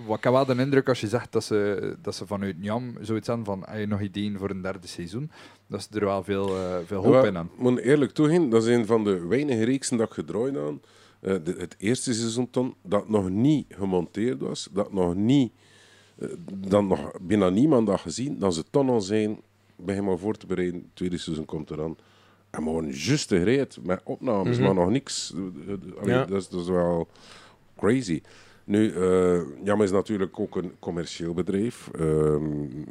Wat 0.07 0.19
ik 0.19 0.25
heb 0.25 0.33
wel 0.33 0.45
de 0.45 0.55
indruk 0.55 0.89
als 0.89 1.01
je 1.01 1.09
zegt 1.09 1.33
dat 1.33 1.45
ze, 1.45 1.97
dat 2.03 2.15
ze 2.15 2.27
vanuit 2.27 2.59
Njam 2.59 2.95
zoiets 3.01 3.27
hebben 3.27 3.45
van 3.47 3.63
heb 3.67 3.79
je 3.79 3.87
nog 3.87 4.01
ideeën 4.01 4.39
voor 4.39 4.51
een 4.51 4.63
derde 4.63 4.87
seizoen, 4.87 5.31
dat 5.67 5.83
ze 5.83 5.99
er 5.99 6.05
wel 6.05 6.23
veel, 6.25 6.51
veel 6.87 7.05
hoop 7.05 7.13
Ja, 7.13 7.25
in 7.25 7.35
hebben. 7.35 7.53
Ik 7.55 7.61
moet 7.61 7.79
eerlijk 7.79 8.13
toegeven, 8.13 8.49
dat 8.49 8.63
is 8.63 8.69
een 8.69 8.87
van 8.87 9.05
de 9.05 9.27
weinige 9.27 9.65
reeksen 9.65 9.97
dat 9.97 10.07
ik 10.07 10.15
gedraaid 10.15 10.57
aan. 10.57 10.81
Eh, 11.25 11.35
de- 11.45 11.55
het 11.59 11.75
eerste 11.79 12.15
seizoen 12.15 12.51
toen, 12.51 12.75
dat 12.83 13.09
nog 13.09 13.31
niet 13.31 13.67
gemonteerd 13.69 14.41
was, 14.41 14.69
dat 14.73 14.93
nog 14.93 15.15
niet, 15.15 15.53
dat 16.55 16.85
nog 16.85 17.11
bijna 17.21 17.49
niemand 17.49 17.89
had 17.89 18.01
gezien, 18.01 18.39
dat 18.39 18.55
ze 18.55 18.65
toen 18.71 18.89
al 18.89 19.01
zijn, 19.01 19.41
begin 19.77 20.05
maar 20.05 20.19
voor 20.19 20.37
te 20.37 20.47
bereiden, 20.47 20.81
het 20.81 20.91
tweede 20.97 21.19
seizoen 21.19 21.45
komt 21.45 21.71
eraan. 21.71 21.97
En 22.51 22.63
gewoon 22.63 22.91
juist 22.91 23.29
gereed 23.29 23.79
met 23.83 24.01
opnames, 24.05 24.59
maar 24.59 24.75
nog 24.75 24.91
niks. 24.91 25.35
Eh, 25.35 25.99
allee, 26.01 26.15
Ja. 26.15 26.25
dat, 26.25 26.41
is, 26.43 26.49
dat 26.49 26.61
is 26.61 26.69
wel 26.69 27.09
crazy. 27.77 28.21
Nu, 28.65 28.93
Jam 29.65 29.83
is 29.83 29.91
natuurlijk 29.91 30.41
ook 30.41 30.57
een 30.57 30.73
commercieel 30.79 31.35
bedrijf, 31.35 31.89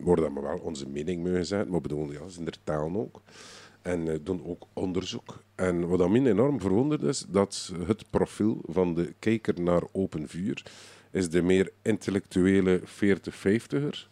waar 0.03 0.15
dat 0.15 0.33
we 0.33 0.39
wel 0.41 0.59
onze 0.63 0.89
mening 0.89 1.23
mee 1.23 1.43
zijn, 1.43 1.69
maar 1.69 1.81
bedoel, 1.81 2.11
ja, 2.11 2.19
in 2.37 2.45
de 2.45 2.51
taal 2.63 2.95
ook. 2.95 3.21
En 3.83 4.07
eh, 4.07 4.19
doen 4.23 4.45
ook 4.45 4.67
onderzoek. 4.73 5.43
En 5.55 5.87
wat 5.87 6.09
mij 6.09 6.25
enorm 6.25 6.59
verwonderd 6.59 7.01
is, 7.01 7.25
dat 7.29 7.71
het 7.85 8.09
profiel 8.09 8.61
van 8.65 8.93
de 8.93 9.13
kijker 9.19 9.61
naar 9.61 9.81
open 9.91 10.27
vuur 10.27 10.63
is 11.11 11.29
de 11.29 11.41
meer 11.41 11.71
intellectuele 11.81 12.81
40-50er 12.81 14.07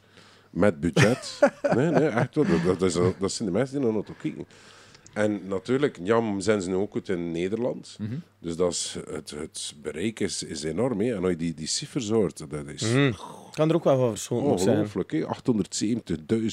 met 0.50 0.80
budget. 0.80 1.40
nee, 1.76 1.90
nee, 1.90 2.08
echt 2.08 2.36
wel. 2.36 2.46
Dat, 2.46 2.80
dat, 2.80 2.82
is, 2.82 2.94
dat 3.20 3.32
zijn 3.32 3.50
de 3.50 3.56
mensen 3.58 3.76
die 3.76 3.86
naar 3.86 3.94
naartoe 3.94 4.16
kijken. 4.16 4.48
En 5.14 5.48
natuurlijk, 5.48 6.00
Jam 6.04 6.40
zijn 6.42 6.62
ze 6.62 6.70
nu 6.70 6.76
ook 6.76 6.96
uit 6.96 7.10
in 7.10 7.32
Nederland. 7.32 7.98
Dus 8.40 8.56
dat 8.56 8.72
is, 8.72 8.98
het, 9.10 9.30
het 9.30 9.74
bereik 9.82 10.20
is, 10.20 10.44
is 10.44 10.64
enorm. 10.64 11.00
Hè. 11.00 11.16
En 11.16 11.22
als 11.22 11.30
je 11.30 11.36
die, 11.38 11.54
die 11.54 11.68
cijfers 11.68 12.10
hoort, 12.10 12.50
dat 12.50 12.68
is 12.68 12.94
Mm. 12.94 13.14
Kan 13.52 13.70
er 13.70 13.76
ook 13.76 13.84
wel 13.84 13.98
van 13.98 14.18
zijn. 14.18 14.40
ongelooflijk. 14.40 15.12
hè. 15.12 15.24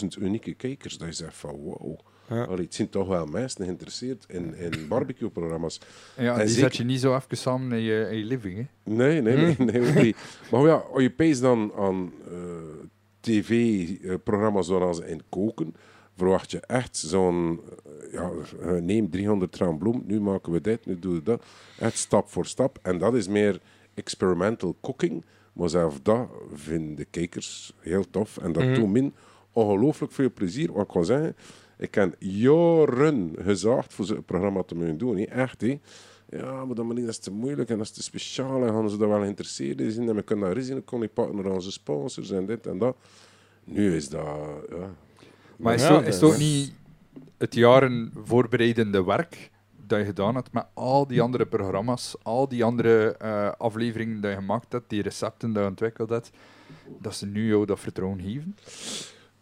870.000 0.01 0.07
unieke 0.19 0.55
kijkers. 0.55 0.99
Dat 0.99 1.09
is 1.09 1.21
echt 1.21 1.37
van 1.37 1.55
wow. 1.57 1.99
Ja. 2.29 2.43
Allee, 2.45 2.65
het 2.65 2.75
zijn 2.75 2.89
toch 2.89 3.09
wel 3.09 3.27
mensen 3.27 3.65
geïnteresseerd 3.65 4.25
in, 4.29 4.55
in 4.55 4.89
barbecue-programma's. 4.89 5.81
Ja, 6.17 6.33
En 6.33 6.39
die 6.39 6.49
zeker- 6.55 6.69
zet 6.69 6.77
je 6.77 6.85
niet 6.85 7.01
zo 7.01 7.15
even 7.17 7.37
samen 7.37 7.73
in 7.73 7.83
je, 7.85 8.09
in 8.11 8.19
je 8.19 8.25
living. 8.25 8.57
Hè? 8.57 8.93
Nee, 8.95 9.23
nee, 9.23 9.37
nee. 9.37 9.55
Hmm. 9.55 9.67
nee 9.67 9.93
niet. 10.03 10.17
Maar 10.51 10.61
ja, 10.63 10.75
als 10.75 11.03
je 11.03 11.11
pees 11.11 11.41
dan 11.41 11.73
aan 11.77 12.13
eh, 12.31 12.35
tv-programma's 13.21 14.67
zoals 14.67 15.01
in 15.01 15.23
koken, 15.29 15.75
verwacht 16.17 16.51
je 16.51 16.61
echt 16.61 16.97
zo'n... 16.97 17.61
eh, 17.85 18.13
ja, 18.13 18.31
eh, 18.63 18.73
neem 18.73 19.11
300 19.11 19.57
gram 19.57 19.79
bloem, 19.79 20.03
nu 20.07 20.21
maken 20.21 20.53
we 20.53 20.61
dit, 20.61 20.87
nu 20.87 20.99
doen 20.99 21.15
we 21.15 21.23
dat. 21.23 21.45
Echt 21.79 21.99
stap 21.99 22.29
voor 22.31 22.47
stap. 22.47 22.79
En 22.83 22.99
dat 22.99 23.15
is 23.15 23.29
meer 23.29 23.61
experimental 23.95 24.77
cooking. 24.81 25.25
Maar 25.53 25.69
zelfs 25.69 25.97
dat 26.03 26.29
vinden 26.53 26.95
de 26.95 27.05
kijkers 27.05 27.73
heel 27.79 28.05
tof. 28.11 28.39
En 28.39 28.53
dat 28.53 28.75
doet 28.75 28.89
min 28.91 29.15
ongelooflijk 29.53 30.13
veel 30.13 30.33
plezier. 30.33 30.73
Wat 30.73 30.83
ik 30.83 30.89
kan 30.89 31.05
zeggen, 31.05 31.37
ik 31.79 31.95
heb 31.95 32.15
jaren 32.19 33.35
gezaagd 33.39 33.95
voor 33.95 34.05
zo'n 34.05 34.25
programma 34.25 34.63
te 34.63 34.75
moeten 34.75 34.99
doen. 34.99 35.17
hè. 35.17 35.23
Echt, 35.25 35.61
hè. 35.61 35.79
Ja, 36.31 36.65
maar 36.65 36.75
dat, 36.75 36.85
maar 36.85 36.95
niet, 36.95 37.05
dat 37.05 37.15
is 37.15 37.19
te 37.21 37.31
moeilijk 37.33 37.71
en 37.71 37.77
dat 37.79 37.87
is 37.87 37.93
te 37.93 38.03
speciaal. 38.03 38.63
En 38.67 38.73
gaan 38.73 38.91
ze 38.91 38.97
daar 38.97 39.09
wel 39.09 39.21
geïnteresseerd 39.21 39.81
in 39.81 39.91
zijn. 39.91 40.09
En 40.09 40.15
we 40.15 40.23
kunnen 40.23 40.45
daar 40.45 40.55
risico 40.57 40.81
kon 40.85 41.03
ik 41.03 41.13
pakken 41.13 41.37
naar 41.37 41.53
onze 41.53 41.73
sponsors 41.73 42.31
en 42.31 42.47
dit 42.47 42.67
en 42.67 42.79
dat. 42.79 42.97
Nu 43.65 43.95
is 43.97 44.09
dat... 44.09 44.27
Ja, 44.71 44.95
Maar 45.57 45.75
is, 45.75 45.83
Ja, 45.83 45.89
het 45.89 45.97
ook- 45.97 46.05
is 46.07 46.13
het 46.15 46.21
dat 46.21 46.31
ook 46.33 46.39
niet 46.39 46.73
het 47.39 47.55
jaren 47.55 48.13
voorbereidende 48.25 49.05
werk 49.05 49.51
dat 49.87 49.99
je 49.99 50.05
gedaan 50.05 50.35
hebt 50.35 50.53
met 50.53 50.67
al 50.75 51.07
die 51.07 51.23
andere 51.23 51.47
programma's, 51.47 52.17
al 52.23 52.49
die 52.49 52.65
andere 52.65 53.13
eh, 53.17 53.51
afleveringen 53.59 54.21
die 54.21 54.31
je 54.31 54.37
gemaakt 54.37 54.73
hebt, 54.73 54.91
die 54.91 55.03
recepten 55.03 55.53
die 55.53 55.63
je 55.63 55.69
ontwikkeld 55.69 56.09
hebt, 56.11 56.31
dat 57.01 57.15
ze 57.17 57.27
nu 57.27 57.49
jou 57.49 57.67
dat 57.67 57.81
vertrouwen 57.81 58.21
geven? 58.21 58.57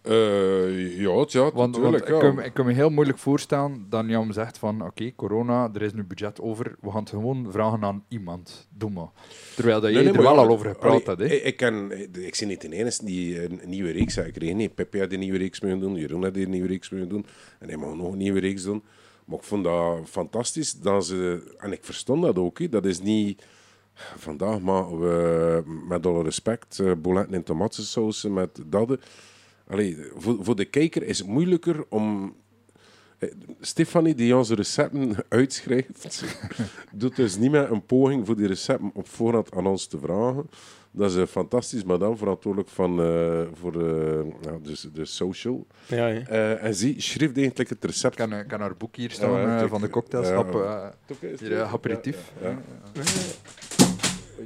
Eh, 0.06 1.00
ja, 1.00 1.24
tja, 1.24 1.40
Want, 1.40 1.54
want 1.54 1.72
natuurlijk. 1.76 2.04
ik, 2.04 2.14
ja. 2.14 2.18
kan, 2.18 2.42
ik 2.42 2.54
kan 2.54 2.66
me 2.66 2.72
heel 2.72 2.90
moeilijk 2.90 3.18
voorstellen 3.18 3.86
dat 3.88 4.04
Jan 4.06 4.32
zegt 4.32 4.58
van 4.58 4.82
oké, 4.82 5.14
corona, 5.14 5.70
er 5.74 5.82
is 5.82 5.92
nu 5.92 6.04
budget 6.04 6.40
over, 6.40 6.76
we 6.80 6.90
gaan 6.90 7.00
het 7.00 7.08
gewoon 7.08 7.46
vragen 7.50 7.84
aan 7.84 8.04
iemand. 8.08 8.68
Doe 8.70 8.90
maar. 8.90 9.08
Terwijl 9.54 9.80
dat 9.80 9.90
je 9.90 9.96
Nee, 9.96 10.12
er 10.12 10.22
wel 10.22 10.38
al 10.38 10.48
over 10.48 10.68
gepraat 10.70 11.06
hebt. 11.06 11.18
hè. 11.20 11.26
Ik, 11.26 11.42
ik, 11.42 11.56
ken, 11.56 11.92
ik 12.24 12.34
zie 12.34 12.46
niet 12.46 12.60
de 12.60 12.72
enige 12.72 13.04
die 13.04 13.44
een 13.44 13.60
nieuwe 13.64 13.90
reeks 13.90 14.14
gekregen. 14.14 14.56
Nee, 14.56 14.68
Pepe 14.68 14.98
had 14.98 15.12
een 15.12 15.18
nieuwe 15.18 15.38
reeks 15.38 15.60
moeten 15.60 15.80
doen, 15.80 15.94
Jeroen 15.94 16.22
had 16.22 16.36
een 16.36 16.50
nieuwe 16.50 16.68
reeks 16.68 16.90
moeten 16.90 17.08
doen. 17.08 17.26
En 17.58 17.68
hij 17.68 17.76
mag 17.76 17.94
nog 17.94 18.12
een 18.12 18.18
nieuwe 18.18 18.40
reeks 18.40 18.62
doen. 18.62 18.82
Maar 19.24 19.38
ik 19.38 19.44
vond 19.44 19.64
dat 19.64 19.98
fantastisch. 20.08 20.72
Dat 20.72 21.06
ze, 21.06 21.52
en 21.58 21.72
ik 21.72 21.84
verstond 21.84 22.22
dat 22.22 22.38
ook. 22.38 22.70
Dat 22.70 22.84
is 22.84 23.00
niet... 23.00 23.42
Vandaag 24.16 24.60
maar 24.60 24.98
we, 25.00 25.62
met 25.88 26.06
alle 26.06 26.22
respect, 26.22 26.78
uh, 26.78 26.92
bouletten 26.98 27.34
en 27.34 27.42
tomatensausen 27.42 28.32
met 28.32 28.62
dat. 28.66 28.98
Allee, 29.66 29.96
voor, 30.14 30.36
voor 30.40 30.56
de 30.56 30.64
kijker 30.64 31.02
is 31.02 31.18
het 31.18 31.26
moeilijker 31.26 31.84
om... 31.88 32.36
Eh, 33.18 33.30
Stefanie, 33.60 34.14
die 34.14 34.36
onze 34.36 34.54
recepten 34.54 35.16
uitschrijft, 35.28 36.24
doet 36.92 37.16
dus 37.16 37.36
niet 37.36 37.50
meer 37.50 37.72
een 37.72 37.86
poging 37.86 38.26
voor 38.26 38.36
die 38.36 38.46
recepten 38.46 38.90
op 38.94 39.08
voorhand 39.08 39.54
aan 39.54 39.66
ons 39.66 39.86
te 39.86 39.98
vragen. 39.98 40.48
Dat 40.90 41.10
is 41.10 41.16
een 41.16 41.26
fantastisch 41.26 41.84
madame, 41.84 42.16
verantwoordelijk 42.16 42.70
van, 42.70 43.00
uh, 43.00 43.42
voor 43.52 43.74
uh, 43.74 43.82
nou, 44.42 44.62
de, 44.62 44.90
de 44.92 45.04
social. 45.04 45.66
Ja, 45.86 46.06
ja. 46.06 46.30
Uh, 46.30 46.64
en 46.64 46.74
ze 46.74 46.94
schreef 46.96 47.34
eigenlijk 47.36 47.68
het 47.68 47.84
recept. 47.84 48.18
Ik 48.18 48.28
kan, 48.28 48.46
kan 48.46 48.60
haar 48.60 48.76
boek 48.76 48.96
hier 48.96 49.10
staan 49.10 49.30
ja, 49.30 49.60
ja, 49.60 49.68
van 49.68 49.80
de 49.80 49.88
cocktails. 49.88 50.28
Hier, 51.38 51.62
aperitief. 51.62 52.32
Ja, 52.42 52.58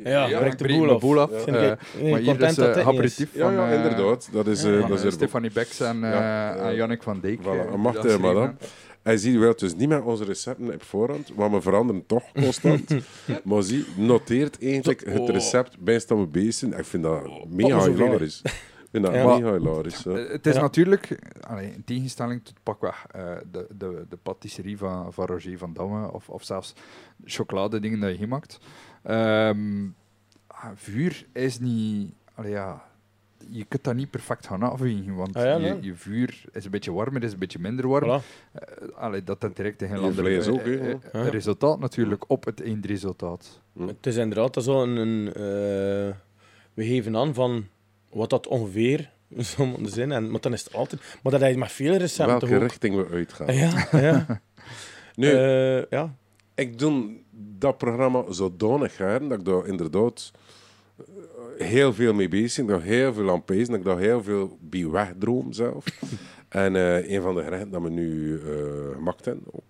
ja, 0.05 0.39
breekt 0.39 0.59
de 0.59 0.69
boel 0.69 0.91
af. 0.91 1.01
Boel 1.01 1.21
af. 1.21 1.47
Ja. 1.47 1.79
Uh, 2.03 2.11
maar 2.11 2.21
hier 2.21 2.41
is 2.41 2.59
uh, 2.59 2.87
aperitief 2.87 3.35
ja, 3.35 3.45
van... 3.45 3.53
Ja, 3.53 3.69
inderdaad. 3.71 4.29
Dat 4.33 4.47
is, 4.47 4.65
uh, 4.65 4.89
dat 4.89 5.05
is 5.05 5.15
Stefanie 5.15 5.51
Becks 5.53 5.81
en, 5.81 6.01
ja, 6.01 6.55
en 6.55 6.75
Jannik 6.75 7.03
van 7.03 7.21
Dijk. 7.21 7.41
Voilà, 7.41 8.21
madame. 8.21 8.55
Hij 9.03 9.17
ziet 9.17 9.39
wel 9.39 9.57
dus 9.57 9.75
niet 9.75 9.89
met 9.89 10.03
onze 10.03 10.25
recepten 10.25 10.75
op 10.75 10.83
voorhand, 10.83 11.37
maar 11.37 11.51
we 11.51 11.61
veranderen 11.61 12.07
toch 12.07 12.33
constant. 12.43 12.95
maar 13.45 13.62
zie, 13.62 13.87
noteert 13.97 14.62
eigenlijk 14.62 15.05
het 15.07 15.29
recept 15.29 15.79
bij 15.79 15.99
staan 15.99 16.21
we 16.21 16.27
bezig 16.27 16.55
zijn. 16.55 16.73
Ik 16.73 16.85
vind 16.85 17.03
dat 17.03 17.47
mega 17.49 17.85
hilarisch. 17.85 18.41
Ik 18.43 18.89
vind 18.91 19.05
dat 19.05 19.15
ja. 19.15 19.37
mega 19.39 19.57
hilarisch. 19.57 20.03
Ja. 20.03 20.12
Het 20.12 20.47
is 20.47 20.55
ja. 20.55 20.61
natuurlijk, 20.61 21.19
allee, 21.41 21.73
in 21.73 21.85
tegenstelling 21.85 22.45
tot 22.45 22.55
pakweg 22.62 23.07
uh, 23.17 23.37
de, 23.51 23.67
de, 23.77 24.07
de 24.09 24.17
patisserie 24.17 24.79
van, 24.79 25.12
van 25.12 25.27
Roger 25.27 25.59
van 25.59 25.73
Damme, 25.73 26.12
of, 26.12 26.29
of 26.29 26.45
zelfs 26.45 26.75
chocoladedingen 27.25 28.01
dat 28.01 28.11
je 28.11 28.17
hier 28.17 28.29
maakt. 28.29 28.61
Um, 29.05 29.95
vuur 30.75 31.27
is 31.33 31.59
niet... 31.59 32.13
Allee, 32.35 32.51
ja, 32.51 32.91
je 33.49 33.65
kunt 33.65 33.85
dat 33.85 33.95
niet 33.95 34.11
perfect 34.11 34.47
gaan 34.47 34.63
afwegen, 34.63 35.15
want 35.15 35.37
ah, 35.37 35.43
ja, 35.43 35.57
je, 35.57 35.59
nee. 35.59 35.83
je, 35.83 35.95
vuur 35.95 36.45
is 36.53 36.65
een 36.65 36.71
beetje 36.71 36.93
warmer, 36.93 37.23
is 37.23 37.33
een 37.33 37.39
beetje 37.39 37.59
minder 37.59 37.89
warm. 37.89 38.21
Voilà. 38.21 38.25
Uh, 38.55 38.97
allee, 38.97 39.25
dat 39.25 39.41
dat 39.41 39.57
direct 39.57 39.83
een 39.83 39.89
heel 39.89 40.01
Je 40.01 40.07
ander 40.07 40.25
vlees 40.25 40.49
ook, 40.49 40.65
uh, 40.65 40.81
hè, 40.81 41.25
uh, 41.25 41.29
resultaat 41.29 41.79
natuurlijk 41.79 42.25
op 42.27 42.45
het 42.45 42.63
eindresultaat. 42.63 43.61
Hm. 43.73 43.87
Het 43.87 44.07
is 44.07 44.17
inderdaad 44.17 44.65
zo 44.65 44.83
een... 44.83 44.97
een 44.97 45.27
uh, 45.27 46.15
we 46.75 46.87
geven 46.87 47.17
aan 47.17 47.35
van 47.35 47.67
wat 48.11 48.31
dat 48.31 48.47
ongeveer 48.47 49.11
zou 49.57 49.69
moeten 49.69 49.93
zijn, 49.93 50.13
en, 50.13 50.31
maar 50.31 50.41
dan 50.41 50.53
is 50.53 50.65
het 50.65 50.75
altijd... 50.75 51.19
Maar 51.23 51.33
dat 51.33 51.41
hij 51.41 51.57
met 51.57 51.73
veel 51.73 51.97
recepten 51.97 52.49
Welke 52.49 52.59
richting 52.59 52.97
we 52.97 53.09
uitgaan. 53.15 53.55
Ja, 53.55 53.89
ja. 53.93 54.41
nu, 55.15 55.29
ja. 55.91 56.15
Ik 56.61 56.78
doe 56.78 57.16
dat 57.59 57.78
programma 57.78 58.32
zodanig 58.32 58.93
graag 58.93 59.20
dat 59.20 59.39
ik 59.39 59.45
daar 59.45 59.66
inderdaad 59.66 60.31
heel 61.59 61.93
veel 61.93 62.15
mee 62.15 62.28
bezig 62.28 62.65
ben, 62.65 62.74
dat 62.74 62.85
ik 62.85 62.91
heel 62.91 63.15
veel 63.15 63.31
aan 63.31 63.45
pees, 63.45 63.66
dat 63.66 63.77
ik 63.77 63.85
daar 63.85 63.99
heel 63.99 64.23
veel 64.23 64.59
bij 64.61 64.89
wegdroom 64.89 65.53
zelf. 65.53 65.85
en 66.49 66.74
uh, 66.74 67.11
een 67.11 67.23
van 67.23 67.35
de 67.35 67.43
gerechten 67.43 67.70
dat 67.70 67.82
we 67.82 67.89
nu 67.89 68.41
uh, 68.41 68.95
gemaakt 68.95 69.24
hebben 69.24 69.47
ook, 69.53 69.65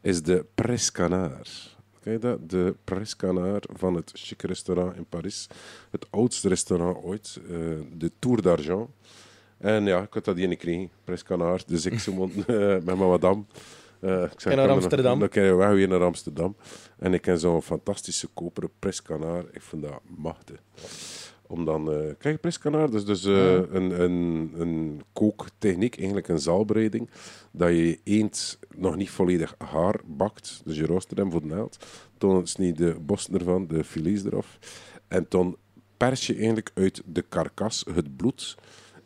is 0.00 0.22
de 0.22 0.44
Prescanard. 0.54 1.76
Kijk 2.00 2.20
dat? 2.20 2.50
De 2.50 2.74
Prescanard 2.84 3.66
van 3.72 3.94
het 3.94 4.10
chique 4.14 4.46
restaurant 4.46 4.96
in 4.96 5.04
Parijs. 5.08 5.46
Het 5.90 6.06
oudste 6.10 6.48
restaurant 6.48 7.04
ooit, 7.04 7.40
uh, 7.42 7.48
de 7.92 8.12
Tour 8.18 8.42
d'Argent. 8.42 8.88
En 9.58 9.84
ja, 9.84 10.02
ik 10.02 10.14
had 10.14 10.24
dat 10.24 10.36
hier 10.36 10.48
niet 10.48 10.60
gekregen, 10.60 10.90
Prescanard. 11.04 11.68
Dus 11.68 11.86
ik 11.86 11.98
zo 11.98 12.12
met 12.46 12.84
mijn 12.84 12.98
madame. 12.98 13.44
Uh, 14.00 14.22
ik 14.22 14.40
zei, 14.40 14.56
naar 14.56 14.68
Amsterdam. 14.68 15.18
Dan 15.18 15.28
kan 15.28 15.42
je 15.42 15.54
weg 15.54 15.70
weer 15.70 15.88
naar 15.88 16.02
Amsterdam. 16.02 16.56
En 16.98 17.14
ik 17.14 17.22
ken 17.22 17.38
zo'n 17.38 17.62
fantastische 17.62 18.26
koperen 18.26 18.70
prescanaar. 18.78 19.44
Ik 19.52 19.62
vind 19.62 19.82
dat 19.82 20.00
machtig. 20.16 20.62
Om 21.46 21.64
dan... 21.64 21.92
Uh, 21.92 22.12
kijk, 22.18 22.40
prescanaar, 22.40 22.90
dat 22.90 22.94
is 22.94 23.04
dus 23.04 23.24
uh, 23.24 23.36
ja. 23.36 23.64
een, 23.70 24.00
een, 24.00 24.52
een 24.56 25.02
kooktechniek, 25.12 25.96
eigenlijk 25.96 26.28
een 26.28 26.38
zaalbereiding, 26.38 27.10
dat 27.50 27.68
je 27.68 27.98
eend 28.04 28.58
nog 28.76 28.96
niet 28.96 29.10
volledig 29.10 29.54
haar 29.58 30.00
bakt. 30.06 30.60
Dus 30.64 30.76
je 30.76 30.86
roostert 30.86 31.18
hem 31.18 31.30
voor 31.30 31.40
de 31.40 31.46
naald. 31.46 31.86
Dan 32.18 32.46
snijd 32.46 32.76
de 32.76 32.96
bossen 33.00 33.34
ervan, 33.34 33.66
de 33.66 33.84
filets 33.84 34.24
eraf. 34.24 34.58
En 35.08 35.26
dan 35.28 35.56
pers 35.96 36.26
je 36.26 36.34
eigenlijk 36.34 36.70
uit 36.74 37.02
de 37.06 37.22
karkas 37.22 37.84
het 37.94 38.16
bloed 38.16 38.56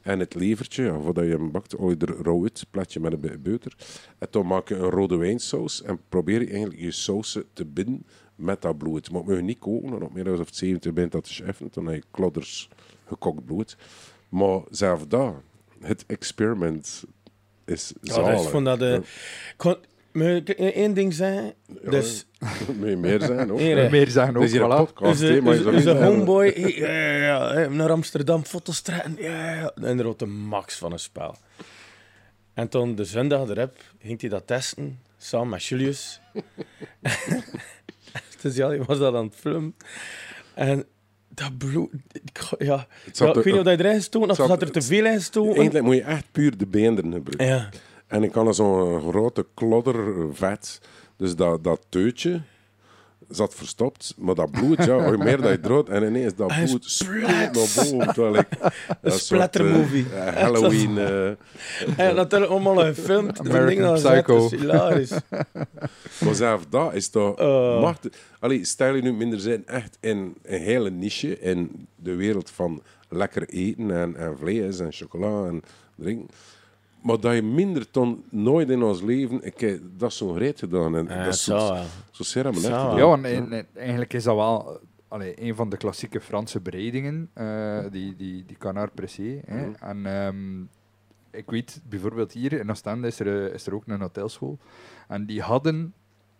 en 0.02 0.18
het 0.18 0.34
levertje, 0.34 0.82
ja, 0.82 1.00
voordat 1.00 1.24
je 1.24 1.30
hem 1.30 1.50
bakt, 1.50 1.76
olie 1.76 1.96
er 1.96 2.22
rauw 2.22 2.42
uit, 2.42 2.66
plat 2.70 2.92
je 2.92 3.00
met 3.00 3.12
een 3.12 3.20
beetje 3.20 3.38
boter. 3.38 3.76
En 4.18 4.28
dan 4.30 4.46
maak 4.46 4.68
je 4.68 4.74
een 4.74 4.90
rode 4.90 5.16
wijnsaus 5.16 5.82
en 5.82 6.00
probeer 6.08 6.40
je 6.40 6.50
eigenlijk 6.50 6.80
je 6.80 6.90
sausen 6.90 7.44
te 7.52 7.64
binden 7.64 8.06
met 8.34 8.62
dat 8.62 8.78
bloed. 8.78 9.10
Maar 9.10 9.22
moet 9.22 9.36
je 9.36 9.42
niet 9.42 9.58
koken, 9.58 9.90
dan 9.90 10.02
op 10.02 10.12
meer 10.12 10.24
dan 10.24 10.46
70 10.50 10.92
bent 10.92 11.12
dat 11.12 11.26
is 11.26 11.40
even, 11.40 11.68
dan 11.70 11.86
heb 11.86 11.94
je 11.94 12.04
klodders 12.10 12.68
gekokt 13.06 13.44
bloed. 13.44 13.76
Maar 14.28 14.60
zelf 14.70 15.06
daar, 15.06 15.34
het 15.80 16.04
experiment 16.06 17.04
is 17.64 17.92
zalig. 18.00 18.26
Ja, 18.26 18.32
dat 18.32 18.44
is 18.44 18.50
van 18.50 18.64
dat, 18.64 18.82
uh, 18.82 18.98
kon, 19.56 19.76
Moet 20.12 20.26
ik 20.26 20.48
één 20.48 20.94
ding 20.94 21.14
zeggen? 21.14 21.54
Ja, 21.84 21.90
Dus, 21.90 22.26
moet 22.78 22.88
je 22.88 22.96
meer 22.96 23.20
zijn 23.22 23.52
ook. 23.52 23.58
Ere. 23.58 23.90
Meer 23.90 24.08
zeggen 24.08 24.36
ook, 24.36 24.42
Het 24.42 24.52
is 24.52 24.58
hier 24.58 24.70
een 24.70 24.72
voilà. 24.72 24.76
podcast, 24.86 25.20
is 25.20 25.28
hè, 25.28 25.36
een, 25.36 25.42
maar 25.42 25.54
is, 25.54 25.60
is 25.60 25.74
niet 25.74 25.86
een 25.86 26.02
homeboy 26.04 26.46
ja, 26.76 26.90
ja, 27.16 27.60
ja, 27.60 27.68
naar 27.68 27.90
Amsterdam 27.90 28.44
foto's 28.44 28.80
trekken. 28.80 29.14
Ja, 29.18 29.54
ja. 29.54 29.72
En 29.82 29.98
er 29.98 30.16
de 30.16 30.26
max 30.26 30.76
van 30.78 30.92
een 30.92 30.98
spel. 30.98 31.36
En 32.54 32.68
toen 32.68 32.94
de 32.94 33.04
zondag 33.04 33.48
erop 33.48 33.76
ging 34.00 34.20
hij 34.20 34.30
dat 34.30 34.46
testen, 34.46 34.98
samen 35.18 35.48
met 35.48 35.64
Julius. 35.64 36.20
dus 38.42 38.56
ja, 38.56 38.68
die 38.68 38.82
was 38.82 38.98
dat 38.98 39.14
aan 39.14 39.24
het 39.24 39.34
filmen. 39.36 39.74
En 40.54 40.84
dat 41.28 41.58
bloed... 41.58 41.90
Ja, 42.58 42.86
ja, 43.12 43.28
ik 43.28 43.34
weet 43.34 43.44
niet 43.44 43.46
er- 43.46 43.58
of 43.58 43.64
dat 43.64 43.78
erin 43.78 43.94
gestoken 43.94 44.30
of 44.30 44.36
zat- 44.36 44.62
er 44.62 44.70
te 44.72 44.82
veel 44.82 45.04
in 45.04 45.12
gestoken. 45.14 45.54
Eigenlijk 45.54 45.84
moet 45.84 45.94
je 45.96 46.02
echt 46.02 46.24
puur 46.32 46.56
de 46.56 46.66
beenderen 46.66 47.12
gebruiken. 47.12 47.46
Ja. 47.46 47.68
En 48.12 48.22
ik 48.22 48.32
had 48.34 48.56
zo'n 48.56 49.00
grote 49.00 49.46
klodder 49.54 50.04
vet. 50.32 50.80
Dus 51.16 51.36
dat, 51.36 51.64
dat 51.64 51.86
teutje 51.88 52.40
zat 53.28 53.54
verstopt. 53.54 54.14
Maar 54.18 54.34
dat 54.34 54.50
bloed, 54.50 54.84
ja, 54.84 55.04
hoe 55.04 55.16
meer 55.16 55.40
dat 55.40 55.50
je 55.50 55.60
droot. 55.60 55.88
En 55.88 56.02
ineens 56.02 56.34
dat 56.34 56.52
Hij 56.52 56.64
bloed 56.64 56.84
splat. 56.84 57.20
naar 57.30 57.50
boven. 57.52 57.98
Terwijl 58.14 58.34
ik, 58.36 58.46
dat 59.00 59.12
soort, 59.12 59.22
splattermovie. 59.22 60.06
eh, 60.14 60.28
eh, 60.28 60.34
Halloween. 60.34 60.98
eh, 60.98 61.26
En 61.96 62.14
natuurlijk 62.14 62.50
allemaal 62.50 62.76
gefilmd. 62.76 63.36
Dat 63.36 63.48
American 63.54 63.84
dat 64.02 64.12
Psycho. 64.12 64.38
Dat 64.42 64.52
is 64.52 64.58
hilarisch. 64.60 65.12
maar 66.24 66.34
zelf 66.34 66.66
dat 66.70 66.94
is 66.94 67.08
toch 67.08 67.38
Oh. 67.38 67.80
machtig. 67.80 68.12
Allee, 68.40 68.64
stel 68.64 68.94
je 68.94 69.02
nu 69.02 69.12
minder 69.12 69.40
zijn 69.40 69.66
echt 69.66 69.96
in 70.00 70.34
een 70.42 70.60
hele 70.60 70.90
niche 70.90 71.38
in 71.40 71.86
de 71.96 72.14
wereld 72.14 72.50
van 72.50 72.82
lekker 73.08 73.48
eten 73.48 73.90
en, 73.96 74.16
en 74.16 74.36
vlees 74.38 74.78
en 74.80 74.92
chocola 74.92 75.46
en 75.48 75.62
drinken. 75.96 76.28
Maar 77.02 77.20
dat 77.20 77.34
je 77.34 77.42
minder 77.42 77.90
ton 77.90 78.24
nooit 78.30 78.70
in 78.70 78.82
ons 78.82 79.02
leven, 79.02 79.42
ik 79.44 79.60
heb 79.60 79.80
dat 79.96 80.12
zo'n 80.12 80.38
reet 80.38 80.58
gedaan. 80.58 80.96
En 80.96 81.06
dat 81.06 81.34
is 81.34 81.44
zo, 81.44 81.58
zo, 81.58 81.74
ja. 81.74 81.84
zo 82.10 82.22
zeer 82.22 82.44
aan 82.46 82.50
mijn 82.50 82.62
Zo. 82.62 82.68
echt 82.70 82.80
gedaan. 82.80 82.96
Ja, 82.96 83.06
want 83.06 83.24
en- 83.24 83.52
en 83.52 83.66
eigenlijk 83.74 84.12
is 84.12 84.24
dat 84.24 84.34
wel 84.36 84.80
allee, 85.08 85.42
een 85.42 85.54
van 85.54 85.68
de 85.68 85.76
klassieke 85.76 86.20
Franse 86.20 86.60
bereidingen, 86.60 87.30
eh, 87.34 87.78
die, 87.90 88.16
die, 88.16 88.44
die 88.46 88.56
canard 88.56 88.94
pressé. 88.94 89.40
Hè. 89.46 89.66
Mhm. 89.66 89.74
En 89.84 90.06
ehm, 90.06 90.60
ik 91.30 91.50
weet 91.50 91.80
bijvoorbeeld 91.88 92.32
hier 92.32 92.52
in 92.52 92.70
Oostende 92.70 93.06
is 93.06 93.18
er, 93.20 93.46
eh, 93.48 93.54
is 93.54 93.66
er 93.66 93.74
ook 93.74 93.82
een 93.86 94.00
hotelschool. 94.00 94.58
En 95.08 95.26
die 95.26 95.40
hadden 95.42 95.94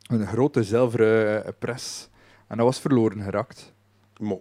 een 0.07 0.27
grote 0.27 0.63
zilveren 0.63 1.55
pres. 1.59 2.09
En 2.49 2.57
dat 2.57 2.67
was 2.67 2.81
verloren 2.81 3.23
geraakt. 3.23 3.72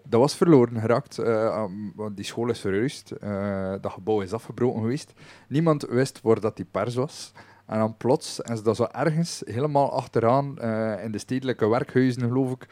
Dat 0.03 0.20
was 0.20 0.36
verloren 0.36 0.80
geraakt, 0.80 1.18
eh, 1.20 1.66
want 1.95 2.16
die 2.16 2.26
school 2.26 2.49
is 2.49 2.60
verhuisd. 2.60 3.12
eh, 3.12 3.74
dat 3.82 3.91
gebouw 3.91 4.22
is 4.22 4.34
afgebroken 4.34 4.82
geweest. 4.82 5.14
Niemand 5.48 5.86
wist 5.90 6.22
waar 6.22 6.40
dat 6.40 6.56
die 6.56 6.66
pers 6.72 6.95
was. 6.95 7.32
En 7.66 7.80
dan 7.80 7.98
plots 7.98 8.40
is 8.40 8.64
dat 8.64 8.76
zo 8.76 8.84
ergens 8.91 9.41
helemaal 9.45 9.91
achteraan 9.91 10.58
eh, 10.60 11.03
in 11.03 11.12
de 11.12 11.18
stedelijke 11.18 11.68
werkhuizen, 11.68 12.22
geloof 12.22 12.52
ik, 12.52 12.68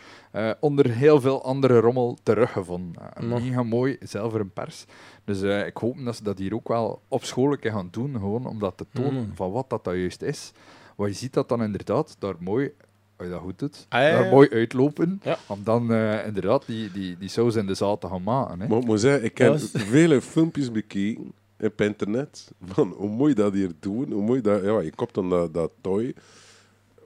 onder 0.59 0.89
heel 0.89 1.21
veel 1.21 1.43
andere 1.43 1.79
rommel 1.79 2.17
teruggevonden. 2.23 3.01
Eh, 3.01 3.07
Een 3.13 3.27
mega 3.27 3.63
mooi 3.63 3.97
zilveren 3.99 4.51
pers. 4.53 4.85
Dus 5.25 5.41
ik 5.41 5.77
hoop 5.77 5.95
dat 6.05 6.15
ze 6.15 6.23
dat 6.23 6.37
hier 6.37 6.53
ook 6.53 6.67
wel 6.67 7.01
op 7.07 7.23
school 7.23 7.51
een 7.51 7.71
gaan 7.71 7.87
doen, 7.91 8.13
gewoon 8.13 8.45
om 8.45 8.59
dat 8.59 8.77
te 8.77 8.85
tonen 8.93 9.23
Mm. 9.25 9.35
van 9.35 9.51
wat 9.51 9.69
dat, 9.69 9.83
dat 9.83 9.95
juist 9.95 10.21
is. 10.21 10.51
Want 10.95 11.11
je 11.11 11.17
ziet 11.17 11.33
dat 11.33 11.49
dan 11.49 11.63
inderdaad 11.63 12.15
daar 12.19 12.35
mooi, 12.39 12.71
als 13.19 13.27
je 13.27 13.33
dat 13.33 13.43
goed 13.43 13.59
doet, 13.59 13.85
Ah, 13.89 14.01
ja, 14.01 14.07
ja, 14.07 14.21
daar 14.21 14.31
mooi 14.31 14.49
uitlopen. 14.49 15.21
Ja. 15.23 15.37
Om 15.47 15.63
dan 15.63 15.93
eh, 15.93 16.25
inderdaad 16.25 16.65
die, 16.65 16.91
die, 16.91 17.17
die 17.17 17.29
saus 17.29 17.55
in 17.55 17.65
de 17.65 17.73
zaal 17.73 17.97
te 17.97 18.07
gaan 18.07 18.23
maken. 18.23 18.59
Hè. 18.59 18.67
Maar 18.67 18.77
ik 18.77 18.85
moet 18.85 18.99
zeggen, 18.99 19.23
ik 19.23 19.37
heb 19.37 19.59
vele 19.73 20.21
filmpjes 20.21 20.71
bekeken 20.71 21.33
op 21.59 21.81
internet. 21.81 22.51
Van 22.65 22.87
hoe 22.97 23.29
je 23.29 23.35
dat 23.35 23.53
hier 23.53 23.71
doen? 23.79 24.11
Hoe 24.11 24.35
je 24.35 24.41
dat... 24.41 24.63
Ja, 24.63 24.79
je 24.79 24.95
kopt 24.95 25.13
dan 25.13 25.29
dat, 25.29 25.53
dat 25.53 25.71
toy. 25.81 26.13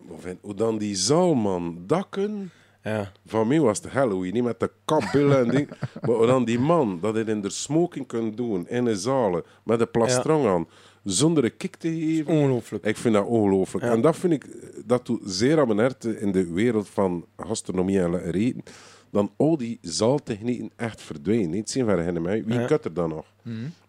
Maar 0.07 0.35
hoe 0.41 0.53
dan 0.53 0.77
die 0.77 0.95
zaalman 0.95 1.83
dakken... 1.87 2.51
Ja. 2.83 3.11
Van 3.25 3.47
mij 3.47 3.59
was 3.59 3.81
het 3.81 3.91
Halloween, 3.91 4.33
niet 4.33 4.43
met 4.43 4.59
de 4.59 4.71
kapbillen 4.85 5.37
en 5.37 5.49
ding. 5.49 5.69
Maar 6.01 6.15
hoe 6.15 6.25
dan 6.25 6.45
die 6.45 6.59
man, 6.59 6.99
dat 7.01 7.13
hij 7.15 7.23
in 7.23 7.41
de 7.41 7.49
smoking 7.49 8.07
kunt 8.07 8.37
doen, 8.37 8.67
in 8.67 8.85
de 8.85 8.95
zalen, 8.95 9.43
met 9.63 9.79
een 9.81 9.91
plastrong 9.91 10.47
aan, 10.47 10.67
zonder 11.03 11.43
een 11.43 11.57
kick 11.57 11.75
te 11.75 11.87
geven. 11.89 12.33
Ongelooflijk. 12.33 12.85
Ik 12.85 12.97
vind 12.97 13.13
dat 13.13 13.25
ongelooflijk. 13.25 13.85
Ja. 13.85 13.91
En 13.91 14.01
dat 14.01 14.15
vind 14.15 14.33
ik, 14.33 14.45
dat 14.85 15.05
doet 15.05 15.21
zeer 15.25 15.59
aan 15.59 15.67
mijn 15.67 15.79
hart 15.79 16.03
in 16.03 16.31
de 16.31 16.51
wereld 16.53 16.89
van 16.89 17.25
gastronomie 17.37 17.99
en 17.99 18.31
eten. 18.31 18.63
Dan 19.11 19.31
al 19.37 19.57
die 19.57 19.77
zaaltechnieken 19.81 20.71
echt 20.75 21.01
verdwijnen. 21.01 21.49
Niet 21.49 21.69
zien 21.69 21.85
van 21.85 22.21
mij. 22.21 22.43
Wie 22.45 22.59
Ja. 22.59 22.65
kut 22.65 22.85
er 22.85 22.93
dan 22.93 23.09
nog? 23.09 23.25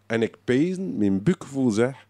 En 0.07 0.23
ik 0.23 0.37
pezen, 0.45 0.97
mijn 0.99 1.23
buikgevoel 1.23 1.71
zeg, 1.71 2.07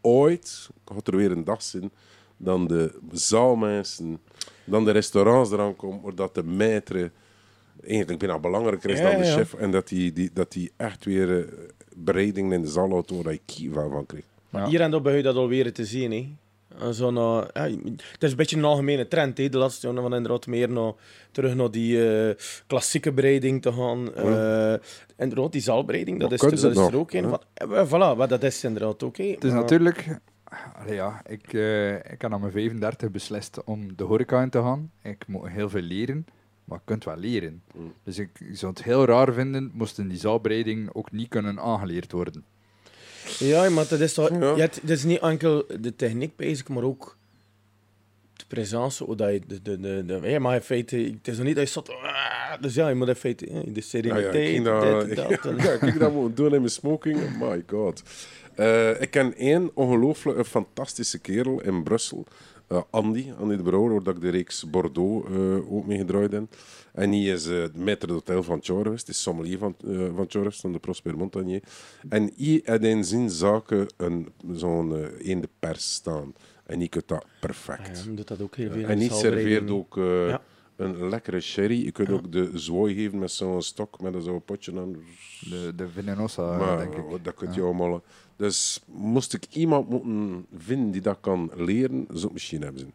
ooit 0.00 0.68
gaat 0.84 1.06
er 1.08 1.16
weer 1.16 1.30
een 1.30 1.44
dag 1.44 1.62
zijn 1.62 1.90
dan 2.36 2.66
de 2.66 2.98
zaalmensen, 3.12 4.18
dan 4.64 4.84
de 4.84 4.90
restaurants 4.90 5.50
eraan 5.50 5.76
komen, 5.76 6.02
omdat 6.02 6.34
de 6.34 6.42
maître 6.44 7.12
eigenlijk 7.86 8.18
bijna 8.18 8.38
belangrijker 8.38 8.90
is 8.90 8.98
Ja, 8.98 9.10
dan 9.10 9.20
de 9.20 9.26
ja. 9.26 9.32
chef. 9.34 9.54
En 9.54 9.70
dat 9.70 9.88
die, 9.88 10.12
die, 10.12 10.30
dat 10.32 10.52
die 10.52 10.72
echt 10.76 11.04
weer 11.04 11.38
eh, 11.38 11.52
bereidingen 11.96 12.52
in 12.52 12.62
de 12.62 12.68
zaal 12.68 12.90
houdt 12.90 13.10
waar 13.22 13.32
je 13.32 13.40
kievel 13.44 13.90
van 13.90 14.06
Ja. 14.60 14.66
Hier 14.68 14.80
en 14.80 14.90
daar 14.90 15.00
begin 15.02 15.18
je 15.18 15.24
dat 15.24 15.36
alweer 15.36 15.72
te 15.72 15.84
zien. 15.84 16.12
Hè. 16.12 16.92
Zo 16.92 17.10
naar, 17.10 17.50
ja, 17.52 17.76
het 18.12 18.22
is 18.22 18.30
een 18.30 18.36
beetje 18.36 18.56
een 18.56 18.64
algemene 18.64 19.08
trend, 19.08 19.38
hè, 19.38 19.48
de 19.48 19.58
laatste 19.58 19.86
jaren, 19.86 20.02
van 20.02 20.14
inderdaad 20.14 20.46
meer 20.46 20.70
naar, 20.70 20.92
terug 21.32 21.54
naar 21.54 21.70
die 21.70 22.08
eh, 22.28 22.34
klassieke 22.66 23.12
bereiding 23.12 23.62
te 23.62 23.72
gaan. 23.72 24.14
Eh 24.14 24.74
inderdaad, 25.18 25.52
die 25.52 25.60
zaalbereiding, 25.60 26.20
dat, 26.20 26.32
is, 26.32 26.42
er- 26.42 26.50
dat 26.50 26.70
is 26.70 26.76
er 26.76 26.96
ook 26.96 27.12
een 27.12 27.24
hè? 27.24 27.28
van. 27.30 27.40
Eh, 27.54 27.86
voilà, 27.88 28.28
dat 28.28 28.42
is 28.42 28.64
inderdaad 28.64 29.02
ook. 29.02 29.16
hè. 29.16 29.24
Het 29.24 29.44
is 29.44 29.50
Maar- 29.50 29.60
natuurlijk... 29.60 30.18
Allee, 30.78 30.94
ja, 30.94 31.22
ik, 31.26 31.52
eh, 31.52 31.94
ik 31.94 32.20
heb 32.22 32.32
aan 32.32 32.40
mijn 32.40 32.52
35 32.52 33.10
beslist 33.10 33.64
om 33.64 33.96
de 33.96 34.04
horeca 34.04 34.42
in 34.42 34.50
te 34.50 34.58
gaan. 34.58 34.90
Ik 35.02 35.26
moet 35.26 35.48
heel 35.48 35.68
veel 35.68 35.80
leren, 35.82 36.26
maar 36.64 36.78
je 36.78 36.84
kunt 36.84 37.04
wel 37.04 37.16
leren. 37.16 37.62
Mm. 37.74 37.92
Dus 38.04 38.18
ik 38.18 38.30
zou 38.52 38.72
het 38.72 38.82
heel 38.84 39.04
raar 39.04 39.32
vinden 39.32 39.70
moesten 39.74 40.08
die 40.08 40.18
zaalbereidingen 40.18 40.94
ook 40.94 41.12
niet 41.12 41.28
kunnen 41.28 41.60
aangeleerd 41.60 42.12
worden. 42.12 42.44
Ja, 43.38 43.70
maar 43.70 43.88
dat 43.88 44.00
is 44.00 44.14
toch... 44.14 44.28
Ja. 44.30 44.38
Ja. 44.38 44.56
het, 44.56 44.74
het 44.80 44.90
is 44.90 45.04
niet 45.04 45.20
enkel 45.20 45.64
de 45.80 45.96
techniek 45.96 46.36
bezig, 46.36 46.68
maar 46.68 46.82
ook 46.82 47.16
de 48.36 48.44
presence. 48.48 49.04
Hoe 49.04 49.16
dat 49.16 49.30
je 49.32 49.40
de, 49.46 49.62
de, 49.62 49.80
de, 49.80 50.04
de, 50.06 50.28
ja, 50.28 50.38
maar 50.38 50.54
in 50.54 50.60
feite, 50.60 50.96
het 50.96 51.28
is 51.28 51.36
nog 51.36 51.46
niet 51.46 51.56
dat 51.56 51.64
je 51.66 51.70
zat... 51.72 51.88
"Ah", 51.90 52.62
Dus 52.62 52.74
ja, 52.74 52.88
je 52.88 52.94
moet 52.94 53.08
in 53.08 53.14
feite 53.14 53.46
ja, 53.46 53.52
de 53.52 53.66
Ja, 53.66 53.70
ja, 53.74 53.80
sereniteit, 53.82 54.56
ik 54.58 54.64
dat, 54.64 54.82
dat. 55.42 55.80
ja, 55.82 55.98
dat 55.98 56.12
moeten 56.12 56.34
doen 56.34 56.54
in 56.54 56.58
mijn 56.58 56.68
smoking. 56.70 57.16
Oh 57.22 57.50
my 57.50 57.62
god. 57.66 58.02
Eh, 58.54 59.00
ik 59.00 59.10
ken 59.10 59.34
één 59.36 59.70
ongelooflijke, 59.74 60.44
fantastische 60.44 61.18
kerel 61.18 61.60
in 61.62 61.82
Brussel. 61.82 62.26
Eh, 62.74 62.82
Andy, 62.90 63.32
Andy 63.40 63.56
de 63.56 63.62
Brouwer, 63.62 63.92
waar 63.92 64.02
dat 64.02 64.14
ik 64.16 64.20
de 64.20 64.28
reeks 64.28 64.70
Bordeaux 64.70 65.28
eh, 65.28 65.72
ook 65.72 65.86
mee 65.86 65.98
gedraaid 65.98 66.32
heb. 66.32 66.44
En 66.92 67.10
hij 67.10 67.22
is 67.24 67.42
de 67.44 67.70
maître 67.76 68.08
d'hôtel 68.08 68.38
van 68.42 68.58
Chorus. 68.62 69.00
Het 69.00 69.08
is 69.08 69.22
sommelier 69.22 69.58
van, 69.58 69.74
eh 69.86 70.06
van 70.16 70.24
Chorus, 70.28 70.60
van 70.60 70.72
de 70.72 70.78
Prosper 70.78 71.16
Montagnier. 71.16 71.62
En 72.08 72.30
hij 72.36 72.62
had 72.64 72.82
in 72.82 73.04
zijn 73.04 73.30
zaken 73.30 73.86
een, 73.96 74.28
zo'n 74.52 75.18
in 75.18 75.40
de 75.40 75.48
pers 75.58 75.92
staan. 75.94 76.34
En 76.66 76.78
hij 76.78 76.88
kunt 76.88 77.08
dat 77.08 77.24
perfect. 77.40 77.80
Ah 77.88 77.94
Ja, 77.94 78.02
hij 78.04 78.14
doet 78.14 78.28
dat 78.28 78.40
ook 78.42 78.56
heel 78.56 78.70
veel. 78.70 78.82
En 78.84 79.00
zaalbereiding. 79.00 79.12
serveert 79.20 79.70
ook 79.70 79.96
eh, 79.96 80.28
Ja. 80.28 80.42
een 80.76 81.08
lekkere 81.08 81.40
sherry. 81.40 81.84
Je 81.84 81.90
kunt 81.92 82.10
ook 82.10 82.32
de 82.32 82.50
zwooi 82.54 82.94
geven 82.94 83.18
met 83.18 83.30
zo'n 83.30 83.62
stok, 83.62 84.00
met 84.00 84.14
zo'n 84.24 84.44
potje 84.44 84.72
aan. 84.80 84.92
De, 85.40 85.72
de 85.76 85.88
Venenosa, 85.88 86.76
denk 86.76 86.94
ik. 86.94 87.24
dat 87.24 87.34
kun 87.34 87.48
je 87.52 87.60
Ja. 87.60 87.64
allemaal. 87.66 88.02
Dus 88.36 88.82
moest 88.86 89.34
ik 89.34 89.46
iemand 89.50 89.88
moeten 89.88 90.46
vinden 90.56 90.90
die 90.90 91.00
dat 91.00 91.18
kan 91.20 91.50
leren, 91.54 92.04
zou 92.08 92.22
het 92.22 92.32
misschien 92.32 92.62
hebben 92.62 92.80
zijn. 92.80 92.92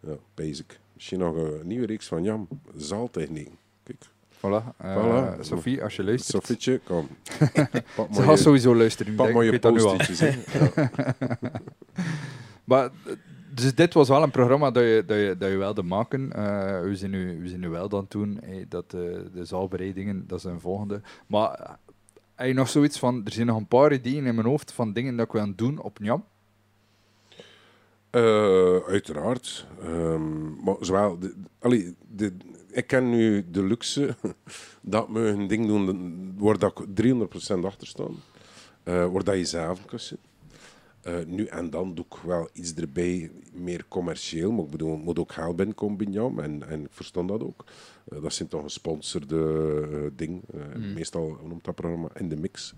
Ja, 0.00 0.16
basic. 0.34 0.80
Misschien 0.94 1.18
nog 1.18 1.36
een 1.36 1.66
nieuwe 1.66 1.86
reeks 1.86 2.06
van 2.06 2.22
Jam. 2.22 2.48
Zaaltechniek. 2.76 3.50
Kijk, 3.82 4.04
Voilà. 4.40 4.62
Voilà. 4.82 5.40
Sophie, 5.40 5.82
als 5.82 5.96
je 5.96 6.04
luistert. 6.04 6.44
Sofietje, 6.44 6.80
kom. 6.84 7.08
Ze 8.14 8.22
gaat 8.22 8.38
sowieso 8.38 8.76
luisteren. 8.76 9.14
pak 9.14 9.32
maar 9.32 9.44
ik 9.44 9.62
je. 9.62 10.38
Ja. 10.50 11.50
Maar, 12.64 12.90
dus 13.54 13.74
dit 13.74 13.94
was 13.94 14.08
wel 14.08 14.22
een 14.22 14.30
programma 14.30 14.70
dat 14.70 14.82
je, 14.82 15.02
dat 15.06 15.16
je, 15.18 15.36
dat 15.38 15.50
je 15.50 15.56
wilde 15.56 15.82
maken. 15.82 16.32
Eh, 16.32 16.80
we, 16.80 16.96
zijn 16.96 17.10
nu, 17.10 17.40
we 17.40 17.48
zijn 17.48 17.60
nu 17.60 17.68
wel 17.68 18.04
doen. 18.08 18.38
hey, 18.44 18.66
dat, 18.68 18.84
eh, 18.84 19.00
de 19.32 19.44
zaalbereidingen, 19.44 20.24
dat 20.26 20.38
is 20.38 20.44
een 20.44 20.60
volgende. 20.60 21.00
Maar 21.26 21.78
heb 22.40 22.48
je 22.48 22.54
nog 22.54 22.68
zoiets 22.68 22.98
van... 22.98 23.24
Er 23.24 23.32
zijn 23.32 23.46
nog 23.46 23.56
een 23.56 23.66
paar 23.66 23.92
ideeën 23.92 24.26
in 24.26 24.34
mijn 24.34 24.46
hoofd 24.46 24.72
van 24.72 24.92
dingen 24.92 25.16
dat 25.16 25.26
ik 25.26 25.32
wil 25.32 25.52
doen 25.56 25.82
op 25.82 25.98
Njam. 25.98 26.24
Eh, 28.10 28.76
uiteraard. 28.76 29.66
Ehm, 29.82 30.64
maar 30.64 30.76
zowel, 30.80 31.18
de, 31.18 31.34
allee, 31.58 31.94
de, 32.08 32.32
ik 32.70 32.86
ken 32.86 33.10
nu 33.10 33.50
de 33.50 33.62
luxe 33.62 34.16
dat 34.80 35.08
we 35.08 35.20
een 35.20 35.46
ding 35.46 35.66
doen 35.66 36.34
waar 36.38 36.58
dat 36.58 36.80
ik 36.80 37.04
300% 37.56 37.64
achter 37.64 37.86
sta. 37.86 38.04
Waar 38.84 39.24
dat 39.24 39.36
je 39.36 39.44
zelf 39.44 39.80
zitten. 39.88 40.30
Eh, 41.00 41.14
nu 41.26 41.44
en 41.44 41.70
dan 41.70 41.94
doe 41.94 42.04
ik 42.04 42.16
wel 42.22 42.48
iets 42.52 42.74
erbij, 42.74 43.30
meer 43.52 43.84
commercieel. 43.88 44.52
Maar 44.52 44.64
ik 44.64 44.70
bedoel, 44.70 44.96
moet 44.96 45.18
ook 45.18 45.32
geld 45.32 45.56
binnenkomen 45.56 45.96
bij 45.96 46.06
jou. 46.06 46.42
En, 46.42 46.68
en 46.68 46.80
ik 46.80 46.90
verstond 46.90 47.28
dat 47.28 47.42
ook. 47.42 47.64
Eh, 48.10 48.22
dat 48.22 48.32
zijn 48.32 48.48
toch 48.48 48.62
gesponsorde 48.62 49.36
uh, 49.90 50.10
ding. 50.16 50.42
Uh, 50.54 50.60
Mm. 50.74 50.92
Meestal 50.92 51.38
noemt 51.44 51.64
dat 51.64 51.74
programma 51.74 52.08
in 52.14 52.28
de 52.28 52.36
mix. 52.36 52.74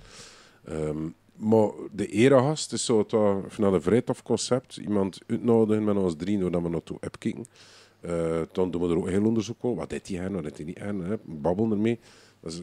Ehm, 0.65 1.09
maar 1.37 1.71
de 1.93 2.07
eregast 2.07 2.73
is 2.73 2.85
zo 2.85 3.07
toch, 3.07 3.45
ik 3.45 3.51
vind 3.51 3.63
dat 3.63 3.73
een 3.73 3.83
vrij 3.83 4.03
tof 4.03 4.23
concept. 4.23 4.77
Iemand 4.77 5.19
uitnodigen 5.27 5.85
met 5.85 5.97
ons 5.97 6.15
drie, 6.17 6.39
doordat 6.39 6.63
we 6.63 6.69
naartoe 6.69 6.97
app 7.01 7.19
kijken. 7.19 7.47
Uh, 8.05 8.41
dan 8.53 8.71
doen 8.71 8.83
we 8.83 8.89
er 8.89 8.97
ook 8.97 9.09
heel 9.09 9.25
onderzoek 9.25 9.65
over. 9.65 9.79
Wat 9.79 9.91
deed 9.91 10.09
hij 10.09 10.25
aan, 10.25 10.33
wat 10.33 10.43
deed 10.43 10.57
hij 10.57 10.67
niet 10.67 10.79
aan? 10.79 11.01
Hè? 11.05 11.17
Babbelen 11.25 11.71
ermee. 11.71 11.99
Dat 12.41 12.53
is, 12.53 12.61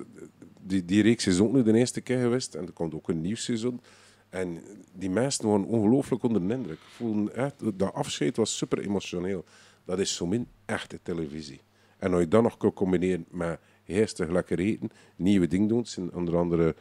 die, 0.62 0.86
die 0.86 1.02
reeks 1.02 1.28
is 1.28 1.40
ook 1.40 1.52
nu 1.52 1.64
de 1.64 1.74
eerste 1.74 2.02
keer 2.02 2.20
geweest. 2.20 2.56
En 2.56 2.66
er 2.66 2.72
komt 2.72 2.94
ook 2.94 3.10
een 3.10 3.22
nieuw 3.22 3.36
seizoen. 3.36 3.82
En 4.30 4.62
die 4.94 5.10
mensen 5.10 5.48
waren 5.48 5.66
ongelooflijk 5.66 6.24
onder 6.24 6.48
de 6.48 6.54
indruk. 6.54 6.80
Voelden 6.80 7.36
echt, 7.36 7.80
dat 7.80 7.94
afscheid 7.94 8.38
was 8.38 8.58
super 8.58 8.80
emotioneel. 8.80 9.46
Dat 9.86 10.00
is 10.00 10.16
zo 10.16 10.26
min 10.26 10.48
echte 10.66 11.00
televisie. 11.04 11.62
En 12.00 12.12
als 12.12 12.22
je 12.22 12.28
dat 12.28 12.44
nog 12.44 12.58
kan 12.58 12.74
combineren 12.74 13.26
met 13.30 13.60
heerstig 13.84 14.30
lekker 14.30 14.60
eten, 14.60 14.92
nieuwe 15.16 15.48
dingen 15.48 15.68
doen. 15.68 15.86
zijn 15.86 16.14
onder 16.14 16.38
andere 16.38 16.76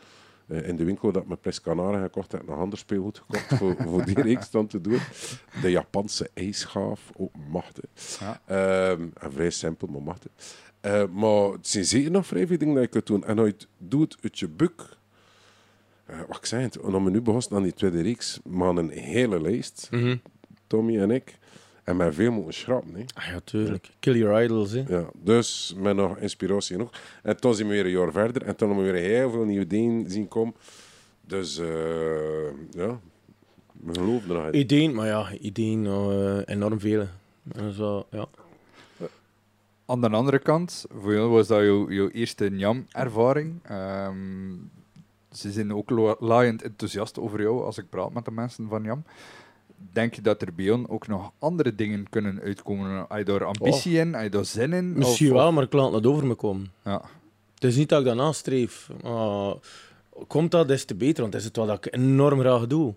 uh, 0.46 0.68
in 0.68 0.76
de 0.76 0.84
winkel 0.84 1.12
dat 1.12 1.26
mijn 1.26 1.40
Pres 1.40 1.60
Canara 1.60 2.02
gekocht 2.02 2.32
heb, 2.32 2.46
nog 2.46 2.58
ander 2.58 2.78
speelgoed 2.78 3.18
gekocht 3.18 3.54
voor, 3.54 3.76
voor 3.88 4.04
die 4.04 4.22
reeks 4.22 4.50
dan 4.50 4.66
te 4.66 4.80
doen. 4.80 4.98
De 5.62 5.70
Japanse 5.70 6.30
ijsgaaf, 6.34 7.10
ook 7.16 7.34
oh, 7.34 7.50
machtig. 7.50 7.84
Ja. 8.20 8.90
Um, 8.90 9.12
en 9.14 9.32
vrij 9.32 9.50
simpel, 9.50 9.88
maar 9.88 10.02
machtig. 10.02 10.30
Uh, 10.82 11.04
maar 11.06 11.52
het 11.52 11.68
zijn 11.68 11.84
zeker 11.84 12.10
nog 12.10 12.26
vrij 12.26 12.46
veel 12.46 12.58
dingen 12.58 12.74
dat 12.74 12.82
je 12.82 12.88
kunt 12.88 13.06
doen. 13.06 13.24
En 13.24 13.38
als 13.38 13.46
je 13.46 13.52
het 13.52 13.68
doet 13.78 14.16
uit 14.22 14.38
je 14.38 14.48
buk, 14.48 14.96
uh, 16.10 16.16
wat 16.28 16.36
ik 16.36 16.46
zei 16.46 16.62
het, 16.62 16.78
om 16.78 17.04
we 17.04 17.10
nu 17.10 17.20
begonnen 17.20 17.50
aan 17.50 17.62
die 17.62 17.74
tweede 17.74 18.00
reeks, 18.00 18.40
maar 18.44 18.76
een 18.76 18.90
hele 18.90 19.40
lijst, 19.40 19.88
mm 19.90 20.00
-hmm. 20.00 20.20
Tommy 20.66 20.98
en 20.98 21.10
ik, 21.10 21.38
en 21.88 21.96
met 21.96 22.14
veel 22.14 22.32
moeten 22.32 22.54
schrappen. 22.54 22.94
Hè. 22.94 23.04
Ah, 23.14 23.26
ja, 23.26 23.40
tuurlijk. 23.44 23.90
Kill 23.98 24.16
your 24.16 24.42
idols, 24.42 24.70
hè. 24.70 24.84
Ja, 24.88 25.04
dus 25.14 25.74
met 25.76 25.96
nog 25.96 26.18
inspiratie 26.18 26.76
genoeg. 26.76 26.90
En 27.22 27.40
toen 27.40 27.54
zijn 27.54 27.68
we 27.68 27.74
weer 27.74 27.84
een 27.84 27.90
jaar 27.90 28.12
verder 28.12 28.42
en 28.42 28.56
toen 28.56 28.68
hebben 28.68 28.86
we 28.86 28.92
weer 28.92 29.02
heel 29.02 29.30
veel 29.30 29.44
nieuwe 29.44 29.66
dingen 29.66 30.10
zien 30.10 30.28
komen. 30.28 30.54
Dus 31.20 31.58
uh, 31.58 31.66
ja, 32.70 33.00
we 33.72 33.92
geloven 33.92 34.28
er 34.28 34.36
nog 34.36 34.46
in. 34.46 34.58
Ideeën, 34.58 34.94
maar 34.94 35.06
ja, 35.06 35.32
ideeën 35.40 35.84
uh, 35.84 36.38
enorm 36.44 36.80
veel. 36.80 37.06
Zo, 37.72 38.06
ja. 38.10 38.26
Aan 39.86 40.00
de 40.00 40.08
andere 40.08 40.38
kant, 40.38 40.86
voor 40.94 41.14
jou 41.14 41.30
was 41.30 41.46
dat 41.46 41.60
jouw, 41.60 41.90
jouw 41.90 42.08
eerste 42.08 42.50
Njam-ervaring. 42.50 43.70
Um, 43.70 44.70
ze 45.32 45.50
zijn 45.52 45.74
ook 45.74 46.16
laaiend 46.20 46.62
enthousiast 46.62 47.18
over 47.18 47.40
jou 47.40 47.64
als 47.64 47.78
ik 47.78 47.88
praat 47.88 48.12
met 48.12 48.24
de 48.24 48.30
mensen 48.30 48.68
van 48.68 48.82
Njam. 48.82 49.04
Denk 49.92 50.14
je 50.14 50.22
dat 50.22 50.42
er 50.42 50.54
bij 50.54 50.64
jou 50.64 50.86
ook 50.88 51.06
nog 51.06 51.32
andere 51.38 51.74
dingen 51.74 52.08
kunnen 52.10 52.40
uitkomen? 52.40 53.06
Je 53.16 53.24
daar 53.24 53.44
ambitie 53.44 53.92
oh. 53.92 53.98
in? 53.98 54.30
Daar 54.30 54.44
zin 54.44 54.72
in? 54.72 54.92
Misschien 54.92 55.30
of, 55.30 55.36
wel, 55.36 55.52
maar 55.52 55.62
ik 55.62 55.72
laat 55.72 55.92
het 55.92 56.06
over 56.06 56.26
me 56.26 56.34
komen. 56.34 56.72
Ja. 56.84 57.02
Het 57.54 57.64
is 57.64 57.76
niet 57.76 57.88
dat 57.88 58.00
ik 58.00 58.06
dat 58.06 58.16
nastreef. 58.16 58.90
Uh, 59.04 59.52
komt 60.26 60.50
dat, 60.50 60.68
des 60.68 60.84
te 60.84 60.94
beter, 60.94 61.20
want 61.20 61.32
dat 61.32 61.40
is 61.40 61.46
het 61.46 61.56
wat 61.56 61.86
ik 61.86 61.94
enorm 61.94 62.40
graag 62.40 62.66
doe. 62.66 62.94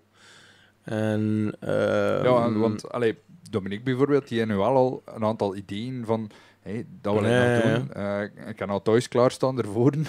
En, 0.84 1.56
uh, 1.64 2.24
ja, 2.24 2.52
want 2.52 2.92
allee, 2.92 3.18
Dominique 3.50 3.84
bijvoorbeeld, 3.84 4.28
die 4.28 4.38
heeft 4.38 4.50
nu 4.50 4.56
wel 4.56 4.76
al 4.76 5.02
een 5.06 5.24
aantal 5.24 5.56
ideeën 5.56 6.06
van 6.06 6.30
hey, 6.62 6.86
dat 7.02 7.14
wil 7.14 7.24
ik 7.24 7.30
ja, 7.30 7.54
nog 7.54 7.76
doen. 7.76 7.90
Uh, 7.98 8.22
ik 8.50 8.56
kan 8.56 8.70
al 8.70 8.82
thuis 8.82 9.08
klaarstaan 9.08 9.58
ervoor. 9.58 9.94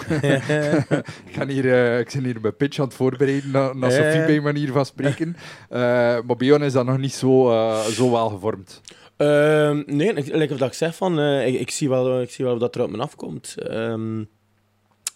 ik, 1.27 1.33
kan 1.35 1.47
hier, 1.47 1.65
uh, 1.65 1.99
ik 1.99 2.11
ben 2.13 2.23
hier 2.23 2.41
mijn 2.41 2.55
pitch 2.55 2.79
aan 2.79 2.85
het 2.85 2.93
voorbereiden, 2.93 3.51
naar 3.51 3.75
na 3.75 3.89
Sophie 3.89 4.25
bij 4.25 4.39
manier 4.41 4.71
van 4.71 4.85
spreken. 4.85 5.35
Uh, 5.69 5.77
maar 6.25 6.35
bij 6.37 6.47
jou 6.47 6.63
is 6.63 6.73
dat 6.73 6.85
nog 6.85 6.97
niet 6.97 7.13
zo, 7.13 7.29
zo 7.91 8.11
wel 8.11 8.29
gevormd. 8.29 8.81
Uh, 9.17 9.79
nee, 9.85 10.13
like 10.13 10.55
dat 10.57 10.67
ik 10.67 10.73
zeg, 10.73 10.95
van, 10.95 11.19
ik, 11.19 11.59
ik, 11.59 11.71
zie 11.71 11.89
wel, 11.89 12.21
ik 12.21 12.29
zie 12.29 12.45
wel 12.45 12.57
dat 12.57 12.75
er 12.75 12.83
op 12.83 12.89
me 12.89 12.97
afkomt. 12.97 13.55
Um, 13.71 14.29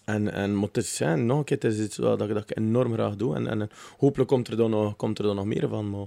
En, 0.04 0.32
en 0.32 0.54
maar 0.58 0.68
het 0.72 0.76
is, 0.76 0.98
ja, 0.98 1.14
nog 1.14 1.38
een 1.38 1.44
keer, 1.44 1.56
het 1.60 1.72
is 1.72 1.78
iets 1.78 1.96
wat, 1.96 2.18
dat, 2.18 2.28
ik- 2.28 2.34
dat 2.34 2.50
ik 2.50 2.56
enorm 2.58 2.92
graag 2.92 3.16
doe. 3.16 3.34
En, 3.34 3.46
en 3.46 3.68
hopelijk 3.98 4.28
komt 4.30 4.48
er 4.48 4.56
dan 4.56 4.70
nog, 4.70 4.96
komt 4.96 5.18
er 5.18 5.24
dan 5.24 5.36
nog 5.36 5.44
meer 5.44 5.68
van. 5.68 5.90
Maar, 5.90 6.06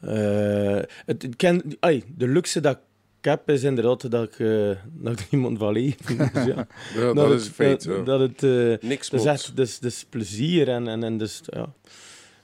eh, 0.00 0.82
het, 1.06 1.22
ik 1.22 1.36
ken, 1.36 1.62
ai, 1.80 2.04
de 2.16 2.28
luxe 2.28 2.60
dat 2.60 2.76
ik 2.76 2.82
heb 3.24 3.50
is 3.50 3.62
inderdaad 3.62 4.10
dat 4.10 4.24
ik, 4.24 4.38
eh, 4.38 4.70
dat 4.92 5.20
ik 5.20 5.30
niemand 5.30 5.58
van 5.58 5.72
leef. 5.72 5.96
Dus 5.96 6.44
ja, 6.44 6.66
Ja, 6.94 7.12
dat, 7.12 7.30
het, 7.30 7.40
is 7.40 7.48
feit. 7.48 7.84
Dat, 7.84 7.96
ja. 7.96 8.02
dat 8.02 8.20
het, 8.20 8.42
eh, 8.42 8.88
Niks 8.88 9.10
echt 9.10 9.56
dus, 9.56 9.78
dus 9.78 10.06
plezier 10.08 10.68
en, 10.68 10.88
en, 10.88 11.02
en 11.04 11.18
dus, 11.18 11.40
ja. 11.44 11.72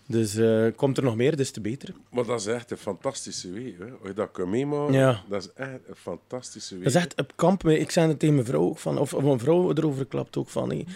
Dus 0.06 0.36
eh, 0.36 0.66
komt 0.76 0.96
er 0.96 1.02
nog 1.02 1.16
meer, 1.16 1.36
des 1.36 1.50
te 1.50 1.60
beter. 1.60 1.94
Maar 2.10 2.24
dat 2.24 2.40
is 2.40 2.46
echt 2.46 2.70
een 2.70 2.76
fantastische 2.76 3.50
week. 3.50 3.78
Hè. 3.78 3.84
Als 3.84 4.06
je 4.06 4.12
dat 4.12 4.30
kan 4.30 4.50
meemaken, 4.50 4.94
Ja. 4.94 5.22
dat 5.28 5.42
is 5.42 5.50
echt 5.54 5.80
een 5.88 5.96
fantastische 5.96 6.74
week. 6.74 6.84
Dat 6.84 6.94
is 6.94 7.00
echt 7.00 7.20
op 7.20 7.32
kamp. 7.36 7.68
Ik 7.68 7.90
zei 7.90 8.08
het 8.08 8.18
tegen 8.18 8.34
mijn 8.34 8.46
vrouw 8.46 8.62
ook 8.62 8.78
van, 8.78 8.98
of, 8.98 9.14
of 9.14 9.22
mijn 9.22 9.38
vrouw 9.38 9.72
erover 9.72 10.06
klapt 10.06 10.36
ook 10.36 10.48
van. 10.48 10.68
Hey. 10.68 10.86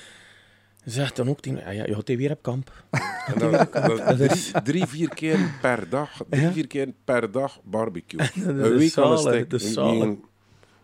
Ze 0.85 0.91
zegt 0.91 1.17
dan 1.17 1.29
ook 1.29 1.41
tegen 1.41 1.63
mij, 1.65 1.75
ja, 1.75 1.87
je 1.87 1.95
gaat 1.95 2.09
weer 2.09 2.31
op 2.31 2.43
kamp. 2.43 2.73
En 3.27 4.17
drie, 4.17 4.63
drie, 4.63 4.87
vier 4.87 5.09
keer 5.09 5.55
per 5.61 5.89
dag. 5.89 6.21
Drie, 6.29 6.43
Ja. 6.43 6.53
vier 6.53 6.67
keer 6.67 6.93
per 7.05 7.31
dag 7.31 7.61
barbecue. 7.65 8.21
Een 8.47 8.77
week 8.77 8.97
aan 8.97 9.13
een 9.13 9.19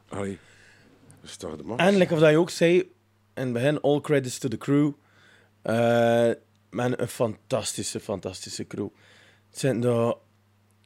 Allee, 0.09 0.39
dat 1.21 1.31
is 1.31 1.37
toch 1.37 1.57
de 1.57 1.63
max? 1.63 1.83
En 1.83 1.97
like 1.97 2.15
of 2.15 2.21
dat 2.21 2.31
je 2.31 2.37
ook 2.37 2.51
zei, 2.51 2.79
in 2.79 2.89
het 3.35 3.53
begin, 3.53 3.81
all 3.81 4.01
credits 4.01 4.39
to 4.39 4.49
the 4.49 4.59
crew. 4.59 4.93
Eh 5.63 6.31
men, 6.71 7.03
een 7.03 7.09
fantastische, 7.09 8.01
fantastische 8.01 8.67
crew. 8.67 8.89
Het 9.51 9.59
zijn 9.59 9.81
daar, 9.81 10.15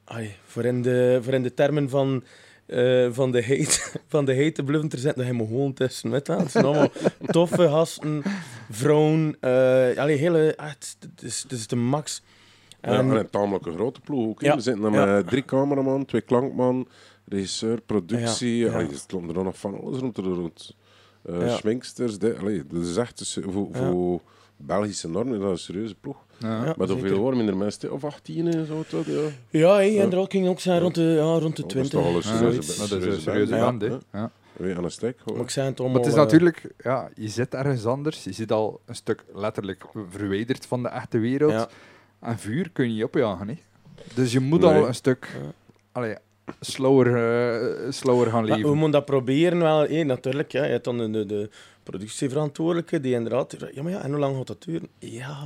ai, 0.04 0.34
voor, 0.44 0.64
in 0.64 0.82
de, 0.82 1.18
voor 1.22 1.32
in 1.32 1.42
de 1.42 1.54
termen 1.54 1.88
van, 1.88 2.24
eh, 2.72 3.08
van 3.12 3.30
de 3.32 3.42
hate, 3.44 3.80
van 4.08 4.24
de 4.24 4.36
hate 4.36 4.52
te 4.52 4.62
bluffen, 4.64 4.90
er 4.90 4.98
zitten 4.98 5.24
helemaal 5.24 5.46
gewoon 5.46 5.72
tussen. 5.72 6.10
Weet 6.10 6.26
je 6.26 6.32
wel. 6.32 6.42
Het 6.42 6.50
zijn 6.50 6.64
allemaal 6.64 6.88
toffe 7.26 7.68
gasten, 7.68 8.22
vrouwen, 8.70 9.36
eh 9.40 9.98
allee, 9.98 10.16
hele, 10.16 10.54
echt, 10.54 10.96
het 11.00 11.22
is, 11.22 11.42
het 11.42 11.52
is 11.52 11.66
de 11.66 11.76
max. 11.76 12.22
Ja, 12.80 12.88
En- 12.88 13.10
en 13.10 13.16
een 13.16 13.30
tamelijk 13.30 13.66
een 13.66 13.74
grote 13.74 14.00
ploeg 14.00 14.26
ook. 14.28 14.40
Ja. 14.40 14.54
We 14.54 14.60
zitten 14.60 14.82
dan 14.82 14.92
Ja. 14.92 15.04
met 15.04 15.26
drie 15.28 15.44
cameraman, 15.44 16.04
twee 16.04 16.20
klankman, 16.20 16.88
regisseur, 17.24 17.80
productie. 17.80 18.56
Ja, 18.56 18.66
ja. 18.66 18.72
Allee, 18.72 18.88
er 18.88 19.36
er 19.36 19.44
nog 19.44 19.58
van 19.58 19.80
alles 19.80 19.98
rond. 19.98 20.16
rond. 20.16 20.76
Eh. 21.24 21.56
Schminksters. 21.56 22.18
De, 22.18 22.36
allee, 22.40 22.62
dat 22.66 22.82
is 22.84 22.96
echt 22.96 23.36
voor, 23.48 23.68
Ja. 23.72 23.90
voor 23.90 24.20
Belgische 24.56 25.08
normen 25.08 25.40
dat 25.40 25.46
is 25.46 25.50
een 25.52 25.58
serieuze 25.58 25.94
ploeg. 25.94 26.16
Ja. 26.42 26.64
Zeker. 26.66 26.88
hoeveel 26.88 27.22
waren 27.22 27.36
minder 27.36 27.56
mensen? 27.56 27.92
Of 27.92 28.04
18 28.04 28.46
en 28.54 28.66
zo? 28.66 28.84
Tot, 28.88 29.06
ja. 29.06 29.20
Ja, 29.50 29.74
hey, 29.74 30.00
en 30.00 30.12
er 30.12 30.18
ook 30.18 30.30
ging 30.30 30.48
ook 30.48 30.60
zijn 30.60 30.80
rond 30.80 30.94
de, 30.94 31.02
ja, 31.02 31.38
rond 31.38 31.56
de 31.56 31.62
Oh, 31.62 31.68
dat 31.68 31.76
is 31.76 31.88
20. 31.88 31.90
toch 31.90 32.04
al 32.04 32.08
een 32.08 32.14
Ja, 32.14 32.36
serieuze 32.36 32.68
dat 32.68 32.76
band. 32.78 32.78
is 32.78 32.78
een 32.80 32.86
serieuze 33.00 33.20
serieuze 33.20 33.54
band, 33.56 33.78
band, 33.78 33.92
ja. 33.92 33.98
hè. 34.10 34.18
Ja. 34.18 34.30
Weer 34.56 34.76
aan 34.76 34.84
een 34.84 34.90
stek. 34.90 35.18
hoor. 35.24 35.34
Maar 35.34 35.44
ik 35.44 35.50
zei 35.50 35.68
het 35.68 35.80
allemaal... 35.80 35.96
Maar 35.96 36.06
het 36.06 36.14
is 36.16 36.18
eh, 36.18 36.24
natuurlijk, 36.24 36.62
ja, 36.82 37.08
je 37.14 37.28
zit 37.28 37.54
ergens 37.54 37.86
anders. 37.86 38.24
Je 38.24 38.32
zit 38.32 38.52
al 38.52 38.80
een 38.86 38.94
stuk 38.94 39.24
letterlijk 39.34 39.84
verwijderd 40.10 40.66
van 40.66 40.82
de 40.82 40.88
echte 40.88 41.18
wereld. 41.18 41.52
Ja. 41.52 41.68
En 42.20 42.38
vuur 42.38 42.70
kun 42.72 42.86
je 42.88 42.92
niet 42.94 43.04
opjagen. 43.04 43.48
Hè. 43.48 43.58
Dus 44.14 44.32
je 44.32 44.40
moet 44.40 44.60
Nee. 44.60 44.70
al 44.74 44.86
een 44.86 44.94
stuk 44.94 45.28
Ja. 45.42 45.52
allee, 45.92 46.14
slower, 46.60 47.06
eh, 47.06 47.90
slower 47.90 48.26
gaan 48.26 48.40
Maar 48.42 48.50
we 48.50 48.56
leven. 48.56 48.70
moeten 48.70 48.90
dat 48.90 49.04
proberen 49.04 49.58
wel. 49.58 49.80
Hé, 49.80 50.02
natuurlijk, 50.02 50.52
ja, 50.52 50.64
je 50.64 50.70
hebt 50.70 50.84
dan 50.84 50.98
de, 50.98 51.10
de, 51.10 51.26
de 51.26 51.50
productieverantwoordelijke 51.82 53.00
die 53.00 53.14
inderdaad... 53.14 53.56
Ja, 53.74 53.82
maar 53.82 53.92
ja, 53.92 54.02
en 54.02 54.10
hoe 54.10 54.18
lang 54.18 54.36
gaat 54.36 54.46
dat 54.46 54.62
duren? 54.62 54.88
Ja, 54.98 55.42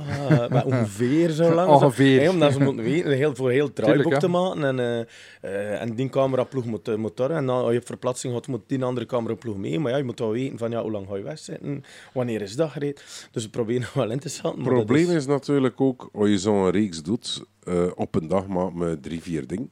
maar 0.49 0.65
ongeveer 0.71 1.29
zo 1.29 1.53
lang. 1.53 1.69
Ongeveer. 1.69 2.29
Omdat 2.29 2.53
ze 2.53 2.59
moeten 2.59 2.83
weten, 2.83 3.11
heel, 3.11 3.35
voor 3.35 3.51
heel 3.51 3.73
draaiboek 3.73 4.03
Tuurlijk, 4.03 4.21
te 4.21 4.27
maken. 4.27 4.63
En, 4.63 5.07
eh, 5.41 5.81
en 5.81 5.95
die 5.95 6.09
cameraploeg 6.09 6.65
moet, 6.65 6.87
eh, 6.87 6.95
moet 6.95 7.17
daar. 7.17 7.31
En 7.31 7.45
dan, 7.45 7.63
als 7.63 7.73
je 7.73 7.81
verplaatsing 7.81 8.33
gaat, 8.33 8.47
moet 8.47 8.61
die 8.67 8.83
andere 8.83 9.05
cameraploeg 9.05 9.57
mee. 9.57 9.79
Maar 9.79 9.91
ja, 9.91 9.97
je 9.97 10.03
moet 10.03 10.19
wel 10.19 10.31
weten 10.31 10.57
van, 10.57 10.71
ja, 10.71 10.81
hoe 10.81 10.91
lang 10.91 11.07
ga 11.07 11.15
je 11.15 11.23
wegzitten? 11.23 11.83
Wanneer 12.13 12.41
is 12.41 12.55
dat 12.55 12.69
gereed? 12.69 13.27
Dus 13.31 13.43
we 13.43 13.49
proberen 13.49 13.87
wel 13.93 14.11
in 14.11 14.19
te 14.19 14.29
schatten. 14.29 14.63
Het 14.63 14.73
probleem 14.73 15.09
is 15.09 15.25
natuurlijk 15.25 15.81
ook, 15.81 16.09
als 16.13 16.29
je 16.29 16.37
zo'n 16.37 16.69
reeks 16.69 17.03
doet, 17.03 17.43
eh, 17.63 17.85
op 17.95 18.15
een 18.15 18.27
dag 18.27 18.47
maar 18.47 18.73
met 18.73 19.03
drie, 19.03 19.21
vier 19.21 19.47
dingen. 19.47 19.71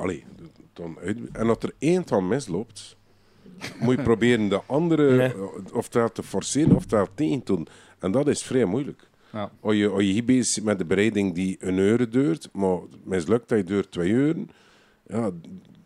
Allee, 0.00 0.24
dan 0.72 0.98
uit, 0.98 1.18
en 1.32 1.46
dat 1.46 1.62
er 1.62 1.72
één 1.78 2.06
van 2.06 2.28
misloopt, 2.28 2.96
moet 3.80 3.96
je 3.96 4.02
proberen 4.02 4.48
de 4.48 4.60
andere 4.66 5.16
Nee. 5.16 5.26
eh, 5.34 5.42
oftewel 5.72 6.12
te 6.12 6.22
forceren 6.22 6.76
oftewel 6.76 7.06
tegen 7.14 7.42
te 7.42 7.54
doen. 7.54 7.68
En 7.98 8.10
dat 8.12 8.28
is 8.28 8.42
vrij 8.42 8.64
moeilijk. 8.64 9.08
Ja. 9.32 9.50
Als 9.60 9.74
je, 9.74 9.88
als 9.88 10.02
je 10.02 10.12
hier 10.12 10.24
bezig 10.24 10.46
zit 10.46 10.64
met 10.64 10.78
de 10.78 10.84
bereiding 10.84 11.34
die 11.34 11.56
een 11.60 11.78
uur 11.78 12.10
duurt, 12.10 12.48
maar 12.52 12.78
mislukt 13.04 13.48
dat 13.48 13.58
je 13.58 13.64
duurt 13.64 13.90
twee 13.90 14.10
uur, 14.10 14.36
ja, 15.06 15.30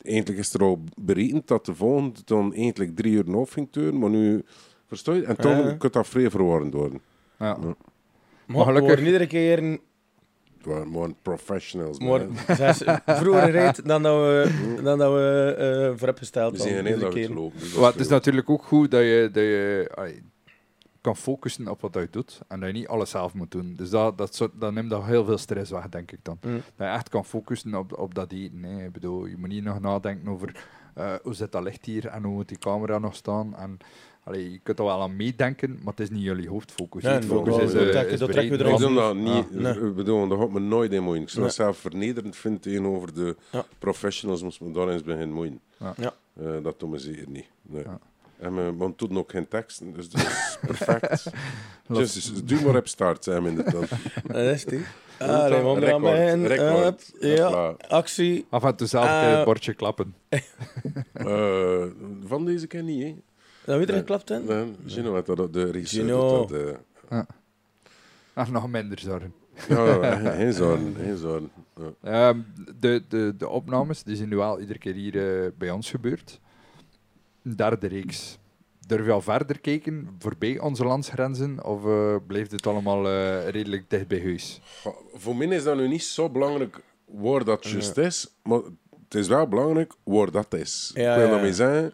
eigenlijk 0.03 0.39
is 0.39 0.55
er 0.55 0.61
al 0.62 0.82
berekend 1.01 1.49
dat 1.49 1.66
de 1.66 1.74
volgende 1.74 2.20
dan 2.24 2.55
eigenlijk 2.55 2.97
drie 2.97 3.12
uur 3.12 3.36
af 3.36 3.51
ging 3.51 3.69
duren, 3.70 3.99
maar 3.99 4.11
nu, 4.11 4.43
versta 4.86 5.12
je? 5.12 5.24
En 5.24 5.36
toen 5.36 5.51
Ja. 5.57 5.73
kan 5.78 5.90
dat 5.93 6.09
vrij 6.09 6.31
verwarrend 6.31 6.74
worden. 6.74 7.01
Ja. 7.39 7.59
Ja. 7.62 7.74
Maar 8.47 8.65
gelukkig- 8.65 9.05
iedere 9.05 9.27
keer 9.27 9.59
een- 9.59 9.81
Het 10.64 10.93
waren 10.93 11.16
professionals, 11.22 11.98
maar 11.98 12.20
zes, 12.56 12.82
vroeger 13.06 13.51
reed 13.51 13.86
dan 13.86 14.02
dat 14.02 14.14
we, 14.14 14.80
dan 14.82 14.98
dat 14.98 15.12
we 15.12 15.55
eh 15.59 15.89
voor 15.89 16.06
hebben 16.06 16.18
gesteld. 16.18 16.52
We 16.52 16.59
zijn 16.59 16.98
lang 16.98 17.14
keer. 17.14 17.26
gelopen. 17.26 17.59
dus 17.59 17.72
dat 17.72 17.80
Maar 17.80 17.90
het 17.90 18.01
is 18.01 18.09
natuurlijk 18.09 18.51
ook 18.51 18.62
goed 18.62 18.90
dat 18.90 19.01
je, 19.01 19.28
dat 19.32 19.43
je 19.43 20.20
kan 21.02 21.16
focussen 21.16 21.68
op 21.68 21.80
wat 21.80 21.94
je 21.94 22.09
doet 22.10 22.40
en 22.48 22.60
dat 22.60 22.68
je 22.68 22.74
niet 22.74 22.89
alles 22.89 23.10
zelf 23.10 23.34
moet 23.34 23.51
doen. 23.51 23.74
Dus 23.76 23.90
dat, 23.90 24.18
dat, 24.18 24.34
soort, 24.34 24.51
dat 24.55 24.72
neemt 24.72 24.93
al 24.93 25.05
heel 25.05 25.24
veel 25.24 25.39
stress 25.39 25.70
weg, 25.70 25.89
denk 25.89 26.12
ik 26.12 26.18
dan. 26.22 26.39
Mm. 26.40 26.52
Dat 26.52 26.86
je 26.86 26.93
echt 26.93 27.09
kan 27.09 27.24
focussen 27.24 27.74
op, 27.74 27.98
op 27.98 28.14
dat 28.14 28.32
eten. 28.32 28.60
Nee, 28.60 28.86
ik 28.86 28.93
bedoel, 28.93 29.26
je 29.26 29.36
moet 29.36 29.48
niet 29.48 29.64
nog 29.64 29.80
nadenken 29.80 30.28
over 30.28 30.66
eh, 30.94 31.14
hoe 31.22 31.34
zit 31.34 31.52
dat 31.52 31.62
licht 31.62 31.84
hier 31.84 32.06
en 32.06 32.22
hoe 32.24 32.32
moet 32.32 32.48
die 32.48 32.59
camera 32.59 32.98
nog 32.98 33.14
staan. 33.14 33.56
En, 33.56 33.78
allee, 34.24 34.51
je 34.53 34.59
kunt 34.62 34.78
er 34.78 34.85
wel 34.85 35.01
aan 35.03 35.16
meedenken, 35.16 35.70
maar 35.70 35.93
het 35.97 36.01
is 36.01 36.11
niet 36.11 36.23
jullie 36.23 36.49
hoofdfocus. 36.49 37.03
Nee, 37.03 37.12
Het 37.12 37.24
focus 37.24 37.55
dat- 37.55 37.62
is, 37.62 37.73
dat 37.73 37.82
eh, 37.82 37.89
trek 37.90 38.07
je- 38.07 38.12
is 38.12 38.19
dat 38.19 38.31
trek 38.32 38.43
je 38.43 38.49
breed. 38.49 38.61
er 38.61 38.66
Ik 38.66 38.73
al 38.73 38.78
doe 38.78 38.94
dat 38.94 39.15
niet. 39.16 39.51
nee. 39.55 39.74
Ik 39.89 39.94
bedoel, 39.94 40.28
dat 40.28 40.39
gaat 40.39 40.51
me 40.51 40.61
nooit 40.61 40.93
in 40.93 41.03
moeien. 41.03 41.23
Ik 41.23 41.28
zou 41.28 41.39
Nee. 41.40 41.47
het 41.49 41.57
zelf 41.57 41.77
vernederend 41.78 42.36
vinden 42.36 42.61
tegenover 42.61 43.15
de 43.15 43.36
Ja. 43.51 43.65
professionals, 43.78 44.43
moest 44.43 44.61
me 44.61 44.73
daar 44.73 44.89
eens 44.89 45.03
beginnen 45.03 45.32
moeien. 45.32 45.61
Ja. 45.97 46.15
Eh, 46.40 46.47
dat 46.62 46.81
doen 46.81 46.90
we 46.90 46.99
zeker 46.99 47.28
niet. 47.28 47.47
Nee. 47.62 47.82
Ja. 47.82 47.99
En 48.39 48.55
we, 48.55 48.74
we 48.85 48.93
doen 48.97 49.19
ook 49.19 49.31
geen 49.31 49.49
teksten, 49.49 49.93
dus 49.93 50.11
dat 50.11 50.20
is 50.20 50.57
perfect. 50.66 51.31
Just, 51.89 52.49
doe 52.49 52.61
maar 52.65 52.77
op 52.77 52.89
start, 52.89 53.24
Sam, 53.24 53.47
in 53.47 53.55
de 53.57 53.62
dan. 53.70 53.85
Dat 54.27 54.36
is 54.55 54.65
die. 54.65 54.81
Ah, 55.19 55.51
nee, 55.51 55.62
man, 55.99 56.47
Record, 56.47 57.12
ja, 57.20 57.74
actie. 57.89 58.47
Af 58.49 58.65
en 58.65 58.77
toe 58.77 58.86
zelf 58.86 59.05
een 59.05 59.11
keer 59.11 59.28
Eh, 59.31 59.36
het 59.36 59.44
bordje 59.44 59.74
klappen. 59.74 60.15
Eh, 61.12 61.85
van 62.24 62.44
deze 62.44 62.66
ken 62.66 62.85
niet, 62.85 63.03
hè? 63.03 63.15
Dat 63.64 63.76
weet 63.76 63.86
je 63.86 63.93
Nee. 63.93 64.01
geklapt, 64.01 64.28
hè? 64.28 64.39
Nee, 64.40 64.74
Gino 64.86 65.14
had 65.14 65.26
dat, 65.26 65.52
de 65.52 65.70
regisseur 65.70 66.05
Gino. 66.05 66.47
doet 66.47 66.48
dat. 66.48 66.76
eh. 67.09 67.20
Ah, 68.34 68.48
nog 68.48 68.68
minder 68.70 68.98
zorgen. 68.98 69.34
ja, 69.68 69.84
ja, 69.94 70.32
geen 70.34 70.52
zorgen, 70.52 70.94
geen 71.01 71.16
zorgen. 71.16 71.51
Ja. 71.76 72.28
Ehm, 72.28 72.39
de, 72.80 73.02
de, 73.09 73.34
de 73.39 73.48
opnames 73.48 74.02
die 74.02 74.16
zijn 74.16 74.28
nu 74.28 74.36
wel 74.36 74.60
iedere 74.60 74.78
keer 74.78 74.94
hier 74.94 75.44
eh, 75.44 75.51
bij 75.59 75.70
ons 75.70 75.90
gebeurd. 75.90 76.40
Een 77.43 77.56
derde 77.56 77.86
reeks. 77.86 78.39
Durf 78.86 79.05
je 79.06 79.12
al 79.12 79.20
verder 79.20 79.60
kijken, 79.60 80.09
voorbij 80.18 80.59
onze 80.59 80.84
landsgrenzen, 80.84 81.64
of 81.64 81.84
eh, 81.86 82.16
blijft 82.26 82.51
het 82.51 82.66
allemaal 82.66 83.09
eh, 83.09 83.48
redelijk 83.48 83.90
dicht 83.90 84.09
bij 84.09 84.22
huis? 84.22 84.60
Goh, 84.82 84.97
Voor 85.14 85.36
mij 85.36 85.47
is 85.47 85.64
dat 85.64 85.76
nu 85.76 85.89
niet 85.89 86.02
zo 86.05 86.30
belangrijk 86.30 86.80
waar 87.05 87.44
dat 87.44 87.66
juist 87.66 87.97
is, 87.97 88.28
maar 88.43 88.60
het 89.05 89.14
is 89.14 89.28
wel 89.28 89.47
belangrijk 89.48 89.93
waar 90.05 90.30
dat 90.30 90.55
is. 90.55 90.90
Ja, 90.94 91.10
ik 91.10 91.16
wil 91.16 91.24
ja, 91.24 91.30
daarmee 91.30 91.51
ja. 91.51 91.55
zeggen, 91.56 91.93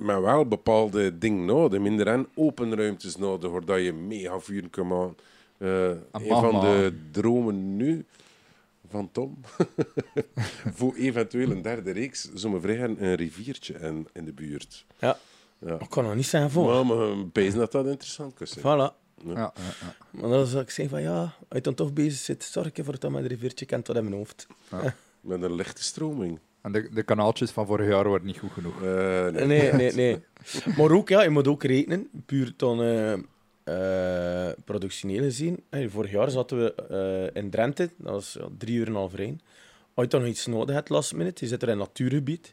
maar 0.00 0.22
wel 0.22 0.46
bepaalde 0.46 1.18
dingen 1.18 1.44
nodig. 1.44 1.80
Minder 1.80 2.06
en 2.06 2.28
open 2.34 2.76
ruimtes 2.76 3.16
nodig, 3.16 3.50
waar 3.64 3.80
je 3.80 3.92
mega 3.92 4.40
vuur 4.40 4.68
kan 4.70 4.86
maken. 4.86 5.16
Eh, 5.58 5.88
een 5.88 6.28
van 6.28 6.60
de 6.60 6.98
dromen 7.10 7.76
nu 7.76 8.04
van 8.88 9.10
Tom, 9.12 9.40
voor 10.78 10.94
eventueel 10.94 11.50
een 11.50 11.62
derde 11.62 11.90
reeks, 11.90 12.32
zo 12.34 12.48
me 12.48 12.60
vragen 12.60 13.04
een 13.04 13.14
riviertje 13.14 13.74
in, 13.74 14.08
in 14.12 14.24
de 14.24 14.32
buurt. 14.32 14.86
Ja. 14.98 15.18
Ja. 15.58 15.78
Ik 15.80 15.90
kan 15.90 16.04
nog 16.04 16.14
niet 16.14 16.26
zijn 16.26 16.50
voor. 16.50 16.66
Maar, 16.66 16.86
maar 16.86 17.06
een 17.06 17.32
pees 17.32 17.54
dat 17.54 17.72
dat 17.72 17.86
interessant 17.86 18.34
kan 18.34 18.46
zijn. 18.46 18.60
Voilà. 18.60 18.98
Ja, 19.24 19.34
ja, 19.34 19.52
ja. 19.80 19.94
Maar 20.10 20.30
dan 20.30 20.46
zou 20.46 20.62
ik 20.62 20.70
zeggen 20.70 20.94
van 20.96 21.02
ja, 21.02 21.20
als 21.22 21.32
je 21.48 21.60
dan 21.60 21.74
toch 21.74 21.92
bezig 21.92 22.20
zit, 22.20 22.44
zorg 22.44 22.72
ervoor 22.72 22.98
dat 22.98 23.12
een 23.12 23.26
riviertje 23.26 23.66
kent 23.66 23.86
wat 23.86 23.96
in 23.96 24.04
mijn 24.04 24.16
hoofd. 24.16 24.46
Met 25.20 25.42
een 25.42 25.54
lichte 25.54 25.82
stroming. 25.82 26.38
En 26.62 26.72
de, 26.72 26.88
de 26.92 27.02
kanaaltjes 27.02 27.50
van 27.50 27.66
vorig 27.66 27.88
jaar 27.88 28.08
worden 28.08 28.26
niet 28.26 28.38
goed 28.38 28.52
genoeg. 28.52 28.82
Eh, 28.82 29.28
nee. 29.28 29.46
Nee, 29.46 29.72
nee, 29.72 29.92
nee. 29.92 30.18
Maar 30.76 30.90
ook, 30.90 31.08
ja, 31.08 31.22
je 31.22 31.30
moet 31.30 31.48
ook 31.48 31.64
rekenen, 31.64 32.08
puur 32.26 32.52
dan 32.56 32.82
eh, 33.64 34.48
productioneel 34.64 35.22
gezien. 35.22 35.62
Hey, 35.70 35.88
vorig 35.88 36.10
jaar 36.10 36.30
zaten 36.30 36.58
we 36.58 37.30
in 37.32 37.50
Drenthe, 37.50 37.90
dat 37.96 38.12
was 38.12 38.36
ja, 38.40 38.46
drie 38.58 38.76
uur 38.76 38.86
en 38.86 38.92
een 38.92 38.98
half 38.98 39.14
rijden. 39.14 39.40
Als 39.94 40.04
je 40.04 40.10
dan 40.10 40.20
nog 40.20 40.30
iets 40.30 40.46
nodig 40.46 40.74
hebt, 40.74 40.88
last 40.88 41.14
minute, 41.14 41.44
je 41.44 41.50
zit 41.50 41.62
er 41.62 41.68
in 41.68 41.74
een 41.74 41.80
natuurgebied. 41.80 42.52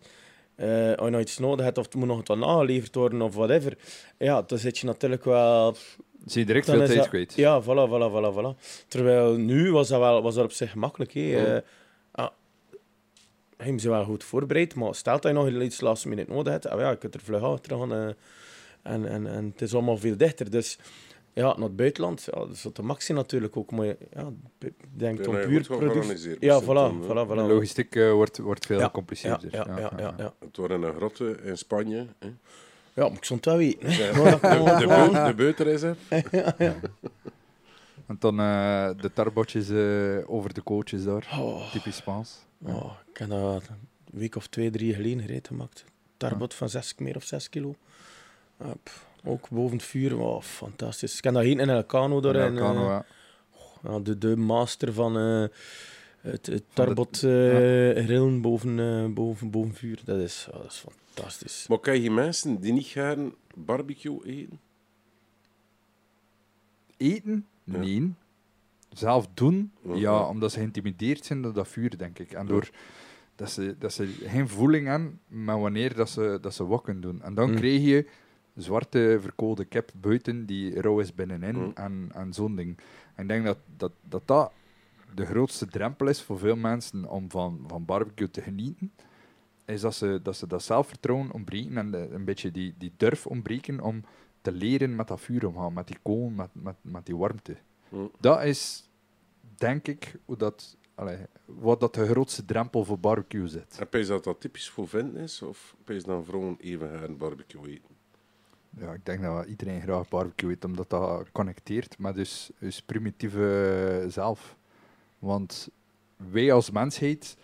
Eh, 0.55 0.93
als 0.93 1.05
je 1.05 1.09
nog 1.09 1.21
iets 1.21 1.37
nodig 1.37 1.65
hebt 1.65 1.77
of 1.77 1.93
moet 1.93 2.07
nog 2.07 2.27
wat 2.27 2.37
nageleverd 2.37 2.95
worden 2.95 3.21
of 3.21 3.35
whatever, 3.35 3.77
ja, 4.17 4.41
dan 4.41 4.57
zit 4.57 4.77
je 4.77 4.85
natuurlijk 4.85 5.23
wel 5.23 5.75
Zie 6.25 6.39
je 6.39 6.45
direct 6.45 6.65
veel 6.65 6.85
tijd 6.85 7.09
kwijt. 7.09 7.33
Ja, 7.35 7.61
voilà, 7.61 7.65
voilà, 7.65 8.11
voilà, 8.11 8.33
voilà. 8.33 8.85
Terwijl 8.87 9.35
nu 9.35 9.71
was 9.71 9.87
dat, 9.87 9.99
wel, 9.99 10.21
was 10.21 10.35
dat 10.35 10.43
op 10.43 10.51
zich 10.51 10.75
makkelijk. 10.75 11.13
Hij 13.57 13.71
is 13.73 13.83
wel 13.83 14.03
goed 14.03 14.23
voorbereid, 14.23 14.75
maar 14.75 14.95
stel 14.95 15.13
dat 15.19 15.23
je 15.31 15.37
nog 15.37 15.49
iets 15.49 15.81
last 15.81 16.05
minute 16.05 16.31
nodig 16.31 16.53
hebt, 16.53 16.67
ah, 16.67 16.79
ja, 16.79 16.89
je 16.89 16.97
kunt 16.97 17.13
er 17.13 17.21
vlug 17.21 17.41
achter 17.41 17.77
gaan. 17.77 17.93
eh, 17.93 18.07
En, 18.81 19.05
en, 19.09 19.27
en 19.27 19.45
het 19.45 19.61
is 19.61 19.73
allemaal 19.73 19.97
veel 19.97 20.17
dichter. 20.17 20.49
Dus 20.51 20.79
ja, 21.33 21.43
naar 21.57 21.67
het 21.67 21.75
buitenland, 21.75 22.27
ja, 22.33 22.39
dat 22.39 22.49
is 22.51 22.63
wat 22.63 22.75
de 22.75 22.81
maxi 22.81 23.13
natuurlijk 23.13 23.57
ook. 23.57 23.71
Maar 23.71 23.85
ja, 23.85 24.31
denk 24.95 25.19
Ja, 25.25 25.29
om 25.29 25.35
puur 25.47 25.65
productie. 25.65 26.37
Ja, 26.39 26.61
voilà, 26.61 26.65
dan, 26.65 27.03
voilà, 27.03 27.27
voilà. 27.27 27.35
De 27.35 27.35
logistiek 27.53 27.95
eh, 27.95 28.11
wordt, 28.11 28.37
wordt 28.37 28.65
veel 28.65 28.75
Ja, 28.75 28.81
ja, 28.81 28.87
gecompliceerder. 28.87 29.49
ja, 29.51 29.65
ja, 29.67 29.91
ja, 29.97 30.13
ja. 30.17 30.33
Het 30.39 30.57
waren 30.57 30.81
een 30.81 30.93
grotte 30.93 31.37
in 31.43 31.57
Spanje. 31.57 32.05
Hè. 32.19 32.27
Ja, 32.93 33.07
maar 33.07 33.11
ik 33.17 33.23
stond 33.23 33.45
het 33.45 33.53
wel 33.53 33.63
weten. 33.63 33.89
hè. 33.89 33.95
Ja. 33.95 34.39
De, 34.79 34.85
de, 35.13 35.23
de 35.27 35.33
beuter 35.35 35.67
is 35.67 35.81
er. 35.81 35.95
En 38.07 38.15
dan 38.19 38.39
eh, 38.39 38.89
de 39.01 39.13
tarbotjes 39.13 39.69
eh, 39.69 40.29
over 40.29 40.53
de 40.53 40.63
coaches 40.63 41.03
daar. 41.03 41.27
Oh, 41.39 41.71
Typisch 41.71 41.95
Spaans. 41.95 42.45
oh, 42.65 42.91
ik 43.17 43.27
heb 43.27 43.29
dat 43.29 43.67
een 43.67 44.19
week 44.19 44.35
of 44.35 44.47
twee, 44.47 44.69
drie 44.69 44.93
geleden 44.93 45.21
gereden 45.21 45.45
gemaakt. 45.45 45.85
Tarbot 46.17 46.53
van 46.53 46.69
zes, 46.69 46.95
meer 46.97 47.15
of 47.15 47.23
6 47.23 47.49
kilo. 47.49 47.75
Ook 49.23 49.49
boven 49.49 49.77
het 49.77 49.85
vuur. 49.85 50.41
Fantastisch. 50.41 51.17
Ik 51.17 51.23
heb 51.23 51.33
dat 51.33 51.43
heen 51.43 51.59
in 51.59 51.69
El 51.69 51.85
Cano 51.85 52.19
daar. 52.19 52.35
Ja, 52.35 52.45
en, 52.45 52.55
kan 52.55 52.77
eh, 52.77 52.99
ja, 53.83 53.99
de, 53.99 54.17
de 54.17 54.35
master 54.35 54.93
van 54.93 55.17
eh, 55.17 55.43
het, 56.21 56.45
het 56.45 56.63
Tarbot 56.73 57.15
eh, 57.15 57.21
grillen 58.03 58.41
boven, 58.41 58.79
eh, 58.79 59.13
boven, 59.13 59.51
boven 59.51 59.73
vuur. 59.73 60.01
Dat 60.05 60.19
is, 60.19 60.47
oh, 60.51 60.61
dat 60.61 60.71
is 60.71 60.85
fantastisch. 61.13 61.65
Maar 61.67 61.79
krijg 61.79 62.03
je 62.03 62.11
mensen 62.11 62.61
die 62.61 62.73
niet 62.73 62.87
graag 62.87 63.17
barbecue 63.55 64.25
eten? 64.25 64.59
Eten? 66.97 67.45
Ja. 67.63 67.77
Nee. 67.77 68.13
Zelf 68.89 69.27
doen? 69.33 69.71
Ja, 69.93 70.27
omdat 70.27 70.51
ze 70.51 70.57
geïntimideerd 70.57 71.25
zijn 71.25 71.41
door 71.41 71.53
dat 71.53 71.67
vuur, 71.67 71.97
denk 71.97 72.19
ik. 72.19 72.31
En 72.31 72.47
Ja. 72.47 72.61
Dat 73.37 73.49
ze, 73.51 73.75
dat 73.79 73.93
ze 73.93 74.05
geen 74.07 74.47
voeling 74.47 74.87
hebben, 74.87 75.19
maar 75.27 75.59
wanneer 75.59 75.95
dat 75.95 76.09
ze, 76.09 76.37
dat 76.41 76.53
ze 76.53 76.79
kunnen 76.83 77.01
doen. 77.01 77.21
En 77.21 77.33
dan 77.33 77.55
krijg 77.55 77.81
je 77.81 78.07
zwarte 78.55 79.17
verkoolde 79.21 79.65
kip 79.65 79.91
buiten 80.01 80.45
die 80.45 80.81
rauw 80.81 80.99
is 80.99 81.13
binnenin 81.15 81.55
en, 81.75 82.09
en 82.13 82.33
zo'n 82.33 82.55
ding. 82.55 82.77
En 83.15 83.23
ik 83.23 83.27
denk 83.29 83.45
dat 83.45 83.57
dat, 83.77 83.91
dat 84.01 84.21
dat 84.27 84.51
de 85.15 85.25
grootste 85.25 85.65
drempel 85.65 86.07
is 86.07 86.21
voor 86.21 86.37
veel 86.39 86.55
mensen 86.55 87.09
om 87.09 87.31
van, 87.31 87.63
van 87.67 87.85
barbecue 87.85 88.29
te 88.31 88.41
genieten. 88.41 88.91
Is 89.65 89.81
dat 89.81 89.95
ze 89.95 90.19
dat, 90.23 90.37
ze 90.37 90.47
dat 90.47 90.63
zelfvertrouwen 90.63 91.31
ontbreken 91.31 91.77
en 91.77 91.91
de- 91.91 92.07
een 92.11 92.25
beetje 92.25 92.51
die, 92.51 92.73
die 92.77 92.91
durf 92.97 93.25
ontbreken 93.27 93.79
om 93.79 94.03
te 94.41 94.51
leren 94.51 94.95
met 94.95 95.07
dat 95.07 95.21
vuur 95.21 95.47
omgaan, 95.47 95.73
met 95.73 95.87
die 95.87 95.97
kool, 96.01 96.29
met, 96.29 96.49
met, 96.51 96.75
met 96.81 97.05
die 97.05 97.15
warmte. 97.17 97.57
Mhm. 97.89 98.01
Dat 98.19 98.43
is, 98.43 98.89
denk 99.57 99.87
ik, 99.87 100.15
hoe 100.25 100.37
dat, 100.37 100.76
allee, 100.97 101.17
wat 101.45 101.79
dat 101.79 101.93
de 101.93 102.05
grootste 102.07 102.45
drempel 102.45 102.85
voor 102.85 102.99
barbecue 102.99 103.47
zit. 103.47 103.77
En 103.79 103.89
pees 103.89 104.07
dat 104.07 104.23
dat 104.23 104.41
typisch 104.41 104.69
voor 104.69 104.87
venten 104.87 105.21
is? 105.21 105.41
Of 105.41 105.75
pees 105.83 106.03
dan 106.03 106.23
vrouwen 106.25 106.57
even 106.59 106.87
graag 106.97 107.17
barbecue 107.17 107.69
eten? 107.69 107.95
Ja, 108.69 108.93
ik 108.93 109.05
denk 109.05 109.21
dat 109.21 109.45
iedereen 109.45 109.81
graag 109.81 110.07
barbecue 110.09 110.51
eet, 110.51 110.65
omdat 110.65 110.89
dat 110.89 111.31
connecteert 111.31 111.99
met 111.99 112.15
dus, 112.15 112.51
dus 112.59 112.81
primitieve 112.81 114.05
zelf. 114.07 114.55
Want 115.19 115.69
wij 116.31 116.51
als 116.53 116.71
mensheid, 116.71 117.37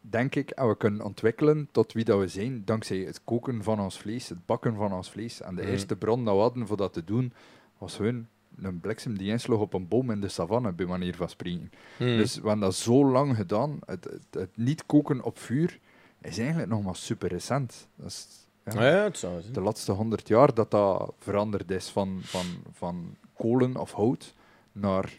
denk 0.00 0.34
ik, 0.34 0.50
en 0.50 0.68
we 0.68 0.76
kunnen 0.76 1.04
ontwikkelen 1.04 1.68
tot 1.72 1.92
wie 1.92 2.04
dat 2.04 2.18
we 2.18 2.28
zijn, 2.28 2.64
dankzij 2.64 2.98
het 2.98 3.20
koken 3.24 3.62
van 3.62 3.80
ons 3.80 3.98
vlees, 3.98 4.28
het 4.28 4.46
bakken 4.46 4.74
van 4.74 4.92
ons 4.92 5.10
vlees. 5.10 5.40
En 5.40 5.54
de 5.54 5.62
Mhm. 5.62 5.70
eerste 5.70 5.96
bron 5.96 6.24
dat 6.24 6.34
we 6.34 6.40
hadden 6.40 6.66
voor 6.66 6.76
dat 6.76 6.92
te 6.92 7.04
doen, 7.04 7.32
was 7.78 7.98
hun 7.98 8.28
een 8.62 8.80
bliksem 8.80 9.18
die 9.18 9.30
insloeg 9.30 9.60
op 9.60 9.74
een 9.74 9.88
boom 9.88 10.10
in 10.10 10.20
de 10.20 10.28
savanne, 10.28 10.72
bij 10.72 10.86
manier 10.86 11.16
van 11.16 11.28
spreken. 11.28 11.70
Hmm. 11.96 12.16
Dus 12.16 12.34
we 12.34 12.40
hebben 12.40 12.60
dat 12.60 12.74
zo 12.74 13.10
lang 13.10 13.36
gedaan. 13.36 13.78
Het, 13.86 14.04
het, 14.04 14.26
het 14.30 14.56
niet 14.56 14.86
koken 14.86 15.22
op 15.22 15.38
vuur 15.38 15.78
is 16.20 16.38
eigenlijk 16.38 16.68
nog 16.68 16.82
maar 16.82 16.96
super 16.96 17.28
recent. 17.28 17.88
Dat 17.94 18.06
is, 18.06 18.46
ja, 18.64 18.72
Ah 18.72 18.80
ja, 18.80 19.04
het 19.04 19.18
zou 19.18 19.40
zijn. 19.40 19.52
de 19.52 19.60
laatste 19.60 19.92
honderd 19.92 20.28
jaar 20.28 20.54
dat 20.54 20.70
dat 20.70 21.12
veranderd 21.18 21.70
is 21.70 21.88
van, 21.88 22.18
van, 22.22 22.44
van 22.72 23.16
kolen 23.36 23.76
of 23.76 23.92
hout 23.92 24.34
naar 24.72 25.12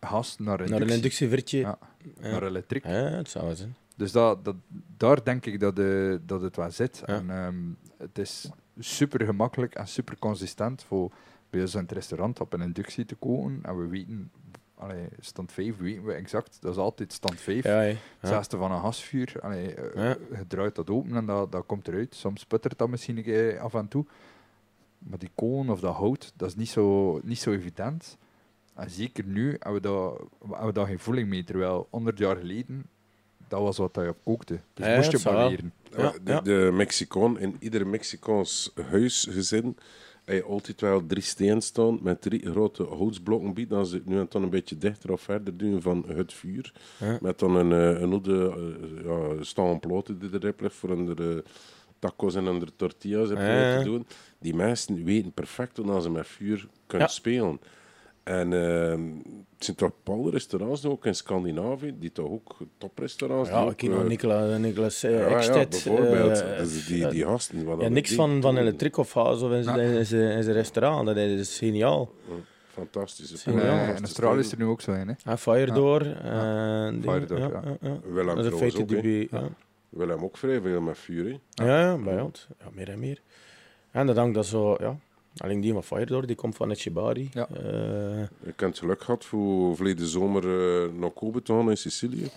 gas, 0.00 0.38
naar 0.38 0.60
inductie, 0.60 0.78
Naar 0.78 0.88
een 0.88 0.94
inductievertje. 0.94 1.58
Ja. 1.58 1.78
Naar 2.20 2.42
elektriek. 2.42 2.84
Ja, 2.84 2.90
het 2.92 3.30
zou 3.30 3.54
zijn. 3.54 3.76
Dus 3.96 4.12
dat, 4.12 4.44
dat, 4.44 4.54
daar 4.96 5.24
denk 5.24 5.46
ik 5.46 5.60
dat, 5.60 5.76
de, 5.76 6.20
dat 6.26 6.40
het 6.40 6.56
wel 6.56 6.70
zit. 6.70 7.02
En, 7.02 7.30
ehm, 7.30 7.56
het 7.98 8.18
is 8.18 8.50
super 8.78 9.24
gemakkelijk 9.24 9.74
en 9.74 9.88
super 9.88 10.18
consistent 10.18 10.82
voor 10.82 11.12
bij 11.50 11.60
ons 11.60 11.74
in 11.74 11.80
het 11.80 11.92
restaurant 11.92 12.40
op 12.40 12.52
een 12.52 12.60
inductie 12.60 13.04
te 13.04 13.14
koken. 13.14 13.58
En 13.62 13.78
we 13.78 13.86
weten, 13.86 14.30
allee, 14.74 15.08
stand 15.18 15.52
5 15.52 15.76
weten 15.76 16.04
we 16.04 16.12
exact, 16.12 16.58
dat 16.60 16.72
is 16.72 16.78
altijd 16.78 17.12
stand 17.12 17.40
5. 17.40 17.64
Ja, 17.64 17.82
ja. 17.82 17.96
zesde 18.20 18.56
van 18.56 18.72
een 18.72 18.80
gasvuur. 18.80 19.34
Allee, 19.40 19.74
eh, 19.74 20.04
Ja. 20.04 20.16
Je 20.38 20.46
draait 20.46 20.74
dat 20.74 20.90
open 20.90 21.16
en 21.16 21.26
dat, 21.26 21.52
dat 21.52 21.66
komt 21.66 21.88
eruit. 21.88 22.14
Soms 22.14 22.40
sputtert 22.40 22.78
dat 22.78 22.88
misschien 22.88 23.16
een 23.16 23.22
keer 23.22 23.58
af 23.58 23.74
en 23.74 23.88
toe. 23.88 24.06
Maar 24.98 25.18
die 25.18 25.30
kolen 25.34 25.70
of 25.70 25.80
dat 25.80 25.94
hout, 25.94 26.32
dat 26.36 26.48
is 26.48 26.54
niet 26.54 26.68
zo, 26.68 27.18
niet 27.22 27.38
zo 27.38 27.52
evident. 27.52 28.18
En 28.74 28.90
zeker 28.90 29.24
nu 29.24 29.50
hebben 29.50 29.72
we, 29.72 29.80
daar, 29.80 30.10
hebben 30.48 30.66
we 30.66 30.72
daar 30.72 30.86
geen 30.86 30.98
voeling 30.98 31.28
mee. 31.28 31.44
Terwijl 31.44 31.86
100 31.90 32.18
jaar 32.18 32.36
geleden, 32.36 32.86
dat 33.48 33.60
was 33.60 33.76
wat 33.76 33.94
je 33.94 34.08
op 34.08 34.18
kookte. 34.24 34.60
Dus 34.74 34.86
Ja, 34.86 34.96
moest 34.96 35.10
je 35.10 35.20
maar 35.24 35.48
leren. 35.48 35.72
Ja, 35.96 36.12
de, 36.22 36.32
ja. 36.32 36.40
de 36.40 36.70
Mexicaan, 36.72 37.38
in 37.38 37.56
ieder 37.58 37.86
Mexicaans 37.86 38.72
huisgezin, 38.90 39.76
heb 40.24 40.34
je 40.36 40.42
altijd 40.44 40.80
wel 40.80 41.06
drie 41.06 41.22
steen 41.22 41.60
staan 41.62 41.98
met 42.02 42.22
drie 42.22 42.50
grote 42.50 42.82
houtsblokken 42.82 43.54
bij. 43.54 43.66
Dan 43.66 43.86
ze 43.86 44.02
nu 44.04 44.18
en 44.18 44.26
dan 44.28 44.42
een 44.42 44.50
beetje 44.50 44.78
dichter 44.78 45.12
of 45.12 45.20
verder 45.20 45.56
doen 45.56 45.82
van 45.82 46.04
het 46.06 46.32
vuur. 46.32 46.72
Ja. 46.98 47.18
Met 47.20 47.38
dan 47.38 47.56
een, 47.56 47.72
eh, 47.72 48.00
een 48.00 48.12
oude 48.12 48.54
uh, 48.56 49.04
ja, 49.04 49.42
staan 49.44 49.80
platen 49.80 50.18
die 50.18 50.28
erop 50.32 50.60
ligt 50.60 50.74
voor 50.74 50.90
onder 50.90 51.42
tacos 51.98 52.34
en 52.34 52.48
onder 52.48 52.76
tortillas 52.76 53.28
heb 53.28 53.38
Ja, 53.38 53.70
ja. 53.70 53.78
te 53.78 53.84
doen. 53.84 54.06
Die 54.38 54.54
mensen 54.54 55.04
weten 55.04 55.32
perfect 55.32 55.76
hoe 55.76 56.00
ze 56.00 56.10
met 56.10 56.26
vuur 56.26 56.68
kunnen 56.86 57.06
Ja. 57.08 57.12
spelen. 57.14 57.60
En 58.26 58.52
ehm, 58.52 59.00
het 59.54 59.64
zijn 59.64 59.76
toch 59.76 59.90
bepaalde 60.04 60.30
restaurants 60.30 60.84
ook 60.84 61.06
in 61.06 61.14
Scandinavië, 61.14 61.94
die 61.98 62.12
toch 62.12 62.30
ook 62.30 62.56
toprestaurants 62.78 63.50
Ja, 63.50 63.60
die 63.62 63.70
ik 63.72 63.82
ook, 63.84 63.90
nog 63.90 64.00
eh, 64.02 64.08
Nicola, 64.08 64.56
Nicolas 64.56 65.04
uh, 65.04 65.10
ja, 65.10 65.18
ja, 65.28 65.36
Ekstedt, 65.36 65.70
bijvoorbeeld. 65.70 66.42
eh, 66.42 66.58
dus 66.58 66.86
die, 66.86 67.06
die 67.08 67.24
gasten. 67.24 67.64
wat 67.64 67.80
ja, 67.80 67.88
niks 67.88 68.14
van, 68.14 68.42
van 68.42 68.56
elektriek 68.56 68.96
of 68.96 69.16
of 69.16 69.50
in 69.52 69.62
zijn 69.64 69.78
Ja. 70.44 70.52
restaurant. 70.52 71.06
Dat 71.06 71.16
is 71.16 71.58
geniaal. 71.58 72.12
Fantastische 72.72 73.36
Zie 73.36 73.52
En, 73.52 73.58
je 73.58 73.64
eh, 73.64 73.86
wel. 73.86 73.94
in 73.94 74.02
Australië 74.02 74.38
is 74.38 74.52
er 74.52 74.58
nu 74.58 74.64
ook 74.64 74.80
zo 74.80 74.92
in. 74.92 75.08
Hè? 75.08 75.14
Ja, 75.24 75.36
Fire 75.36 75.72
Door. 75.72 76.00
eh, 76.00 76.06
dingen. 76.88 77.02
Fire 77.02 77.24
Door, 77.26 77.38
ja, 77.38 77.48
ja. 77.48 77.62
ja, 77.64 77.76
ja. 77.80 77.98
Willem 78.12 78.36
Dat 78.36 78.44
is 78.62 78.76
ook, 78.76 78.90
ja. 79.30 79.48
Willem 79.88 80.24
ook 80.24 80.36
vrij 80.36 80.60
veel 80.60 80.80
met 80.80 80.98
vuur. 80.98 81.38
Ja, 81.50 81.80
ja, 81.80 81.96
bij 81.96 82.20
ons. 82.20 82.46
Ja, 82.58 82.66
meer 82.72 82.88
en 82.88 82.98
meer. 82.98 83.20
En 83.90 84.06
dan 84.06 84.16
hangt 84.16 84.34
dat 84.34 84.46
zo, 84.46 84.76
ja. 84.80 84.96
Alleen 85.36 85.60
die 85.60 85.72
van 85.72 85.84
Fire 85.84 86.06
Door, 86.06 86.26
die 86.26 86.36
komt 86.36 86.56
van 86.56 86.68
het 86.68 86.78
Shibari. 86.78 87.28
Ja. 87.32 87.48
Eh, 87.48 88.22
Ik 88.22 88.28
heb 88.60 88.68
het 88.68 88.78
geluk 88.78 89.02
gehad 89.02 89.24
voor 89.24 89.76
verleden 89.76 90.06
zomer 90.06 90.42
eh, 90.42 90.92
naar 90.92 91.10
Kobe 91.10 91.42
te 91.42 91.52
gaan 91.52 91.70
in 91.70 91.76
Sicilië. 91.76 92.30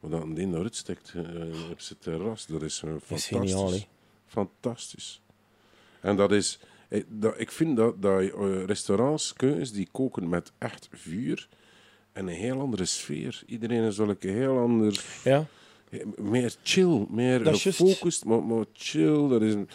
Maar 0.00 0.10
dat 0.10 0.22
een 0.22 0.54
eruit 0.54 0.76
steekt 0.76 1.12
eh, 1.16 1.70
op 1.70 1.80
zijn 1.80 1.98
terras, 1.98 2.46
dat 2.46 2.62
is 2.62 2.72
is 2.72 2.78
fantastisch. 2.78 3.26
geniaal. 3.26 3.72
Fantastisch. 4.26 5.20
En 6.00 6.16
dat 6.16 6.32
is... 6.32 6.58
dat, 7.08 7.34
ik 7.40 7.50
vind 7.50 7.76
dat, 7.76 8.02
dat 8.02 8.22
restaurants, 8.66 9.32
keukens, 9.32 9.72
die 9.72 9.88
koken 9.92 10.28
met 10.28 10.52
echt 10.58 10.88
vuur 10.92 11.48
en 12.12 12.26
een 12.26 12.34
heel 12.34 12.60
andere 12.60 12.84
sfeer. 12.84 13.42
Iedereen 13.46 13.82
is 13.82 13.96
wel 13.96 14.08
een 14.08 14.16
heel 14.20 14.58
ander... 14.58 15.04
ja. 15.24 15.46
Meer 16.16 16.54
chill, 16.62 17.06
meer 17.10 17.46
gefocust, 17.56 18.24
maar, 18.24 18.42
maar 18.42 18.64
chill. 18.72 19.28
Dat 19.28 19.42
is 19.42 19.54
een, 19.54 19.68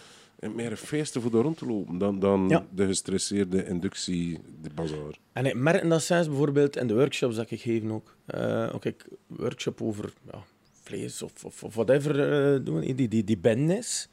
en 0.45 0.55
meer 0.55 0.72
een 0.72 0.77
feesten 0.77 1.22
voor 1.22 1.31
de 1.31 1.41
rond 1.41 1.57
te 1.57 1.65
lopen 1.65 1.97
dan, 1.97 2.19
dan 2.19 2.45
Ja. 2.49 2.65
de 2.72 2.85
gestresseerde 2.85 3.65
inductie, 3.65 4.39
de 4.61 4.69
bazaar. 4.76 5.17
En 5.34 5.45
ik 5.45 5.55
merk 5.55 5.89
dat 5.89 6.03
zelfs 6.03 6.27
bijvoorbeeld 6.27 6.77
in 6.77 6.88
de 6.88 6.93
workshops 6.93 7.35
dat 7.35 7.51
ik 7.51 7.61
geef 7.61 7.89
ook. 7.89 8.15
Eh 8.26 8.69
ook 8.73 8.85
ik 8.85 9.05
workshop 9.27 9.81
over 9.81 10.13
ja, 10.31 10.43
vlees 10.84 11.22
of, 11.22 11.45
of, 11.45 11.63
of 11.63 11.76
whatever 11.76 12.19
eh, 12.19 12.65
doen, 12.65 12.95
die, 12.95 13.07
die, 13.07 13.23
die 13.23 13.38
business. 13.38 14.09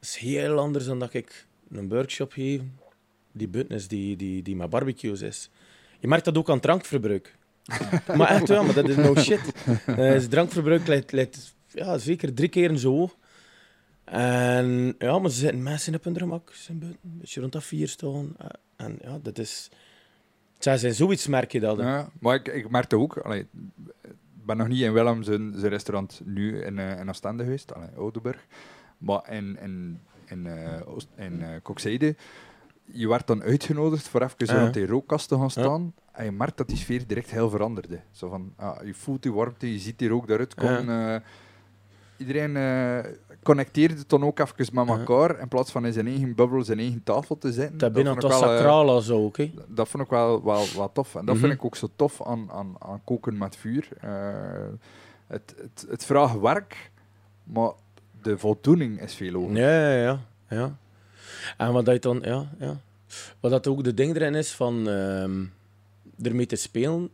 Dat 0.00 0.08
is 0.08 0.16
heel 0.16 0.58
anders 0.58 0.84
dan 0.84 0.98
dat 0.98 1.14
ik 1.14 1.46
een 1.70 1.88
workshop 1.88 2.32
geef, 2.32 2.60
die 3.32 3.48
business 3.48 3.88
die, 3.88 4.16
die, 4.16 4.42
die 4.42 4.56
met 4.56 4.70
barbecues 4.70 5.20
is. 5.20 5.50
Je 6.00 6.08
merkt 6.08 6.24
dat 6.24 6.38
ook 6.38 6.50
aan 6.50 6.60
drankverbruik. 6.60 7.36
maar 8.16 8.28
echt 8.28 8.48
wel, 8.48 8.64
maar 8.64 8.74
dat 8.74 8.88
is 8.88 8.96
no 8.96 9.14
shit. 9.16 9.40
Het 9.86 10.30
drankverbruik 10.30 10.86
lijkt, 10.86 11.12
lijkt 11.12 11.54
ja, 11.68 11.98
zeker 11.98 12.34
drie 12.34 12.48
keer 12.48 12.76
zo 12.76 12.90
hoog. 12.90 13.16
En 14.10 14.94
ja, 14.98 15.18
maar 15.18 15.30
ze 15.30 15.36
zitten 15.38 15.62
mensen 15.62 15.94
op 15.94 16.04
hun 16.04 16.18
gemak. 16.18 16.50
Ze 16.54 16.62
zijn 16.62 16.78
buiten, 16.78 17.00
een 17.04 17.18
beetje 17.18 17.40
rond 17.40 17.52
dat 17.52 17.64
vier 17.64 17.88
staan. 17.88 18.34
Eh, 18.38 18.46
En 18.76 18.98
ja, 19.02 19.18
dat 19.22 19.38
is... 19.38 19.70
Zij 20.58 20.78
zijn 20.78 20.94
zoiets 20.94 21.26
merk 21.26 21.52
je 21.52 21.60
dat. 21.60 21.76
hè. 21.76 21.82
Ja, 21.82 22.08
maar 22.20 22.34
ik, 22.34 22.48
ik 22.48 22.70
merkte 22.70 22.96
ook, 22.98 23.18
allee, 23.18 23.40
ik 24.02 24.12
ben 24.44 24.56
nog 24.56 24.68
niet 24.68 24.80
in 24.80 24.92
Willem 24.92 25.22
zijn, 25.22 25.52
zijn 25.56 25.72
restaurant 25.72 26.20
nu 26.24 26.62
in, 26.62 26.78
eh 26.78 26.98
in 27.00 27.08
Oostende 27.08 27.44
geweest, 27.44 27.74
allee, 27.74 27.88
Oudenburg, 27.96 28.46
maar 28.98 29.32
in, 29.32 29.58
in, 29.60 30.00
in, 30.26 30.48
Oost- 30.86 31.08
in 31.16 31.42
Kokzijde, 31.62 32.16
je 32.84 33.08
werd 33.08 33.26
dan 33.26 33.42
uitgenodigd 33.42 34.08
voor 34.08 34.22
even 34.22 34.46
zo 34.46 34.54
Ja. 34.54 34.60
aan 34.66 34.72
die 34.72 34.86
rookkast 34.86 35.28
te 35.28 35.34
gaan 35.36 35.50
staan. 35.50 35.94
En 36.12 36.24
je 36.24 36.32
merkt 36.32 36.56
dat 36.56 36.68
die 36.68 36.76
sfeer 36.76 37.06
direct 37.06 37.30
heel 37.30 37.50
veranderde. 37.50 38.00
Zo 38.10 38.28
van, 38.28 38.52
ah, 38.56 38.84
je 38.86 38.94
voelt 38.94 39.22
die 39.22 39.32
warmte, 39.32 39.72
je 39.72 39.78
ziet 39.78 39.98
die 39.98 40.08
rook 40.08 40.28
eruit 40.28 40.54
komen. 40.54 41.14
eh, 41.14 41.20
iedereen 42.16 42.56
eh, 42.56 43.12
connecteerde 43.42 44.04
dan 44.06 44.24
ook 44.24 44.38
even 44.38 44.74
met 44.74 44.88
elkaar, 44.88 45.40
in 45.40 45.48
plaats 45.48 45.70
van 45.70 45.86
in 45.86 45.92
zijn 45.92 46.06
eigen 46.06 46.34
bubbel, 46.34 46.62
zijn 46.64 46.78
eigen 46.78 47.02
tafel 47.02 47.38
te 47.38 47.52
zitten. 47.52 47.78
Dat 47.78 47.92
vond 48.06 48.20
toch 48.20 48.30
eh, 48.30 48.38
sacraal 48.38 48.90
als 48.90 49.06
zo, 49.06 49.24
oké? 49.24 49.50
dat 49.68 49.88
vond 49.88 50.02
ik 50.02 50.10
wel, 50.10 50.44
wel, 50.44 50.64
wel 50.76 50.92
tof. 50.92 51.14
En 51.14 51.24
dat 51.26 51.34
Mhm. 51.34 51.44
vind 51.44 51.58
ik 51.58 51.64
ook 51.64 51.76
zo 51.76 51.88
tof 51.96 52.22
aan, 52.26 52.50
aan, 52.50 52.74
aan 52.78 53.00
koken 53.04 53.38
met 53.38 53.56
vuur. 53.56 53.88
Eh, 54.00 54.10
het, 55.26 55.54
het, 55.60 55.86
het 55.90 56.04
vraagt 56.04 56.40
werk, 56.40 56.90
maar 57.44 57.70
de 58.22 58.38
voldoening 58.38 59.02
is 59.02 59.14
veel 59.14 59.32
hoger. 59.32 59.56
Ja, 59.56 59.90
ja, 59.90 60.02
ja, 60.02 60.20
ja. 60.48 60.76
En 61.56 61.72
wat 61.72 61.84
dat 61.84 62.02
dan, 62.02 62.18
ja, 62.22 62.48
ja. 62.58 62.76
Wat 63.40 63.50
dat 63.50 63.66
ook 63.66 63.84
de 63.84 63.94
ding 63.94 64.14
erin 64.16 64.34
is 64.34 64.52
van 64.52 64.88
ehm, 64.88 65.44
ermee 66.22 66.46
te 66.46 66.56
spelen, 66.56 67.10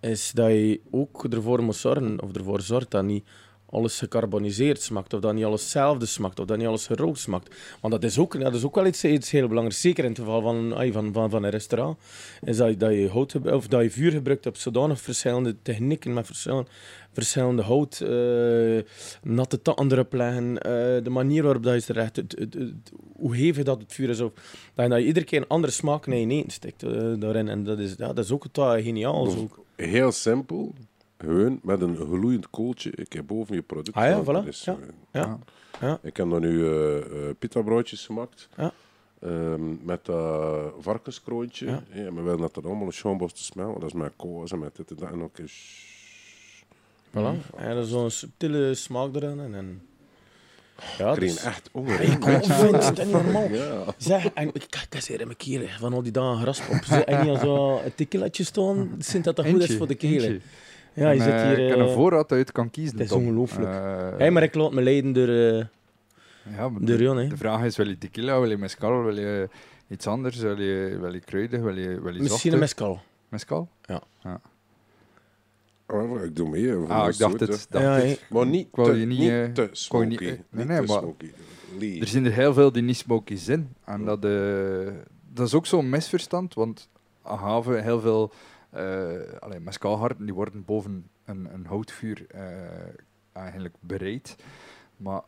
is 0.00 0.30
dat 0.32 0.48
je 0.50 0.80
ook 0.90 1.24
ervoor 1.24 1.62
moet 1.62 1.76
zorgen, 1.76 2.22
of 2.22 2.32
ervoor 2.36 2.60
zorgt 2.60 2.90
dat 2.90 3.04
niet 3.04 3.28
alles 3.70 3.98
gecarboniseerd 3.98 4.82
smaakt, 4.82 5.14
of 5.14 5.20
dat 5.20 5.34
niet 5.34 5.44
alles 5.44 5.60
hetzelfde 5.62 6.06
smaakt, 6.06 6.38
of 6.40 6.46
dat 6.46 6.56
niet 6.58 6.66
alles 6.66 6.86
gerookt 6.86 7.18
smaakt. 7.18 7.54
Want 7.80 7.92
dat 7.94 8.04
is 8.04 8.18
ook, 8.18 8.40
dat 8.40 8.54
is 8.54 8.64
ook 8.64 8.74
wel 8.74 8.86
iets, 8.86 9.04
iets 9.04 9.30
heel 9.30 9.48
belangrijks, 9.48 9.80
zeker 9.80 10.04
in 10.04 10.10
het 10.10 10.18
geval 10.18 10.42
van, 10.42 10.74
van, 10.92 11.12
van, 11.12 11.30
van 11.30 11.42
een 11.42 11.50
restaurant, 11.50 11.98
is 12.44 12.56
dat 12.56 12.68
je, 12.68 12.76
dat 12.76 12.90
je, 12.92 13.08
hout, 13.08 13.34
of 13.52 13.66
dat 13.68 13.82
je 13.82 13.90
vuur 13.90 14.10
gebruikt 14.10 14.46
op 14.46 14.56
zodanig 14.56 15.00
verschillende 15.00 15.56
technieken, 15.62 16.12
met 16.14 16.26
verschillende, 16.26 16.68
verschillende 17.12 17.62
hout, 17.62 18.00
eh, 18.00 18.92
natte 19.22 19.62
tanden 19.62 19.92
erop 19.98 20.12
leggen, 20.12 20.58
eh, 20.62 20.72
de 21.04 21.10
manier 21.10 21.42
waarop 21.42 21.62
dat 21.62 21.74
je 21.74 21.80
ze 21.80 21.92
recht, 21.92 22.16
het, 22.16 22.34
het, 22.38 22.54
het- 22.54 22.92
hoe 23.16 23.36
hevig 23.36 23.64
dat 23.64 23.80
het 23.80 23.92
vuur 23.92 24.08
is, 24.08 24.20
of, 24.20 24.32
dat 24.74 24.92
je, 24.92 25.04
iedere 25.04 25.26
keer 25.26 25.40
een 25.40 25.48
andere 25.48 25.72
smaak 25.72 26.06
naar 26.06 26.16
je 26.16 26.26
eten 26.26 26.50
stikt 26.50 26.82
eh, 26.82 27.12
daarin. 27.18 27.48
En 27.48 27.64
dat 27.64 27.78
is, 27.78 27.94
ja, 27.98 28.12
dat 28.12 28.24
is 28.24 28.30
ook 28.30 28.46
geniaal. 28.52 29.26
Heel 29.76 30.12
simpel. 30.12 30.74
Gewoon 31.20 31.60
met 31.62 31.80
een 31.80 31.96
gloeiend 31.96 32.50
kooltje. 32.50 32.90
Ik 32.94 33.12
heb 33.12 33.26
boven 33.26 33.54
je 33.54 33.62
product 33.62 33.96
Ah 33.96 34.04
ja, 34.04 34.22
voilà. 34.24 34.48
Ja. 34.64 34.72
eh, 34.72 34.88
Ja. 35.12 35.38
Ja. 35.80 35.98
Ik 36.02 36.16
heb 36.16 36.30
dan 36.30 36.40
nu 36.40 36.66
eh 36.66 36.96
eh, 36.98 37.34
pita-broodjes 37.38 38.06
gemaakt. 38.06 38.48
Ja. 38.56 38.72
Ehm, 39.20 39.84
met 39.84 40.04
dat 40.04 40.72
varkenskroontje. 40.78 41.66
Ja. 41.66 41.82
Ja. 41.92 42.10
maar 42.10 42.24
wel 42.24 42.36
dat 42.36 42.54
dat 42.54 42.64
allemaal 42.64 42.86
een 42.86 42.92
schoonbos 42.92 43.32
te 43.32 43.44
smellen. 43.44 43.74
Dat 43.74 43.88
is 43.88 43.92
met 43.92 44.12
koos 44.16 44.52
en 44.52 44.58
met 44.58 44.76
dit 44.76 44.90
en 44.90 44.96
dat. 44.96 45.10
En 45.10 45.22
ook 45.22 45.38
eens... 45.38 45.84
Voilà. 47.10 47.56
En 47.56 47.68
er 47.68 47.76
is 47.76 47.88
zo'n 47.88 48.10
subtiele 48.10 48.74
smaak 48.74 49.14
erin. 49.14 49.40
En, 49.40 49.54
en, 49.54 49.82
ja, 50.98 51.08
Ik 51.10 51.16
kreeg 51.16 51.32
dus- 51.32 51.42
echt 51.44 51.68
honger. 51.72 52.00
Ik 52.00 52.22
vind 52.22 52.84
het 52.84 52.98
is 52.98 53.04
niet 53.04 53.12
normaal. 53.14 53.48
Ja. 53.48 53.84
Zeg, 53.96 54.26
en 54.32 54.48
ik 54.52 54.66
kijk 54.68 54.94
eens 54.94 55.08
hier 55.08 55.20
in 55.20 55.26
mijn 55.26 55.38
keel 55.38 55.68
van 55.68 55.92
al 55.92 56.02
die 56.02 56.12
dagen 56.12 56.40
gras 56.42 56.60
op. 56.60 57.04
En 57.06 57.20
niet 57.20 57.28
al 57.30 57.36
zo 57.38 57.80
een 57.84 57.94
tequilaatje 57.94 58.44
staan, 58.44 58.94
sinds 58.98 59.26
dat 59.26 59.36
dat 59.36 59.46
goed 59.46 59.62
is 59.68 59.76
voor 59.76 59.86
de 59.86 59.94
keel. 59.94 60.38
Ja, 60.92 61.10
je 61.10 61.18
En, 61.18 61.24
zit 61.24 61.32
eh, 61.34 61.42
hier... 61.42 61.58
ik 61.58 61.68
heb 61.68 61.78
een 61.78 61.86
eh, 61.86 61.92
voorraad 61.94 62.28
dat 62.28 62.38
je 62.38 62.44
het 62.44 62.52
kan 62.52 62.70
kiezen. 62.70 62.96
het 62.98 63.06
is 63.06 63.12
ongelooflijk. 63.12 63.68
Eh, 63.74 64.08
Hey, 64.18 64.30
maar 64.30 64.42
ik 64.42 64.54
laat 64.54 64.72
me 64.72 64.82
leiden 64.82 65.12
door... 65.12 65.28
ja, 65.28 66.68
door 66.68 66.80
de, 66.80 66.96
Jan, 67.02 67.16
hè. 67.16 67.26
de 67.28 67.36
vraag 67.36 67.64
is, 67.64 67.76
wil 67.76 67.88
je 67.88 67.98
tequila, 67.98 68.40
wil 68.40 68.50
je 68.50 68.56
mezcal, 68.56 69.02
wil 69.04 69.18
je 69.18 69.48
iets 69.88 70.06
anders, 70.06 70.36
wil 70.38 70.60
je, 70.60 70.96
wil 71.00 71.12
je 71.12 71.20
kruiden, 71.20 71.64
wil 71.64 71.76
je, 71.76 72.00
wil 72.00 72.14
je 72.14 72.20
Misschien 72.22 72.52
een 72.52 72.58
mescal. 72.58 73.00
Mezcal? 73.28 73.68
Oh, 75.86 76.22
ik 76.24 76.36
doe 76.36 76.48
mee. 76.48 76.72
voor 76.74 76.88
Ah, 76.88 77.04
de 77.06 77.10
ik 77.12 77.18
dacht 77.18 77.40
het. 77.40 77.66
dacht 77.70 77.84
Ja, 77.84 77.92
het. 77.92 78.20
Maar 78.30 78.46
niet 78.46 78.66
Ik 78.66 78.76
wou 78.76 78.90
te, 78.92 78.98
je 79.00 79.06
niet, 79.06 79.18
niet, 79.18 79.54
te 79.54 79.68
smoky. 79.72 80.04
je 80.04 80.08
niet- 80.30 80.40
nee, 80.50 80.64
nee, 80.64 80.80
te 80.80 80.92
maar-. 80.92 82.00
Er 82.00 82.06
zijn 82.06 82.24
er 82.24 82.32
heel 82.32 82.52
veel 82.52 82.72
die 82.72 82.82
niet 82.82 82.96
smoky 82.96 83.36
zijn. 83.36 83.74
En 83.84 84.04
dat, 84.04 84.24
eh, 84.24 84.92
dat 85.32 85.46
is 85.46 85.54
ook 85.54 85.66
zo'n 85.66 85.88
misverstand, 85.88 86.54
want 86.54 86.88
agave, 87.22 87.72
heel 87.80 88.00
veel 88.00 88.32
uh, 88.74 89.38
allee, 89.38 89.60
mescalharten, 89.60 90.24
die 90.24 90.34
worden 90.34 90.64
boven 90.64 91.08
een, 91.24 91.54
een 91.54 91.66
houtvuur 91.66 92.26
eh, 92.28 92.44
eigenlijk 93.32 93.74
bereid. 93.80 94.36
Maar 94.96 95.22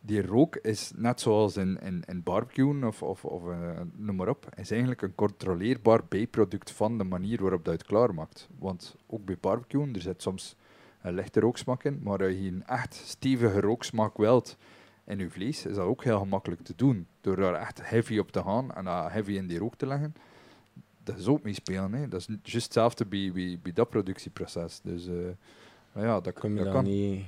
die 0.00 0.26
rook 0.26 0.56
is 0.56 0.92
net 0.96 1.20
zoals 1.20 1.56
in, 1.56 1.80
in, 1.80 2.02
in 2.06 2.22
barbecuen 2.22 2.84
of, 2.84 3.02
of, 3.02 3.24
of 3.24 3.48
eh, 3.48 3.80
noem 3.92 4.16
maar 4.16 4.28
op, 4.28 4.48
is 4.56 4.70
eigenlijk 4.70 5.02
een 5.02 5.14
controleerbaar 5.14 6.00
bijproduct 6.08 6.70
van 6.70 6.98
de 6.98 7.04
manier 7.04 7.42
waarop 7.42 7.64
dat 7.64 7.74
je 7.74 7.78
het 7.78 7.88
klaarmaakt. 7.88 8.48
Want 8.58 8.96
ook 9.06 9.24
bij 9.24 9.38
barbecuen, 9.40 9.94
er 9.94 10.00
zit 10.00 10.22
soms 10.22 10.56
een 11.02 11.14
lichte 11.14 11.40
rooksmaak 11.40 11.84
in, 11.84 12.00
maar 12.02 12.24
als 12.24 12.34
je 12.34 12.48
een 12.48 12.66
echt 12.66 12.94
stevige 12.94 13.60
rooksmaak 13.60 14.16
wilt 14.16 14.56
in 15.04 15.18
je 15.18 15.30
vlees, 15.30 15.66
is 15.66 15.74
dat 15.74 15.84
ook 15.84 16.04
heel 16.04 16.18
gemakkelijk 16.18 16.62
te 16.62 16.74
doen. 16.76 17.06
Door 17.20 17.36
daar 17.36 17.54
echt 17.54 17.88
heavy 17.88 18.18
op 18.18 18.32
te 18.32 18.42
gaan 18.42 18.74
en 18.74 18.84
dat 18.84 19.10
heavy 19.12 19.32
in 19.32 19.46
die 19.46 19.58
rook 19.58 19.74
te 19.76 19.86
leggen. 19.86 20.14
Dat 21.06 21.18
is 21.18 21.26
ook 21.26 21.42
meespelen. 21.42 21.92
Hè. 21.92 22.08
Dat 22.08 22.20
is 22.20 22.26
juist 22.42 22.64
hetzelfde 22.66 23.04
bij, 23.06 23.30
bij, 23.34 23.58
bij 23.62 23.72
dat 23.72 23.88
productieproces. 23.88 24.80
Dus 24.82 25.06
eh, 25.06 25.12
maar 25.92 26.04
ja, 26.04 26.20
dat, 26.20 26.32
Kun 26.34 26.50
je 26.50 26.56
dat 26.56 26.64
dat 26.64 26.74
kan. 26.74 26.84
niet... 26.84 27.24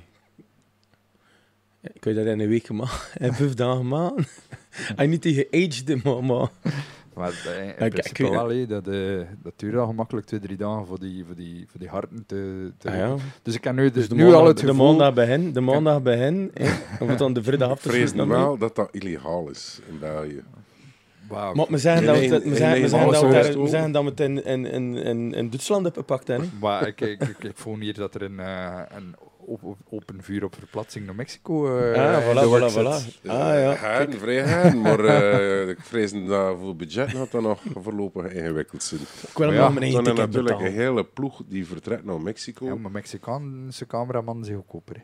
Kun 1.99 2.11
je 2.13 2.17
dat 2.23 2.33
in 2.33 2.39
een 2.39 2.47
week 2.47 2.69
maken? 2.69 2.99
In 3.25 3.33
vijf 3.33 3.53
dagen 3.53 3.87
maken? 3.87 4.25
En 4.95 5.09
niet 5.09 5.21
die 5.21 5.47
geaged, 5.49 6.03
maar... 6.03 6.23
maar 6.23 6.49
Maar 7.13 7.31
dat- 7.43 7.53
in, 7.77 7.85
ik- 7.85 7.89
principe 7.93 8.23
ik- 8.23 8.29
wel, 8.29 8.49
hè. 8.49 8.65
dat, 8.65 8.87
eh, 8.87 9.21
dat 9.43 9.53
duurt 9.55 9.75
al 9.75 9.85
gemakkelijk 9.87 10.25
twee, 10.27 10.39
drie 10.39 10.57
dagen 10.57 10.85
voor 10.85 10.99
die, 10.99 11.25
voor 11.25 11.35
die, 11.35 11.65
voor 11.69 11.79
die 11.79 11.89
harten 11.89 12.23
te, 12.25 12.71
te 12.77 12.89
ah, 12.89 12.95
ja. 12.95 13.15
Dus 13.41 13.55
ik 13.55 13.63
heb 13.63 13.75
nu, 13.75 13.83
de, 13.83 13.91
Dus 13.91 14.09
de 14.09 14.15
nu 14.15 14.21
maandag, 14.21 14.39
al 14.41 14.47
het 14.47 14.57
de 14.57 14.65
gevoel... 14.67 14.85
maandag 14.87 15.13
begin, 15.13 15.53
de 15.53 15.61
maandag 15.61 16.01
begin, 16.01 16.51
hè. 16.53 16.63
Dan 16.97 17.07
wordt 17.07 17.17
dan 17.19 17.33
de 17.33 17.43
vrijdag 17.43 17.69
af 17.69 17.81
te 17.81 17.89
vrees 17.89 18.11
wel 18.13 18.57
dat 18.57 18.75
dat 18.75 18.89
illegaal 18.91 19.49
is 19.49 19.79
in 19.89 19.99
België. 19.99 20.43
Wauw. 21.29 21.53
Maar 21.53 21.65
we 21.69 21.77
zeggen 21.77 22.05
dat 22.05 22.15
we 22.19 22.21
het- 22.25 22.43
we 22.43 22.49
Nee, 22.49 22.57
zeggen- 22.57 22.73
we 22.75 22.79
nee, 22.79 22.89
zeggen 22.89 23.11
dat 23.11 23.21
we 23.21 23.27
we 23.27 23.33
dat 23.91 24.03
we 24.03 24.09
het 24.09 24.19
in- 24.19 24.43
in- 24.45 24.65
in- 24.65 25.49
Duitsland 25.49 25.83
hebben 25.83 26.01
gepakt, 26.01 26.27
hè. 26.27 26.37
Maar 26.59 26.87
ik, 26.87 27.01
ik, 27.01 27.21
ik, 27.23 27.43
ik 27.43 27.51
voel 27.57 27.77
hier 27.77 27.93
dat 27.93 28.15
er 28.15 28.21
een, 28.21 28.39
eh, 28.39 28.81
een 28.95 29.15
op- 29.45 29.77
open 29.89 30.23
vuur 30.23 30.43
op 30.43 30.55
verplaatsing 30.55 31.05
naar 31.05 31.15
Mexico 31.15 31.77
eh 31.79 32.15
Ah, 32.15 32.23
voilà, 32.23 32.47
voilà, 32.49 32.73
voilà. 32.73 33.27
Ah, 33.27 33.53
ja. 33.61 33.75
Gaan, 33.75 34.11
vrij 34.13 34.43
gaan, 34.47 34.81
maar 34.81 34.99
eh, 35.05 35.69
ik 35.69 35.79
vrees 35.81 36.11
dat 36.27 36.57
voor 36.59 36.75
budget 36.75 37.09
gaat 37.09 37.31
dat 37.31 37.41
nog 37.41 37.61
voorlopig 37.81 38.31
ingewikkeld 38.33 38.83
zijn. 38.83 39.01
Ik 39.01 39.37
wil 39.37 39.51
ja, 39.53 39.71
Er 39.75 40.13
natuurlijk 40.15 40.59
een 40.59 40.71
hele 40.71 41.03
ploeg 41.03 41.41
die 41.47 41.67
vertrekt 41.67 42.05
naar 42.05 42.21
Mexico. 42.21 42.65
Ja, 42.65 42.75
maar 42.75 42.91
Mexicaanse 42.91 43.87
cameraman 43.87 44.43
zijn 44.45 44.57
goedkoper. 44.57 44.95
hè. 44.95 45.01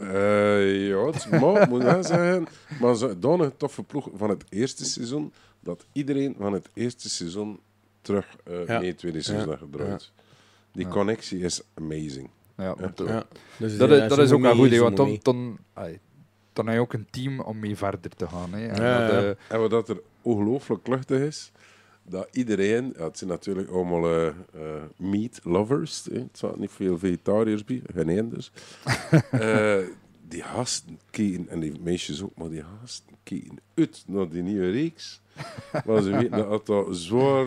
Eh, 0.00 0.88
ja, 0.88 1.06
het 1.06 1.30
maar, 1.30 1.68
moet 1.68 1.82
wel 1.82 2.02
zeggen. 2.02 2.46
Maar 2.80 3.00
een 3.40 3.56
toffe 3.56 3.82
ploeg 3.82 4.08
van 4.16 4.28
het 4.30 4.44
eerste 4.48 4.84
seizoen, 4.84 5.32
dat 5.66 5.86
iedereen 5.92 6.34
van 6.38 6.52
het 6.52 6.68
eerste 6.74 7.08
seizoen 7.10 7.60
terug 8.00 8.26
eh 8.44 8.66
Ja. 8.66 8.78
mee 8.78 8.88
het 8.88 8.98
tweede 8.98 9.22
seizoen 9.22 9.50
Ja. 9.50 9.56
gedraaid. 9.56 10.12
Die 10.72 10.84
Ja. 10.86 10.90
connectie 10.92 11.38
is 11.40 11.60
amazing. 11.74 12.30
Ja, 12.56 12.74
dus, 12.74 13.76
dat, 13.76 13.90
is, 13.90 13.98
dat 14.08 14.12
ze 14.14 14.22
is 14.22 14.32
ook 14.32 14.40
wel 14.40 14.54
goed, 14.54 14.76
want 14.76 14.96
dan, 14.96 15.18
dan, 15.22 15.58
dan 16.52 16.66
heb 16.66 16.74
je 16.74 16.80
ook 16.80 16.92
een 16.92 17.06
team 17.10 17.40
om 17.40 17.58
mee 17.58 17.76
verder 17.76 18.10
te 18.16 18.28
gaan. 18.28 18.52
Hè. 18.52 18.66
En 18.66 18.82
Ja, 18.82 19.06
dat, 19.06 19.10
ja. 19.10 19.22
eh, 19.30 19.34
En 19.48 19.60
wat 19.60 19.70
dat 19.70 19.88
er 19.88 20.00
ongelooflijk 20.22 20.86
luchtig 20.86 21.20
is, 21.20 21.52
dat 22.02 22.28
iedereen, 22.32 22.94
ja, 22.96 23.04
het 23.04 23.18
zijn 23.18 23.30
natuurlijk 23.30 23.68
allemaal 23.70 24.04
eh, 24.06 24.26
eh, 24.26 24.34
meat 24.96 25.40
lovers, 25.44 26.04
hè. 26.12 26.18
het 26.18 26.38
zijn 26.38 26.52
niet 26.56 26.70
veel 26.70 26.98
vegetariërs 26.98 27.64
bij, 27.64 27.82
geen 27.94 28.08
één 28.08 28.28
dus. 28.28 28.50
Eh, 29.30 29.78
die 30.28 30.42
gasten 30.42 30.98
keken, 31.10 31.48
en 31.48 31.60
die 31.60 31.72
meisjes 31.80 32.22
ook, 32.22 32.36
maar 32.36 32.48
die 32.48 32.64
gasten 32.80 33.14
keken 33.22 33.58
uit 33.74 34.04
naar 34.06 34.28
die 34.28 34.42
nieuwe 34.42 34.70
reeks. 34.70 35.20
Maar 35.86 36.02
ze 36.02 36.10
weten 36.10 36.30
dat 36.48 36.66
dat 36.66 36.86
zwaar... 36.96 37.46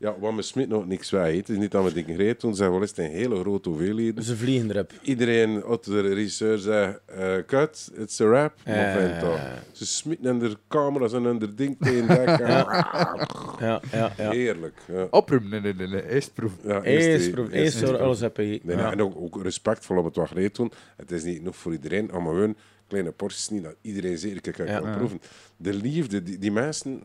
Ja, 0.00 0.18
wat 0.18 0.32
me 0.32 0.42
smit 0.42 0.68
nog 0.68 0.86
niks 0.86 1.10
wij. 1.10 1.36
Het 1.36 1.48
is 1.48 1.56
niet 1.56 1.70
dat 1.70 1.84
we 1.84 1.92
dingen 1.92 2.14
greep 2.14 2.40
doen, 2.40 2.54
ze 2.54 2.62
hebben 2.62 2.80
wel 2.80 2.88
eens 2.88 2.98
een 2.98 3.10
hele 3.18 3.40
grote 3.40 3.68
hoeveelheden. 3.68 4.24
Ze 4.24 4.36
vliegen 4.36 4.70
erop. 4.70 4.92
Iedereen 5.02 5.62
uit 5.64 5.84
de 5.84 6.00
regisseur 6.00 6.58
zei, 6.58 6.96
eh 7.06 7.34
cut, 7.46 7.90
it's 7.96 8.20
a 8.20 8.24
rap. 8.24 8.52
Maar 8.66 8.96
Eh. 8.96 9.52
Ze 9.72 9.86
smitten 9.86 10.30
in 10.30 10.38
de 10.38 10.56
camera's 10.68 11.12
en 11.12 11.24
in 11.26 11.38
de 11.38 11.54
ding 11.54 11.76
tegen. 11.80 12.06
Ja, 12.38 13.80
ja, 13.92 14.12
ja. 14.16 14.30
Heerlijk. 14.30 14.78
Ja. 14.86 15.06
oproepen, 15.10 15.48
nee, 15.48 15.60
nee, 15.60 15.74
nee, 15.74 15.86
nee, 15.88 16.08
eerst 16.10 16.34
proeven. 16.34 16.58
Ja, 16.62 16.82
Eerst, 16.82 17.30
proef- 17.30 17.50
eerst 17.50 17.80
door 17.80 17.88
proef. 17.88 18.00
alles 18.00 18.20
hebben. 18.20 18.46
Nee, 18.48 18.60
nee, 18.62 18.76
Ja. 18.76 18.92
En 18.92 19.02
ook, 19.02 19.16
ook 19.16 19.42
respectvol 19.42 19.96
om 19.98 20.04
het 20.04 20.16
wat 20.16 20.28
greep 20.28 20.54
doen. 20.54 20.72
Het 20.96 21.10
is 21.10 21.22
niet 21.24 21.42
nog 21.42 21.56
voor 21.56 21.72
iedereen, 21.72 22.06
maar 22.12 22.20
gewoon 22.20 22.56
kleine 22.86 23.10
porties 23.10 23.48
niet 23.48 23.62
dat 23.62 23.74
iedereen 23.80 24.18
zeker 24.18 24.52
kan 24.52 24.66
Ja. 24.66 24.80
kan 24.80 24.96
proeven. 24.96 25.20
De 25.56 25.74
liefde, 25.74 26.22
die, 26.22 26.38
die 26.38 26.52
mensen 26.52 27.02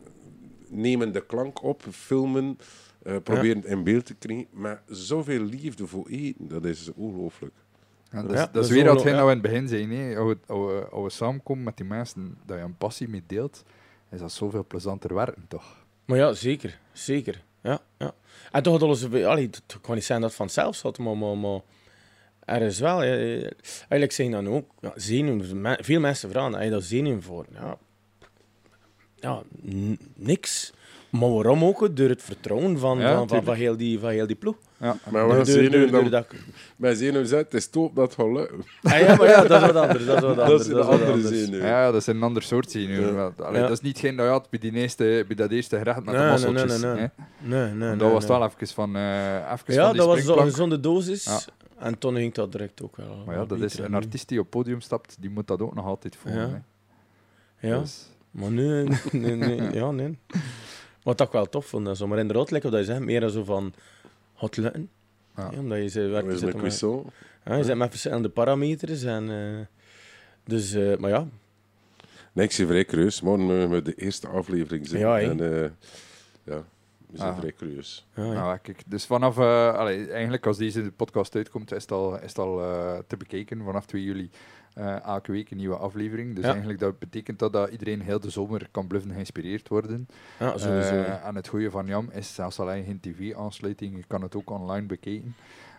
nemen 0.74 1.12
de 1.12 1.26
klank 1.26 1.62
op, 1.62 1.82
filmen, 1.90 2.58
eh, 3.02 3.16
proberen 3.22 3.56
het 3.56 3.66
in 3.66 3.84
beeld 3.84 4.06
te 4.06 4.14
krijgen. 4.14 4.46
Maar 4.50 4.82
zoveel 4.86 5.40
liefde 5.40 5.86
voor 5.86 6.08
eten, 6.08 6.48
dat 6.48 6.64
is 6.64 6.90
ongelooflijk. 6.94 7.54
Ja, 8.10 8.22
dat, 8.22 8.30
Ja, 8.30 8.36
is, 8.36 8.40
dat 8.44 8.52
dat 8.54 8.62
is 8.64 8.68
is 8.68 8.74
weer 8.74 8.84
dat 8.84 9.02
we 9.02 9.10
in 9.10 9.16
het 9.16 9.42
begin 9.42 9.68
zeiden. 9.68 9.96
hè. 9.96 10.16
Als 10.16 10.32
we, 10.32 10.38
als 10.52 10.58
we- 10.72 10.88
als 10.90 11.02
we 11.04 11.10
samenkomen 11.10 11.64
met 11.64 11.76
die 11.76 11.86
mensen, 11.86 12.38
dat 12.46 12.56
je 12.58 12.62
een 12.62 12.76
passie 12.76 13.08
mee 13.08 13.22
deelt, 13.26 13.62
is 14.10 14.18
dat 14.18 14.32
zoveel 14.32 14.64
plezanter 14.66 15.14
werken, 15.14 15.44
toch? 15.48 15.84
Maar 16.04 16.18
ja, 16.18 16.32
zeker. 16.32 16.78
Zeker. 16.92 17.42
Ja, 17.62 17.80
ja. 17.98 18.12
En 18.52 18.62
toch 18.62 18.72
had 18.72 18.82
alles... 18.82 19.04
Allee, 19.24 19.44
het 19.46 19.78
kan 19.80 19.94
niet 19.94 20.04
zijn 20.04 20.20
dat 20.20 20.28
het 20.28 20.38
vanzelf 20.38 20.76
zat, 20.76 20.98
maar... 20.98 21.16
maar, 21.16 21.36
maar 21.36 21.60
er 22.44 22.62
is 22.62 22.80
wel... 22.80 23.02
eh, 23.02 23.42
Eigenlijk 23.78 24.12
zijn 24.12 24.30
dan 24.30 24.48
ook... 24.48 24.70
Ja, 24.80 24.92
zenuwen. 24.96 25.76
Veel 25.84 26.00
mensen 26.00 26.30
vragen, 26.30 26.52
heb 26.52 26.62
je 26.62 26.70
daar 26.70 26.82
zenuwen 26.82 27.22
voor? 27.22 27.46
Ja, 27.52 27.78
ja 29.24 29.42
niks. 30.14 30.72
Maar 31.10 31.30
waarom 31.32 31.64
ook? 31.64 31.96
Door 31.96 32.08
het 32.08 32.22
vertrouwen 32.22 32.78
van, 32.78 32.98
Ja, 32.98 33.16
van, 33.16 33.28
van, 33.28 33.44
van, 33.44 33.54
heel, 33.54 33.76
die, 33.76 33.98
van 33.98 34.10
heel 34.10 34.26
die 34.26 34.36
ploeg. 34.36 34.56
Ja. 34.80 34.96
Maar 35.10 35.28
door- 35.28 35.46
zien 35.46 35.70
nu 35.70 36.08
dat- 36.08 36.26
Mijn 36.76 36.96
zenuw 36.96 37.24
zet, 37.24 37.44
het 37.44 37.54
is 37.54 37.66
top 37.68 37.94
dat 37.96 38.04
het 38.04 38.14
gaat 38.20 38.32
lukken. 38.36 38.64
Ah, 38.82 38.98
ja, 39.00 39.16
maar 39.16 39.28
ja, 39.28 39.42
dat 39.44 39.60
is 39.62 39.66
wat 39.72 39.76
anders. 39.76 40.04
Dat 40.06 40.16
is 40.16 40.22
wat 40.22 40.38
anders. 40.38 40.38
een 40.48 40.48
dat 40.48 40.60
is 40.60 40.68
wat 40.72 40.88
andere 40.88 41.12
anders. 41.12 41.38
zenuw. 41.38 41.60
Ja, 41.60 41.84
dat 41.90 42.00
is 42.00 42.06
een 42.06 42.22
ander 42.22 42.42
soort 42.42 42.70
zenuw. 42.70 43.14
Ja. 43.14 43.32
Allee. 43.38 43.60
Dat 43.60 43.70
is 43.70 43.80
niet 43.80 43.98
geen 43.98 44.16
dat 44.16 44.26
je 44.26 44.30
had 44.32 44.50
bij, 44.50 44.58
die 44.58 44.72
eerste, 44.72 45.24
bij 45.26 45.36
dat 45.36 45.50
eerste 45.50 45.76
gerecht 45.76 46.04
met 46.04 46.14
Nee, 46.14 46.14
de 46.14 46.20
nee, 46.20 46.38
nee, 46.38 46.52
masseltjes. 46.52 46.80
nee, 46.82 46.92
nee. 46.94 47.08
Nee, 47.38 47.58
nee, 47.60 47.68
Want 47.68 47.78
nee, 47.78 47.96
dat 47.96 48.12
was 48.12 48.26
nee. 48.28 48.38
wel 48.38 48.46
even 48.48 48.66
van, 48.66 48.96
eh 48.96 49.34
even 49.34 49.58
van 49.64 49.74
Ja, 49.74 49.88
die 49.88 49.96
dat 49.98 50.06
was 50.06 50.26
een 50.26 50.38
gezonde 50.50 50.80
dosis. 50.80 51.24
Ja. 51.24 51.38
En 51.78 51.98
toen 51.98 52.14
ging 52.14 52.34
dat 52.34 52.52
direct 52.52 52.82
ook 52.82 52.96
wel. 52.96 53.22
Maar 53.26 53.34
ja, 53.36 53.44
dat 53.44 53.60
is 53.60 53.78
een 53.78 53.90
nu. 53.90 53.96
artiest 53.96 54.28
die 54.28 54.38
op 54.38 54.44
het 54.44 54.54
podium 54.54 54.80
stapt, 54.80 55.16
die 55.20 55.30
moet 55.30 55.46
dat 55.46 55.60
ook 55.60 55.74
nog 55.74 55.86
altijd 55.86 56.16
voelen. 56.16 56.64
Ja. 57.60 57.82
Ja, 58.34 58.40
maar 58.40 58.50
nu, 58.50 58.88
nee, 59.12 59.34
nee, 59.34 59.72
ja, 59.80 59.90
nee. 59.90 60.18
Wat 61.02 61.20
ik 61.20 61.30
wel 61.30 61.48
tof 61.48 61.66
vond, 61.66 61.84
dat 61.86 61.96
zo 61.96 62.06
maar 62.06 62.18
inderdaad, 62.18 62.50
like 62.50 62.70
wat 62.70 62.78
je 62.78 62.84
zegt, 62.84 63.00
meer 63.00 63.28
zo 63.28 63.44
van 63.44 63.74
het 64.34 64.56
lukken. 64.56 64.88
Ja. 65.36 65.48
Ja, 65.52 65.58
omdat 65.58 65.78
je 65.78 65.88
ze 65.88 66.00
Dat 66.00 66.10
werkt 66.10 66.26
met, 66.26 66.80
ja, 67.44 67.56
je 67.56 67.64
zit 67.64 67.76
met 67.76 67.90
verschillende 67.90 68.28
parameters. 68.28 69.02
En, 69.02 69.30
eh, 69.30 69.66
dus, 70.44 70.72
eh, 70.72 70.96
maar 70.96 71.10
ja, 71.10 71.26
Nee, 72.32 72.44
ik 72.46 72.52
zie 72.52 72.66
vrij 72.66 72.84
curieus. 72.84 73.20
Morgen 73.20 73.70
we 73.70 73.82
de 73.82 73.94
eerste 73.94 74.28
aflevering 74.28 74.86
zijn. 74.86 75.00
Ja, 75.00 75.20
en, 75.20 75.40
eh, 75.40 75.70
ja, 76.44 76.64
we 77.06 77.16
zijn 77.16 77.30
Ah. 77.32 77.38
vrij 77.38 77.52
curieus. 77.52 78.06
ja, 78.14 78.24
ja. 78.24 78.32
nou, 78.32 78.58
kijk, 78.58 78.82
dus 78.86 79.06
vanaf, 79.06 79.38
eh, 79.38 79.74
allee, 79.74 80.10
eigenlijk 80.10 80.46
als 80.46 80.56
deze 80.56 80.92
podcast 80.96 81.34
uitkomt, 81.36 81.72
is 81.72 81.82
het 81.82 81.90
al, 81.92 82.14
is 82.14 82.28
het 82.28 82.38
al 82.38 82.56
te 83.06 83.16
bekeken. 83.16 83.64
Vanaf 83.64 83.86
2 83.86 84.02
juli 84.02 84.30
eh, 84.74 85.04
elke 85.04 85.32
week 85.32 85.50
een 85.50 85.56
nieuwe 85.56 85.76
aflevering. 85.76 86.34
Dus 86.34 86.44
Ja. 86.44 86.50
eigenlijk 86.50 86.78
dat 86.80 86.98
betekent 86.98 87.38
dat, 87.38 87.52
dat 87.52 87.70
iedereen 87.70 88.00
heel 88.02 88.20
de 88.20 88.30
zomer 88.30 88.68
kan 88.70 88.86
bluffen 88.86 89.12
geïnspireerd 89.12 89.68
worden. 89.68 90.08
ja 90.38 90.58
sowieso. 90.58 90.94
Eh, 90.94 91.26
en 91.26 91.34
het 91.34 91.48
goede 91.48 91.70
van 91.70 91.86
Jam 91.86 92.08
is 92.12 92.34
zelfs 92.34 92.60
alleen 92.60 92.84
geen 92.84 93.00
tv-aansluiting, 93.00 93.96
je 93.96 94.04
kan 94.06 94.22
het 94.22 94.36
ook 94.36 94.50
online 94.50 94.86
bekijken. 94.86 95.34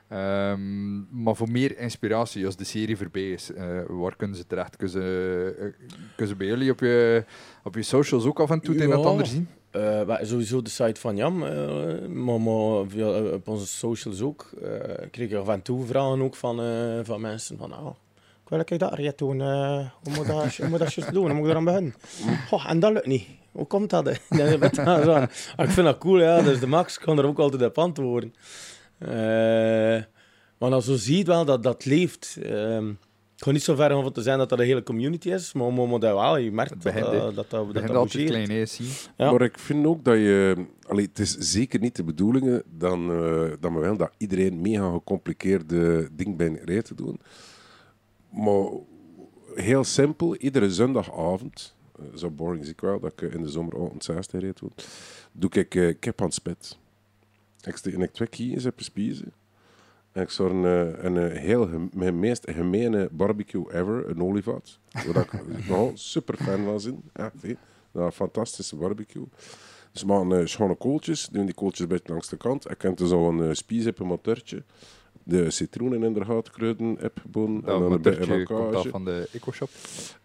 Ehm, 0.08 1.24
maar 1.24 1.36
voor 1.36 1.50
meer 1.52 1.78
inspiratie, 1.78 2.46
als 2.46 2.56
de 2.56 2.64
serie 2.64 2.98
voorbij 2.98 3.32
is, 3.32 3.54
eh, 3.54 3.80
waar 3.88 4.16
kunnen 4.16 4.38
ze 4.38 4.48
terecht? 4.48 4.76
Kunnen 4.76 4.96
ze, 5.02 5.74
kunnen 6.16 6.28
ze 6.28 6.36
bij 6.36 6.48
jullie 6.48 6.72
op 6.72 6.80
je, 6.80 7.24
op 7.64 7.76
je 7.76 7.82
socials 7.82 8.26
ook 8.26 8.40
af 8.40 8.50
en 8.50 8.60
toe 8.60 8.74
het 8.74 8.84
een 8.84 8.90
en 8.90 8.96
het 8.96 9.04
Ja. 9.06 9.10
ander 9.12 9.26
zien? 9.26 9.48
Sowieso 10.22 10.62
de 10.62 10.70
site 10.70 11.00
van 11.02 11.16
Jam, 11.16 11.38
maar, 11.38 12.42
maar 12.42 12.86
via, 12.88 13.22
op 13.34 13.48
onze 13.48 13.68
socials 13.68 14.22
ook. 14.22 14.50
kreeg 15.12 15.30
ik 15.30 15.34
af 15.38 15.48
en 15.48 15.62
toe 15.62 15.86
vragen 15.86 16.22
ook 16.22 16.36
van, 16.36 16.56
van 17.06 17.22
mensen 17.22 17.58
van, 17.58 17.72
ah, 17.72 17.96
ik 18.50 18.80
dat 18.80 18.92
Ariët 18.92 19.18
doen, 19.18 19.42
hoe 19.42 20.14
moet 20.16 20.28
dat, 20.28 20.56
hoe 20.56 20.68
moet 20.68 20.80
dat 20.80 20.94
juist 20.94 21.14
doen, 21.14 21.26
hoe 21.26 21.34
moet 21.34 21.46
ik 21.46 21.52
eraan 21.52 21.64
beginnen? 21.64 21.94
Goh, 22.48 22.70
en 22.70 22.80
dat 22.80 22.92
lukt 22.92 23.06
niet. 23.06 23.26
Hoe 23.52 23.66
komt 23.68 23.90
dat? 23.90 24.06
Dan 24.30 25.04
zo. 25.04 25.12
Ah, 25.12 25.66
ik 25.66 25.70
vind 25.70 25.86
dat 25.86 25.98
cool, 25.98 26.20
ja, 26.20 26.42
dus 26.42 26.60
de 26.60 26.68
Max 26.68 27.00
kan 27.00 27.18
er 27.18 27.26
ook 27.26 27.40
altijd 27.40 27.64
op 27.64 27.78
antwoorden. 27.78 28.34
Eh, 28.98 30.04
maar 30.58 30.72
als 30.72 30.86
zo 30.86 30.96
ziet 30.96 31.28
wel 31.28 31.46
dat 31.46 31.64
dat 31.64 31.86
leeft. 31.86 32.38
ehm, 32.44 32.90
ik 33.38 33.44
ga 33.44 33.52
niet 33.52 33.64
zo 33.64 33.76
ver 33.76 33.96
om 33.96 34.12
te 34.12 34.22
zijn 34.22 34.38
dat 34.38 34.50
dat 34.50 34.60
een 34.60 34.66
hele 34.66 34.84
community 34.84 35.30
is, 35.32 35.54
maar, 35.54 35.74
maar, 35.74 35.88
maar 35.88 36.00
dat 36.00 36.14
wel, 36.14 36.38
je 36.38 36.52
merkt 36.52 36.70
Het 36.74 36.82
dat 36.84 36.94
begint, 36.94 37.12
dat, 37.12 37.36
dat, 37.36 37.50
dat, 37.50 37.74
dat, 37.74 37.88
dat 37.88 37.96
altijd 37.96 38.26
klein, 38.26 38.68
zie. 38.68 38.88
Ja. 39.18 39.32
Maar 39.32 39.42
ik 39.42 39.60
vind 39.60 39.86
ook 39.86 40.04
dat 40.04 40.16
je... 40.16 40.66
Allee, 40.88 41.06
het 41.06 41.20
is 41.20 41.38
zeker 41.38 41.80
niet 41.80 41.96
de 41.96 42.04
bedoeling 42.04 42.64
dan, 42.66 43.12
eh, 43.12 43.52
dat 43.60 43.72
we 43.72 43.80
willen 43.80 43.98
dat 43.98 44.12
iedereen 44.18 44.62
mega 44.62 44.92
gecompliceerde 44.92 46.10
ding 46.12 46.38
bij 46.38 46.60
rij 46.66 46.82
te 46.82 46.96
doen. 46.96 47.20
Maar 48.36 48.70
heel 49.56 49.84
simpel, 49.84 50.36
iedere 50.36 50.72
zondagavond, 50.72 51.76
eh, 52.00 52.06
zo 52.16 52.30
boring 52.30 52.64
is 52.64 52.70
ik 52.70 52.82
wel, 52.82 53.00
dat 53.00 53.12
ik 53.12 53.22
eh, 53.22 53.34
in 53.34 53.42
de 53.42 53.50
zomer 53.50 53.76
een 53.76 54.02
60 54.02 54.42
reed 54.42 54.62
doe, 55.34 55.50
ik 55.50 55.76
eh, 55.76 55.96
kip 56.00 56.20
aan 56.20 56.26
het 56.26 56.36
spit. 56.36 56.78
Ik 57.62 57.76
steek 57.76 57.94
ik 57.94 58.12
twee 58.12 58.28
kies 58.28 58.66
op 58.66 58.82
spiezen. 58.82 59.34
En 60.12 60.22
ik 60.22 60.30
zorg 60.30 60.52
een, 60.52 61.06
een, 61.06 61.32
heel, 61.38 61.90
mijn 61.94 62.20
meest 62.20 62.52
gemene 62.52 63.10
barbecue 63.12 63.74
ever, 63.74 64.10
een 64.10 64.22
olievat. 64.22 64.80
Waar 64.92 65.24
ik 65.24 65.48
nogal 65.68 65.92
super 65.94 66.38
fan 66.38 66.64
van 66.64 66.82
ben. 66.84 67.04
Echt. 67.14 67.58
Nou, 67.92 68.06
een 68.06 68.12
fantastische 68.12 68.76
barbecue. 68.76 69.28
Dus 69.96 70.04
we 70.04 70.08
maken 70.08 70.40
eh, 70.40 70.46
schone 70.46 70.76
kooltjes, 70.76 71.28
doen 71.28 71.46
die 71.46 71.54
kooltjes 71.54 71.80
een 71.80 71.88
beetje 71.88 72.12
langs 72.12 72.30
de 72.30 72.38
kant. 72.38 72.70
Ik 72.70 72.82
heb 72.82 72.98
dus 72.98 73.12
al 73.12 73.30
een 73.30 73.56
uh, 73.70 73.88
op 73.88 74.00
een 74.00 74.08
motortje. 74.08 74.64
De 75.28 75.52
citroenen 75.52 76.04
in 76.04 76.14
de 76.14 76.42
kruiden, 76.52 76.98
epbonen 77.04 77.56
en 77.56 77.62
Dat 77.62 77.80
dan 77.80 77.92
een 77.92 78.02
beetje 78.02 78.90
van 78.90 79.06
de 79.06 79.30
EcoShop. 79.32 79.70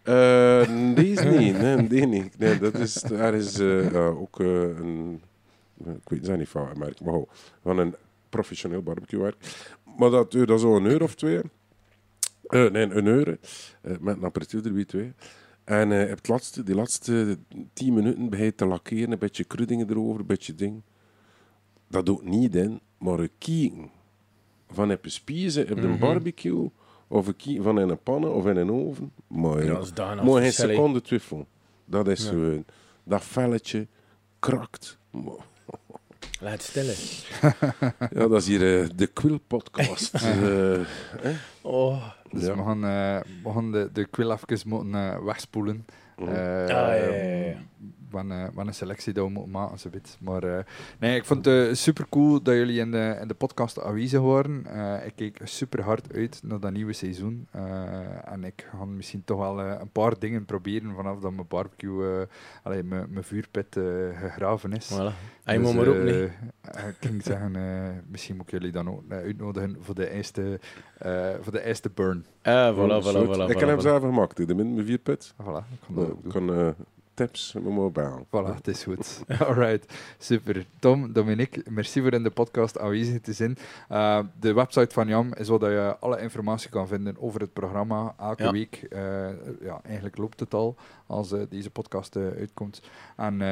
Eh, 0.02 0.94
deze 0.94 1.28
niet, 1.28 1.58
nee, 1.62 1.86
die 1.86 2.06
niet. 2.06 2.38
Nee, 2.38 2.58
dat 2.58 2.74
is, 2.74 2.92
daar 2.92 3.34
is 3.34 3.58
eh, 3.58 3.92
ja, 3.92 4.06
ook 4.06 4.40
eh, 4.40 4.62
een, 4.62 5.20
ik 5.84 6.08
weet 6.08 6.26
het 6.26 6.38
niet 6.38 6.48
van 6.48 6.68
een 6.68 6.78
merk, 6.78 7.00
maar 7.00 7.12
gewoon 7.12 7.28
van 7.62 7.78
een 7.78 7.94
professioneel 8.28 8.82
barbecuewerk. 8.82 9.36
Maar 9.98 10.10
dat 10.10 10.30
duurt 10.30 10.48
dan 10.48 10.58
zo 10.58 10.76
een 10.76 10.84
uur 10.84 11.02
of 11.02 11.14
twee. 11.14 11.40
Eh, 12.46 12.70
nee, 12.70 12.90
een 12.90 13.06
uur. 13.06 13.38
eh, 13.82 13.92
met 14.00 14.16
een 14.16 14.24
aperitief 14.24 14.64
erbij 14.64 14.84
twee. 14.84 15.12
En 15.64 15.92
eh, 15.92 16.02
op 16.10 16.16
het 16.16 16.28
laatste, 16.28 16.62
die 16.62 16.74
laatste 16.74 17.38
tien 17.72 17.94
minuten 17.94 18.44
je 18.44 18.54
te 18.54 18.66
lakkeren, 18.66 19.12
een 19.12 19.18
beetje 19.18 19.44
kruidingen 19.44 19.90
erover, 19.90 20.20
een 20.20 20.26
beetje 20.26 20.54
ding. 20.54 20.82
Dat 21.88 22.06
doet 22.06 22.24
niet 22.24 22.54
in, 22.54 22.80
maar 22.98 23.18
een 23.18 23.30
kieken 23.38 23.90
van 24.72 24.88
heb 24.88 25.04
je 25.04 25.10
spiezen 25.10 25.70
op 25.70 25.80
de 25.80 25.88
Mhm. 25.88 25.98
barbecue, 25.98 26.70
of 27.08 27.26
een 27.26 27.62
van 27.62 27.80
in 27.80 27.88
een 27.88 28.02
pannen 28.02 28.34
of 28.34 28.46
in 28.46 28.56
een 28.56 28.70
oven. 28.72 29.12
Ja, 29.28 29.74
geen 30.34 30.42
verschillen. 30.42 30.74
seconde 30.74 31.00
twijfel. 31.02 31.46
Dat 31.84 32.08
is 32.08 32.22
Ja. 32.22 32.28
gewoon, 32.28 32.64
dat 33.04 33.24
velletje 33.24 33.86
krakt. 34.38 34.98
Laat 36.40 36.52
het 36.52 36.62
stillen. 36.62 36.94
Ja, 38.20 38.28
dat 38.28 38.40
is 38.40 38.46
hier 38.46 38.80
eh, 38.82 38.88
de 38.96 39.06
Quill 39.06 39.38
podcast. 39.46 40.14
Eh? 40.24 40.80
Oh. 41.62 42.04
Dus 42.32 42.44
Ja. 42.44 42.56
we 42.56 42.62
gaan, 42.62 42.84
eh, 42.84 43.20
we 43.44 43.50
gaan 43.52 43.72
de, 43.72 43.88
de 43.92 44.04
quill 44.04 44.30
even 44.30 44.68
moeten 44.68 44.94
eh, 44.94 45.24
wegspoelen. 45.24 45.86
Ah, 46.16 46.26
ja, 46.68 47.54
ja. 48.10 48.22
Wat, 48.22 48.24
een, 48.38 48.50
wat 48.54 48.66
een 48.66 48.74
selectie 48.74 49.12
dat 49.12 49.24
we 49.24 49.30
moeten 49.30 49.50
maken, 49.52 49.78
zo. 49.78 49.88
Maar 50.20 50.42
eh, 50.42 50.64
nee, 50.98 51.16
ik 51.16 51.24
vond 51.24 51.44
het 51.44 51.78
super 51.78 52.06
cool 52.08 52.42
dat 52.42 52.54
jullie 52.54 52.80
in 52.80 52.90
de, 52.90 53.18
in 53.20 53.28
de 53.28 53.34
podcast 53.34 53.80
aanwezig 53.82 54.20
waren. 54.20 54.66
Eh, 54.66 55.06
ik 55.06 55.12
keek 55.16 55.40
super 55.44 55.82
hard 55.82 56.14
uit 56.14 56.40
naar 56.44 56.60
dat 56.60 56.72
nieuwe 56.72 56.92
seizoen. 56.92 57.46
Eh, 57.50 58.32
en 58.32 58.44
ik 58.44 58.66
ga 58.70 58.84
misschien 58.84 59.22
toch 59.24 59.38
wel 59.38 59.60
eh, 59.60 59.80
een 59.80 59.90
paar 59.90 60.18
dingen 60.18 60.44
proberen 60.44 60.94
vanaf 60.94 61.18
dat 61.20 61.32
mijn 61.32 61.46
barbecue, 61.48 62.20
eh 62.20 62.26
allee, 62.62 62.82
mijn, 62.82 63.06
mijn 63.10 63.24
vuurpit 63.24 63.76
eh, 63.76 63.84
gegraven 64.20 64.72
is. 64.72 64.90
Voilà. 64.92 65.14
Hij 65.44 65.56
Dus, 65.58 65.66
moet 65.66 65.74
maar 65.74 65.86
ook 65.88 65.94
eh, 65.94 66.02
niet. 66.04 66.14
eh, 66.60 66.88
ik 66.88 66.96
ging 67.00 67.22
zeggen, 67.22 67.56
eh, 67.56 67.88
misschien 68.06 68.36
moet 68.36 68.44
ik 68.44 68.50
jullie 68.50 68.72
dan 68.72 68.88
ook 68.90 69.02
eh, 69.08 69.16
uitnodigen 69.16 69.76
voor 69.80 69.94
de 69.94 70.10
eerste, 70.10 70.60
eh, 70.98 71.28
voor 71.40 71.52
de 71.52 71.64
eerste 71.64 71.90
burn. 71.94 72.24
Ah, 72.42 72.74
voilà, 72.76 72.78
Oh, 72.78 73.02
voilà, 73.04 73.26
voilà, 73.26 73.30
ik 73.30 73.36
voilà, 73.36 73.58
heb 73.58 73.68
hem 73.68 73.78
voilà. 73.78 73.82
zelf 73.82 74.02
gemaakt, 74.02 74.46
de 74.46 74.54
min 74.54 74.74
mijn 74.74 74.86
vierpit. 74.86 75.32
Voilà, 75.42 75.44
ik 75.72 75.78
kan 75.86 75.94
dat 75.94 76.04
Ik 76.04 76.10
ook 76.10 76.22
doen. 76.22 76.32
kan 76.32 76.54
eh, 76.54 76.68
tips 77.14 77.52
mobiel. 77.62 78.26
Voilà, 78.26 78.54
het 78.54 78.68
is 78.68 78.82
goed. 78.84 79.22
Alright, 79.46 79.92
super. 80.18 80.66
Tom, 80.78 81.12
Dominique, 81.12 81.62
merci 81.70 82.00
voor 82.00 82.12
in 82.12 82.22
de 82.22 82.30
podcast 82.30 82.78
aanwezig 82.78 83.20
te 83.20 83.32
zijn. 83.32 83.56
Uh, 83.90 84.20
de 84.40 84.52
website 84.52 84.94
van 84.94 85.08
Jam 85.08 85.34
is 85.34 85.48
waar 85.48 85.70
je 85.70 85.96
alle 86.00 86.20
informatie 86.20 86.70
kan 86.70 86.88
vinden 86.88 87.16
over 87.18 87.40
het 87.40 87.52
programma. 87.52 88.14
Elke 88.18 88.42
Ja. 88.42 88.50
week, 88.52 88.86
eh, 88.90 89.28
ja, 89.60 89.80
eigenlijk 89.82 90.16
loopt 90.16 90.40
het 90.40 90.54
al 90.54 90.76
als 91.06 91.32
eh, 91.32 91.40
deze 91.48 91.70
podcast 91.70 92.16
eh, 92.16 92.22
uitkomt. 92.38 92.82
En 93.16 93.40
eh, 93.40 93.48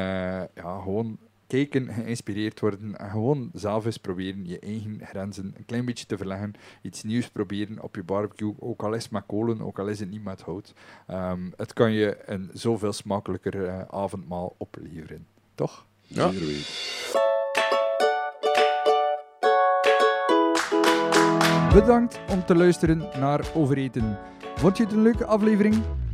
ja, 0.55 0.81
gewoon 0.83 1.19
kijken, 1.49 1.93
geïnspireerd 1.93 2.61
worden 2.61 2.99
en 2.99 3.11
gewoon 3.11 3.51
zelf 3.55 3.85
eens 3.85 3.97
proberen 3.97 4.47
je 4.47 4.59
eigen 4.59 5.01
grenzen 5.03 5.53
een 5.57 5.65
klein 5.65 5.85
beetje 5.85 6.07
te 6.07 6.17
verleggen. 6.17 6.55
Iets 6.83 7.03
nieuws 7.03 7.29
proberen 7.29 7.83
op 7.83 7.95
je 7.95 8.03
barbecue, 8.03 8.55
ook 8.59 8.83
al 8.83 8.93
is 8.93 9.03
het 9.03 9.13
met 9.13 9.23
kolen, 9.27 9.61
ook 9.61 9.79
al 9.79 9.87
is 9.87 10.01
het 10.01 10.11
niet 10.11 10.25
met 10.25 10.41
hout. 10.41 10.75
Ehm, 11.07 11.51
het 11.57 11.73
kan 11.73 11.93
je 11.93 12.19
een 12.27 12.51
zoveel 12.53 12.93
smakelijker 12.93 13.67
eh, 13.67 13.81
avondmaal 13.81 14.55
opleveren. 14.59 15.27
Toch? 15.55 15.87
Ja. 16.07 16.31
Bedankt 21.73 22.21
om 22.31 22.45
te 22.45 22.55
luisteren 22.55 22.99
naar 22.99 23.51
Overeten. 23.55 24.19
Vond 24.55 24.77
je 24.77 24.85
het 24.85 24.93
een 24.93 25.03
leuke 25.03 25.25
aflevering? 25.25 25.83